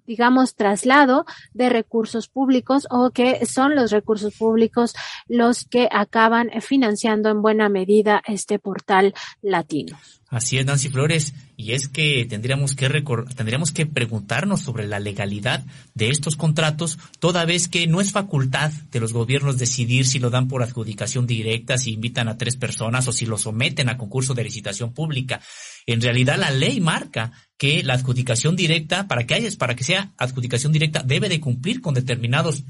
digamos 0.05 0.55
traslado 0.55 1.25
de 1.53 1.69
recursos 1.69 2.06
recursos 2.07 2.29
públicos 2.29 2.87
o 2.89 3.11
que 3.11 3.45
son 3.45 3.75
los 3.75 3.91
recursos 3.91 4.33
públicos 4.33 4.95
los 5.27 5.65
que 5.65 5.89
acaban 5.91 6.49
financiando 6.61 7.29
en 7.29 7.41
buena 7.41 7.67
medida 7.67 8.21
este 8.25 8.59
portal 8.59 9.13
latino. 9.41 9.97
Así 10.29 10.57
es, 10.57 10.65
Nancy 10.65 10.89
Flores, 10.89 11.33
y 11.55 11.71
es 11.71 11.87
que 11.87 12.25
tendríamos 12.25 12.75
que 12.75 12.89
tendríamos 13.33 13.71
que 13.71 13.85
preguntarnos 13.85 14.59
sobre 14.59 14.85
la 14.85 14.99
legalidad 14.99 15.63
de 15.93 16.09
estos 16.09 16.35
contratos, 16.35 16.99
toda 17.19 17.45
vez 17.45 17.69
que 17.69 17.87
no 17.87 18.01
es 18.01 18.11
facultad 18.11 18.71
de 18.91 18.99
los 18.99 19.13
gobiernos 19.13 19.57
decidir 19.57 20.05
si 20.05 20.19
lo 20.19 20.29
dan 20.29 20.49
por 20.49 20.63
adjudicación 20.63 21.27
directa, 21.27 21.77
si 21.77 21.93
invitan 21.93 22.27
a 22.27 22.37
tres 22.37 22.57
personas 22.57 23.07
o 23.07 23.13
si 23.13 23.25
lo 23.25 23.37
someten 23.37 23.87
a 23.87 23.97
concurso 23.97 24.33
de 24.33 24.43
licitación 24.43 24.91
pública. 24.93 25.39
En 25.85 26.01
realidad 26.01 26.37
la 26.37 26.51
ley 26.51 26.81
marca 26.81 27.31
que 27.57 27.81
la 27.83 27.93
adjudicación 27.93 28.57
directa, 28.57 29.07
para 29.07 29.25
que 29.25 29.33
haya, 29.33 29.49
para 29.57 29.77
que 29.77 29.85
sea 29.85 30.11
adjudicación 30.17 30.73
directa, 30.73 31.03
debe 31.05 31.29
de 31.29 31.39
cumplir 31.39 31.79
con 31.79 31.93
determinados 31.93 32.63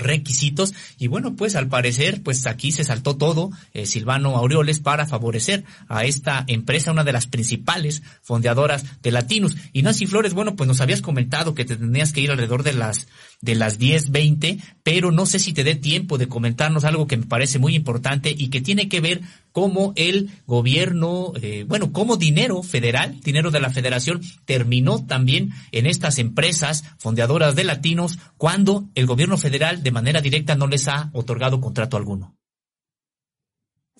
requisitos. 0.00 0.74
Y 0.98 1.06
bueno 1.06 1.36
pues 1.36 1.56
al 1.56 1.68
parecer 1.68 2.22
pues 2.22 2.46
aquí 2.46 2.72
se 2.72 2.84
saltó 2.84 3.16
todo 3.16 3.50
eh, 3.74 3.86
Silvano 3.86 4.36
Aureoles 4.36 4.80
para 4.80 5.06
favorecer 5.06 5.64
a 5.88 6.04
esta 6.04 6.44
empresa 6.46 6.92
una 6.92 7.04
de 7.04 7.12
las 7.12 7.26
principales 7.26 8.02
fondeadoras 8.22 8.84
de 9.02 9.10
Latinus 9.12 9.56
y 9.72 9.82
Nancy 9.82 10.06
Flores 10.06 10.34
bueno 10.34 10.56
pues 10.56 10.68
nos 10.68 10.80
habías 10.80 11.00
comentado 11.00 11.54
que 11.54 11.64
te 11.64 11.76
tenías 11.76 12.12
que 12.12 12.20
ir 12.20 12.30
alrededor 12.30 12.62
de 12.62 12.74
las 12.74 13.08
de 13.40 13.54
las 13.54 13.78
10:20 13.78 14.58
pero 14.82 15.12
no 15.12 15.26
sé 15.26 15.38
si 15.38 15.52
te 15.52 15.64
dé 15.64 15.74
tiempo 15.74 16.18
de 16.18 16.28
comentarnos 16.28 16.84
algo 16.84 17.06
que 17.06 17.16
me 17.16 17.26
parece 17.26 17.58
muy 17.58 17.74
importante 17.74 18.34
y 18.36 18.48
que 18.48 18.60
tiene 18.60 18.88
que 18.88 19.00
ver 19.00 19.20
cómo 19.52 19.92
el 19.96 20.30
gobierno, 20.46 21.32
eh, 21.40 21.64
bueno, 21.68 21.92
cómo 21.92 22.16
dinero 22.16 22.62
federal, 22.62 23.20
dinero 23.20 23.50
de 23.50 23.60
la 23.60 23.70
federación, 23.70 24.20
terminó 24.44 25.04
también 25.04 25.50
en 25.72 25.86
estas 25.86 26.18
empresas 26.18 26.84
fondeadoras 26.98 27.54
de 27.54 27.64
latinos 27.64 28.18
cuando 28.36 28.88
el 28.94 29.06
gobierno 29.06 29.38
federal 29.38 29.82
de 29.82 29.92
manera 29.92 30.20
directa 30.20 30.54
no 30.54 30.66
les 30.66 30.88
ha 30.88 31.10
otorgado 31.12 31.60
contrato 31.60 31.96
alguno. 31.96 32.39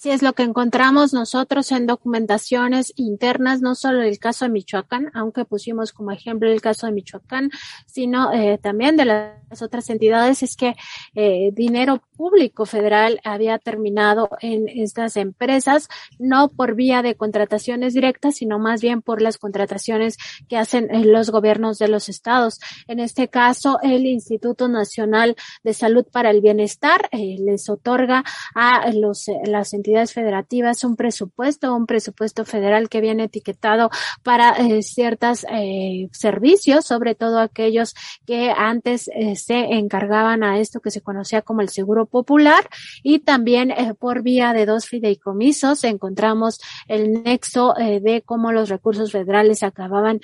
Sí, 0.01 0.09
es 0.09 0.22
lo 0.22 0.32
que 0.32 0.44
encontramos 0.44 1.12
nosotros 1.12 1.70
en 1.72 1.86
documentaciones 1.86 2.94
internas, 2.97 3.60
no 3.60 3.74
solo 3.74 4.01
el 4.01 4.18
caso 4.18 4.47
de 4.47 4.51
Michoacán, 4.51 5.10
aunque 5.12 5.44
pusimos 5.44 5.93
como 5.93 6.10
ejemplo 6.10 6.51
el 6.51 6.62
caso 6.62 6.86
de 6.86 6.93
Michoacán, 6.93 7.51
sino 7.85 8.32
eh, 8.32 8.56
también 8.56 8.97
de 8.97 9.05
las 9.05 9.60
otras 9.60 9.90
entidades, 9.90 10.43
es 10.43 10.56
que 10.56 10.74
eh, 11.14 11.51
dinero 11.52 12.02
público 12.16 12.64
federal 12.64 13.20
había 13.24 13.59
terminado 13.59 14.31
en 14.40 14.70
estas 14.70 15.18
empresas, 15.18 15.90
no 16.18 16.48
por 16.48 16.77
vía 16.77 17.02
de 17.02 17.14
contrataciones 17.14 17.93
directas, 17.93 18.36
sino 18.36 18.59
más 18.59 18.81
bien 18.81 19.02
por 19.02 19.20
las 19.20 19.36
contrataciones 19.36 20.16
que 20.48 20.56
hacen 20.56 20.89
eh, 20.94 21.05
los 21.05 21.28
gobiernos 21.28 21.77
de 21.77 21.89
los 21.89 22.09
estados. 22.09 22.59
En 22.89 23.01
este 23.01 23.28
caso, 23.28 23.78
el 23.82 24.06
Instituto 24.06 24.66
Nacional 24.66 25.36
de 25.62 25.74
Salud 25.74 26.06
para 26.10 26.31
el 26.31 26.40
Bienestar 26.40 27.10
les 27.12 27.68
otorga 27.68 28.24
a 28.55 28.90
los, 28.94 29.27
las 29.44 29.74
entidades 29.74 29.90
federativas 30.12 30.85
un 30.85 30.97
presupuesto, 30.97 31.75
un 31.75 31.87
presupuesto 31.87 32.45
federal 32.45 32.89
que 32.89 33.01
viene 33.01 33.25
etiquetado 33.25 33.91
para 34.23 34.53
eh, 34.53 34.83
ciertos 34.83 35.45
eh, 35.51 36.09
servicios, 36.12 36.87
sobre 36.87 37.15
todo 37.15 37.39
aquellos 37.39 37.95
que 38.27 38.51
antes 38.51 39.09
eh, 39.09 39.37
se 39.37 39.59
encargaban 39.59 40.43
a 40.43 40.59
esto 40.59 40.81
que 40.81 40.91
se 40.91 41.01
conocía 41.01 41.43
como 41.43 41.61
el 41.61 41.69
seguro 41.69 42.07
popular. 42.07 42.69
Y 43.03 43.21
también 43.21 43.73
por 43.99 44.23
vía 44.23 44.53
de 44.53 44.67
dos 44.67 44.87
fideicomisos 44.87 45.85
encontramos 45.85 46.61
el 46.89 47.23
nexo 47.23 47.75
de 47.75 48.23
cómo 48.25 48.53
los 48.53 48.69
recursos 48.69 49.12
federales 49.12 49.62
acababan 49.62 50.21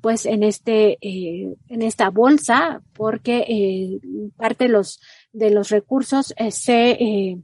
pues 0.00 0.26
en 0.26 0.42
este 0.42 0.98
en 1.02 1.82
esta 1.82 2.10
bolsa 2.10 2.82
porque 2.94 3.98
parte 4.36 4.64
de 4.64 4.70
los 4.70 5.00
de 5.32 5.50
los 5.50 5.70
recursos 5.70 6.34
se 6.50 7.38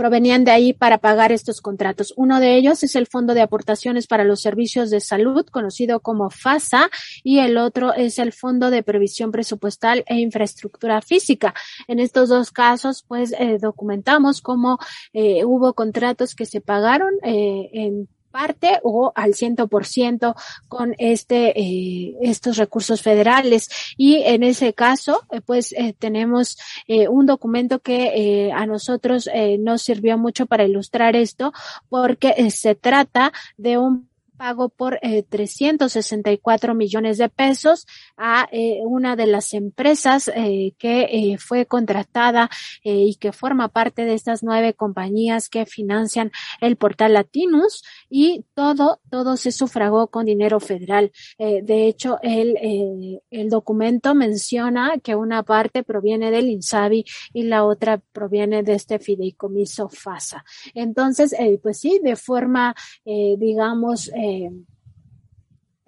provenían 0.00 0.44
de 0.44 0.50
ahí 0.50 0.72
para 0.72 0.96
pagar 0.96 1.30
estos 1.30 1.60
contratos. 1.60 2.14
Uno 2.16 2.40
de 2.40 2.56
ellos 2.56 2.82
es 2.82 2.96
el 2.96 3.06
Fondo 3.06 3.34
de 3.34 3.42
Aportaciones 3.42 4.06
para 4.06 4.24
los 4.24 4.40
Servicios 4.40 4.88
de 4.88 4.98
Salud, 4.98 5.44
conocido 5.50 6.00
como 6.00 6.30
FASA, 6.30 6.88
y 7.22 7.40
el 7.40 7.58
otro 7.58 7.92
es 7.92 8.18
el 8.18 8.32
Fondo 8.32 8.70
de 8.70 8.82
Previsión 8.82 9.30
Presupuestal 9.30 10.02
e 10.06 10.18
Infraestructura 10.20 11.02
Física. 11.02 11.52
En 11.86 11.98
estos 11.98 12.30
dos 12.30 12.50
casos, 12.50 13.04
pues, 13.06 13.34
eh, 13.38 13.58
documentamos 13.60 14.40
cómo 14.40 14.78
eh, 15.12 15.44
hubo 15.44 15.74
contratos 15.74 16.34
que 16.34 16.46
se 16.46 16.62
pagaron 16.62 17.12
eh, 17.22 17.68
en 17.74 18.08
parte 18.30 18.80
o 18.82 19.12
al 19.14 19.34
ciento 19.34 19.68
por 19.68 19.86
ciento 19.86 20.34
con 20.68 20.94
este 20.98 21.58
eh, 21.60 22.16
estos 22.20 22.56
recursos 22.56 23.02
federales. 23.02 23.68
Y 23.96 24.22
en 24.22 24.42
ese 24.42 24.72
caso 24.72 25.22
eh, 25.30 25.40
pues 25.40 25.72
eh, 25.72 25.94
tenemos 25.98 26.58
eh, 26.86 27.08
un 27.08 27.26
documento 27.26 27.80
que 27.80 28.46
eh, 28.48 28.52
a 28.52 28.66
nosotros 28.66 29.28
nos 29.58 29.82
sirvió 29.82 30.18
mucho 30.18 30.46
para 30.46 30.64
ilustrar 30.64 31.16
esto 31.16 31.52
porque 31.88 32.50
se 32.50 32.74
trata 32.74 33.32
de 33.56 33.78
un 33.78 34.09
pago 34.40 34.70
por 34.70 34.98
eh, 35.02 35.22
364 35.22 36.74
millones 36.74 37.18
de 37.18 37.28
pesos 37.28 37.86
a 38.16 38.48
eh, 38.52 38.80
una 38.84 39.14
de 39.14 39.26
las 39.26 39.52
empresas 39.52 40.28
eh, 40.34 40.72
que 40.78 41.08
eh, 41.10 41.36
fue 41.36 41.66
contratada 41.66 42.48
y 42.82 43.16
que 43.16 43.32
forma 43.32 43.68
parte 43.68 44.06
de 44.06 44.14
estas 44.14 44.42
nueve 44.42 44.72
compañías 44.72 45.50
que 45.50 45.66
financian 45.66 46.30
el 46.62 46.76
portal 46.76 47.12
Latinus 47.12 47.82
y 48.08 48.46
todo, 48.54 49.00
todo 49.10 49.36
se 49.36 49.52
sufragó 49.52 50.06
con 50.06 50.24
dinero 50.24 50.58
federal. 50.60 51.12
De 51.38 51.86
hecho, 51.86 52.18
el, 52.22 53.20
el 53.30 53.50
documento 53.50 54.14
menciona 54.14 54.94
que 55.02 55.14
una 55.14 55.42
parte 55.42 55.82
proviene 55.82 56.30
del 56.30 56.48
INSABI 56.48 57.04
y 57.34 57.42
la 57.42 57.64
otra 57.64 58.00
proviene 58.12 58.62
de 58.62 58.74
este 58.74 58.98
fideicomiso 58.98 59.88
FASA. 59.88 60.44
Entonces, 60.74 61.34
pues 61.62 61.80
sí, 61.80 62.00
de 62.02 62.16
forma, 62.16 62.74
digamos, 63.04 64.10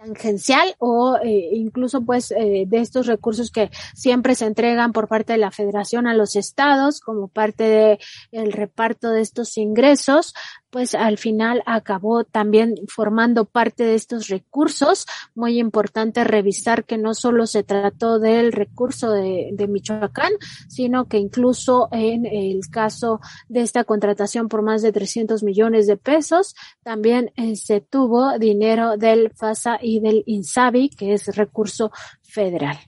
tangencial 0.03 0.75
o 0.79 1.17
eh, 1.23 1.51
incluso 1.53 2.05
pues 2.05 2.33
eh, 2.33 2.65
de 2.67 2.79
estos 2.79 3.07
recursos 3.07 3.51
que 3.53 3.71
siempre 3.95 4.35
se 4.35 4.47
entregan 4.47 4.93
por 4.93 5.07
parte 5.07 5.35
de 5.35 5.39
la 5.39 5.53
federación 5.53 6.07
a 6.07 6.15
los 6.15 6.35
estados 6.35 7.01
como 7.01 7.29
parte 7.29 7.65
de 7.65 7.99
el 8.33 8.53
reparto 8.53 9.11
de 9.11 9.21
estos 9.21 9.57
ingresos 9.57 10.35
pues 10.73 10.95
al 10.95 11.19
final 11.19 11.63
acabó 11.67 12.25
también 12.25 12.75
formando 12.89 13.45
parte 13.45 13.85
de 13.85 13.95
estos 13.95 14.29
recursos. 14.29 15.05
Muy 15.35 15.59
importante 15.59 16.25
revisar 16.25 16.87
que 16.87 16.97
no 16.97 17.13
solo 17.13 17.47
se 17.47 17.63
trató 17.63 18.19
del 18.19 18.53
recurso 18.53 19.11
de, 19.11 19.55
Michoacán, 19.69 20.33
sino 20.69 21.05
que 21.09 21.19
incluso 21.19 21.89
en 21.93 22.25
el 22.25 22.63
caso 22.71 23.21
de 23.49 23.61
esta 23.61 23.85
contratación 23.85 24.49
por 24.49 24.63
más 24.63 24.81
de 24.81 24.93
300 24.93 25.43
millones 25.43 25.87
de 25.87 25.99
pesos, 25.99 26.55
también 26.83 27.33
eh, 27.37 27.55
se 27.57 27.83
tuvo 27.83 28.39
dinero 28.39 28.97
del 28.97 29.31
FASA 29.37 29.79
y 29.81 30.01
del 30.01 30.25
INSABI, 30.27 30.89
que 30.89 31.13
es 31.13 31.37
recurso 31.37 31.93
federal. 32.23 32.79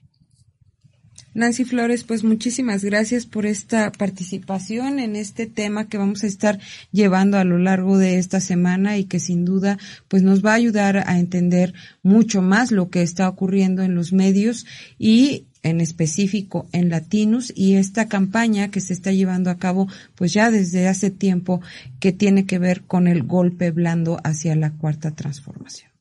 Nancy 1.35 1.65
Flores, 1.65 2.05
pues 2.05 2.23
muchísimas 2.23 2.85
gracias 2.85 3.25
por 3.25 3.45
esta 3.45 3.91
participación 3.91 4.99
en 4.99 5.17
este 5.17 5.47
tema 5.47 5.89
que 5.89 5.97
vamos 5.97 6.23
a 6.23 6.27
estar 6.27 6.59
llevando 6.93 7.37
a 7.37 7.43
lo 7.43 7.57
largo 7.57 7.97
de 7.97 8.19
esta 8.19 8.39
semana 8.39 8.97
y 8.97 9.03
que 9.03 9.19
sin 9.19 9.43
duda 9.43 9.77
pues 10.07 10.23
nos 10.23 10.45
va 10.45 10.51
a 10.51 10.55
ayudar 10.55 11.03
a 11.05 11.19
entender 11.19 11.73
mucho 12.03 12.41
más 12.41 12.71
lo 12.71 12.89
que 12.89 13.01
está 13.01 13.27
ocurriendo 13.27 13.83
en 13.83 13.95
los 13.95 14.13
medios 14.13 14.65
y 14.97 15.43
en 15.61 15.81
específico 15.81 16.67
en 16.71 16.87
Latinos 16.87 17.51
y 17.53 17.75
esta 17.75 18.07
campaña 18.07 18.71
que 18.71 18.79
se 18.79 18.93
está 18.93 19.11
llevando 19.11 19.49
a 19.49 19.57
cabo 19.57 19.89
pues 20.15 20.31
ya 20.31 20.51
desde 20.51 20.87
hace 20.87 21.11
tiempo 21.11 21.59
que 21.99 22.13
tiene 22.13 22.45
que 22.45 22.59
ver 22.59 22.83
con 22.83 23.09
el 23.09 23.23
golpe 23.23 23.71
blando 23.71 24.21
hacia 24.23 24.55
la 24.55 24.71
cuarta 24.71 25.11
transformación. 25.11 25.94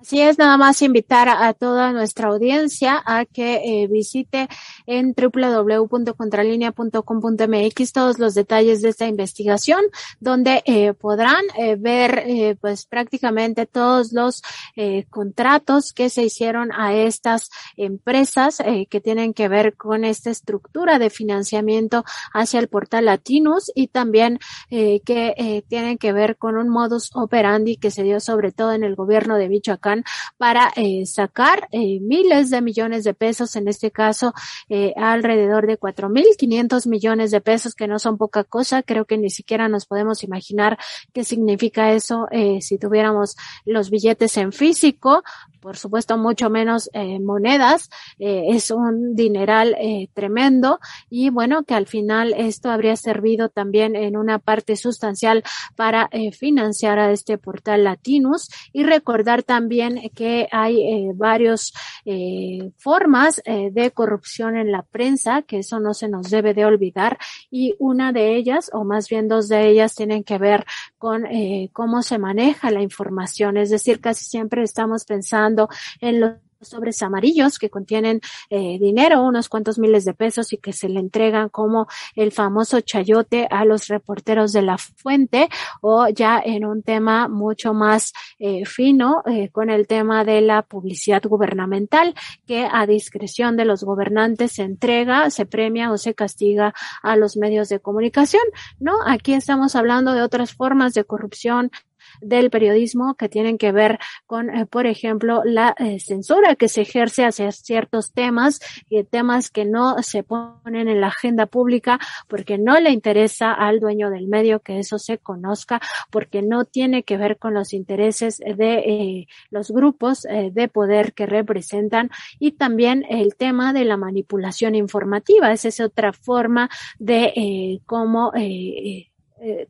Así 0.00 0.20
es, 0.20 0.38
nada 0.38 0.56
más 0.56 0.80
invitar 0.80 1.28
a, 1.28 1.52
toda 1.54 1.92
nuestra 1.92 2.28
audiencia 2.28 3.02
a 3.04 3.24
que 3.24 3.62
eh, 3.64 3.88
visite 3.88 4.46
en 4.86 5.12
www.contralinea.com.mx 5.12 7.92
todos 7.92 8.20
los 8.20 8.34
detalles 8.34 8.80
de 8.80 8.90
esta 8.90 9.08
investigación, 9.08 9.80
donde 10.20 10.62
eh, 10.66 10.94
podrán 10.94 11.42
eh, 11.56 11.74
ver 11.74 12.22
eh, 12.28 12.54
pues 12.60 12.86
prácticamente 12.86 13.66
todos 13.66 14.12
los 14.12 14.42
eh, 14.76 15.06
contratos 15.10 15.92
que 15.92 16.10
se 16.10 16.22
hicieron 16.22 16.70
a 16.70 16.94
estas 16.94 17.50
empresas 17.76 18.62
que 18.90 19.00
tienen 19.00 19.34
que 19.34 19.48
ver 19.48 19.74
con 19.76 20.04
esta 20.04 20.30
estructura 20.30 21.00
de 21.00 21.10
financiamiento 21.10 22.04
hacia 22.32 22.60
el 22.60 22.68
portal 22.68 23.06
Latinus 23.06 23.72
y 23.74 23.88
también 23.88 24.38
que 24.70 25.64
tienen 25.68 25.98
que 25.98 26.12
ver 26.12 26.36
con 26.36 26.56
un 26.56 26.68
modus 26.68 27.10
operandi 27.14 27.76
que 27.76 27.90
se 27.90 28.04
dio 28.04 28.20
sobre 28.20 28.52
todo 28.52 28.70
en 28.72 28.84
el 28.84 28.94
gobierno 28.94 29.36
de 29.36 29.48
Michoacán 29.48 29.87
para 30.36 30.72
eh, 30.76 31.06
sacar 31.06 31.68
eh, 31.72 32.00
miles 32.00 32.50
de 32.50 32.60
millones 32.60 33.04
de 33.04 33.14
pesos, 33.14 33.56
en 33.56 33.68
este 33.68 33.90
caso 33.90 34.34
eh, 34.68 34.92
alrededor 34.96 35.66
de 35.66 35.76
cuatro 35.76 36.08
mil 36.08 36.26
quinientos 36.36 36.86
millones 36.86 37.30
de 37.30 37.40
pesos, 37.40 37.74
que 37.74 37.86
no 37.86 37.98
son 37.98 38.18
poca 38.18 38.44
cosa. 38.44 38.82
Creo 38.82 39.04
que 39.04 39.18
ni 39.18 39.30
siquiera 39.30 39.68
nos 39.68 39.86
podemos 39.86 40.22
imaginar 40.22 40.78
qué 41.12 41.24
significa 41.24 41.92
eso 41.92 42.26
si 42.60 42.78
tuviéramos 42.78 43.36
los 43.64 43.90
billetes 43.90 44.36
en 44.36 44.52
físico, 44.52 45.22
por 45.60 45.76
supuesto 45.76 46.16
mucho 46.16 46.50
menos 46.50 46.90
monedas, 47.20 47.90
es 48.18 48.70
un 48.70 49.14
dineral 49.14 49.76
tremendo. 50.14 50.78
Y 51.10 51.30
bueno, 51.30 51.64
que 51.64 51.74
al 51.74 51.86
final 51.86 52.34
esto 52.36 52.70
habría 52.70 52.96
servido 52.96 53.48
también 53.48 53.96
en 53.96 54.16
una 54.16 54.38
parte 54.38 54.76
sustancial 54.76 55.42
para 55.76 56.08
financiar 56.32 56.98
a 56.98 57.12
este 57.12 57.38
portal 57.38 57.84
Latinus. 57.84 58.48
Y 58.72 58.84
recordar 58.84 59.42
también 59.42 59.77
que 60.14 60.48
hay 60.50 60.80
eh, 60.80 61.12
varios 61.14 61.72
eh, 62.04 62.70
formas 62.76 63.42
de 63.44 63.90
corrupción 63.92 64.56
en 64.56 64.72
la 64.72 64.82
prensa, 64.82 65.42
que 65.42 65.58
eso 65.58 65.80
no 65.80 65.94
se 65.94 66.08
nos 66.08 66.30
debe 66.30 66.54
de 66.54 66.64
olvidar. 66.64 67.18
Y 67.50 67.74
una 67.78 68.12
de 68.12 68.36
ellas, 68.36 68.70
o 68.72 68.84
más 68.84 69.08
bien 69.08 69.28
dos 69.28 69.48
de 69.48 69.68
ellas, 69.68 69.94
tienen 69.94 70.24
que 70.24 70.38
ver 70.38 70.64
con 70.98 71.24
cómo 71.72 72.02
se 72.02 72.18
maneja 72.18 72.70
la 72.70 72.82
información, 72.82 73.56
es 73.56 73.70
decir, 73.70 74.00
casi 74.00 74.24
siempre 74.24 74.62
estamos 74.62 75.04
pensando 75.04 75.68
en 76.00 76.20
los 76.20 76.32
sobres 76.60 77.02
amarillos 77.02 77.58
que 77.58 77.70
contienen 77.70 78.20
eh, 78.50 78.78
dinero, 78.80 79.22
unos 79.22 79.48
cuantos 79.48 79.78
miles 79.78 80.04
de 80.04 80.14
pesos 80.14 80.52
y 80.52 80.58
que 80.58 80.72
se 80.72 80.88
le 80.88 81.00
entregan 81.00 81.48
como 81.48 81.86
el 82.14 82.32
famoso 82.32 82.80
chayote 82.80 83.46
a 83.50 83.64
los 83.64 83.88
reporteros 83.88 84.52
de 84.52 84.62
la 84.62 84.78
fuente 84.78 85.48
o 85.80 86.08
ya 86.08 86.40
en 86.44 86.64
un 86.64 86.82
tema 86.82 87.28
mucho 87.28 87.74
más 87.74 88.12
eh, 88.38 88.64
fino 88.64 89.22
eh, 89.26 89.50
con 89.50 89.70
el 89.70 89.86
tema 89.86 90.24
de 90.24 90.40
la 90.40 90.62
publicidad 90.62 91.22
gubernamental 91.22 92.14
que 92.46 92.68
a 92.70 92.86
discreción 92.86 93.56
de 93.56 93.64
los 93.64 93.84
gobernantes 93.84 94.52
se 94.52 94.62
entrega, 94.62 95.30
se 95.30 95.46
premia 95.46 95.92
o 95.92 95.98
se 95.98 96.14
castiga 96.14 96.74
a 97.02 97.16
los 97.16 97.36
medios 97.36 97.68
de 97.68 97.80
comunicación, 97.80 98.42
¿no? 98.80 98.94
Aquí 99.06 99.34
estamos 99.34 99.76
hablando 99.76 100.12
de 100.12 100.22
otras 100.22 100.54
formas 100.54 100.94
de 100.94 101.04
corrupción 101.04 101.70
del 102.20 102.50
periodismo 102.50 103.14
que 103.14 103.28
tienen 103.28 103.58
que 103.58 103.72
ver 103.72 103.98
con, 104.26 104.50
eh, 104.50 104.66
por 104.66 104.86
ejemplo, 104.86 105.42
la 105.44 105.74
eh, 105.78 106.00
censura 106.00 106.56
que 106.56 106.68
se 106.68 106.82
ejerce 106.82 107.24
hacia 107.24 107.50
ciertos 107.52 108.12
temas 108.12 108.60
y 108.88 109.02
temas 109.04 109.50
que 109.50 109.64
no 109.64 110.02
se 110.02 110.22
ponen 110.22 110.88
en 110.88 111.00
la 111.00 111.08
agenda 111.08 111.46
pública 111.46 111.98
porque 112.28 112.58
no 112.58 112.78
le 112.80 112.90
interesa 112.90 113.52
al 113.52 113.80
dueño 113.80 114.10
del 114.10 114.28
medio 114.28 114.60
que 114.60 114.78
eso 114.78 114.98
se 114.98 115.18
conozca, 115.18 115.80
porque 116.10 116.42
no 116.42 116.64
tiene 116.64 117.02
que 117.02 117.16
ver 117.16 117.38
con 117.38 117.54
los 117.54 117.72
intereses 117.72 118.38
de 118.38 118.74
eh, 118.78 119.26
los 119.50 119.70
grupos 119.70 120.22
de 120.22 120.68
poder 120.68 121.12
que 121.12 121.26
representan 121.26 122.10
y 122.38 122.52
también 122.52 123.04
el 123.08 123.36
tema 123.36 123.72
de 123.72 123.84
la 123.84 123.96
manipulación 123.96 124.74
informativa. 124.74 125.52
Esa 125.52 125.68
es 125.68 125.80
otra 125.80 126.12
forma 126.12 126.70
de 126.98 127.80
cómo 127.86 128.32
eh, 128.34 129.07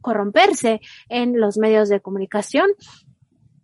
corromperse 0.00 0.80
en 1.08 1.38
los 1.40 1.58
medios 1.58 1.88
de 1.88 2.00
comunicación 2.00 2.68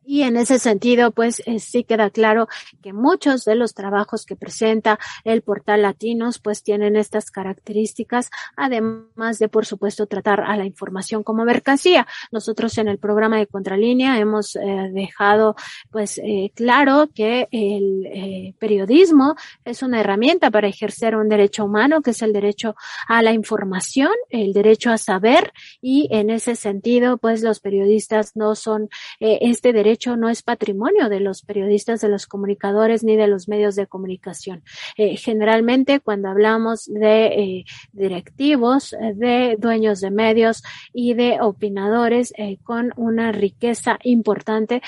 y 0.05 0.23
en 0.23 0.37
ese 0.37 0.59
sentido, 0.59 1.13
pues 1.13 1.43
eh, 1.47 1.59
sí 1.59 1.85
queda 1.85 2.11
claro 2.11 2.49
que 2.83 2.93
muchos 2.93 3.45
de 3.45 3.55
los 3.55 3.75
trabajos 3.75 4.27
que 4.27 4.37
presenta 4.37 4.99
el 5.25 5.43
portal 5.43 5.83
Latinos, 5.83 6.39
pues 6.39 6.63
tienen 6.63 6.97
estas 6.97 7.31
características, 7.31 8.31
además 8.57 9.39
de, 9.39 9.49
por 9.49 9.65
supuesto, 9.65 10.07
tratar 10.07 10.43
a 10.43 10.57
la 10.57 10.67
información 10.67 11.23
como 11.23 11.45
mercancía. 11.45 12.07
Nosotros 12.31 12.77
en 12.79 12.89
el 12.89 12.99
programa 12.99 13.39
de 13.39 13.47
Contralínea 13.47 14.19
hemos 14.19 14.57
eh, 14.57 14.91
dejado, 14.93 15.57
pues, 15.91 16.19
eh, 16.19 16.53
claro 16.55 17.09
que 17.15 17.49
el 17.51 18.55
periodismo 18.59 19.37
es 19.65 19.83
una 19.83 20.01
herramienta 20.01 20.51
para 20.51 20.69
ejercer 20.69 21.17
un 21.17 21.29
derecho 21.29 21.65
humano, 21.65 22.03
que 22.03 22.11
es 22.11 22.23
el 22.23 22.33
derecho 22.33 22.75
a 23.09 23.23
la 23.23 23.33
información, 23.33 24.13
el 24.29 24.53
derecho 24.53 24.91
a 24.91 24.99
saber, 24.99 25.53
y 25.81 26.09
en 26.11 26.31
ese 26.31 26.57
sentido, 26.57 27.17
pues, 27.19 27.43
los 27.43 27.61
periodistas 27.61 28.37
no 28.37 28.55
son 28.55 28.89
este 29.19 29.73
derecho 29.73 29.94
hecho 29.95 30.17
no 30.17 30.29
es 30.29 30.43
patrimonio 30.43 31.09
de 31.09 31.21
los 31.21 31.43
periodistas, 31.43 32.01
de 32.01 32.09
los 32.09 32.27
comunicadores 32.27 33.03
ni 33.03 33.17
de 33.17 33.27
los 33.27 33.49
medios 33.49 33.75
de 33.77 33.87
comunicación. 33.87 34.63
Eh, 34.97 35.17
generalmente 35.17 36.01
cuando 36.01 36.29
hablamos 36.29 36.87
de 36.87 37.27
eh, 37.27 37.65
directivos, 37.93 38.93
eh, 38.93 39.15
de 39.15 39.57
dueños 39.59 40.01
de 40.01 40.11
medios 40.11 40.63
y 40.93 41.15
de 41.15 41.41
opinadores 41.41 42.33
con 42.63 42.93
una 42.97 43.33
riqueza 43.33 43.99
importante, 44.03 44.83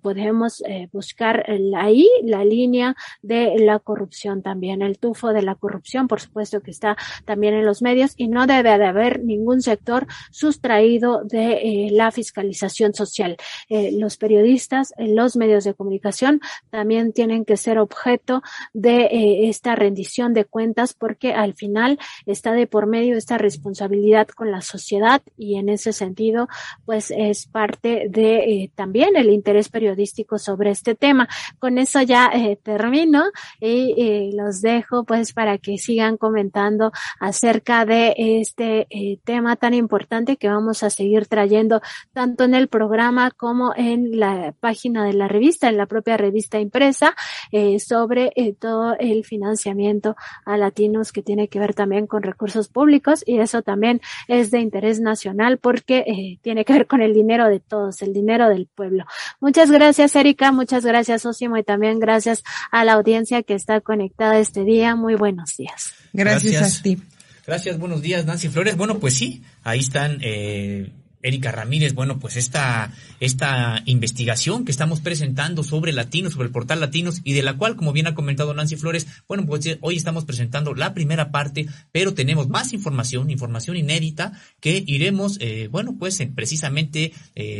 podemos 0.00 0.62
buscar 0.92 1.44
ahí 1.76 2.08
la 2.22 2.44
línea 2.44 2.96
de 3.22 3.58
la 3.58 3.78
corrupción 3.78 4.42
también, 4.42 4.82
el 4.82 4.98
tufo 4.98 5.32
de 5.32 5.42
la 5.42 5.54
corrupción, 5.54 6.08
por 6.08 6.20
supuesto 6.20 6.60
que 6.60 6.70
está 6.70 6.96
también 7.24 7.54
en 7.54 7.66
los 7.66 7.82
medios 7.82 8.12
y 8.16 8.28
no 8.28 8.46
debe 8.46 8.78
de 8.78 8.86
haber 8.86 9.22
ningún 9.22 9.60
sector 9.60 10.06
sustraído 10.30 11.24
de 11.24 11.88
la 11.92 12.10
fiscalización 12.10 12.94
social. 12.94 13.36
los 13.68 14.16
periodistas 14.16 14.37
periodistas, 14.38 14.94
en 14.96 15.16
los 15.16 15.36
medios 15.36 15.64
de 15.64 15.74
comunicación 15.74 16.40
también 16.70 17.12
tienen 17.12 17.44
que 17.44 17.56
ser 17.56 17.78
objeto 17.78 18.42
de 18.72 19.06
eh, 19.06 19.48
esta 19.48 19.74
rendición 19.74 20.32
de 20.32 20.44
cuentas 20.44 20.94
porque 20.94 21.32
al 21.32 21.54
final 21.54 21.98
está 22.24 22.52
de 22.52 22.66
por 22.66 22.86
medio 22.86 23.16
esta 23.16 23.36
responsabilidad 23.36 24.28
con 24.28 24.52
la 24.52 24.60
sociedad 24.60 25.22
y 25.36 25.56
en 25.56 25.68
ese 25.68 25.92
sentido 25.92 26.48
pues 26.84 27.10
es 27.10 27.46
parte 27.46 28.06
de 28.08 28.36
eh, 28.36 28.70
también 28.74 29.16
el 29.16 29.30
interés 29.30 29.68
periodístico 29.68 30.38
sobre 30.38 30.70
este 30.70 30.94
tema. 30.94 31.28
Con 31.58 31.78
eso 31.78 32.00
ya 32.02 32.30
eh, 32.32 32.58
termino 32.62 33.24
y 33.60 34.32
los 34.36 34.60
dejo 34.60 35.04
pues 35.04 35.32
para 35.32 35.58
que 35.58 35.78
sigan 35.78 36.16
comentando 36.16 36.92
acerca 37.18 37.84
de 37.84 38.14
este 38.16 38.86
tema 39.24 39.56
tan 39.56 39.74
importante 39.74 40.36
que 40.36 40.48
vamos 40.48 40.82
a 40.82 40.90
seguir 40.90 41.26
trayendo 41.26 41.80
tanto 42.12 42.44
en 42.44 42.54
el 42.54 42.68
programa 42.68 43.32
como 43.32 43.72
en 43.74 44.18
la 44.18 44.27
página 44.60 45.04
de 45.04 45.12
la 45.12 45.28
revista, 45.28 45.68
en 45.68 45.76
la 45.76 45.86
propia 45.86 46.16
revista 46.16 46.60
impresa, 46.60 47.14
eh, 47.52 47.78
sobre 47.80 48.32
eh, 48.36 48.54
todo 48.54 48.94
el 48.98 49.24
financiamiento 49.24 50.16
a 50.44 50.56
latinos 50.56 51.12
que 51.12 51.22
tiene 51.22 51.48
que 51.48 51.58
ver 51.58 51.74
también 51.74 52.06
con 52.06 52.22
recursos 52.22 52.68
públicos 52.68 53.22
y 53.26 53.38
eso 53.38 53.62
también 53.62 54.00
es 54.26 54.50
de 54.50 54.60
interés 54.60 55.00
nacional 55.00 55.58
porque 55.58 55.98
eh, 56.06 56.38
tiene 56.42 56.64
que 56.64 56.72
ver 56.72 56.86
con 56.86 57.02
el 57.02 57.14
dinero 57.14 57.48
de 57.48 57.60
todos, 57.60 58.02
el 58.02 58.12
dinero 58.12 58.48
del 58.48 58.66
pueblo. 58.66 59.04
Muchas 59.40 59.70
gracias, 59.70 60.14
Erika, 60.16 60.52
muchas 60.52 60.84
gracias, 60.84 61.24
Osimo, 61.26 61.56
y 61.56 61.62
también 61.62 61.98
gracias 61.98 62.42
a 62.70 62.84
la 62.84 62.94
audiencia 62.94 63.42
que 63.42 63.54
está 63.54 63.80
conectada 63.80 64.38
este 64.38 64.64
día. 64.64 64.96
Muy 64.96 65.14
buenos 65.14 65.56
días. 65.56 65.94
Gracias, 66.12 66.80
a 66.80 66.82
ti. 66.82 66.98
Gracias, 67.46 67.78
buenos 67.78 68.02
días, 68.02 68.26
Nancy 68.26 68.48
Flores. 68.48 68.76
Bueno, 68.76 68.98
pues 68.98 69.14
sí, 69.14 69.42
ahí 69.64 69.78
están 69.78 70.18
eh, 70.20 70.92
Erika 71.22 71.52
Ramírez, 71.52 71.94
bueno, 71.94 72.18
pues 72.18 72.36
esta, 72.36 72.92
esta 73.20 73.82
investigación 73.86 74.64
que 74.64 74.70
estamos 74.70 75.00
presentando 75.00 75.64
sobre 75.64 75.92
Latinos, 75.92 76.32
sobre 76.32 76.46
el 76.46 76.52
portal 76.52 76.80
Latinos 76.80 77.20
y 77.24 77.32
de 77.32 77.42
la 77.42 77.56
cual, 77.56 77.76
como 77.76 77.92
bien 77.92 78.06
ha 78.06 78.14
comentado 78.14 78.54
Nancy 78.54 78.76
Flores, 78.76 79.06
bueno, 79.26 79.44
pues 79.46 79.66
eh, 79.66 79.78
hoy 79.80 79.96
estamos 79.96 80.24
presentando 80.24 80.74
la 80.74 80.94
primera 80.94 81.30
parte, 81.30 81.66
pero 81.92 82.14
tenemos 82.14 82.48
más 82.48 82.72
información, 82.72 83.30
información 83.30 83.76
inédita 83.76 84.32
que 84.60 84.82
iremos, 84.86 85.38
eh, 85.40 85.68
bueno, 85.70 85.96
pues 85.98 86.20
eh, 86.20 86.30
precisamente 86.34 87.12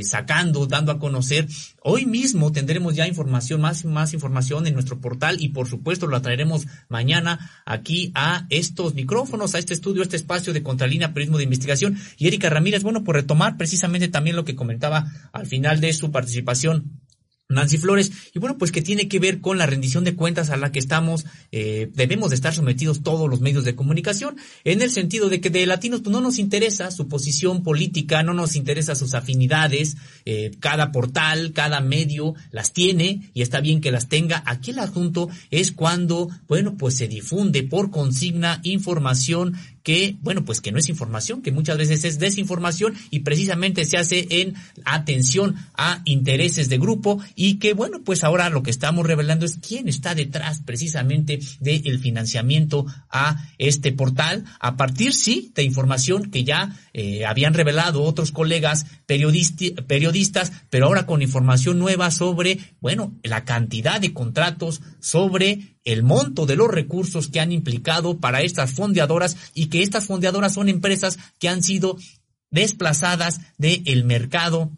sacando, 0.03 0.67
dando 0.67 0.93
a 0.93 0.99
conocer. 0.99 1.47
Hoy 1.83 2.05
mismo 2.05 2.53
tendremos 2.53 2.97
ya 2.97 3.07
información, 3.07 3.61
más, 3.61 3.85
más 3.85 4.13
información 4.13 4.67
en 4.67 4.75
nuestro 4.75 5.01
portal 5.01 5.37
y 5.41 5.51
por 5.51 5.69
supuesto 5.69 6.07
lo 6.07 6.21
traeremos 6.21 6.67
mañana 6.89 7.63
aquí 7.65 8.13
a 8.15 8.47
estos 8.51 8.95
micrófonos, 8.95 9.55
a 9.55 9.59
este 9.59 9.75
estudio, 9.75 10.03
a 10.03 10.05
este 10.05 10.17
espacio 10.17 10.53
de 10.53 10.63
Contralínea 10.63 11.13
Periodismo 11.13 11.39
de 11.39 11.45
Investigación. 11.45 11.99
Y 12.19 12.27
Erika 12.27 12.51
Ramírez, 12.51 12.83
bueno, 12.83 13.05
por 13.05 13.17
retomar 13.17 13.48
precisamente 13.57 14.09
también 14.09 14.37
lo 14.37 14.45
que 14.45 14.57
comentaba 14.57 15.07
al 15.33 15.47
final 15.47 15.81
de 15.81 15.93
su 15.93 16.11
participación 16.11 17.01
Nancy 17.51 17.79
Flores, 17.79 18.13
y 18.35 18.41
bueno, 18.41 18.59
pues 18.59 18.73
que 18.73 18.83
tiene 18.83 19.09
que 19.09 19.19
ver 19.19 19.41
con 19.41 19.57
la 19.57 19.65
rendición 19.65 20.05
de 20.05 20.15
cuentas 20.15 20.51
a 20.51 20.59
la 20.59 20.71
que 20.71 20.79
estamos, 20.79 21.25
eh, 21.51 21.91
debemos 21.95 22.29
de 22.29 22.35
estar 22.35 22.55
sometidos 22.55 23.03
todos 23.03 23.29
los 23.29 23.41
medios 23.41 23.65
de 23.65 23.75
comunicación, 23.75 24.37
en 24.65 24.83
el 24.83 24.91
sentido 24.91 25.31
de 25.31 25.41
que 25.41 25.49
de 25.49 25.65
latinos 25.65 26.03
pues, 26.03 26.13
no 26.13 26.21
nos 26.21 26.39
interesa 26.39 26.91
su 26.91 27.09
posición 27.09 27.63
política, 27.63 28.23
no 28.23 28.35
nos 28.35 28.55
interesa 28.55 28.95
sus 28.95 29.15
afinidades, 29.15 29.97
eh, 30.27 30.51
cada 30.61 30.93
portal, 30.93 31.55
cada 31.55 31.81
medio 31.81 32.35
las 32.51 32.75
tiene 32.75 33.31
y 33.33 33.41
está 33.41 33.61
bien 33.61 33.81
que 33.81 33.93
las 33.93 34.09
tenga. 34.09 34.43
Aquí 34.45 34.73
el 34.73 34.81
asunto 34.81 35.31
es 35.51 35.73
cuando, 35.73 36.29
bueno, 36.49 36.77
pues 36.77 36.99
se 36.99 37.09
difunde 37.09 37.63
por 37.63 37.91
consigna 37.91 38.61
información 38.63 39.55
que, 39.89 40.19
bueno, 40.21 40.45
pues 40.45 40.61
que 40.61 40.71
no 40.71 40.79
es 40.79 40.91
información, 40.91 41.41
que 41.41 41.51
muchas 41.51 41.79
veces 41.79 42.05
es 42.05 42.19
desinformación 42.19 42.95
y 43.09 43.21
precisamente 43.21 43.87
se 43.87 43.97
hace 43.97 44.27
en 44.29 44.53
atención 44.85 45.57
a 45.73 46.03
intereses 46.05 46.69
de 46.69 46.77
grupo 46.77 47.23
y 47.35 47.55
que, 47.55 47.73
bueno, 47.73 48.03
pues 48.05 48.23
ahora 48.23 48.51
lo 48.51 48.63
que 48.63 48.71
estamos 48.71 49.07
revelando 49.07 49.47
es 49.47 49.57
quién 49.67 49.89
está 49.89 50.15
detrás 50.15 50.61
precisamente 50.61 51.39
del 51.61 52.01
financiamiento 52.01 52.85
a 53.09 53.49
este 53.57 53.91
portal. 53.93 54.45
A 54.61 54.77
partir, 54.77 55.15
sí, 55.15 55.53
de 55.55 55.63
información 55.63 56.31
que 56.31 56.45
ya 56.45 56.77
eh, 56.93 57.25
habían 57.25 57.55
revelado 57.55 58.03
otros 58.03 58.31
colegas 58.31 58.85
periodistas, 59.07 60.53
pero 60.69 60.85
ahora 60.85 61.07
con 61.07 61.23
información 61.23 61.79
nueva 61.79 62.11
sobre, 62.11 62.59
bueno, 62.83 63.17
la 63.23 63.47
cantidad 63.47 64.03
de 64.03 64.13
contratos, 64.13 64.83
sobre 65.01 65.78
el 65.85 66.03
monto 66.03 66.47
de 66.47 66.57
los 66.57 66.69
recursos 66.69 67.29
que 67.29 67.41
han 67.41 67.53
implicado 67.53 68.19
para 68.19 68.43
estas 68.43 68.73
fondeadoras 68.73 69.37
y 69.55 69.67
que 69.67 69.83
estas 69.83 70.07
fondeadoras 70.07 70.55
son 70.55 70.69
empresas 70.69 71.19
que 71.39 71.49
han 71.49 71.63
sido 71.63 71.97
desplazadas 72.51 73.41
del 73.59 74.05
mercado 74.05 74.71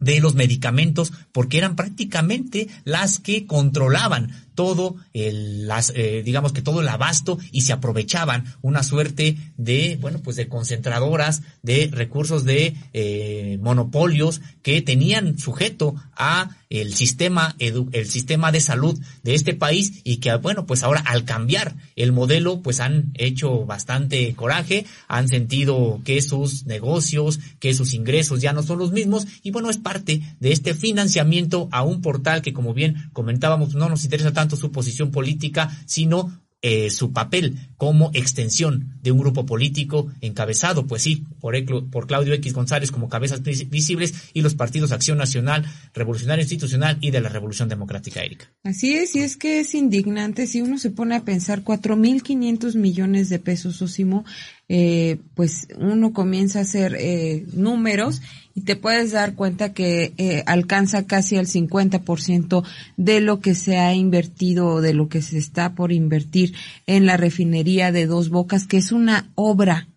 de 0.00 0.20
los 0.20 0.34
medicamentos 0.34 1.12
porque 1.38 1.58
eran 1.58 1.76
prácticamente 1.76 2.66
las 2.82 3.20
que 3.20 3.46
controlaban 3.46 4.32
todo 4.56 4.96
el, 5.12 5.70
eh, 5.94 6.22
digamos 6.24 6.52
que 6.52 6.62
todo 6.62 6.80
el 6.80 6.88
abasto 6.88 7.38
y 7.52 7.60
se 7.60 7.72
aprovechaban 7.72 8.56
una 8.60 8.82
suerte 8.82 9.36
de, 9.56 9.96
bueno, 10.00 10.18
pues 10.18 10.34
de 10.34 10.48
concentradoras, 10.48 11.42
de 11.62 11.88
recursos 11.92 12.44
de 12.44 12.74
eh, 12.92 13.56
monopolios 13.62 14.40
que 14.64 14.82
tenían 14.82 15.38
sujeto 15.38 15.94
a 16.16 16.56
el 16.70 16.92
sistema 16.94 17.56
el 17.58 18.10
sistema 18.10 18.52
de 18.52 18.60
salud 18.60 18.98
de 19.22 19.34
este 19.34 19.54
país 19.54 20.02
y 20.04 20.18
que 20.18 20.34
bueno 20.34 20.66
pues 20.66 20.82
ahora 20.82 21.00
al 21.00 21.24
cambiar 21.24 21.76
el 21.96 22.12
modelo 22.12 22.60
pues 22.60 22.80
han 22.80 23.10
hecho 23.14 23.64
bastante 23.64 24.34
coraje 24.34 24.84
han 25.06 25.28
sentido 25.28 26.02
que 26.04 26.20
sus 26.20 26.66
negocios 26.66 27.40
que 27.58 27.72
sus 27.72 27.94
ingresos 27.94 28.42
ya 28.42 28.52
no 28.52 28.62
son 28.62 28.80
los 28.80 28.92
mismos 28.92 29.26
y 29.42 29.50
bueno 29.50 29.70
es 29.70 29.78
parte 29.78 30.20
de 30.40 30.52
este 30.52 30.74
financiamiento 30.74 31.27
a 31.70 31.82
un 31.82 32.00
portal 32.00 32.42
que, 32.42 32.52
como 32.52 32.74
bien 32.74 33.10
comentábamos, 33.12 33.74
no 33.74 33.88
nos 33.88 34.04
interesa 34.04 34.32
tanto 34.32 34.56
su 34.56 34.70
posición 34.72 35.10
política, 35.10 35.70
sino 35.86 36.30
eh, 36.60 36.90
su 36.90 37.12
papel 37.12 37.56
como 37.76 38.10
extensión 38.14 38.98
de 39.00 39.12
un 39.12 39.18
grupo 39.18 39.46
político 39.46 40.08
encabezado, 40.20 40.88
pues 40.88 41.02
sí, 41.02 41.24
por, 41.38 41.54
por 41.88 42.08
Claudio 42.08 42.34
X 42.34 42.52
González 42.52 42.90
como 42.90 43.08
cabezas 43.08 43.42
visibles 43.42 44.12
y 44.34 44.42
los 44.42 44.56
partidos 44.56 44.90
Acción 44.90 45.18
Nacional, 45.18 45.64
Revolucionario 45.94 46.42
Institucional 46.42 46.98
y 47.00 47.12
de 47.12 47.20
la 47.20 47.28
Revolución 47.28 47.68
Democrática, 47.68 48.24
Erika. 48.24 48.52
Así 48.64 48.94
es, 48.94 49.14
y 49.14 49.20
es 49.20 49.36
que 49.36 49.60
es 49.60 49.72
indignante 49.76 50.48
si 50.48 50.60
uno 50.60 50.78
se 50.78 50.90
pone 50.90 51.14
a 51.14 51.24
pensar 51.24 51.62
4.500 51.62 52.74
millones 52.74 53.28
de 53.28 53.38
pesos, 53.38 53.80
Osimo, 53.80 54.24
eh, 54.68 55.18
pues 55.34 55.68
uno 55.78 56.12
comienza 56.12 56.58
a 56.58 56.62
hacer 56.62 56.96
eh, 56.98 57.46
números 57.52 58.20
y 58.54 58.62
te 58.62 58.76
puedes 58.76 59.12
dar 59.12 59.34
cuenta 59.34 59.72
que 59.72 60.12
eh, 60.18 60.42
alcanza 60.46 61.06
casi 61.06 61.36
al 61.36 61.46
50% 61.46 62.64
de 62.96 63.20
lo 63.20 63.40
que 63.40 63.54
se 63.54 63.78
ha 63.78 63.94
invertido 63.94 64.66
o 64.66 64.80
de 64.80 64.94
lo 64.94 65.08
que 65.08 65.22
se 65.22 65.38
está 65.38 65.74
por 65.74 65.92
invertir 65.92 66.54
en 66.86 67.06
la 67.06 67.16
refinería 67.16 67.92
de 67.92 68.06
Dos 68.06 68.30
Bocas, 68.30 68.66
que 68.66 68.78
es 68.78 68.92
una 68.92 69.30
obra 69.36 69.88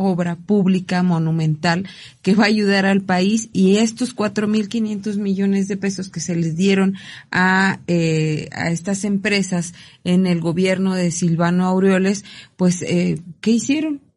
obra 0.00 0.36
pública 0.36 1.02
monumental 1.02 1.88
que 2.22 2.36
va 2.36 2.44
a 2.44 2.46
ayudar 2.46 2.86
al 2.86 3.02
país 3.02 3.50
y 3.52 3.78
estos 3.78 4.14
4.500 4.14 5.16
millones 5.16 5.66
de 5.66 5.76
pesos 5.76 6.08
que 6.08 6.20
se 6.20 6.36
les 6.36 6.56
dieron 6.56 6.94
a, 7.32 7.80
eh, 7.88 8.48
a 8.52 8.70
estas 8.70 9.02
empresas 9.02 9.74
en 10.04 10.26
el 10.26 10.40
gobierno 10.40 10.94
de 10.94 11.10
Silvano 11.10 11.66
Aureoles, 11.66 12.24
pues, 12.56 12.82
eh, 12.82 13.20
¿qué 13.40 13.50
hicieron? 13.50 14.07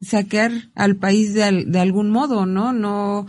Sacar 0.00 0.52
al 0.74 0.96
país 0.96 1.34
de, 1.34 1.64
de 1.66 1.80
algún 1.80 2.10
modo, 2.10 2.46
¿no? 2.46 2.72
No, 2.72 3.26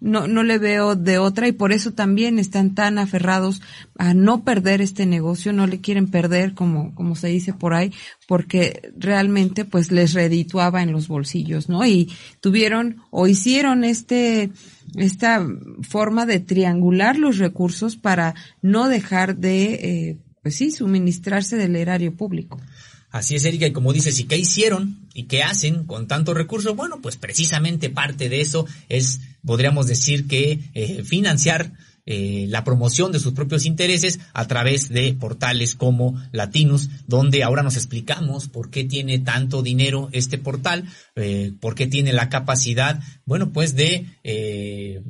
no, 0.00 0.26
no 0.26 0.42
le 0.42 0.58
veo 0.58 0.96
de 0.96 1.18
otra 1.18 1.46
y 1.46 1.52
por 1.52 1.72
eso 1.72 1.92
también 1.92 2.38
están 2.38 2.74
tan 2.74 2.98
aferrados 2.98 3.60
a 3.98 4.14
no 4.14 4.44
perder 4.44 4.80
este 4.80 5.04
negocio, 5.04 5.52
no 5.52 5.66
le 5.66 5.80
quieren 5.80 6.10
perder 6.10 6.54
como, 6.54 6.94
como 6.94 7.14
se 7.14 7.28
dice 7.28 7.52
por 7.52 7.74
ahí, 7.74 7.92
porque 8.26 8.90
realmente 8.96 9.64
pues 9.64 9.92
les 9.92 10.14
redituaba 10.14 10.82
en 10.82 10.92
los 10.92 11.06
bolsillos, 11.06 11.68
¿no? 11.68 11.84
Y 11.86 12.10
tuvieron 12.40 13.02
o 13.10 13.28
hicieron 13.28 13.84
este, 13.84 14.50
esta 14.96 15.46
forma 15.82 16.24
de 16.24 16.40
triangular 16.40 17.18
los 17.18 17.36
recursos 17.36 17.96
para 17.96 18.34
no 18.62 18.88
dejar 18.88 19.36
de, 19.36 19.74
eh, 19.74 20.18
pues 20.42 20.56
sí, 20.56 20.70
suministrarse 20.70 21.56
del 21.56 21.76
erario 21.76 22.16
público. 22.16 22.58
Así 23.10 23.34
es, 23.34 23.44
Erika, 23.44 23.66
y 23.66 23.72
como 23.72 23.92
dices, 23.92 24.18
¿y 24.20 24.24
qué 24.24 24.38
hicieron? 24.38 24.99
¿Y 25.14 25.24
qué 25.24 25.42
hacen 25.42 25.84
con 25.84 26.06
tanto 26.06 26.34
recurso? 26.34 26.74
Bueno, 26.74 27.00
pues 27.02 27.16
precisamente 27.16 27.90
parte 27.90 28.28
de 28.28 28.40
eso 28.40 28.66
es, 28.88 29.20
podríamos 29.44 29.86
decir 29.86 30.26
que 30.26 30.60
eh, 30.74 31.02
financiar 31.04 31.72
eh, 32.12 32.46
la 32.48 32.64
promoción 32.64 33.12
de 33.12 33.20
sus 33.20 33.34
propios 33.34 33.66
intereses 33.66 34.18
a 34.32 34.48
través 34.48 34.88
de 34.88 35.12
portales 35.12 35.76
como 35.76 36.20
Latinus, 36.32 36.88
donde 37.06 37.44
ahora 37.44 37.62
nos 37.62 37.76
explicamos 37.76 38.48
por 38.48 38.70
qué 38.70 38.84
tiene 38.84 39.18
tanto 39.18 39.62
dinero 39.62 40.08
este 40.12 40.36
portal, 40.36 40.88
eh, 41.14 41.52
por 41.60 41.74
qué 41.74 41.86
tiene 41.86 42.12
la 42.12 42.28
capacidad, 42.28 43.00
bueno, 43.26 43.52
pues 43.52 43.76
de 43.76 44.06
eh, 44.24 45.02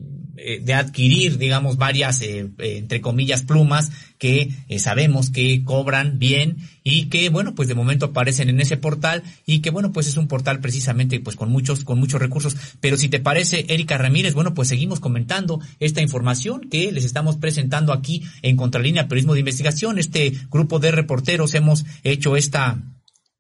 de 0.62 0.74
adquirir, 0.74 1.38
digamos, 1.38 1.76
varias, 1.76 2.20
eh, 2.22 2.48
eh, 2.58 2.76
entre 2.78 3.00
comillas, 3.00 3.42
plumas 3.42 3.90
que 4.18 4.50
sabemos 4.78 5.30
que 5.30 5.64
cobran 5.64 6.18
bien 6.18 6.58
y 6.84 7.06
que, 7.06 7.30
bueno, 7.30 7.54
pues 7.54 7.68
de 7.68 7.74
momento 7.74 8.06
aparecen 8.06 8.50
en 8.50 8.60
ese 8.60 8.76
portal 8.76 9.22
y 9.46 9.60
que, 9.60 9.70
bueno, 9.70 9.92
pues 9.92 10.08
es 10.08 10.16
un 10.18 10.28
portal 10.28 10.60
precisamente, 10.60 11.20
pues 11.20 11.36
con 11.36 11.50
muchos, 11.50 11.84
con 11.84 11.98
muchos 11.98 12.20
recursos. 12.20 12.56
Pero 12.80 12.98
si 12.98 13.08
te 13.08 13.18
parece, 13.18 13.64
Erika 13.68 13.96
Ramírez, 13.96 14.34
bueno, 14.34 14.52
pues 14.52 14.68
seguimos 14.68 15.00
comentando 15.00 15.60
esta 15.78 16.02
información 16.02 16.68
que 16.70 16.92
les 16.92 17.04
estamos 17.04 17.36
presentando 17.36 17.94
aquí 17.94 18.22
en 18.42 18.56
Contralínea 18.56 19.08
Periodismo 19.08 19.34
de 19.34 19.40
Investigación. 19.40 19.98
Este 19.98 20.32
grupo 20.50 20.78
de 20.78 20.90
reporteros 20.90 21.54
hemos 21.54 21.86
hecho 22.04 22.36
esta, 22.36 22.82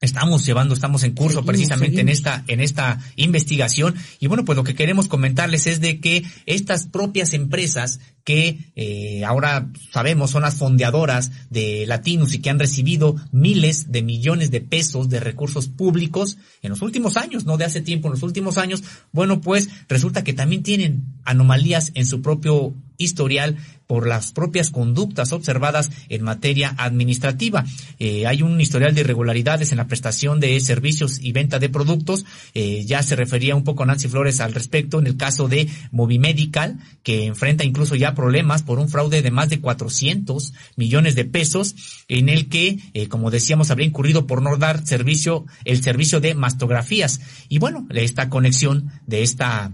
Estamos 0.00 0.46
llevando, 0.46 0.72
estamos 0.72 1.02
en 1.02 1.12
curso 1.12 1.44
precisamente 1.44 2.00
en 2.00 2.08
esta, 2.08 2.42
en 2.48 2.60
esta 2.60 2.98
investigación. 3.16 3.94
Y 4.18 4.28
bueno, 4.28 4.46
pues 4.46 4.56
lo 4.56 4.64
que 4.64 4.74
queremos 4.74 5.08
comentarles 5.08 5.66
es 5.66 5.80
de 5.80 6.00
que 6.00 6.24
estas 6.46 6.86
propias 6.86 7.34
empresas 7.34 8.00
que 8.24 8.72
eh, 8.76 9.24
ahora 9.26 9.68
sabemos 9.92 10.30
son 10.30 10.40
las 10.40 10.54
fondeadoras 10.54 11.32
de 11.50 11.84
Latinus 11.86 12.32
y 12.34 12.38
que 12.38 12.48
han 12.48 12.58
recibido 12.58 13.16
miles 13.30 13.92
de 13.92 14.00
millones 14.00 14.50
de 14.50 14.62
pesos 14.62 15.10
de 15.10 15.20
recursos 15.20 15.68
públicos 15.68 16.38
en 16.62 16.70
los 16.70 16.80
últimos 16.80 17.18
años, 17.18 17.44
no 17.44 17.58
de 17.58 17.66
hace 17.66 17.82
tiempo, 17.82 18.08
en 18.08 18.12
los 18.12 18.22
últimos 18.22 18.56
años, 18.56 18.82
bueno, 19.12 19.42
pues 19.42 19.68
resulta 19.86 20.24
que 20.24 20.32
también 20.32 20.62
tienen 20.62 21.04
anomalías 21.24 21.92
en 21.94 22.06
su 22.06 22.22
propio 22.22 22.74
historial 23.00 23.56
por 23.90 24.06
las 24.06 24.30
propias 24.30 24.70
conductas 24.70 25.32
observadas 25.32 25.90
en 26.08 26.22
materia 26.22 26.72
administrativa. 26.78 27.64
Eh, 27.98 28.24
hay 28.24 28.40
un 28.42 28.60
historial 28.60 28.94
de 28.94 29.00
irregularidades 29.00 29.72
en 29.72 29.78
la 29.78 29.88
prestación 29.88 30.38
de 30.38 30.60
servicios 30.60 31.18
y 31.20 31.32
venta 31.32 31.58
de 31.58 31.70
productos. 31.70 32.24
Eh, 32.54 32.84
ya 32.86 33.02
se 33.02 33.16
refería 33.16 33.56
un 33.56 33.64
poco 33.64 33.84
Nancy 33.84 34.06
Flores 34.06 34.40
al 34.40 34.54
respecto 34.54 35.00
en 35.00 35.08
el 35.08 35.16
caso 35.16 35.48
de 35.48 35.68
Movimedical, 35.90 36.78
que 37.02 37.26
enfrenta 37.26 37.64
incluso 37.64 37.96
ya 37.96 38.14
problemas 38.14 38.62
por 38.62 38.78
un 38.78 38.88
fraude 38.88 39.22
de 39.22 39.32
más 39.32 39.48
de 39.48 39.60
400 39.60 40.52
millones 40.76 41.16
de 41.16 41.24
pesos, 41.24 41.74
en 42.06 42.28
el 42.28 42.48
que, 42.48 42.78
eh, 42.94 43.08
como 43.08 43.32
decíamos, 43.32 43.72
habría 43.72 43.88
incurrido 43.88 44.24
por 44.28 44.40
no 44.40 44.56
dar 44.56 44.86
servicio, 44.86 45.46
el 45.64 45.82
servicio 45.82 46.20
de 46.20 46.36
mastografías. 46.36 47.20
Y 47.48 47.58
bueno, 47.58 47.88
esta 47.90 48.28
conexión 48.28 48.92
de 49.08 49.24
esta 49.24 49.72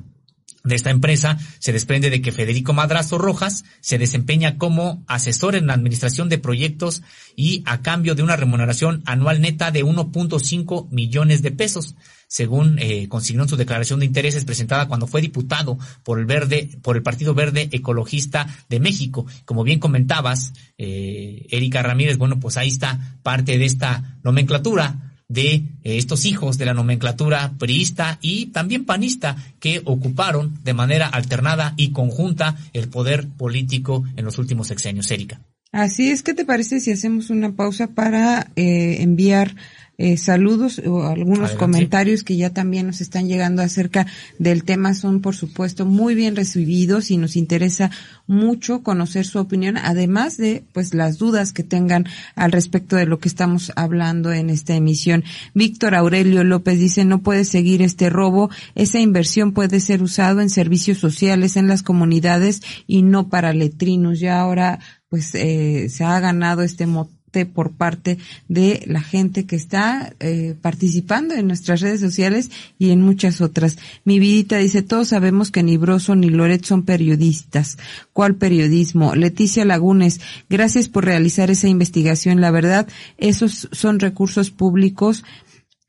de 0.66 0.74
esta 0.74 0.90
empresa 0.90 1.38
se 1.58 1.72
desprende 1.72 2.10
de 2.10 2.20
que 2.20 2.32
Federico 2.32 2.72
Madrazo 2.72 3.18
Rojas 3.18 3.64
se 3.80 3.98
desempeña 3.98 4.58
como 4.58 5.04
asesor 5.06 5.54
en 5.54 5.68
la 5.68 5.74
administración 5.74 6.28
de 6.28 6.38
proyectos 6.38 7.02
y 7.36 7.62
a 7.66 7.82
cambio 7.82 8.14
de 8.14 8.22
una 8.22 8.36
remuneración 8.36 9.02
anual 9.06 9.40
neta 9.40 9.70
de 9.70 9.84
1.5 9.84 10.88
millones 10.90 11.42
de 11.42 11.52
pesos, 11.52 11.94
según 12.28 12.78
eh, 12.78 13.08
consignó 13.08 13.44
en 13.44 13.48
su 13.48 13.56
declaración 13.56 14.00
de 14.00 14.06
intereses 14.06 14.44
presentada 14.44 14.88
cuando 14.88 15.06
fue 15.06 15.20
diputado 15.20 15.78
por 16.02 16.18
el 16.18 16.26
Verde, 16.26 16.70
por 16.82 16.96
el 16.96 17.02
Partido 17.02 17.34
Verde 17.34 17.68
Ecologista 17.70 18.46
de 18.68 18.80
México. 18.80 19.26
Como 19.44 19.62
bien 19.62 19.78
comentabas, 19.78 20.52
eh, 20.78 21.46
Erika 21.50 21.82
Ramírez, 21.82 22.18
bueno, 22.18 22.40
pues 22.40 22.56
ahí 22.56 22.68
está 22.68 23.18
parte 23.22 23.56
de 23.58 23.64
esta 23.64 24.18
nomenclatura 24.22 25.06
de 25.28 25.54
eh, 25.54 25.64
estos 25.82 26.24
hijos 26.24 26.58
de 26.58 26.66
la 26.66 26.74
nomenclatura 26.74 27.54
priista 27.58 28.18
y 28.20 28.46
también 28.46 28.84
panista 28.84 29.36
que 29.60 29.82
ocuparon 29.84 30.58
de 30.62 30.74
manera 30.74 31.06
alternada 31.06 31.74
y 31.76 31.92
conjunta 31.92 32.56
el 32.72 32.88
poder 32.88 33.28
político 33.28 34.04
en 34.16 34.24
los 34.24 34.38
últimos 34.38 34.68
sexenios. 34.68 35.10
Erika. 35.10 35.40
Así 35.72 36.10
es, 36.10 36.22
¿qué 36.22 36.32
te 36.32 36.44
parece 36.44 36.80
si 36.80 36.92
hacemos 36.92 37.28
una 37.28 37.54
pausa 37.54 37.88
para 37.88 38.50
eh, 38.56 38.98
enviar 39.00 39.56
eh, 39.98 40.18
saludos 40.18 40.80
o 40.86 41.04
algunos 41.04 41.52
comentarios 41.52 42.22
que 42.22 42.36
ya 42.36 42.50
también 42.50 42.86
nos 42.86 43.00
están 43.00 43.28
llegando 43.28 43.62
acerca 43.62 44.06
del 44.38 44.62
tema 44.62 44.92
son 44.92 45.22
por 45.22 45.34
supuesto 45.34 45.86
muy 45.86 46.14
bien 46.14 46.36
recibidos 46.36 47.10
y 47.10 47.16
nos 47.16 47.34
interesa 47.34 47.90
mucho 48.26 48.82
conocer 48.82 49.24
su 49.24 49.38
opinión 49.38 49.78
además 49.78 50.36
de 50.36 50.64
pues 50.74 50.92
las 50.92 51.16
dudas 51.16 51.54
que 51.54 51.62
tengan 51.62 52.04
al 52.34 52.52
respecto 52.52 52.96
de 52.96 53.06
lo 53.06 53.20
que 53.20 53.28
estamos 53.28 53.72
hablando 53.74 54.32
en 54.32 54.50
esta 54.50 54.74
emisión. 54.74 55.24
Víctor 55.54 55.94
Aurelio 55.94 56.44
López 56.44 56.78
dice 56.78 57.06
no 57.06 57.22
puede 57.22 57.44
seguir 57.44 57.80
este 57.80 58.10
robo, 58.10 58.50
esa 58.74 59.00
inversión 59.00 59.52
puede 59.52 59.80
ser 59.80 60.02
usado 60.02 60.42
en 60.42 60.50
servicios 60.50 60.98
sociales 60.98 61.56
en 61.56 61.68
las 61.68 61.82
comunidades 61.82 62.60
y 62.86 63.02
no 63.02 63.30
para 63.30 63.54
letrinos. 63.54 64.20
Ya 64.20 64.40
ahora 64.40 64.78
pues 65.08 65.34
eh, 65.34 65.88
se 65.88 66.04
ha 66.04 66.20
ganado 66.20 66.62
este 66.62 66.86
motor 66.86 67.15
por 67.44 67.72
parte 67.72 68.18
de 68.48 68.82
la 68.86 69.02
gente 69.02 69.44
que 69.44 69.56
está 69.56 70.14
eh, 70.20 70.54
participando 70.62 71.34
en 71.34 71.46
nuestras 71.46 71.80
redes 71.80 72.00
sociales 72.00 72.50
y 72.78 72.90
en 72.90 73.02
muchas 73.02 73.40
otras. 73.40 73.76
Mi 74.04 74.18
vidita 74.18 74.58
dice, 74.58 74.82
todos 74.82 75.08
sabemos 75.08 75.50
que 75.50 75.62
ni 75.62 75.76
Broso 75.76 76.14
ni 76.14 76.30
Loret 76.30 76.64
son 76.64 76.84
periodistas. 76.84 77.76
¿Cuál 78.12 78.36
periodismo? 78.36 79.14
Leticia 79.14 79.64
Lagunes, 79.64 80.20
gracias 80.48 80.88
por 80.88 81.04
realizar 81.04 81.50
esa 81.50 81.68
investigación. 81.68 82.40
La 82.40 82.50
verdad, 82.50 82.88
esos 83.18 83.68
son 83.72 84.00
recursos 84.00 84.50
públicos 84.50 85.24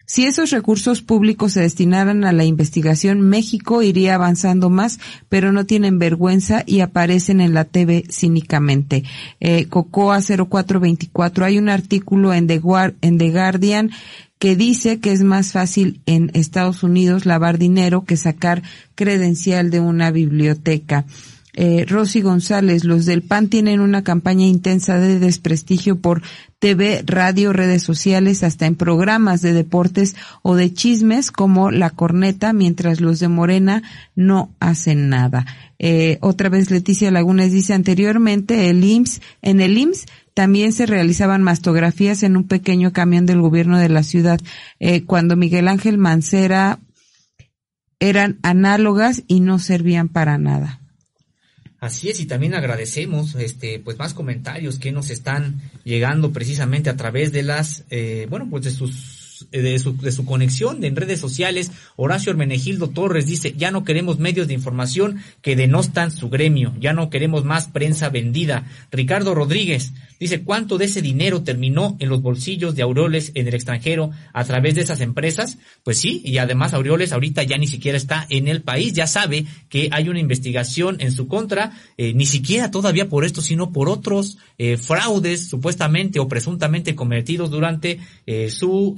si 0.10 0.24
esos 0.24 0.52
recursos 0.52 1.02
públicos 1.02 1.52
se 1.52 1.60
destinaran 1.60 2.24
a 2.24 2.32
la 2.32 2.46
investigación, 2.46 3.20
México 3.20 3.84
iría 3.84 4.16
avanzando 4.16 4.70
más, 4.70 5.02
pero 5.28 5.52
no 5.52 5.66
tienen 5.66 6.00
vergüenza 6.00 6.64
y 6.66 6.80
aparecen 6.80 7.42
en 7.42 7.54
la 7.54 7.66
TV 7.66 8.06
cínicamente. 8.10 9.04
Eh, 9.42 9.66
Cocoa 9.66 10.22
0424, 10.22 11.44
hay 11.44 11.58
un 11.58 11.68
artículo 11.68 12.34
en 12.34 12.48
The, 12.48 12.62
en 13.02 13.18
The 13.18 13.32
Guardian 13.32 13.92
que 14.40 14.56
dice 14.56 15.02
que 15.02 15.12
es 15.12 15.24
más 15.24 15.52
fácil 15.52 16.00
en 16.06 16.32
Estados 16.34 16.84
Unidos 16.84 17.26
lavar 17.26 17.58
dinero 17.58 18.06
que 18.06 18.16
sacar 18.16 18.64
credencial 18.96 19.72
de 19.72 19.82
una 19.82 20.12
biblioteca. 20.12 21.06
Eh, 21.60 21.86
Rosy 21.88 22.22
González, 22.22 22.84
los 22.84 23.08
del 23.08 23.24
PAN 23.24 23.48
tienen 23.48 23.80
una 23.80 24.04
campaña 24.04 24.46
intensa 24.46 25.00
de 25.00 25.18
desprestigio 25.18 26.00
por 26.00 26.22
TV, 26.60 27.02
radio, 27.04 27.52
redes 27.52 27.82
sociales, 27.82 28.44
hasta 28.44 28.68
en 28.68 28.76
programas 28.76 29.42
de 29.42 29.54
deportes 29.54 30.16
o 30.44 30.56
de 30.56 30.72
chismes 30.72 31.32
como 31.32 31.72
La 31.72 31.90
Corneta, 31.90 32.54
mientras 32.54 33.02
los 33.02 33.20
de 33.20 33.28
Morena 33.28 33.82
no 34.16 34.52
hacen 34.60 35.10
nada. 35.10 35.48
Eh, 35.80 36.20
otra 36.22 36.50
vez 36.50 36.70
Leticia 36.70 37.10
Lagunes 37.10 37.52
dice 37.52 37.74
anteriormente 37.74 38.70
el 38.70 38.84
IMSS, 38.84 39.22
en 39.42 39.60
el 39.60 39.80
IMSS 39.80 40.06
también 40.36 40.74
se 40.74 40.86
realizaban 40.86 41.42
mastografías 41.42 42.22
en 42.22 42.38
un 42.38 42.44
pequeño 42.44 42.94
camión 42.94 43.26
del 43.26 43.42
gobierno 43.42 43.80
de 43.80 43.90
la 43.90 44.04
ciudad. 44.04 44.40
Eh, 44.80 45.06
cuando 45.06 45.36
Miguel 45.36 45.68
Ángel 45.68 45.98
Mancera 45.98 46.78
eran 48.00 48.38
análogas 48.44 49.24
y 49.26 49.40
no 49.40 49.58
servían 49.58 50.08
para 50.08 50.38
nada. 50.38 50.82
Así 51.80 52.10
es, 52.10 52.20
y 52.20 52.26
también 52.26 52.56
agradecemos 52.56 53.36
este 53.36 53.80
pues 53.80 54.00
más 54.00 54.16
comentarios 54.16 54.80
que 54.80 54.92
nos 54.92 55.12
están 55.12 55.62
llegando 55.84 56.34
precisamente 56.34 56.90
a 56.90 56.98
través 56.98 57.32
de 57.32 57.44
las 57.44 57.84
eh, 57.92 58.26
bueno 58.32 58.48
pues 58.50 58.64
de 58.64 58.72
sus 58.72 59.17
de 59.52 59.80
su, 59.80 59.96
de 59.98 60.12
su 60.12 60.26
conexión 60.26 60.84
en 60.84 60.96
redes 60.96 61.20
sociales, 61.20 61.72
Horacio 61.96 62.32
Hermenegildo 62.32 62.90
Torres 62.90 63.26
dice, 63.26 63.54
ya 63.58 63.72
no 63.72 63.84
queremos 63.84 64.20
medios 64.20 64.48
de 64.48 64.54
información 64.54 65.22
que 65.42 65.56
denostan 65.56 66.12
su 66.12 66.30
gremio, 66.30 66.74
ya 66.80 66.94
no 66.94 67.10
queremos 67.10 67.46
más 67.46 67.68
prensa 67.68 68.10
vendida. 68.10 68.66
Ricardo 68.92 69.36
Rodríguez, 69.36 69.94
Dice, 70.20 70.42
¿cuánto 70.42 70.78
de 70.78 70.86
ese 70.86 71.02
dinero 71.02 71.44
terminó 71.44 71.96
en 72.00 72.10
los 72.10 72.22
bolsillos 72.22 72.76
de 72.76 72.82
Aureoles 72.82 73.32
en 73.36 73.48
el 73.48 73.54
extranjero 73.54 74.12
a 74.34 74.44
través 74.46 74.74
de 74.74 74.82
esas 74.82 75.02
empresas? 75.02 75.60
Pues 75.84 76.00
sí, 76.00 76.22
y 76.26 76.40
además 76.40 76.74
Aureoles 76.74 77.14
ahorita 77.14 77.44
ya 77.44 77.58
ni 77.58 77.68
siquiera 77.68 77.98
está 77.98 78.26
en 78.30 78.48
el 78.48 78.64
país, 78.64 78.94
ya 78.94 79.06
sabe 79.06 79.46
que 79.70 79.90
hay 79.92 80.10
una 80.10 80.20
investigación 80.20 80.98
en 81.02 81.12
su 81.12 81.28
contra, 81.28 81.74
eh, 81.98 82.14
ni 82.16 82.26
siquiera 82.26 82.72
todavía 82.72 83.10
por 83.10 83.26
esto, 83.26 83.42
sino 83.42 83.72
por 83.72 83.90
otros 83.90 84.40
eh, 84.58 84.78
fraudes 84.78 85.50
supuestamente 85.50 86.20
o 86.20 86.28
presuntamente 86.28 86.96
cometidos 86.96 87.52
durante 87.52 88.00
eh, 88.26 88.50
su 88.50 88.96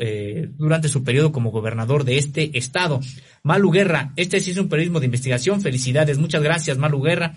durante 0.57 0.89
su 0.89 1.03
periodo 1.03 1.31
como 1.31 1.51
gobernador 1.51 2.03
de 2.03 2.18
este 2.18 2.57
estado. 2.57 2.99
Malu 3.43 3.72
Guerra, 3.72 4.14
este 4.15 4.39
sí 4.39 4.51
es 4.51 4.57
un 4.57 4.69
periodismo 4.69 4.99
de 4.99 5.06
investigación, 5.06 5.61
felicidades, 5.61 6.18
muchas 6.18 6.43
gracias 6.43 6.77
Malu 6.77 7.01
Guerra. 7.01 7.34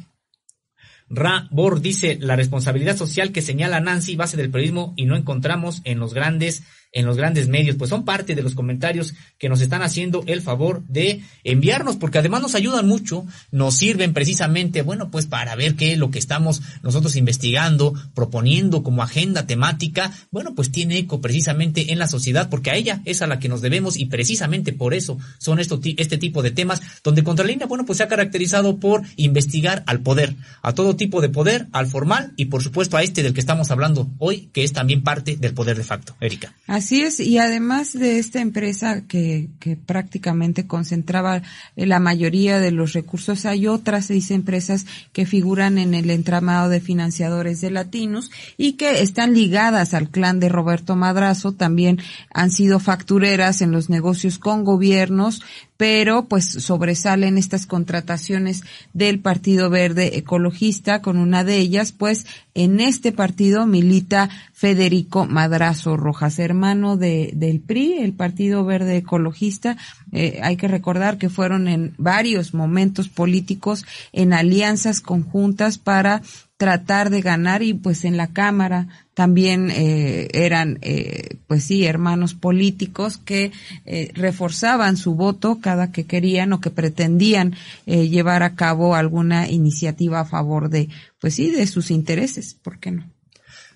Ra 1.09 1.48
Bor 1.51 1.81
dice 1.81 2.16
la 2.20 2.36
responsabilidad 2.36 2.97
social 2.97 3.32
que 3.32 3.43
señala 3.43 3.81
Nancy 3.81 4.16
base 4.16 4.36
del 4.36 4.51
periodismo 4.51 4.94
y 4.97 5.05
no 5.05 5.16
encontramos 5.16 5.82
en 5.85 5.98
los 5.98 6.14
grandes 6.14 6.62
en 6.93 7.06
los 7.06 7.16
grandes 7.16 7.48
medios, 7.48 7.77
pues 7.77 7.90
son 7.90 8.05
parte 8.05 8.35
de 8.35 8.43
los 8.43 8.55
comentarios 8.55 9.14
que 9.39 9.48
nos 9.48 9.60
están 9.60 9.82
haciendo 9.82 10.23
el 10.27 10.43
favor 10.43 10.82
de 10.86 11.23
enviarnos, 11.43 11.97
porque 11.97 12.19
además 12.19 12.43
nos 12.43 12.55
ayudan 12.55 12.86
mucho, 12.86 13.27
nos 13.51 13.74
sirven 13.74 14.12
precisamente, 14.12 14.82
bueno, 14.82 15.10
pues 15.10 15.27
para 15.27 15.56
ver 15.56 15.74
qué 15.74 15.93
es 15.93 15.98
lo 15.98 16.10
que 16.10 16.19
estamos 16.19 16.62
nosotros 16.82 17.16
investigando, 17.16 17.94
proponiendo 18.14 18.82
como 18.82 19.02
agenda 19.02 19.47
temática, 19.47 20.12
bueno, 20.31 20.55
pues 20.55 20.70
tiene 20.70 20.98
eco 20.98 21.20
precisamente 21.20 21.93
en 21.93 21.98
la 21.98 22.09
sociedad, 22.09 22.48
porque 22.51 22.70
a 22.70 22.77
ella 22.77 23.01
es 23.05 23.23
a 23.23 23.27
la 23.27 23.39
que 23.39 23.48
nos 23.48 23.62
debemos 23.62 23.97
y 23.97 24.06
precisamente 24.06 24.73
por 24.73 24.94
eso 24.94 25.19
son 25.39 25.59
esto, 25.60 25.81
este 25.97 26.19
tipo 26.19 26.43
de 26.43 26.51
temas, 26.51 26.82
donde 27.02 27.24
Contralínea, 27.24 27.66
bueno, 27.66 27.86
pues 27.86 27.98
se 27.98 28.02
ha 28.02 28.09
caracterizado 28.09 28.78
por 28.78 29.02
investigar 29.16 29.82
al 29.86 30.01
poder, 30.01 30.36
a 30.60 30.74
todo 30.74 30.97
tipo 30.97 31.20
de 31.20 31.31
poder, 31.31 31.69
al 31.73 31.86
formal 31.86 32.32
y 32.36 32.47
por 32.47 32.62
supuesto 32.62 32.97
a 32.97 33.02
este 33.02 33.23
del 33.23 33.32
que 33.32 33.40
estamos 33.40 33.70
hablando 33.70 34.10
hoy, 34.19 34.51
que 34.52 34.64
es 34.64 34.73
también 34.73 35.02
parte 35.02 35.36
del 35.36 35.55
poder 35.55 35.77
de 35.77 35.85
facto. 35.85 36.14
Erika. 36.20 36.55
Es, 36.91 37.21
y 37.21 37.39
además 37.39 37.93
de 37.93 38.19
esta 38.19 38.41
empresa 38.41 39.03
que, 39.07 39.51
que 39.61 39.77
prácticamente 39.77 40.67
concentraba 40.67 41.43
la 41.77 42.01
mayoría 42.01 42.59
de 42.59 42.73
los 42.73 42.93
recursos, 42.93 43.47
hay 43.47 43.69
otras 43.69 44.07
seis 44.07 44.31
empresas 44.31 44.87
que 45.13 45.27
figuran 45.27 45.79
en 45.79 45.95
el 45.95 46.11
entramado 46.11 46.69
de 46.69 46.81
financiadores 46.81 47.61
de 47.61 47.71
Latinos 47.71 48.31
y 48.57 48.73
que 48.73 49.03
están 49.03 49.35
ligadas 49.35 49.95
al 49.95 50.09
clan 50.09 50.41
de 50.41 50.49
Roberto 50.49 50.97
Madrazo, 50.97 51.53
también 51.53 52.01
han 52.33 52.51
sido 52.51 52.81
factureras 52.81 53.63
en 53.63 53.71
los 53.71 53.91
negocios 53.91 54.39
con 54.39 54.65
gobiernos, 54.65 55.43
pero 55.77 56.27
pues 56.27 56.47
sobresalen 56.47 57.39
estas 57.39 57.67
contrataciones 57.67 58.63
del 58.93 59.19
Partido 59.19 59.69
Verde 59.69 60.17
Ecologista 60.17 61.03
con 61.03 61.19
una 61.19 61.45
de 61.45 61.59
ellas, 61.59 61.93
pues 61.93 62.25
en 62.55 62.81
este 62.81 63.12
partido 63.12 63.66
milita 63.66 64.29
Federico 64.53 65.27
Madrazo 65.27 65.97
Rojas, 65.97 66.39
hermano 66.39 66.97
de, 66.97 67.33
del 67.35 67.61
PRI, 67.61 67.99
el 67.99 68.12
Partido 68.12 68.65
Verde 68.65 68.99
Ecologista. 68.99 69.77
Eh, 70.12 70.41
hay 70.43 70.57
que 70.57 70.69
recordar 70.69 71.19
que 71.19 71.31
fueron 71.31 71.69
en 71.69 71.95
varios 71.99 72.55
momentos 72.55 73.09
políticos 73.09 73.85
en 74.12 74.33
alianzas 74.33 75.01
conjuntas 75.01 75.79
para 75.79 76.23
tratar 76.62 77.11
de 77.11 77.23
ganar 77.23 77.65
y 77.65 77.74
pues 77.74 78.05
en 78.05 78.16
la 78.16 78.29
Cámara 78.29 78.87
también 79.15 79.69
eh, 79.70 80.29
eran 80.33 80.79
eh, 80.81 81.39
pues 81.49 81.65
sí 81.65 81.85
hermanos 81.85 82.35
políticos 82.35 83.19
que 83.19 83.51
eh, 83.85 84.12
reforzaban 84.15 84.97
su 84.97 85.16
voto 85.16 85.59
cada 85.61 85.91
que 85.91 86.05
querían 86.05 86.53
o 86.53 86.61
que 86.61 86.70
pretendían 86.70 87.57
eh, 87.87 88.09
llevar 88.09 88.45
a 88.45 88.55
cabo 88.55 88.95
alguna 88.95 89.51
iniciativa 89.51 90.20
a 90.20 90.24
favor 90.24 90.70
de 90.70 90.89
pues 91.23 91.35
sí 91.35 91.53
de 91.53 91.69
sus 91.69 91.93
intereses, 91.93 92.55
¿por 92.55 92.81
qué 92.81 92.90
no? 92.90 93.09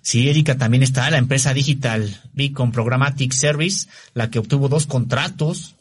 Sí, 0.03 0.29
Erika, 0.29 0.59
también 0.59 0.83
está 0.83 1.09
la 1.13 1.19
empresa 1.19 1.55
digital 1.55 2.21
Beacon 2.33 2.73
Programmatic 2.73 3.33
Service, 3.33 3.89
la 4.15 4.31
que 4.31 4.41
obtuvo 4.41 4.69
dos 4.69 4.87
contratos 4.87 5.77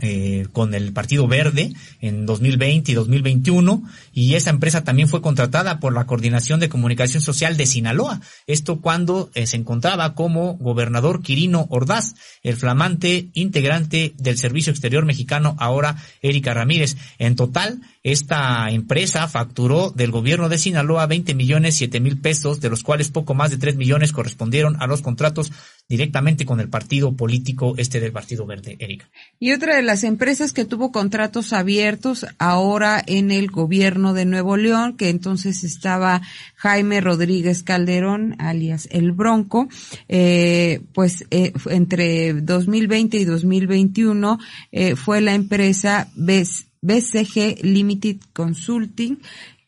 eh, 0.00 0.46
con 0.52 0.74
el 0.74 0.92
Partido 0.92 1.26
Verde 1.26 1.72
en 2.02 2.26
2020 2.26 2.92
y 2.92 2.94
2021 2.94 3.82
y 4.12 4.34
esa 4.34 4.50
empresa 4.50 4.84
también 4.84 5.08
fue 5.08 5.22
contratada 5.22 5.80
por 5.80 5.94
la 5.94 6.04
Coordinación 6.04 6.60
de 6.60 6.68
Comunicación 6.68 7.22
Social 7.22 7.56
de 7.56 7.64
Sinaloa. 7.64 8.20
Esto 8.46 8.82
cuando 8.82 9.30
eh, 9.32 9.46
se 9.46 9.56
encontraba 9.56 10.14
como 10.14 10.58
gobernador 10.58 11.22
Quirino 11.22 11.66
Ordaz, 11.70 12.14
el 12.42 12.56
flamante 12.56 13.30
integrante 13.32 14.12
del 14.18 14.36
Servicio 14.36 14.70
Exterior 14.70 15.06
Mexicano, 15.06 15.56
ahora 15.58 15.96
Erika 16.20 16.52
Ramírez. 16.52 16.98
En 17.18 17.34
total, 17.34 17.80
esta 18.06 18.70
empresa 18.70 19.26
facturó 19.26 19.90
del 19.90 20.12
gobierno 20.12 20.48
de 20.48 20.58
Sinaloa 20.58 21.06
20 21.06 21.34
millones 21.34 21.74
7 21.74 21.98
mil 21.98 22.20
pesos, 22.20 22.60
de 22.60 22.70
los 22.70 22.84
cuales 22.84 23.10
poco 23.10 23.34
más 23.34 23.50
de 23.50 23.56
3 23.56 23.74
millones 23.74 24.12
correspondieron 24.12 24.80
a 24.80 24.86
los 24.86 25.02
contratos 25.02 25.50
directamente 25.88 26.46
con 26.46 26.60
el 26.60 26.68
partido 26.68 27.16
político 27.16 27.74
este 27.78 27.98
del 27.98 28.12
Partido 28.12 28.46
Verde, 28.46 28.76
Erika. 28.78 29.08
Y 29.40 29.50
otra 29.50 29.74
de 29.74 29.82
las 29.82 30.04
empresas 30.04 30.52
que 30.52 30.64
tuvo 30.64 30.92
contratos 30.92 31.52
abiertos 31.52 32.26
ahora 32.38 33.02
en 33.04 33.32
el 33.32 33.50
gobierno 33.50 34.14
de 34.14 34.24
Nuevo 34.24 34.56
León, 34.56 34.96
que 34.96 35.08
entonces 35.08 35.64
estaba 35.64 36.22
Jaime 36.54 37.00
Rodríguez 37.00 37.64
Calderón, 37.64 38.36
alias 38.38 38.88
El 38.92 39.10
Bronco, 39.10 39.68
eh, 40.08 40.80
pues 40.92 41.24
eh, 41.32 41.52
entre 41.70 42.34
2020 42.34 43.16
y 43.16 43.24
2021 43.24 44.38
eh, 44.70 44.94
fue 44.94 45.20
la 45.20 45.34
empresa 45.34 46.08
BES 46.14 46.65
BCG 46.86 47.62
Limited 47.62 48.18
Consulting, 48.32 49.18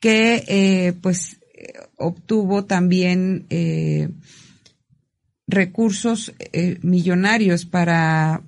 que 0.00 0.44
eh, 0.46 0.92
pues 1.00 1.38
obtuvo 1.96 2.64
también 2.64 3.46
eh, 3.50 4.08
recursos 5.46 6.32
eh, 6.52 6.78
millonarios 6.82 7.64
para 7.64 8.42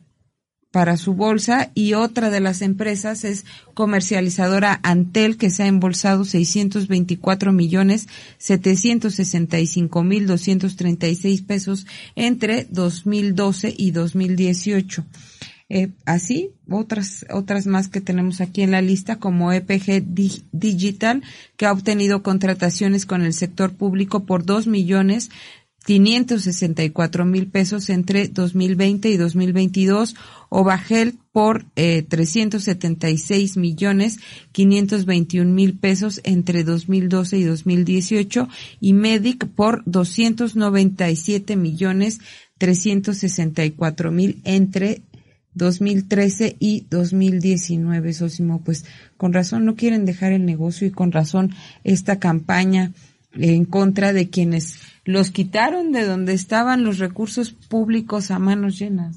para 0.70 0.96
su 0.96 1.14
bolsa 1.14 1.72
y 1.74 1.94
otra 1.94 2.30
de 2.30 2.38
las 2.38 2.62
empresas 2.62 3.24
es 3.24 3.44
comercializadora 3.74 4.78
Antel 4.84 5.36
que 5.36 5.50
se 5.50 5.64
ha 5.64 5.66
embolsado 5.66 6.24
624 6.24 7.52
millones 7.52 8.06
765 8.38 10.04
mil 10.04 10.28
236 10.28 11.42
pesos 11.42 11.86
entre 12.14 12.68
2012 12.70 13.74
y 13.76 13.90
2018. 13.90 15.04
Eh, 15.72 15.92
así, 16.04 16.50
otras, 16.68 17.24
otras 17.32 17.68
más 17.68 17.88
que 17.88 18.00
tenemos 18.00 18.40
aquí 18.40 18.62
en 18.62 18.72
la 18.72 18.82
lista, 18.82 19.20
como 19.20 19.52
EPG 19.52 20.04
Digital, 20.50 21.22
que 21.56 21.66
ha 21.66 21.72
obtenido 21.72 22.24
contrataciones 22.24 23.06
con 23.06 23.22
el 23.22 23.32
sector 23.32 23.72
público 23.72 24.26
por 24.26 24.44
dos 24.44 24.66
millones 24.66 25.30
564 25.86 27.24
mil 27.24 27.46
pesos 27.46 27.88
entre 27.88 28.26
2020 28.26 29.10
y 29.10 29.16
2022, 29.16 30.16
o 30.48 30.64
Bajel 30.64 31.14
por 31.30 31.64
eh, 31.76 32.02
376 32.02 33.56
millones 33.56 34.18
521 34.50 35.50
mil 35.52 35.78
pesos 35.78 36.20
entre 36.24 36.64
2012 36.64 37.38
y 37.38 37.44
2018 37.44 38.48
y 38.80 38.92
Medic 38.92 39.46
por 39.46 39.84
297 39.86 41.56
millones 41.56 42.18
364 42.58 44.10
mil 44.10 44.42
entre 44.44 45.02
2013 45.54 46.56
y 46.58 46.86
2019, 46.90 48.12
Sosimo, 48.12 48.62
pues 48.62 48.84
con 49.16 49.32
razón 49.32 49.64
no 49.64 49.74
quieren 49.74 50.04
dejar 50.04 50.32
el 50.32 50.44
negocio 50.44 50.86
y 50.86 50.90
con 50.90 51.12
razón 51.12 51.52
esta 51.84 52.18
campaña 52.18 52.92
en 53.32 53.64
contra 53.64 54.12
de 54.12 54.28
quienes 54.28 54.80
los 55.04 55.30
quitaron 55.30 55.92
de 55.92 56.04
donde 56.04 56.34
estaban 56.34 56.82
los 56.84 56.98
recursos 56.98 57.52
públicos 57.52 58.30
a 58.30 58.38
manos 58.38 58.78
llenas. 58.78 59.16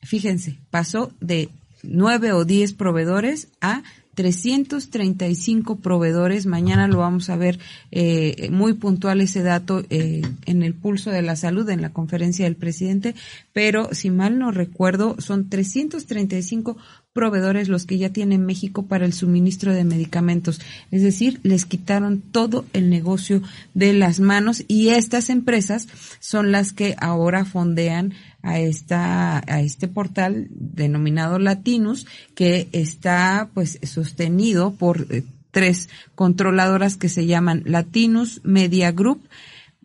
fíjense, 0.02 0.58
pasó 0.70 1.12
de 1.20 1.48
9 1.82 2.32
o 2.32 2.44
10 2.44 2.72
proveedores 2.74 3.48
a 3.60 3.82
335 4.16 5.76
proveedores. 5.76 6.46
Mañana 6.46 6.88
lo 6.88 6.98
vamos 6.98 7.28
a 7.28 7.36
ver 7.36 7.58
eh, 7.92 8.48
muy 8.50 8.72
puntual 8.72 9.20
ese 9.20 9.42
dato 9.42 9.84
eh, 9.90 10.22
en 10.46 10.62
el 10.62 10.74
pulso 10.74 11.10
de 11.10 11.20
la 11.20 11.36
salud 11.36 11.68
en 11.68 11.82
la 11.82 11.92
conferencia 11.92 12.46
del 12.46 12.56
presidente, 12.56 13.14
pero 13.52 13.92
si 13.92 14.10
mal 14.10 14.38
no 14.38 14.50
recuerdo 14.50 15.16
son 15.20 15.50
335 15.50 16.78
proveedores 17.12 17.68
los 17.68 17.86
que 17.86 17.98
ya 17.98 18.10
tiene 18.10 18.38
México 18.38 18.86
para 18.86 19.04
el 19.06 19.12
suministro 19.12 19.72
de 19.72 19.84
medicamentos. 19.84 20.60
Es 20.90 21.02
decir, 21.02 21.40
les 21.42 21.64
quitaron 21.64 22.20
todo 22.20 22.64
el 22.72 22.90
negocio 22.90 23.42
de 23.74 23.92
las 23.92 24.18
manos 24.18 24.64
y 24.66 24.88
estas 24.88 25.30
empresas 25.30 25.88
son 26.20 26.52
las 26.52 26.72
que 26.72 26.94
ahora 26.98 27.44
fondean 27.44 28.14
a 28.42 28.58
esta 28.60 29.38
a 29.38 29.60
este 29.60 29.88
portal 29.88 30.48
denominado 30.50 31.38
Latinus 31.38 32.06
que 32.34 32.68
está 32.72 33.50
pues 33.54 33.78
sostenido 33.82 34.74
por 34.74 35.06
eh, 35.10 35.24
tres 35.56 35.88
controladoras 36.14 36.96
que 36.96 37.08
se 37.08 37.24
llaman 37.24 37.62
Latinus 37.64 38.42
Media 38.44 38.92
Group, 38.92 39.26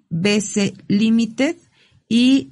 BC 0.10 0.74
Limited 0.90 1.56
y 2.10 2.50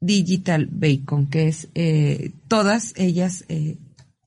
Digital 0.00 0.66
Bacon, 0.70 1.26
que 1.26 1.48
es 1.48 1.68
eh, 1.74 2.32
todas 2.48 2.94
ellas 2.96 3.44
eh, 3.50 3.76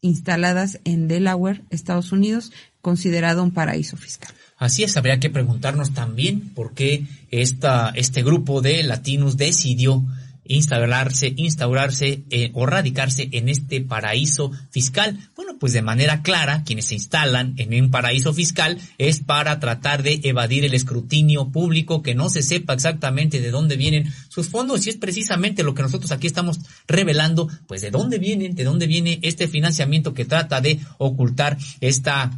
instaladas 0.02 0.80
en 0.84 1.08
Delaware, 1.08 1.64
Estados 1.72 2.12
Unidos, 2.12 2.52
considerado 2.82 3.42
un 3.42 3.50
paraíso 3.50 3.98
fiscal. 3.98 4.32
Así 4.58 4.84
es, 4.84 4.96
habría 4.96 5.20
que 5.20 5.32
preguntarnos 5.32 5.96
también 5.96 6.50
por 6.54 6.76
qué 6.76 7.06
esta, 7.32 7.90
este 7.96 8.22
grupo 8.22 8.62
de 8.62 8.84
latinos 8.84 9.38
decidió 9.38 10.06
instaurarse, 10.50 11.34
instaurarse 11.38 12.24
eh, 12.30 12.52
o 12.54 12.66
radicarse 12.66 13.30
en 13.32 13.48
este 13.48 13.80
paraíso 13.80 14.52
fiscal. 14.72 15.18
Bueno, 15.36 15.58
pues 15.60 15.72
de 15.74 15.82
manera 15.82 16.22
clara, 16.22 16.64
quienes 16.66 16.86
se 16.86 16.96
instalan 16.96 17.54
en 17.58 17.82
un 17.82 17.92
paraíso 17.92 18.34
fiscal 18.34 18.78
es 18.98 19.22
para 19.22 19.60
tratar 19.60 20.04
de 20.04 20.20
evadir 20.24 20.66
el 20.66 20.74
escrutinio 20.74 21.50
público, 21.50 22.02
que 22.02 22.16
no 22.16 22.30
se 22.30 22.42
sepa 22.42 22.74
exactamente 22.74 23.40
de 23.40 23.52
dónde 23.52 23.78
vienen 23.78 24.12
sus 24.28 24.50
fondos 24.50 24.86
y 24.86 24.90
es 24.90 24.98
precisamente 24.98 25.64
lo 25.64 25.74
que 25.74 25.84
nosotros 25.84 26.12
aquí 26.12 26.28
estamos 26.28 26.60
revelando, 26.88 27.48
pues 27.68 27.82
de 27.82 27.92
dónde 27.92 28.18
vienen, 28.18 28.56
de 28.56 28.64
dónde 28.64 28.88
viene 28.88 29.20
este 29.22 29.48
financiamiento 29.48 30.14
que 30.14 30.26
trata 30.26 30.62
de 30.62 30.80
ocultar 30.98 31.58
esta 31.80 32.32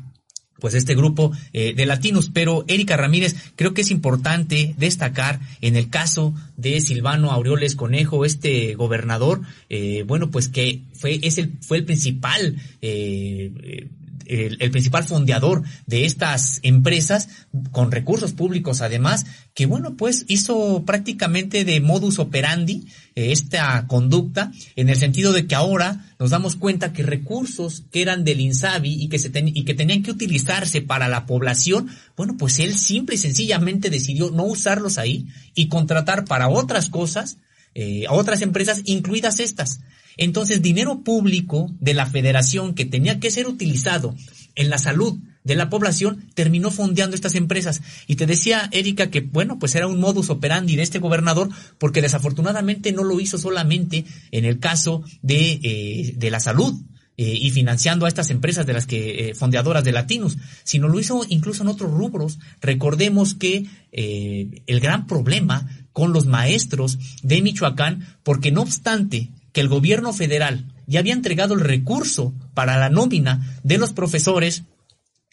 pues 0.61 0.75
este 0.75 0.95
grupo 0.95 1.33
eh, 1.51 1.73
de 1.75 1.85
latinos. 1.85 2.29
Pero 2.33 2.63
Erika 2.67 2.95
Ramírez, 2.95 3.35
creo 3.57 3.73
que 3.73 3.81
es 3.81 3.91
importante 3.91 4.75
destacar 4.77 5.41
en 5.59 5.75
el 5.75 5.89
caso 5.89 6.33
de 6.55 6.79
Silvano 6.79 7.31
Aureoles 7.31 7.75
Conejo, 7.75 8.23
este 8.23 8.75
gobernador, 8.75 9.41
eh, 9.69 10.03
bueno, 10.07 10.31
pues 10.31 10.47
que 10.47 10.83
fue, 10.93 11.19
es 11.23 11.39
el, 11.39 11.51
fue 11.59 11.77
el 11.77 11.85
principal 11.85 12.55
eh, 12.81 13.89
el, 14.31 14.71
principal 14.71 15.03
fondeador 15.03 15.63
de 15.85 16.05
estas 16.05 16.59
empresas, 16.63 17.27
con 17.71 17.91
recursos 17.91 18.31
públicos 18.31 18.81
además, 18.81 19.25
que 19.53 19.65
bueno, 19.65 19.95
pues 19.97 20.25
hizo 20.27 20.83
prácticamente 20.85 21.65
de 21.65 21.81
modus 21.81 22.17
operandi 22.17 22.87
eh, 23.15 23.31
esta 23.31 23.85
conducta, 23.87 24.51
en 24.75 24.89
el 24.89 24.95
sentido 24.95 25.33
de 25.33 25.47
que 25.47 25.55
ahora 25.55 26.13
nos 26.17 26.29
damos 26.29 26.55
cuenta 26.55 26.93
que 26.93 27.03
recursos 27.03 27.83
que 27.91 28.01
eran 28.01 28.23
del 28.23 28.39
INSABI 28.39 29.03
y 29.03 29.09
que, 29.09 29.19
se 29.19 29.31
y 29.33 29.63
que 29.65 29.73
tenían 29.73 30.01
que 30.01 30.11
utilizarse 30.11 30.81
para 30.81 31.09
la 31.09 31.25
población, 31.25 31.89
bueno, 32.15 32.37
pues 32.37 32.59
él 32.59 32.73
simple 32.75 33.15
y 33.15 33.19
sencillamente 33.19 33.89
decidió 33.89 34.31
no 34.31 34.43
usarlos 34.43 34.97
ahí 34.97 35.27
y 35.55 35.67
contratar 35.67 36.25
para 36.25 36.47
otras 36.47 36.89
cosas 36.89 37.37
eh, 37.75 38.05
a 38.07 38.13
otras 38.13 38.41
empresas, 38.41 38.81
incluidas 38.85 39.39
estas. 39.39 39.81
Entonces, 40.17 40.61
dinero 40.61 41.03
público 41.03 41.71
de 41.79 41.93
la 41.93 42.05
federación 42.05 42.73
que 42.73 42.85
tenía 42.85 43.19
que 43.19 43.31
ser 43.31 43.47
utilizado 43.47 44.15
en 44.55 44.69
la 44.69 44.77
salud 44.77 45.17
de 45.43 45.55
la 45.55 45.69
población 45.69 46.25
terminó 46.33 46.71
fondeando 46.71 47.15
estas 47.15 47.35
empresas. 47.35 47.81
Y 48.07 48.15
te 48.15 48.25
decía, 48.25 48.69
Erika, 48.71 49.09
que 49.09 49.21
bueno, 49.21 49.57
pues 49.59 49.75
era 49.75 49.87
un 49.87 49.99
modus 49.99 50.29
operandi 50.29 50.75
de 50.75 50.83
este 50.83 50.99
gobernador, 50.99 51.49
porque 51.77 52.01
desafortunadamente 52.01 52.91
no 52.91 53.03
lo 53.03 53.19
hizo 53.19 53.37
solamente 53.37 54.05
en 54.31 54.45
el 54.45 54.59
caso 54.59 55.03
de, 55.21 55.59
eh, 55.63 56.13
de 56.15 56.31
la 56.31 56.39
salud, 56.39 56.73
eh, 57.17 57.37
y 57.39 57.51
financiando 57.51 58.05
a 58.05 58.07
estas 58.07 58.29
empresas 58.29 58.65
de 58.65 58.73
las 58.73 58.87
que 58.87 59.29
eh, 59.29 59.35
fondeadoras 59.35 59.83
de 59.83 59.91
Latinos, 59.91 60.37
sino 60.63 60.87
lo 60.87 60.99
hizo 60.99 61.23
incluso 61.27 61.61
en 61.61 61.69
otros 61.69 61.91
rubros. 61.91 62.39
Recordemos 62.61 63.35
que 63.35 63.65
el 63.91 64.79
gran 64.79 65.07
problema 65.07 65.67
con 65.93 66.13
los 66.13 66.25
maestros 66.25 66.97
de 67.23 67.41
Michoacán, 67.41 68.17
porque 68.23 68.51
no 68.51 68.61
obstante 68.61 69.29
que 69.51 69.61
el 69.61 69.67
gobierno 69.67 70.13
federal 70.13 70.73
ya 70.87 70.99
había 70.99 71.13
entregado 71.13 71.53
el 71.53 71.61
recurso 71.61 72.33
para 72.53 72.77
la 72.77 72.89
nómina 72.89 73.59
de 73.63 73.77
los 73.77 73.91
profesores 73.91 74.63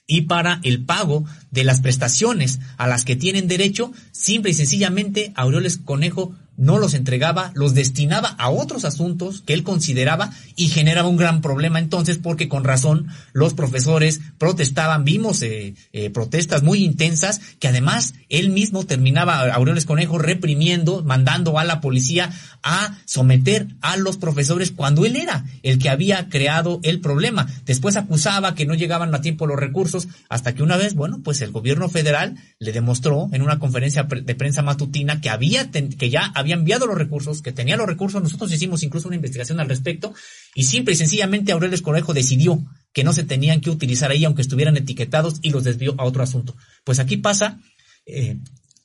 y 0.07 0.23
para 0.23 0.61
el 0.65 0.85
pago 0.85 1.25
de 1.51 1.65
las 1.65 1.81
prestaciones 1.81 2.61
a 2.79 2.87
las 2.87 3.05
que 3.05 3.15
tienen 3.15 3.47
derecho, 3.47 3.93
simple 4.11 4.51
y 4.51 4.55
sencillamente 4.55 5.33
Aureoles 5.37 5.79
Conejo 5.79 6.35
no 6.59 6.79
los 6.79 6.93
entregaba, 6.93 7.53
los 7.55 7.73
destinaba 7.73 8.29
a 8.39 8.51
otros 8.51 8.85
asuntos 8.85 9.43
que 9.47 9.55
él 9.55 9.63
consideraba 9.63 10.31
y 10.57 10.69
generaba 10.69 11.09
un 11.09 11.17
gran 11.17 11.41
problema 11.41 11.79
entonces 11.79 12.19
porque 12.19 12.49
con 12.49 12.65
razón 12.65 13.07
los 13.33 13.55
profesores 13.55 14.21
protestaban, 14.37 15.05
vimos 15.05 15.41
eh, 15.43 15.75
eh, 15.93 16.11
protestas 16.11 16.63
muy 16.63 16.85
intensas 16.85 17.41
que 17.61 17.69
además 17.69 18.15
él 18.29 18.51
mismo 18.51 18.85
terminaba, 18.85 19.41
Aureoles 19.55 19.87
Conejo, 19.87 20.19
reprimiendo, 20.19 21.03
mandando 21.05 21.59
a 21.59 21.65
la 21.65 21.81
policía 21.81 22.31
a 22.63 22.99
someter 23.05 23.69
a 23.81 23.97
los 23.97 24.17
profesores 24.17 24.73
cuando 24.73 25.07
él 25.07 25.17
era 25.17 25.45
el 25.63 25.79
que 25.79 25.89
había 25.89 26.29
creado 26.29 26.81
el 26.83 27.01
problema. 27.01 27.47
Después 27.65 27.97
acusaba 27.97 28.55
que 28.55 28.67
no 28.67 28.75
llegaban 28.75 29.15
a 29.15 29.21
tiempo 29.21 29.47
los 29.47 29.59
recursos 29.59 30.09
hasta 30.29 30.55
que 30.55 30.63
una 30.63 30.77
vez, 30.77 30.95
bueno, 30.95 31.21
pues 31.23 31.41
el 31.41 31.53
gobierno 31.53 31.89
federal 31.89 32.37
le 32.59 32.73
demostró 32.73 33.29
en 33.33 33.43
una 33.43 33.59
conferencia 33.59 34.03
de 34.03 34.35
prensa 34.35 34.63
matutina 34.63 35.21
que 35.21 35.31
había, 35.31 35.71
que 35.71 36.11
ya 36.11 36.33
había 36.35 36.48
había 36.49 36.61
enviado 36.61 36.87
los 36.87 36.97
recursos, 36.97 37.43
que 37.43 37.53
tenía 37.53 37.77
los 37.77 37.87
recursos, 37.87 38.23
nosotros 38.23 38.53
hicimos 38.53 38.83
incluso 38.83 39.09
una 39.09 39.17
investigación 39.17 39.61
al 39.61 39.69
respecto, 39.69 40.15
y 40.55 40.65
simple 40.65 40.95
y 40.95 40.97
sencillamente 40.97 41.53
Aureles 41.53 41.83
Conejo 41.83 42.15
decidió 42.15 42.65
que 42.93 43.05
no 43.05 43.13
se 43.13 43.25
tenían 43.25 43.61
que 43.61 43.71
utilizar 43.71 44.11
ahí 44.11 44.25
aunque 44.25 44.43
estuvieran 44.43 44.77
etiquetados 44.77 45.39
y 45.43 45.51
los 45.51 45.65
desvió 45.65 45.95
a 45.99 46.05
otro 46.05 46.23
asunto. 46.23 46.57
Pues 46.85 46.99
aquí 46.99 47.19
pasa 47.19 47.61
eh, 48.07 48.39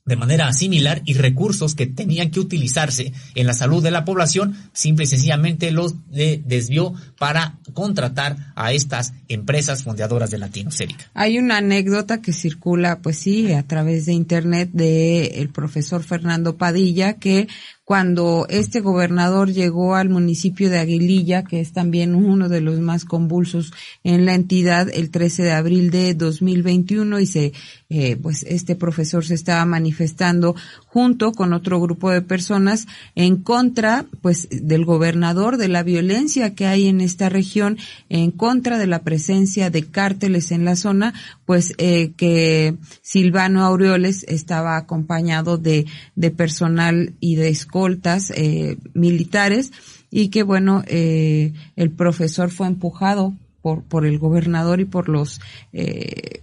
de 0.06 0.16
manera 0.18 0.52
similar 0.52 1.02
y 1.06 1.14
recursos 1.14 1.76
que 1.76 1.88
tenían 1.88 2.30
que 2.30 2.40
utilizarse 2.40 3.14
en 3.36 3.48
la 3.48 3.54
salud 3.54 3.82
de 3.82 3.92
la 3.92 4.04
población, 4.04 4.58
simple 4.74 5.06
y 5.06 5.08
sencillamente 5.08 5.72
los 5.72 5.96
desvió 6.10 6.94
para 7.18 7.60
contratar 7.74 8.54
a 8.56 8.74
estas 8.74 9.14
empresas 9.30 9.84
fundadoras 9.84 10.30
de 10.30 10.40
Latinoamérica. 10.40 11.10
Hay 11.14 11.38
una 11.38 11.58
anécdota 11.58 12.22
que 12.22 12.34
circula, 12.34 13.00
pues 13.02 13.18
sí, 13.18 13.54
a 13.54 13.64
través 13.64 14.06
de 14.06 14.14
internet 14.14 14.70
de 14.74 15.42
el 15.42 15.50
profesor 15.50 16.04
Fernando 16.04 16.58
Padilla 16.58 17.14
que 17.14 17.48
cuando 17.85 18.45
este 18.49 18.80
gobernador 18.80 19.51
llegó 19.51 19.95
al 19.95 20.07
municipio 20.07 20.69
de 20.69 20.80
Aguililla, 20.80 21.43
que 21.43 21.60
es 21.60 21.73
también 21.73 22.15
uno 22.15 22.47
de 22.47 22.61
los 22.61 22.80
más 22.80 23.03
convulsos 23.03 23.73
en 24.05 24.26
la 24.26 24.35
entidad, 24.35 24.88
el 24.93 25.11
13 25.11 25.43
de 25.43 25.51
abril 25.51 25.91
de 25.91 26.14
2021 26.14 27.19
y 27.19 27.26
se, 27.26 27.53
eh, 27.89 28.15
pues 28.15 28.43
este 28.43 28.76
profesor 28.76 29.26
se 29.26 29.34
estaba 29.34 29.65
manifestando 29.65 30.55
junto 30.85 31.34
con 31.34 31.51
otro 31.51 31.81
grupo 31.81 32.10
de 32.10 32.22
personas 32.22 32.88
en 33.15 33.35
contra, 33.38 34.05
pues, 34.22 34.47
del 34.49 34.85
gobernador, 34.85 35.57
de 35.57 35.68
la 35.68 35.84
violencia 35.84 36.55
que 36.55 36.68
hay 36.68 36.88
en 36.88 37.01
esta 37.01 37.27
región, 37.27 37.77
en 38.07 38.31
contra 38.31 38.77
de 38.77 38.88
la 38.88 39.03
presencia 39.03 39.69
de 39.69 39.84
cárteles 39.84 40.51
en 40.51 40.64
la 40.64 40.77
zona, 40.77 41.14
pues, 41.45 41.74
eh, 41.78 42.14
que 42.15 42.76
Silvano 43.02 43.64
Aureoles 43.64 44.26
estaba 44.28 44.78
acompañado 44.78 45.57
de, 45.57 45.86
de 46.15 46.32
personal 46.32 47.14
y 47.20 47.36
de 47.36 47.49
escoltas 47.49 48.32
eh, 48.36 48.78
militares 48.94 49.72
y 50.10 50.30
que 50.30 50.44
bueno, 50.44 50.84
eh, 50.88 51.53
el 51.76 51.91
profesor 51.91 52.52
fue 52.52 52.68
empujado 52.68 53.34
por, 53.64 53.81
por 53.84 54.06
el 54.06 54.19
gobernador 54.19 54.81
y 54.81 54.85
por 54.85 55.07
los, 55.07 55.40
eh, 55.72 56.41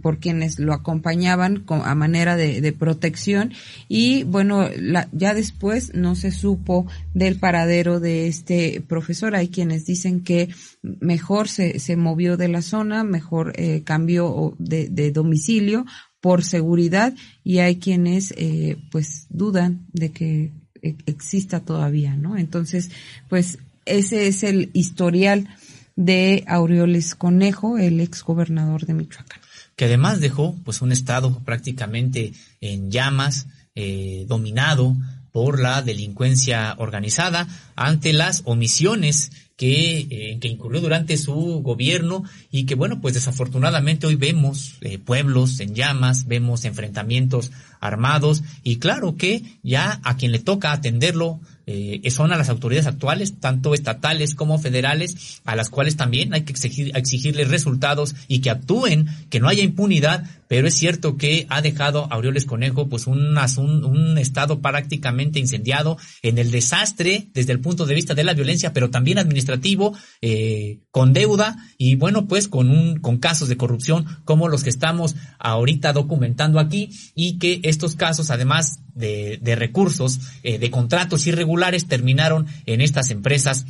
por 0.00 0.18
quienes 0.18 0.58
lo 0.58 0.72
acompañaban 0.72 1.64
a 1.68 1.94
manera 1.94 2.34
de, 2.34 2.62
de 2.62 2.72
protección. 2.72 3.52
Y 3.88 4.24
bueno, 4.24 4.70
la, 4.76 5.06
ya 5.12 5.34
después 5.34 5.94
no 5.94 6.16
se 6.16 6.32
supo 6.32 6.86
del 7.12 7.38
paradero 7.38 8.00
de 8.00 8.26
este 8.26 8.80
profesor. 8.80 9.36
Hay 9.36 9.48
quienes 9.48 9.84
dicen 9.84 10.24
que 10.24 10.48
mejor 10.82 11.48
se, 11.48 11.78
se 11.78 11.96
movió 11.96 12.38
de 12.38 12.48
la 12.48 12.62
zona, 12.62 13.04
mejor 13.04 13.52
eh, 13.56 13.82
cambió 13.84 14.56
de, 14.58 14.88
de 14.88 15.12
domicilio 15.12 15.84
por 16.22 16.42
seguridad 16.42 17.12
y 17.44 17.58
hay 17.58 17.76
quienes 17.76 18.32
eh, 18.38 18.78
pues 18.90 19.26
dudan 19.28 19.86
de 19.92 20.10
que 20.10 20.52
e, 20.80 20.96
exista 21.04 21.60
todavía, 21.60 22.16
¿no? 22.16 22.38
Entonces, 22.38 22.90
pues 23.28 23.58
ese 23.84 24.28
es 24.28 24.42
el 24.42 24.70
historial 24.72 25.48
de 25.96 26.44
Aureoles 26.46 27.14
Conejo, 27.14 27.78
el 27.78 28.00
ex 28.00 28.22
gobernador 28.22 28.86
de 28.86 28.94
Michoacán. 28.94 29.40
Que 29.76 29.86
además 29.86 30.20
dejó 30.20 30.54
pues 30.64 30.82
un 30.82 30.92
estado 30.92 31.38
prácticamente 31.44 32.32
en 32.60 32.90
llamas, 32.90 33.46
eh, 33.74 34.26
dominado 34.28 34.96
por 35.32 35.58
la 35.58 35.80
delincuencia 35.80 36.74
organizada 36.78 37.48
ante 37.74 38.12
las 38.12 38.42
omisiones 38.44 39.32
que, 39.56 40.06
eh, 40.10 40.38
que 40.40 40.48
incurrió 40.48 40.80
durante 40.80 41.16
su 41.16 41.34
gobierno 41.62 42.24
y 42.50 42.64
que 42.64 42.74
bueno, 42.74 43.00
pues 43.00 43.14
desafortunadamente 43.14 44.06
hoy 44.06 44.16
vemos 44.16 44.74
eh, 44.82 44.98
pueblos 44.98 45.58
en 45.60 45.74
llamas, 45.74 46.26
vemos 46.26 46.64
enfrentamientos 46.64 47.50
armados 47.80 48.42
y 48.62 48.76
claro 48.76 49.16
que 49.16 49.42
ya 49.62 50.00
a 50.04 50.16
quien 50.16 50.32
le 50.32 50.38
toca 50.38 50.72
atenderlo 50.72 51.40
eh, 51.66 52.10
son 52.10 52.32
a 52.32 52.36
las 52.36 52.48
autoridades 52.48 52.86
actuales, 52.86 53.40
tanto 53.40 53.74
estatales 53.74 54.34
como 54.34 54.58
federales, 54.58 55.40
a 55.44 55.56
las 55.56 55.70
cuales 55.70 55.96
también 55.96 56.34
hay 56.34 56.42
que 56.42 56.52
exigir, 56.52 56.96
exigirles 56.96 57.48
resultados 57.48 58.14
y 58.28 58.40
que 58.40 58.50
actúen, 58.50 59.08
que 59.30 59.40
no 59.40 59.48
haya 59.48 59.62
impunidad, 59.62 60.24
pero 60.48 60.68
es 60.68 60.74
cierto 60.74 61.16
que 61.16 61.46
ha 61.48 61.62
dejado 61.62 62.04
a 62.04 62.16
Aureoles 62.16 62.44
Conejo 62.44 62.88
pues 62.88 63.06
un, 63.06 63.38
un, 63.38 63.84
un 63.84 64.18
estado 64.18 64.60
prácticamente 64.60 65.38
incendiado 65.38 65.96
en 66.22 66.36
el 66.38 66.50
desastre 66.50 67.28
desde 67.32 67.52
el 67.52 67.60
punto 67.60 67.86
de 67.86 67.94
vista 67.94 68.14
de 68.14 68.24
la 68.24 68.34
violencia, 68.34 68.72
pero 68.72 68.90
también 68.90 69.18
administrativo, 69.18 69.96
eh, 70.20 70.80
con 70.90 71.12
deuda 71.12 71.56
y 71.78 71.94
bueno 71.96 72.26
pues 72.26 72.48
con 72.48 72.68
un 72.68 73.00
con 73.00 73.18
casos 73.18 73.48
de 73.48 73.56
corrupción 73.56 74.04
como 74.24 74.48
los 74.48 74.62
que 74.62 74.70
estamos 74.70 75.16
ahorita 75.38 75.92
documentando 75.92 76.60
aquí 76.60 76.90
y 77.14 77.38
que 77.38 77.60
estos 77.62 77.96
casos 77.96 78.30
además 78.30 78.80
de, 78.94 79.38
de 79.40 79.56
recursos, 79.56 80.20
eh, 80.42 80.58
de 80.58 80.70
contratos 80.70 81.26
irregulares 81.26 81.52
terminaron 81.86 82.46
en 82.66 82.80
estas 82.80 83.10
empresas 83.10 83.66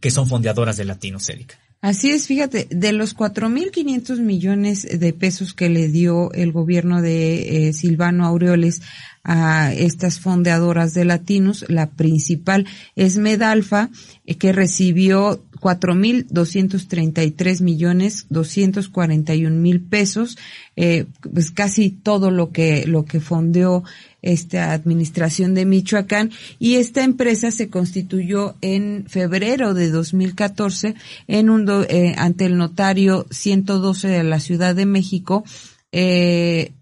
que 0.00 0.10
son 0.10 0.28
fondeadoras 0.28 0.76
de 0.76 0.84
Latinoamérica. 0.84 1.58
Así 1.82 2.10
es, 2.10 2.26
fíjate, 2.26 2.66
de 2.70 2.92
los 2.92 3.14
4.500 3.16 4.18
millones 4.18 4.82
de 4.98 5.12
pesos 5.12 5.52
que 5.52 5.68
le 5.68 5.88
dio 5.88 6.32
el 6.32 6.50
gobierno 6.50 7.02
de 7.02 7.68
eh, 7.68 7.72
Silvano 7.72 8.26
Aureoles 8.26 8.82
a 9.22 9.72
estas 9.72 10.18
fondeadoras 10.20 10.94
de 10.94 11.04
latinos, 11.04 11.64
la 11.68 11.90
principal 11.90 12.66
es 12.94 13.18
Medalfa, 13.18 13.90
eh, 14.24 14.36
que 14.36 14.52
recibió 14.52 15.44
4.233 15.60 17.62
millones 17.62 18.26
241 18.30 19.56
mil 19.56 19.80
pesos, 19.80 20.38
eh, 20.76 21.06
pues 21.20 21.50
casi 21.50 21.90
todo 21.90 22.30
lo 22.30 22.50
que, 22.50 22.86
lo 22.86 23.04
que 23.04 23.20
fondeó 23.20 23.84
esta 24.22 24.72
administración 24.72 25.52
de 25.54 25.66
Michoacán. 25.66 26.30
Y 26.58 26.76
esta 26.76 27.04
empresa 27.04 27.50
se 27.50 27.68
constituyó 27.68 28.54
en 28.60 29.04
febrero 29.06 29.74
de 29.74 29.90
2014 29.90 30.94
en 31.28 31.50
un 31.50 31.66
eh, 31.88 32.14
ante 32.16 32.46
el 32.46 32.56
notario 32.56 33.26
112 33.30 34.08
de 34.08 34.24
la 34.24 34.40
Ciudad 34.40 34.74
de 34.74 34.86
México 34.86 35.44
eh, 35.92 36.72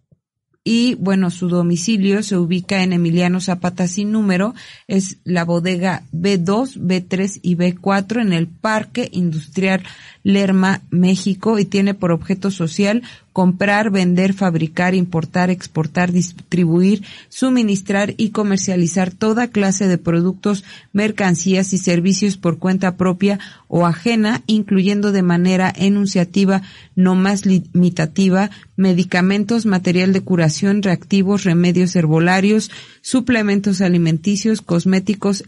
y 0.65 0.95
bueno, 0.95 1.31
su 1.31 1.49
domicilio 1.49 2.23
se 2.23 2.39
ubica 2.39 2.83
en 2.83 2.95
Emiliano 2.95 3.41
Zapata 3.41 3.87
sin 3.87 4.11
número, 4.11 4.55
es 4.89 5.19
la 5.23 5.45
bodega 5.45 6.05
B2, 6.13 6.79
B3 6.79 7.41
y 7.43 7.57
B4 7.57 8.23
en 8.23 8.33
el 8.33 8.49
Parque 8.49 9.11
Industrial 9.13 9.83
Lerma, 10.25 10.83
México 10.91 11.59
y 11.59 11.67
tiene 11.67 11.95
por 11.95 12.11
objeto 12.11 12.51
social 12.51 13.03
comprar, 13.35 13.91
vender, 13.91 14.33
fabricar, 14.33 14.95
importar, 14.95 15.51
exportar, 15.51 16.13
distribuir, 16.13 17.05
suministrar 17.29 18.15
y 18.17 18.31
comercializar 18.31 19.11
toda 19.11 19.49
clase 19.49 19.87
de 19.87 19.99
productos, 19.99 20.65
mercancías 20.93 21.73
y 21.75 21.79
servicios 21.79 22.37
por 22.37 22.59
cuenta 22.59 22.97
propia 22.97 23.39
o 23.69 23.87
ajena, 23.87 24.43
incluyendo 24.47 25.13
de 25.13 25.23
manera 25.23 25.73
enunciativa, 25.77 26.63
no 26.95 27.17
más 27.17 27.45
limitativa, 27.45 28.51
medicamentos, 28.77 29.67
material 29.67 30.13
de 30.13 30.23
curación, 30.23 30.83
reactivos, 30.83 31.45
remedios 31.45 31.95
herbolarios, 31.97 32.71
suplementos 33.03 33.81
alimenticios, 33.81 34.63
cosméticos, 34.63 35.45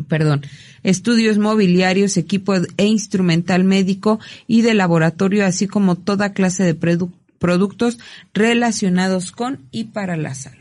perdón, 0.08 0.42
estudios 0.82 1.38
mobiliarios, 1.38 2.16
equipo 2.16 2.54
e 2.76 2.86
instrumental 2.86 3.64
médico 3.64 4.20
y 4.46 4.62
de 4.62 4.74
laboratorio, 4.74 5.44
así 5.44 5.66
como 5.66 5.96
toda 5.96 6.32
clase 6.32 6.62
de 6.62 6.74
productos 7.38 7.98
relacionados 8.32 9.32
con 9.32 9.60
y 9.70 9.84
para 9.84 10.16
la 10.16 10.34
salud. 10.34 10.59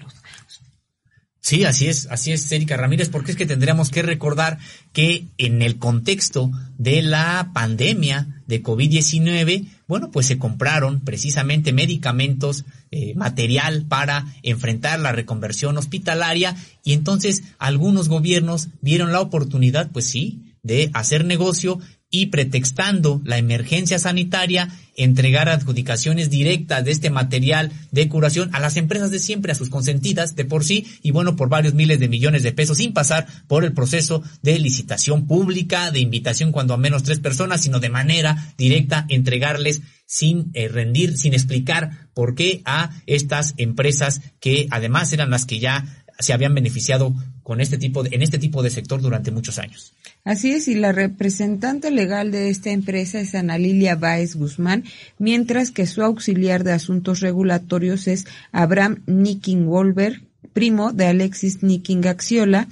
Sí, 1.41 1.64
así 1.64 1.88
es, 1.88 2.07
así 2.11 2.34
es, 2.34 2.52
Erika 2.52 2.76
Ramírez, 2.76 3.10
porque 3.10 3.32
es 3.32 3.38
que 3.38 3.45
tendríamos 3.45 3.90
que 3.90 4.02
recordar 4.02 4.60
que 4.91 5.26
en 5.38 5.61
el 5.61 5.78
contexto 5.78 6.52
de 6.78 7.02
la 7.02 7.52
pandemia 7.53 8.44
de 8.45 8.61
COVID-19, 8.61 9.66
bueno, 9.88 10.11
pues 10.11 10.26
se 10.26 10.38
compraron 10.38 10.99
precisamente 10.99 11.72
medicamentos, 11.72 12.66
eh, 12.91 13.14
material 13.16 13.86
para 13.88 14.26
enfrentar 14.44 14.99
la 14.99 15.14
reconversión 15.14 15.78
hospitalaria 15.78 16.56
y 16.84 16.94
entonces 16.94 17.44
algunos 17.57 18.10
gobiernos 18.10 18.68
vieron 18.82 19.14
la 19.14 19.22
oportunidad, 19.22 19.91
pues 19.91 20.06
sí, 20.06 20.49
de 20.61 20.90
hacer 20.94 21.24
negocio 21.24 21.80
y 22.11 22.27
pretextando 22.27 23.22
la 23.23 23.38
emergencia 23.38 23.99
sanitaria, 23.99 24.69
entregar 24.95 25.48
adjudicaciones 25.48 26.30
directas 26.30 26.84
de 26.84 26.91
este 26.91 27.10
material 27.10 27.72
de 27.91 28.10
curación 28.10 28.49
a 28.53 28.60
las 28.60 28.77
empresas 28.77 29.11
de 29.11 29.19
siempre, 29.19 29.52
a 29.52 29.56
sus 29.56 29.69
consentidas 29.69 30.36
de 30.36 30.45
por 30.45 30.64
sí, 30.64 30.88
y 31.03 31.11
bueno, 31.11 31.36
por 31.36 31.49
varios 31.49 31.73
miles 31.76 31.99
de 31.99 32.10
millones 32.10 32.44
de 32.44 32.52
pesos, 32.52 32.77
sin 32.77 32.94
pasar 32.94 33.27
por 33.48 33.64
el 33.64 33.73
proceso 33.73 34.23
de 34.41 34.57
licitación 34.57 35.27
pública, 35.27 35.91
de 35.91 35.99
invitación 35.99 36.52
cuando 36.52 36.73
a 36.73 36.77
menos 36.77 37.03
tres 37.03 37.19
personas, 37.19 37.61
sino 37.61 37.80
de 37.80 37.90
manera 37.90 38.53
directa 38.57 39.06
entregarles 39.10 39.81
sin 40.11 40.49
eh, 40.56 40.68
rendir, 40.68 41.19
sin 41.19 41.34
explicar 41.34 42.10
por 42.15 42.34
qué 42.34 42.64
a 42.65 42.90
estas 43.06 43.53
empresas 43.57 44.22
que 44.40 44.68
además 44.72 45.14
eran 45.14 45.30
las 45.30 45.45
que 45.45 45.60
ya 45.60 45.99
se 46.20 46.34
habían 46.34 46.54
beneficiado 46.54 47.16
con 47.44 47.62
este 47.62 47.78
tipo 47.78 48.04
de, 48.04 48.10
en 48.14 48.22
este 48.22 48.38
tipo 48.38 48.62
de 48.62 48.70
sector 48.70 49.02
durante 49.02 49.32
muchos 49.32 49.58
años. 49.58 49.94
Así 50.26 50.52
es, 50.52 50.68
y 50.68 50.76
la 50.76 50.91
representante 50.91 51.91
legal 51.91 52.32
de 52.32 52.50
esta 52.50 52.72
empresa 52.72 53.20
es 53.22 53.34
Ana 53.36 53.58
Lilia 53.58 53.96
Báez 53.96 54.36
Guzmán, 54.36 54.84
mientras 55.18 55.72
que 55.72 55.88
su 55.88 56.04
auxiliar 56.04 56.64
de 56.64 56.74
asuntos 56.74 57.22
regulatorios 57.22 58.08
es 58.08 58.26
Abraham 58.52 59.02
Wolver 59.08 60.22
primo 60.54 60.91
de 60.91 61.08
Alexis 61.08 61.64
Niking 61.64 62.06
Axiola, 62.06 62.68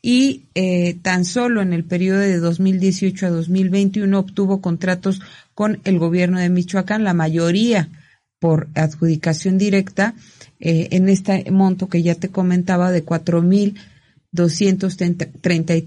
y 0.00 0.44
eh, 0.54 0.96
tan 1.02 1.24
solo 1.24 1.60
en 1.60 1.72
el 1.72 1.84
periodo 1.84 2.20
de 2.20 2.38
2018 2.38 3.26
a 3.26 3.30
2021 3.30 4.18
obtuvo 4.18 4.60
contratos 4.60 5.20
con 5.54 5.80
el 5.84 5.98
gobierno 5.98 6.38
de 6.38 6.48
Michoacán, 6.48 7.02
la 7.02 7.14
mayoría 7.14 7.88
por 8.38 8.68
adjudicación 8.74 9.58
directa, 9.58 10.14
eh, 10.60 10.88
en 10.92 11.08
este 11.08 11.50
monto 11.50 11.88
que 11.88 12.02
ya 12.02 12.14
te 12.14 12.28
comentaba 12.28 12.90
de 12.90 13.02
cuatro 13.02 13.42
mil 13.42 13.76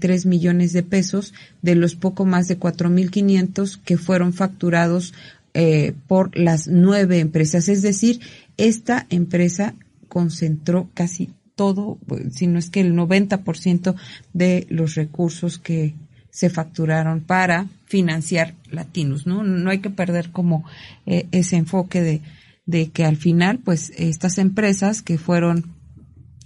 tres 0.00 0.26
millones 0.26 0.72
de 0.72 0.82
pesos, 0.82 1.32
de 1.62 1.74
los 1.74 1.94
poco 1.94 2.24
más 2.24 2.48
de 2.48 2.56
cuatro 2.56 2.90
mil 2.90 3.10
quinientos 3.10 3.76
que 3.78 3.96
fueron 3.96 4.32
facturados 4.32 5.14
eh, 5.54 5.94
por 6.08 6.36
las 6.36 6.66
nueve 6.68 7.20
empresas. 7.20 7.68
Es 7.68 7.82
decir, 7.82 8.20
esta 8.56 9.06
empresa 9.10 9.74
concentró 10.08 10.88
casi 10.94 11.30
todo, 11.54 11.98
si 12.30 12.46
no 12.46 12.58
es 12.58 12.70
que 12.70 12.80
el 12.80 12.94
90% 12.94 13.94
de 14.32 14.66
los 14.70 14.94
recursos 14.94 15.58
que 15.58 15.94
se 16.30 16.48
facturaron 16.48 17.20
para 17.20 17.66
financiar 17.84 18.54
Latinos, 18.70 19.26
¿no? 19.26 19.42
No 19.42 19.70
hay 19.70 19.78
que 19.80 19.90
perder 19.90 20.30
como 20.30 20.64
eh, 21.04 21.26
ese 21.30 21.56
enfoque 21.56 22.00
de, 22.00 22.22
de 22.66 22.90
que 22.90 23.04
al 23.04 23.16
final, 23.16 23.58
pues, 23.58 23.92
estas 23.96 24.38
empresas 24.38 25.02
que 25.02 25.18
fueron 25.18 25.74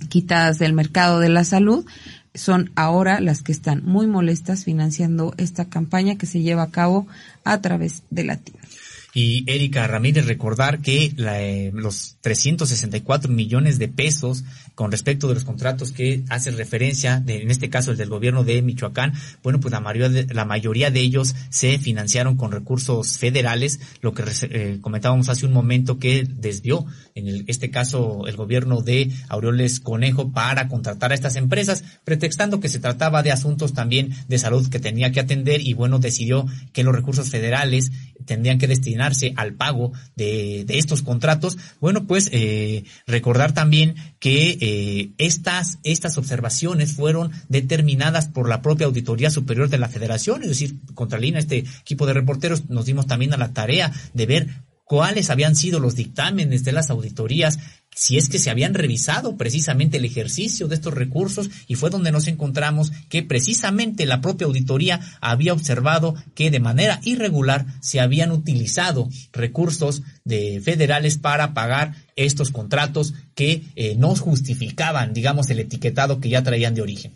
quitadas 0.08 0.58
del 0.58 0.72
mercado 0.72 1.20
de 1.20 1.28
la 1.28 1.44
salud 1.44 1.86
son 2.34 2.70
ahora 2.74 3.20
las 3.20 3.42
que 3.42 3.52
están 3.52 3.82
muy 3.84 4.06
molestas 4.06 4.64
financiando 4.64 5.34
esta 5.38 5.68
campaña 5.68 6.16
que 6.16 6.26
se 6.26 6.42
lleva 6.42 6.64
a 6.64 6.70
cabo 6.70 7.06
a 7.44 7.60
través 7.60 8.02
de 8.10 8.24
Latinos. 8.24 8.66
Y 9.14 9.50
Erika 9.50 9.86
Ramírez, 9.86 10.26
recordar 10.26 10.80
que 10.80 11.14
la, 11.16 11.42
eh, 11.42 11.70
los 11.72 12.18
364 12.20 13.32
millones 13.32 13.78
de 13.78 13.88
pesos 13.88 14.44
con 14.76 14.92
respecto 14.92 15.26
de 15.26 15.34
los 15.34 15.44
contratos 15.44 15.90
que 15.90 16.22
hace 16.28 16.50
referencia, 16.50 17.18
de, 17.18 17.40
en 17.40 17.50
este 17.50 17.70
caso 17.70 17.90
el 17.90 17.96
del 17.96 18.10
gobierno 18.10 18.44
de 18.44 18.60
Michoacán, 18.60 19.14
bueno, 19.42 19.58
pues 19.58 19.72
la 19.72 19.80
mayoría 19.80 20.10
de, 20.10 20.34
la 20.34 20.44
mayoría 20.44 20.90
de 20.90 21.00
ellos 21.00 21.34
se 21.48 21.78
financiaron 21.78 22.36
con 22.36 22.52
recursos 22.52 23.16
federales, 23.16 23.80
lo 24.02 24.12
que 24.12 24.22
eh, 24.42 24.78
comentábamos 24.82 25.30
hace 25.30 25.46
un 25.46 25.54
momento 25.54 25.98
que 25.98 26.28
desvió, 26.28 26.84
en 27.14 27.44
este 27.46 27.70
caso, 27.70 28.26
el 28.26 28.36
gobierno 28.36 28.82
de 28.82 29.10
Aureoles 29.30 29.80
Conejo 29.80 30.30
para 30.30 30.68
contratar 30.68 31.10
a 31.10 31.14
estas 31.14 31.36
empresas, 31.36 31.82
pretextando 32.04 32.60
que 32.60 32.68
se 32.68 32.78
trataba 32.78 33.22
de 33.22 33.32
asuntos 33.32 33.72
también 33.72 34.14
de 34.28 34.38
salud 34.38 34.68
que 34.68 34.78
tenía 34.78 35.10
que 35.10 35.20
atender 35.20 35.62
y 35.62 35.72
bueno, 35.72 35.98
decidió 36.00 36.44
que 36.74 36.84
los 36.84 36.94
recursos 36.94 37.30
federales 37.30 37.92
tendrían 38.26 38.58
que 38.58 38.66
destinarse 38.66 39.32
al 39.36 39.54
pago 39.54 39.92
de, 40.16 40.64
de 40.66 40.76
estos 40.76 41.00
contratos. 41.00 41.56
Bueno, 41.80 42.06
pues 42.06 42.28
eh, 42.32 42.84
recordar 43.06 43.52
también 43.52 43.94
que 44.18 44.58
eh, 44.68 45.10
estas, 45.18 45.78
estas 45.84 46.18
observaciones 46.18 46.92
fueron 46.92 47.30
determinadas 47.48 48.26
por 48.26 48.48
la 48.48 48.62
propia 48.62 48.86
Auditoría 48.86 49.30
Superior 49.30 49.68
de 49.68 49.78
la 49.78 49.88
Federación, 49.88 50.42
es 50.42 50.48
decir, 50.48 50.74
Contralina, 50.94 51.38
este 51.38 51.58
equipo 51.58 52.04
de 52.04 52.14
reporteros, 52.14 52.68
nos 52.68 52.86
dimos 52.86 53.06
también 53.06 53.32
a 53.32 53.36
la 53.36 53.52
tarea 53.52 53.92
de 54.12 54.26
ver 54.26 54.48
cuáles 54.84 55.30
habían 55.30 55.54
sido 55.54 55.78
los 55.78 55.94
dictámenes 55.94 56.64
de 56.64 56.72
las 56.72 56.90
auditorías 56.90 57.60
si 57.96 58.18
es 58.18 58.28
que 58.28 58.38
se 58.38 58.50
habían 58.50 58.74
revisado 58.74 59.36
precisamente 59.38 59.96
el 59.96 60.04
ejercicio 60.04 60.68
de 60.68 60.74
estos 60.74 60.92
recursos 60.92 61.48
y 61.66 61.76
fue 61.76 61.88
donde 61.88 62.12
nos 62.12 62.28
encontramos 62.28 62.92
que 63.08 63.22
precisamente 63.22 64.04
la 64.04 64.20
propia 64.20 64.46
auditoría 64.46 65.00
había 65.22 65.54
observado 65.54 66.14
que 66.34 66.50
de 66.50 66.60
manera 66.60 67.00
irregular 67.04 67.64
se 67.80 67.98
habían 67.98 68.32
utilizado 68.32 69.08
recursos 69.32 70.02
de 70.24 70.60
federales 70.62 71.16
para 71.16 71.54
pagar 71.54 71.94
estos 72.16 72.50
contratos 72.50 73.14
que 73.34 73.62
eh, 73.76 73.96
no 73.96 74.14
justificaban, 74.14 75.14
digamos, 75.14 75.48
el 75.48 75.60
etiquetado 75.60 76.20
que 76.20 76.28
ya 76.28 76.42
traían 76.42 76.74
de 76.74 76.82
origen. 76.82 77.14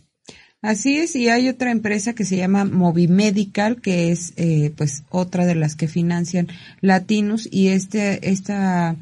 Así 0.63 0.97
es, 0.97 1.15
y 1.15 1.29
hay 1.29 1.49
otra 1.49 1.73
empresa 1.73 2.15
que 2.15 2.25
se 2.25 2.37
llama 2.37 2.65
Movimedical, 2.65 3.81
que 3.81 4.13
es 4.13 4.33
eh, 4.37 4.73
pues 4.77 5.05
otra 5.11 5.45
de 5.45 5.55
las 5.55 5.75
que 5.77 5.89
financian 5.89 6.49
Latinos, 6.81 7.49
y 7.51 7.69
este, 7.69 8.31
esta 8.31 8.97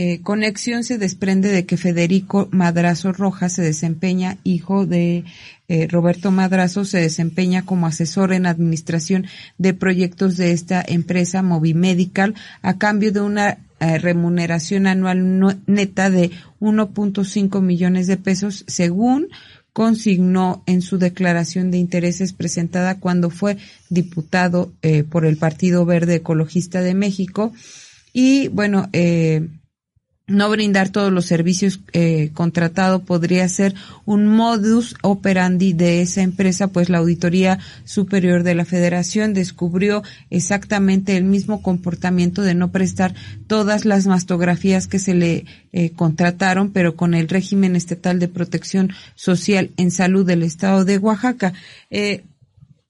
eh, 0.00 0.20
conexión 0.22 0.84
se 0.84 0.96
desprende 0.96 1.48
de 1.48 1.66
que 1.66 1.76
Federico 1.76 2.46
Madrazo 2.52 3.10
Rojas 3.10 3.54
se 3.54 3.62
desempeña, 3.62 4.38
hijo 4.44 4.86
de 4.86 5.24
eh, 5.66 5.88
Roberto 5.88 6.30
Madrazo, 6.30 6.84
se 6.84 7.00
desempeña 7.00 7.64
como 7.64 7.88
asesor 7.88 8.32
en 8.32 8.46
administración 8.46 9.26
de 9.58 9.74
proyectos 9.74 10.36
de 10.36 10.52
esta 10.52 10.84
empresa 10.86 11.42
Movimedical 11.42 12.36
a 12.62 12.78
cambio 12.78 13.10
de 13.10 13.22
una 13.22 13.58
eh, 13.80 13.98
remuneración 13.98 14.86
anual 14.86 15.58
neta 15.66 16.10
de 16.10 16.30
1.5 16.60 17.60
millones 17.60 18.06
de 18.06 18.18
pesos 18.18 18.62
según 18.68 19.26
consignó 19.72 20.62
en 20.66 20.80
su 20.80 20.98
declaración 20.98 21.72
de 21.72 21.78
intereses 21.78 22.32
presentada 22.32 23.00
cuando 23.00 23.30
fue 23.30 23.56
diputado 23.90 24.72
por 25.10 25.26
el 25.26 25.36
Partido 25.38 25.84
Verde 25.84 26.16
Ecologista 26.16 26.82
de 26.82 26.94
México. 26.94 27.52
Y 28.12 28.48
bueno, 28.48 28.88
eh, 28.92 29.48
no 30.28 30.50
brindar 30.50 30.90
todos 30.90 31.10
los 31.10 31.24
servicios 31.24 31.80
eh, 31.92 32.30
contratados 32.34 33.02
podría 33.02 33.48
ser 33.48 33.74
un 34.04 34.26
modus 34.28 34.94
operandi 35.02 35.72
de 35.72 36.02
esa 36.02 36.22
empresa, 36.22 36.68
pues 36.68 36.90
la 36.90 36.98
Auditoría 36.98 37.58
Superior 37.84 38.42
de 38.42 38.54
la 38.54 38.66
Federación 38.66 39.32
descubrió 39.34 40.02
exactamente 40.30 41.16
el 41.16 41.24
mismo 41.24 41.62
comportamiento 41.62 42.42
de 42.42 42.54
no 42.54 42.70
prestar 42.70 43.14
todas 43.46 43.86
las 43.86 44.06
mastografías 44.06 44.86
que 44.86 44.98
se 44.98 45.14
le 45.14 45.46
eh, 45.72 45.90
contrataron, 45.90 46.72
pero 46.72 46.94
con 46.94 47.14
el 47.14 47.28
régimen 47.28 47.74
estatal 47.74 48.18
de 48.18 48.28
protección 48.28 48.92
social 49.14 49.70
en 49.78 49.90
salud 49.90 50.26
del 50.26 50.42
estado 50.42 50.84
de 50.84 50.98
Oaxaca. 50.98 51.54
Eh, 51.90 52.24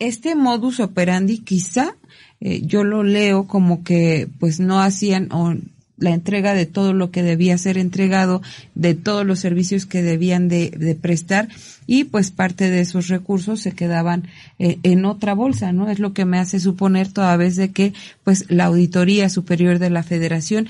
este 0.01 0.35
modus 0.35 0.81
operandi 0.81 1.39
quizá 1.39 1.95
eh, 2.41 2.63
yo 2.65 2.85
lo 2.85 3.03
leo 3.03 3.47
como 3.47 3.83
que 3.83 4.29
pues 4.39 4.61
no 4.61 4.81
hacían 4.81 5.33
o 5.33 5.55
la 5.99 6.11
entrega 6.11 6.55
de 6.55 6.67
todo 6.67 6.93
lo 6.93 7.11
que 7.11 7.23
debía 7.23 7.59
ser 7.59 7.79
entregado, 7.79 8.43
de 8.75 8.95
todos 8.95 9.27
los 9.27 9.41
servicios 9.41 9.87
que 9.87 10.03
debían 10.03 10.49
de, 10.49 10.99
prestar 11.01 11.49
y 11.87 12.05
pues 12.05 12.31
parte 12.31 12.71
de 12.71 12.81
esos 12.81 13.09
recursos 13.09 13.61
se 13.61 13.73
quedaban 13.73 14.29
eh, 14.59 14.79
en 14.83 15.05
otra 15.05 15.35
bolsa, 15.35 15.73
¿no? 15.73 15.91
Es 15.91 15.99
lo 15.99 16.13
que 16.13 16.25
me 16.25 16.39
hace 16.39 16.61
suponer 16.61 17.13
toda 17.13 17.37
vez 17.37 17.57
de 17.57 17.73
que 17.73 17.93
pues 18.25 18.47
la 18.49 18.67
Auditoría 18.67 19.29
Superior 19.29 19.79
de 19.79 19.91
la 19.91 20.03
Federación 20.03 20.69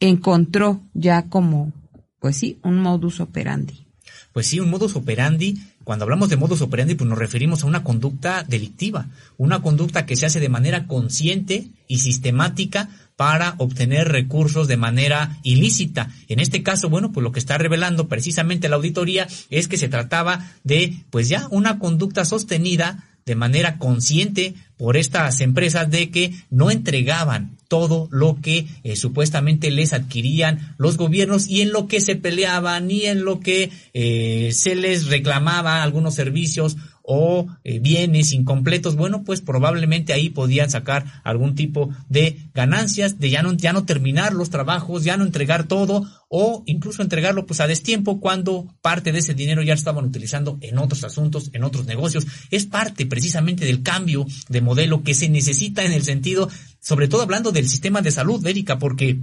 encontró 0.00 0.80
ya 0.94 1.22
como, 1.24 1.72
pues 2.18 2.36
sí, 2.36 2.58
un 2.62 2.80
modus 2.80 3.20
operandi. 3.20 3.86
Pues 4.32 4.46
sí, 4.46 4.60
un 4.60 4.70
modus 4.70 4.96
operandi 4.96 5.58
cuando 5.84 6.04
hablamos 6.04 6.28
de 6.28 6.36
modus 6.36 6.60
operandi, 6.60 6.94
pues 6.94 7.08
nos 7.08 7.18
referimos 7.18 7.62
a 7.62 7.66
una 7.66 7.82
conducta 7.82 8.44
delictiva, 8.44 9.08
una 9.36 9.62
conducta 9.62 10.06
que 10.06 10.16
se 10.16 10.26
hace 10.26 10.40
de 10.40 10.48
manera 10.48 10.86
consciente 10.86 11.70
y 11.88 11.98
sistemática 11.98 12.88
para 13.16 13.54
obtener 13.58 14.08
recursos 14.08 14.68
de 14.68 14.76
manera 14.76 15.38
ilícita. 15.42 16.10
En 16.28 16.40
este 16.40 16.62
caso, 16.62 16.88
bueno, 16.88 17.12
pues 17.12 17.22
lo 17.22 17.32
que 17.32 17.38
está 17.38 17.58
revelando 17.58 18.08
precisamente 18.08 18.68
la 18.68 18.76
auditoría 18.76 19.28
es 19.50 19.68
que 19.68 19.76
se 19.76 19.88
trataba 19.88 20.50
de, 20.64 20.94
pues 21.10 21.28
ya, 21.28 21.46
una 21.50 21.78
conducta 21.78 22.24
sostenida 22.24 23.08
de 23.24 23.34
manera 23.36 23.78
consciente 23.78 24.54
por 24.76 24.96
estas 24.96 25.40
empresas 25.40 25.90
de 25.90 26.10
que 26.10 26.34
no 26.50 26.70
entregaban 26.70 27.56
todo 27.68 28.08
lo 28.10 28.40
que 28.42 28.66
eh, 28.82 28.96
supuestamente 28.96 29.70
les 29.70 29.92
adquirían 29.92 30.74
los 30.76 30.96
gobiernos 30.96 31.48
y 31.48 31.62
en 31.62 31.72
lo 31.72 31.86
que 31.86 32.00
se 32.00 32.16
peleaban 32.16 32.90
y 32.90 33.06
en 33.06 33.24
lo 33.24 33.40
que 33.40 33.70
eh, 33.94 34.50
se 34.52 34.74
les 34.74 35.06
reclamaba 35.06 35.82
algunos 35.82 36.14
servicios 36.14 36.76
o 37.14 37.46
eh, 37.62 37.78
bienes 37.78 38.32
incompletos, 38.32 38.96
bueno, 38.96 39.22
pues 39.22 39.42
probablemente 39.42 40.14
ahí 40.14 40.30
podían 40.30 40.70
sacar 40.70 41.04
algún 41.24 41.54
tipo 41.54 41.90
de 42.08 42.38
ganancias, 42.54 43.18
de 43.18 43.28
ya 43.28 43.42
no, 43.42 43.52
ya 43.52 43.74
no 43.74 43.84
terminar 43.84 44.32
los 44.32 44.48
trabajos, 44.48 45.04
ya 45.04 45.18
no 45.18 45.24
entregar 45.24 45.68
todo 45.68 46.08
o 46.30 46.62
incluso 46.64 47.02
entregarlo 47.02 47.44
pues 47.44 47.60
a 47.60 47.66
destiempo 47.66 48.18
cuando 48.18 48.74
parte 48.80 49.12
de 49.12 49.18
ese 49.18 49.34
dinero 49.34 49.62
ya 49.62 49.74
estaban 49.74 50.06
utilizando 50.06 50.56
en 50.62 50.78
otros 50.78 51.04
asuntos, 51.04 51.50
en 51.52 51.64
otros 51.64 51.84
negocios. 51.84 52.26
Es 52.50 52.64
parte 52.64 53.04
precisamente 53.04 53.66
del 53.66 53.82
cambio 53.82 54.24
de 54.48 54.62
modelo 54.62 55.02
que 55.02 55.12
se 55.12 55.28
necesita 55.28 55.84
en 55.84 55.92
el 55.92 56.04
sentido, 56.04 56.48
sobre 56.80 57.08
todo 57.08 57.20
hablando 57.20 57.52
del 57.52 57.68
sistema 57.68 58.00
de 58.00 58.10
salud, 58.10 58.46
Erika, 58.46 58.78
porque 58.78 59.20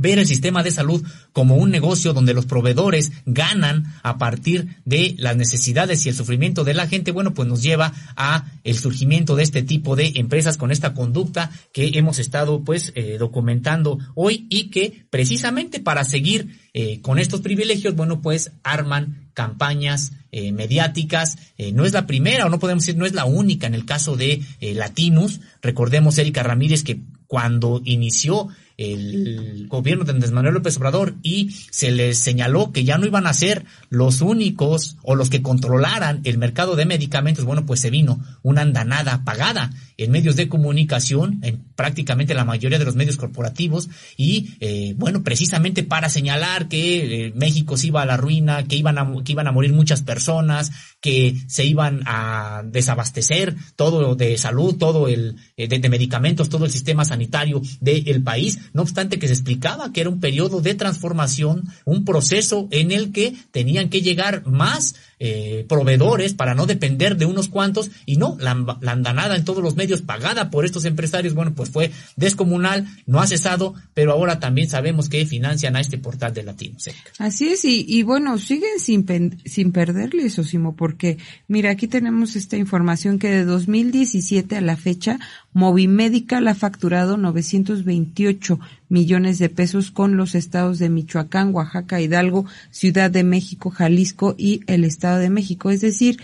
ver 0.00 0.18
el 0.18 0.26
sistema 0.26 0.62
de 0.62 0.70
salud 0.70 1.04
como 1.32 1.56
un 1.56 1.70
negocio 1.70 2.12
donde 2.12 2.34
los 2.34 2.46
proveedores 2.46 3.12
ganan 3.26 3.94
a 4.02 4.16
partir 4.16 4.76
de 4.84 5.14
las 5.18 5.36
necesidades 5.36 6.04
y 6.04 6.08
el 6.08 6.14
sufrimiento 6.14 6.64
de 6.64 6.74
la 6.74 6.88
gente, 6.88 7.12
bueno, 7.12 7.34
pues 7.34 7.46
nos 7.46 7.62
lleva 7.62 7.92
a 8.16 8.46
el 8.64 8.78
surgimiento 8.78 9.36
de 9.36 9.42
este 9.42 9.62
tipo 9.62 9.96
de 9.96 10.12
empresas 10.16 10.56
con 10.56 10.70
esta 10.70 10.94
conducta 10.94 11.50
que 11.72 11.90
hemos 11.94 12.18
estado 12.18 12.64
pues 12.64 12.92
eh, 12.94 13.16
documentando 13.18 13.98
hoy 14.14 14.46
y 14.48 14.70
que 14.70 15.04
precisamente 15.10 15.80
para 15.80 16.04
seguir 16.04 16.58
eh, 16.72 17.00
con 17.02 17.18
estos 17.18 17.42
privilegios, 17.42 17.94
bueno, 17.94 18.22
pues 18.22 18.52
arman 18.62 19.28
campañas 19.34 20.12
eh, 20.32 20.52
mediáticas. 20.52 21.36
no 21.72 21.84
es 21.84 21.92
la 21.92 22.06
primera, 22.06 22.46
o 22.46 22.48
no 22.48 22.58
podemos 22.58 22.84
decir, 22.84 22.98
no 22.98 23.06
es 23.06 23.12
la 23.12 23.26
única 23.26 23.66
en 23.66 23.74
el 23.74 23.84
caso 23.84 24.16
de 24.16 24.42
Latinus. 24.60 25.40
Recordemos, 25.60 26.18
Erika 26.18 26.42
Ramírez, 26.42 26.84
que 26.84 27.00
cuando 27.26 27.80
inició 27.84 28.48
el 28.80 29.66
gobierno 29.68 30.04
de 30.04 30.12
Andrés 30.12 30.32
Manuel 30.32 30.54
López 30.54 30.78
Obrador 30.78 31.14
y 31.22 31.50
se 31.70 31.90
les 31.90 32.18
señaló 32.18 32.72
que 32.72 32.82
ya 32.82 32.96
no 32.96 33.04
iban 33.04 33.26
a 33.26 33.34
ser 33.34 33.66
los 33.90 34.22
únicos 34.22 34.96
o 35.02 35.14
los 35.14 35.28
que 35.28 35.42
controlaran 35.42 36.22
el 36.24 36.38
mercado 36.38 36.76
de 36.76 36.86
medicamentos, 36.86 37.44
bueno, 37.44 37.66
pues 37.66 37.80
se 37.80 37.90
vino 37.90 38.24
una 38.42 38.62
andanada 38.62 39.22
pagada 39.22 39.70
en 39.98 40.10
medios 40.10 40.34
de 40.34 40.48
comunicación, 40.48 41.40
en 41.42 41.62
prácticamente 41.80 42.34
la 42.34 42.44
mayoría 42.44 42.78
de 42.78 42.84
los 42.84 42.94
medios 42.94 43.16
corporativos, 43.16 43.88
y 44.18 44.50
eh, 44.60 44.92
bueno, 44.98 45.22
precisamente 45.22 45.82
para 45.82 46.10
señalar 46.10 46.68
que 46.68 47.28
eh, 47.28 47.32
México 47.34 47.78
se 47.78 47.86
iba 47.86 48.02
a 48.02 48.04
la 48.04 48.18
ruina, 48.18 48.64
que 48.64 48.76
iban 48.76 48.98
a, 48.98 49.10
que 49.24 49.32
iban 49.32 49.46
a 49.46 49.52
morir 49.52 49.72
muchas 49.72 50.02
personas, 50.02 50.72
que 51.00 51.36
se 51.46 51.64
iban 51.64 52.02
a 52.04 52.64
desabastecer 52.66 53.56
todo 53.76 54.14
de 54.14 54.36
salud, 54.36 54.76
todo 54.76 55.08
el 55.08 55.36
eh, 55.56 55.68
de, 55.68 55.88
medicamentos, 55.88 56.50
todo 56.50 56.66
el 56.66 56.70
sistema 56.70 57.06
sanitario 57.06 57.62
del 57.80 58.22
país, 58.22 58.58
no 58.74 58.82
obstante 58.82 59.18
que 59.18 59.28
se 59.28 59.32
explicaba 59.32 59.90
que 59.90 60.02
era 60.02 60.10
un 60.10 60.20
periodo 60.20 60.60
de 60.60 60.74
transformación, 60.74 61.62
un 61.86 62.04
proceso 62.04 62.68
en 62.72 62.92
el 62.92 63.10
que 63.10 63.34
tenían 63.52 63.88
que 63.88 64.02
llegar 64.02 64.46
más 64.46 64.96
eh, 65.22 65.66
proveedores 65.68 66.32
para 66.32 66.54
no 66.54 66.64
depender 66.64 67.18
de 67.18 67.26
unos 67.26 67.48
cuantos 67.48 67.90
y 68.06 68.16
no, 68.16 68.38
la, 68.40 68.52
andanada 68.86 69.36
en 69.36 69.44
todos 69.44 69.62
los 69.62 69.76
medios 69.76 70.00
pagada 70.00 70.50
por 70.50 70.64
estos 70.64 70.86
empresarios, 70.86 71.34
bueno, 71.34 71.52
pues 71.54 71.68
fue 71.68 71.90
descomunal, 72.16 72.88
no 73.06 73.20
ha 73.20 73.26
cesado, 73.26 73.74
pero 73.92 74.12
ahora 74.12 74.40
también 74.40 74.70
sabemos 74.70 75.10
que 75.10 75.26
financian 75.26 75.76
a 75.76 75.80
este 75.80 75.98
portal 75.98 76.32
de 76.32 76.42
Latinos. 76.42 76.88
Así 77.18 77.50
es, 77.50 77.66
y, 77.66 77.84
y 77.86 78.02
bueno, 78.02 78.38
siguen 78.38 78.78
sin, 78.78 79.06
sin 79.44 79.72
perderle 79.72 80.24
eso, 80.24 80.42
Simo, 80.42 80.74
porque 80.74 81.18
mira, 81.48 81.70
aquí 81.70 81.86
tenemos 81.86 82.34
esta 82.34 82.56
información 82.56 83.18
que 83.18 83.28
de 83.28 83.44
2017 83.44 84.56
a 84.56 84.60
la 84.62 84.76
fecha, 84.76 85.18
Movimédica 85.52 86.40
la 86.40 86.52
ha 86.52 86.54
facturado 86.54 87.18
928 87.18 88.58
millones 88.90 89.38
de 89.38 89.48
pesos 89.48 89.90
con 89.90 90.18
los 90.18 90.34
estados 90.34 90.78
de 90.78 90.90
Michoacán, 90.90 91.54
Oaxaca, 91.54 92.02
Hidalgo, 92.02 92.44
Ciudad 92.70 93.10
de 93.10 93.24
México, 93.24 93.70
Jalisco 93.70 94.34
y 94.36 94.60
el 94.66 94.84
Estado 94.84 95.18
de 95.18 95.30
México. 95.30 95.70
Es 95.70 95.80
decir, 95.80 96.20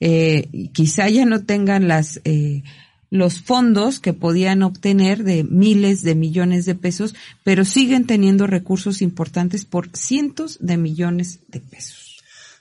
eh, 0.00 0.70
quizá 0.72 1.10
ya 1.10 1.26
no 1.26 1.44
tengan 1.44 1.88
las 1.88 2.22
eh, 2.24 2.62
los 3.10 3.40
fondos 3.40 4.00
que 4.00 4.12
podían 4.12 4.64
obtener 4.64 5.22
de 5.22 5.44
miles 5.44 6.02
de 6.02 6.16
millones 6.16 6.64
de 6.64 6.74
pesos, 6.74 7.14
pero 7.44 7.64
siguen 7.64 8.06
teniendo 8.06 8.48
recursos 8.48 9.02
importantes 9.02 9.64
por 9.64 9.88
cientos 9.96 10.58
de 10.60 10.76
millones 10.78 11.38
de 11.46 11.60
pesos. 11.60 12.03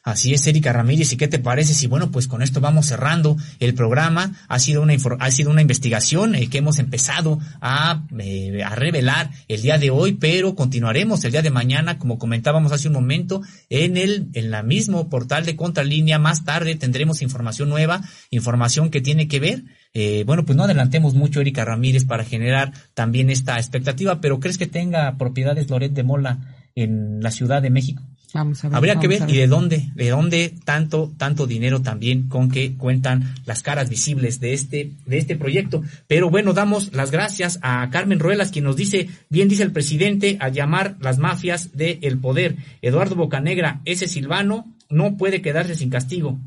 Así 0.03 0.33
es, 0.33 0.45
Erika 0.47 0.73
Ramírez, 0.73 1.13
¿y 1.13 1.17
qué 1.17 1.29
te 1.29 1.39
parece 1.39 1.73
si, 1.73 1.87
bueno, 1.87 2.11
pues 2.11 2.27
con 2.27 2.41
esto 2.41 2.59
vamos 2.59 2.87
cerrando 2.87 3.37
el 3.59 3.73
programa? 3.73 4.33
Ha 4.49 4.59
sido 4.59 4.81
una, 4.81 4.93
ha 5.19 5.31
sido 5.31 5.49
una 5.49 5.61
investigación 5.61 6.35
eh, 6.35 6.49
que 6.49 6.57
hemos 6.57 6.77
empezado 6.79 7.39
a, 7.61 8.03
eh, 8.19 8.61
a 8.63 8.75
revelar 8.75 9.31
el 9.47 9.61
día 9.61 9.77
de 9.77 9.91
hoy, 9.91 10.13
pero 10.13 10.55
continuaremos 10.55 11.23
el 11.23 11.31
día 11.31 11.41
de 11.41 11.51
mañana, 11.51 11.99
como 11.99 12.19
comentábamos 12.19 12.73
hace 12.73 12.89
un 12.89 12.95
momento, 12.95 13.41
en 13.69 13.95
el, 13.95 14.27
en 14.33 14.51
la 14.51 14.61
mismo 14.61 15.09
portal 15.09 15.45
de 15.45 15.55
Contralínea. 15.55 16.19
Más 16.19 16.43
tarde 16.43 16.75
tendremos 16.75 17.21
información 17.21 17.69
nueva, 17.69 18.01
información 18.29 18.89
que 18.89 18.99
tiene 18.99 19.29
que 19.29 19.39
ver 19.39 19.63
eh, 19.93 20.23
bueno, 20.25 20.43
pues 20.43 20.57
no 20.57 20.63
adelantemos 20.63 21.13
mucho, 21.13 21.39
Erika 21.39 21.65
Ramírez, 21.65 22.05
para 22.05 22.23
generar 22.23 22.73
también 22.95 23.29
esta 23.29 23.57
expectativa, 23.57 24.21
pero 24.21 24.39
¿crees 24.39 24.57
que 24.57 24.65
tenga 24.65 25.17
propiedades 25.17 25.69
Loret 25.69 25.93
de 25.93 26.03
Mola 26.03 26.39
en 26.73 27.21
la 27.21 27.29
Ciudad 27.29 27.61
de 27.61 27.69
México? 27.69 28.01
Vamos 28.33 28.63
a 28.63 28.69
ver, 28.69 28.77
Habría 28.77 28.99
que 28.99 29.07
ver, 29.07 29.29
y 29.29 29.35
de 29.37 29.47
dónde, 29.47 29.91
de 29.93 30.09
dónde 30.09 30.53
tanto, 30.65 31.13
tanto 31.17 31.45
dinero 31.45 31.81
también 31.81 32.29
con 32.29 32.49
que 32.49 32.75
cuentan 32.75 33.35
las 33.45 33.61
caras 33.61 33.89
visibles 33.89 34.39
de 34.39 34.53
este, 34.53 34.91
de 35.05 35.17
este 35.19 35.35
proyecto. 35.35 35.83
Pero 36.07 36.31
bueno, 36.31 36.53
damos 36.53 36.93
las 36.93 37.11
gracias 37.11 37.59
a 37.61 37.87
Carmen 37.91 38.19
Ruelas, 38.19 38.51
quien 38.51 38.65
nos 38.65 38.75
dice, 38.75 39.07
bien 39.29 39.49
dice 39.49 39.63
el 39.63 39.71
presidente, 39.71 40.37
a 40.39 40.49
llamar 40.49 40.97
las 40.99 41.19
mafias 41.19 41.77
del 41.77 42.17
poder. 42.17 42.55
Eduardo 42.81 43.15
Bocanegra, 43.15 43.81
ese 43.85 44.07
Silvano 44.07 44.65
no 44.89 45.15
puede 45.15 45.41
quedarse 45.41 45.75
sin 45.75 45.89
castigo. 45.89 46.39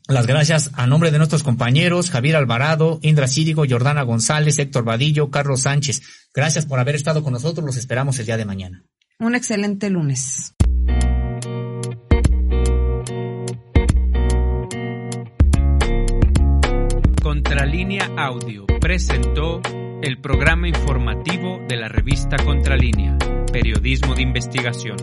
las 0.07 0.27
gracias 0.27 0.71
a 0.73 0.85
nombre 0.85 1.11
de 1.11 1.17
nuestros 1.17 1.43
compañeros 1.43 2.09
Javier 2.09 2.35
Alvarado, 2.35 2.99
Indra 3.01 3.27
Círigo, 3.27 3.63
Jordana 3.69 4.03
González, 4.03 4.59
Héctor 4.59 4.83
Vadillo, 4.83 5.29
Carlos 5.29 5.61
Sánchez. 5.61 6.01
Gracias 6.33 6.65
por 6.65 6.79
haber 6.79 6.95
estado 6.95 7.23
con 7.23 7.33
nosotros. 7.33 7.65
Los 7.65 7.77
esperamos 7.77 8.19
el 8.19 8.25
día 8.25 8.37
de 8.37 8.45
mañana. 8.45 8.83
Un 9.19 9.35
excelente 9.35 9.89
lunes. 9.89 10.53
Contralínea 17.21 18.09
Audio 18.17 18.65
presentó 18.81 19.61
el 20.01 20.19
programa 20.19 20.67
informativo 20.67 21.61
de 21.69 21.77
la 21.77 21.87
revista 21.87 22.35
Contralínea, 22.43 23.17
Periodismo 23.53 24.15
de 24.15 24.23
Investigación. 24.23 24.97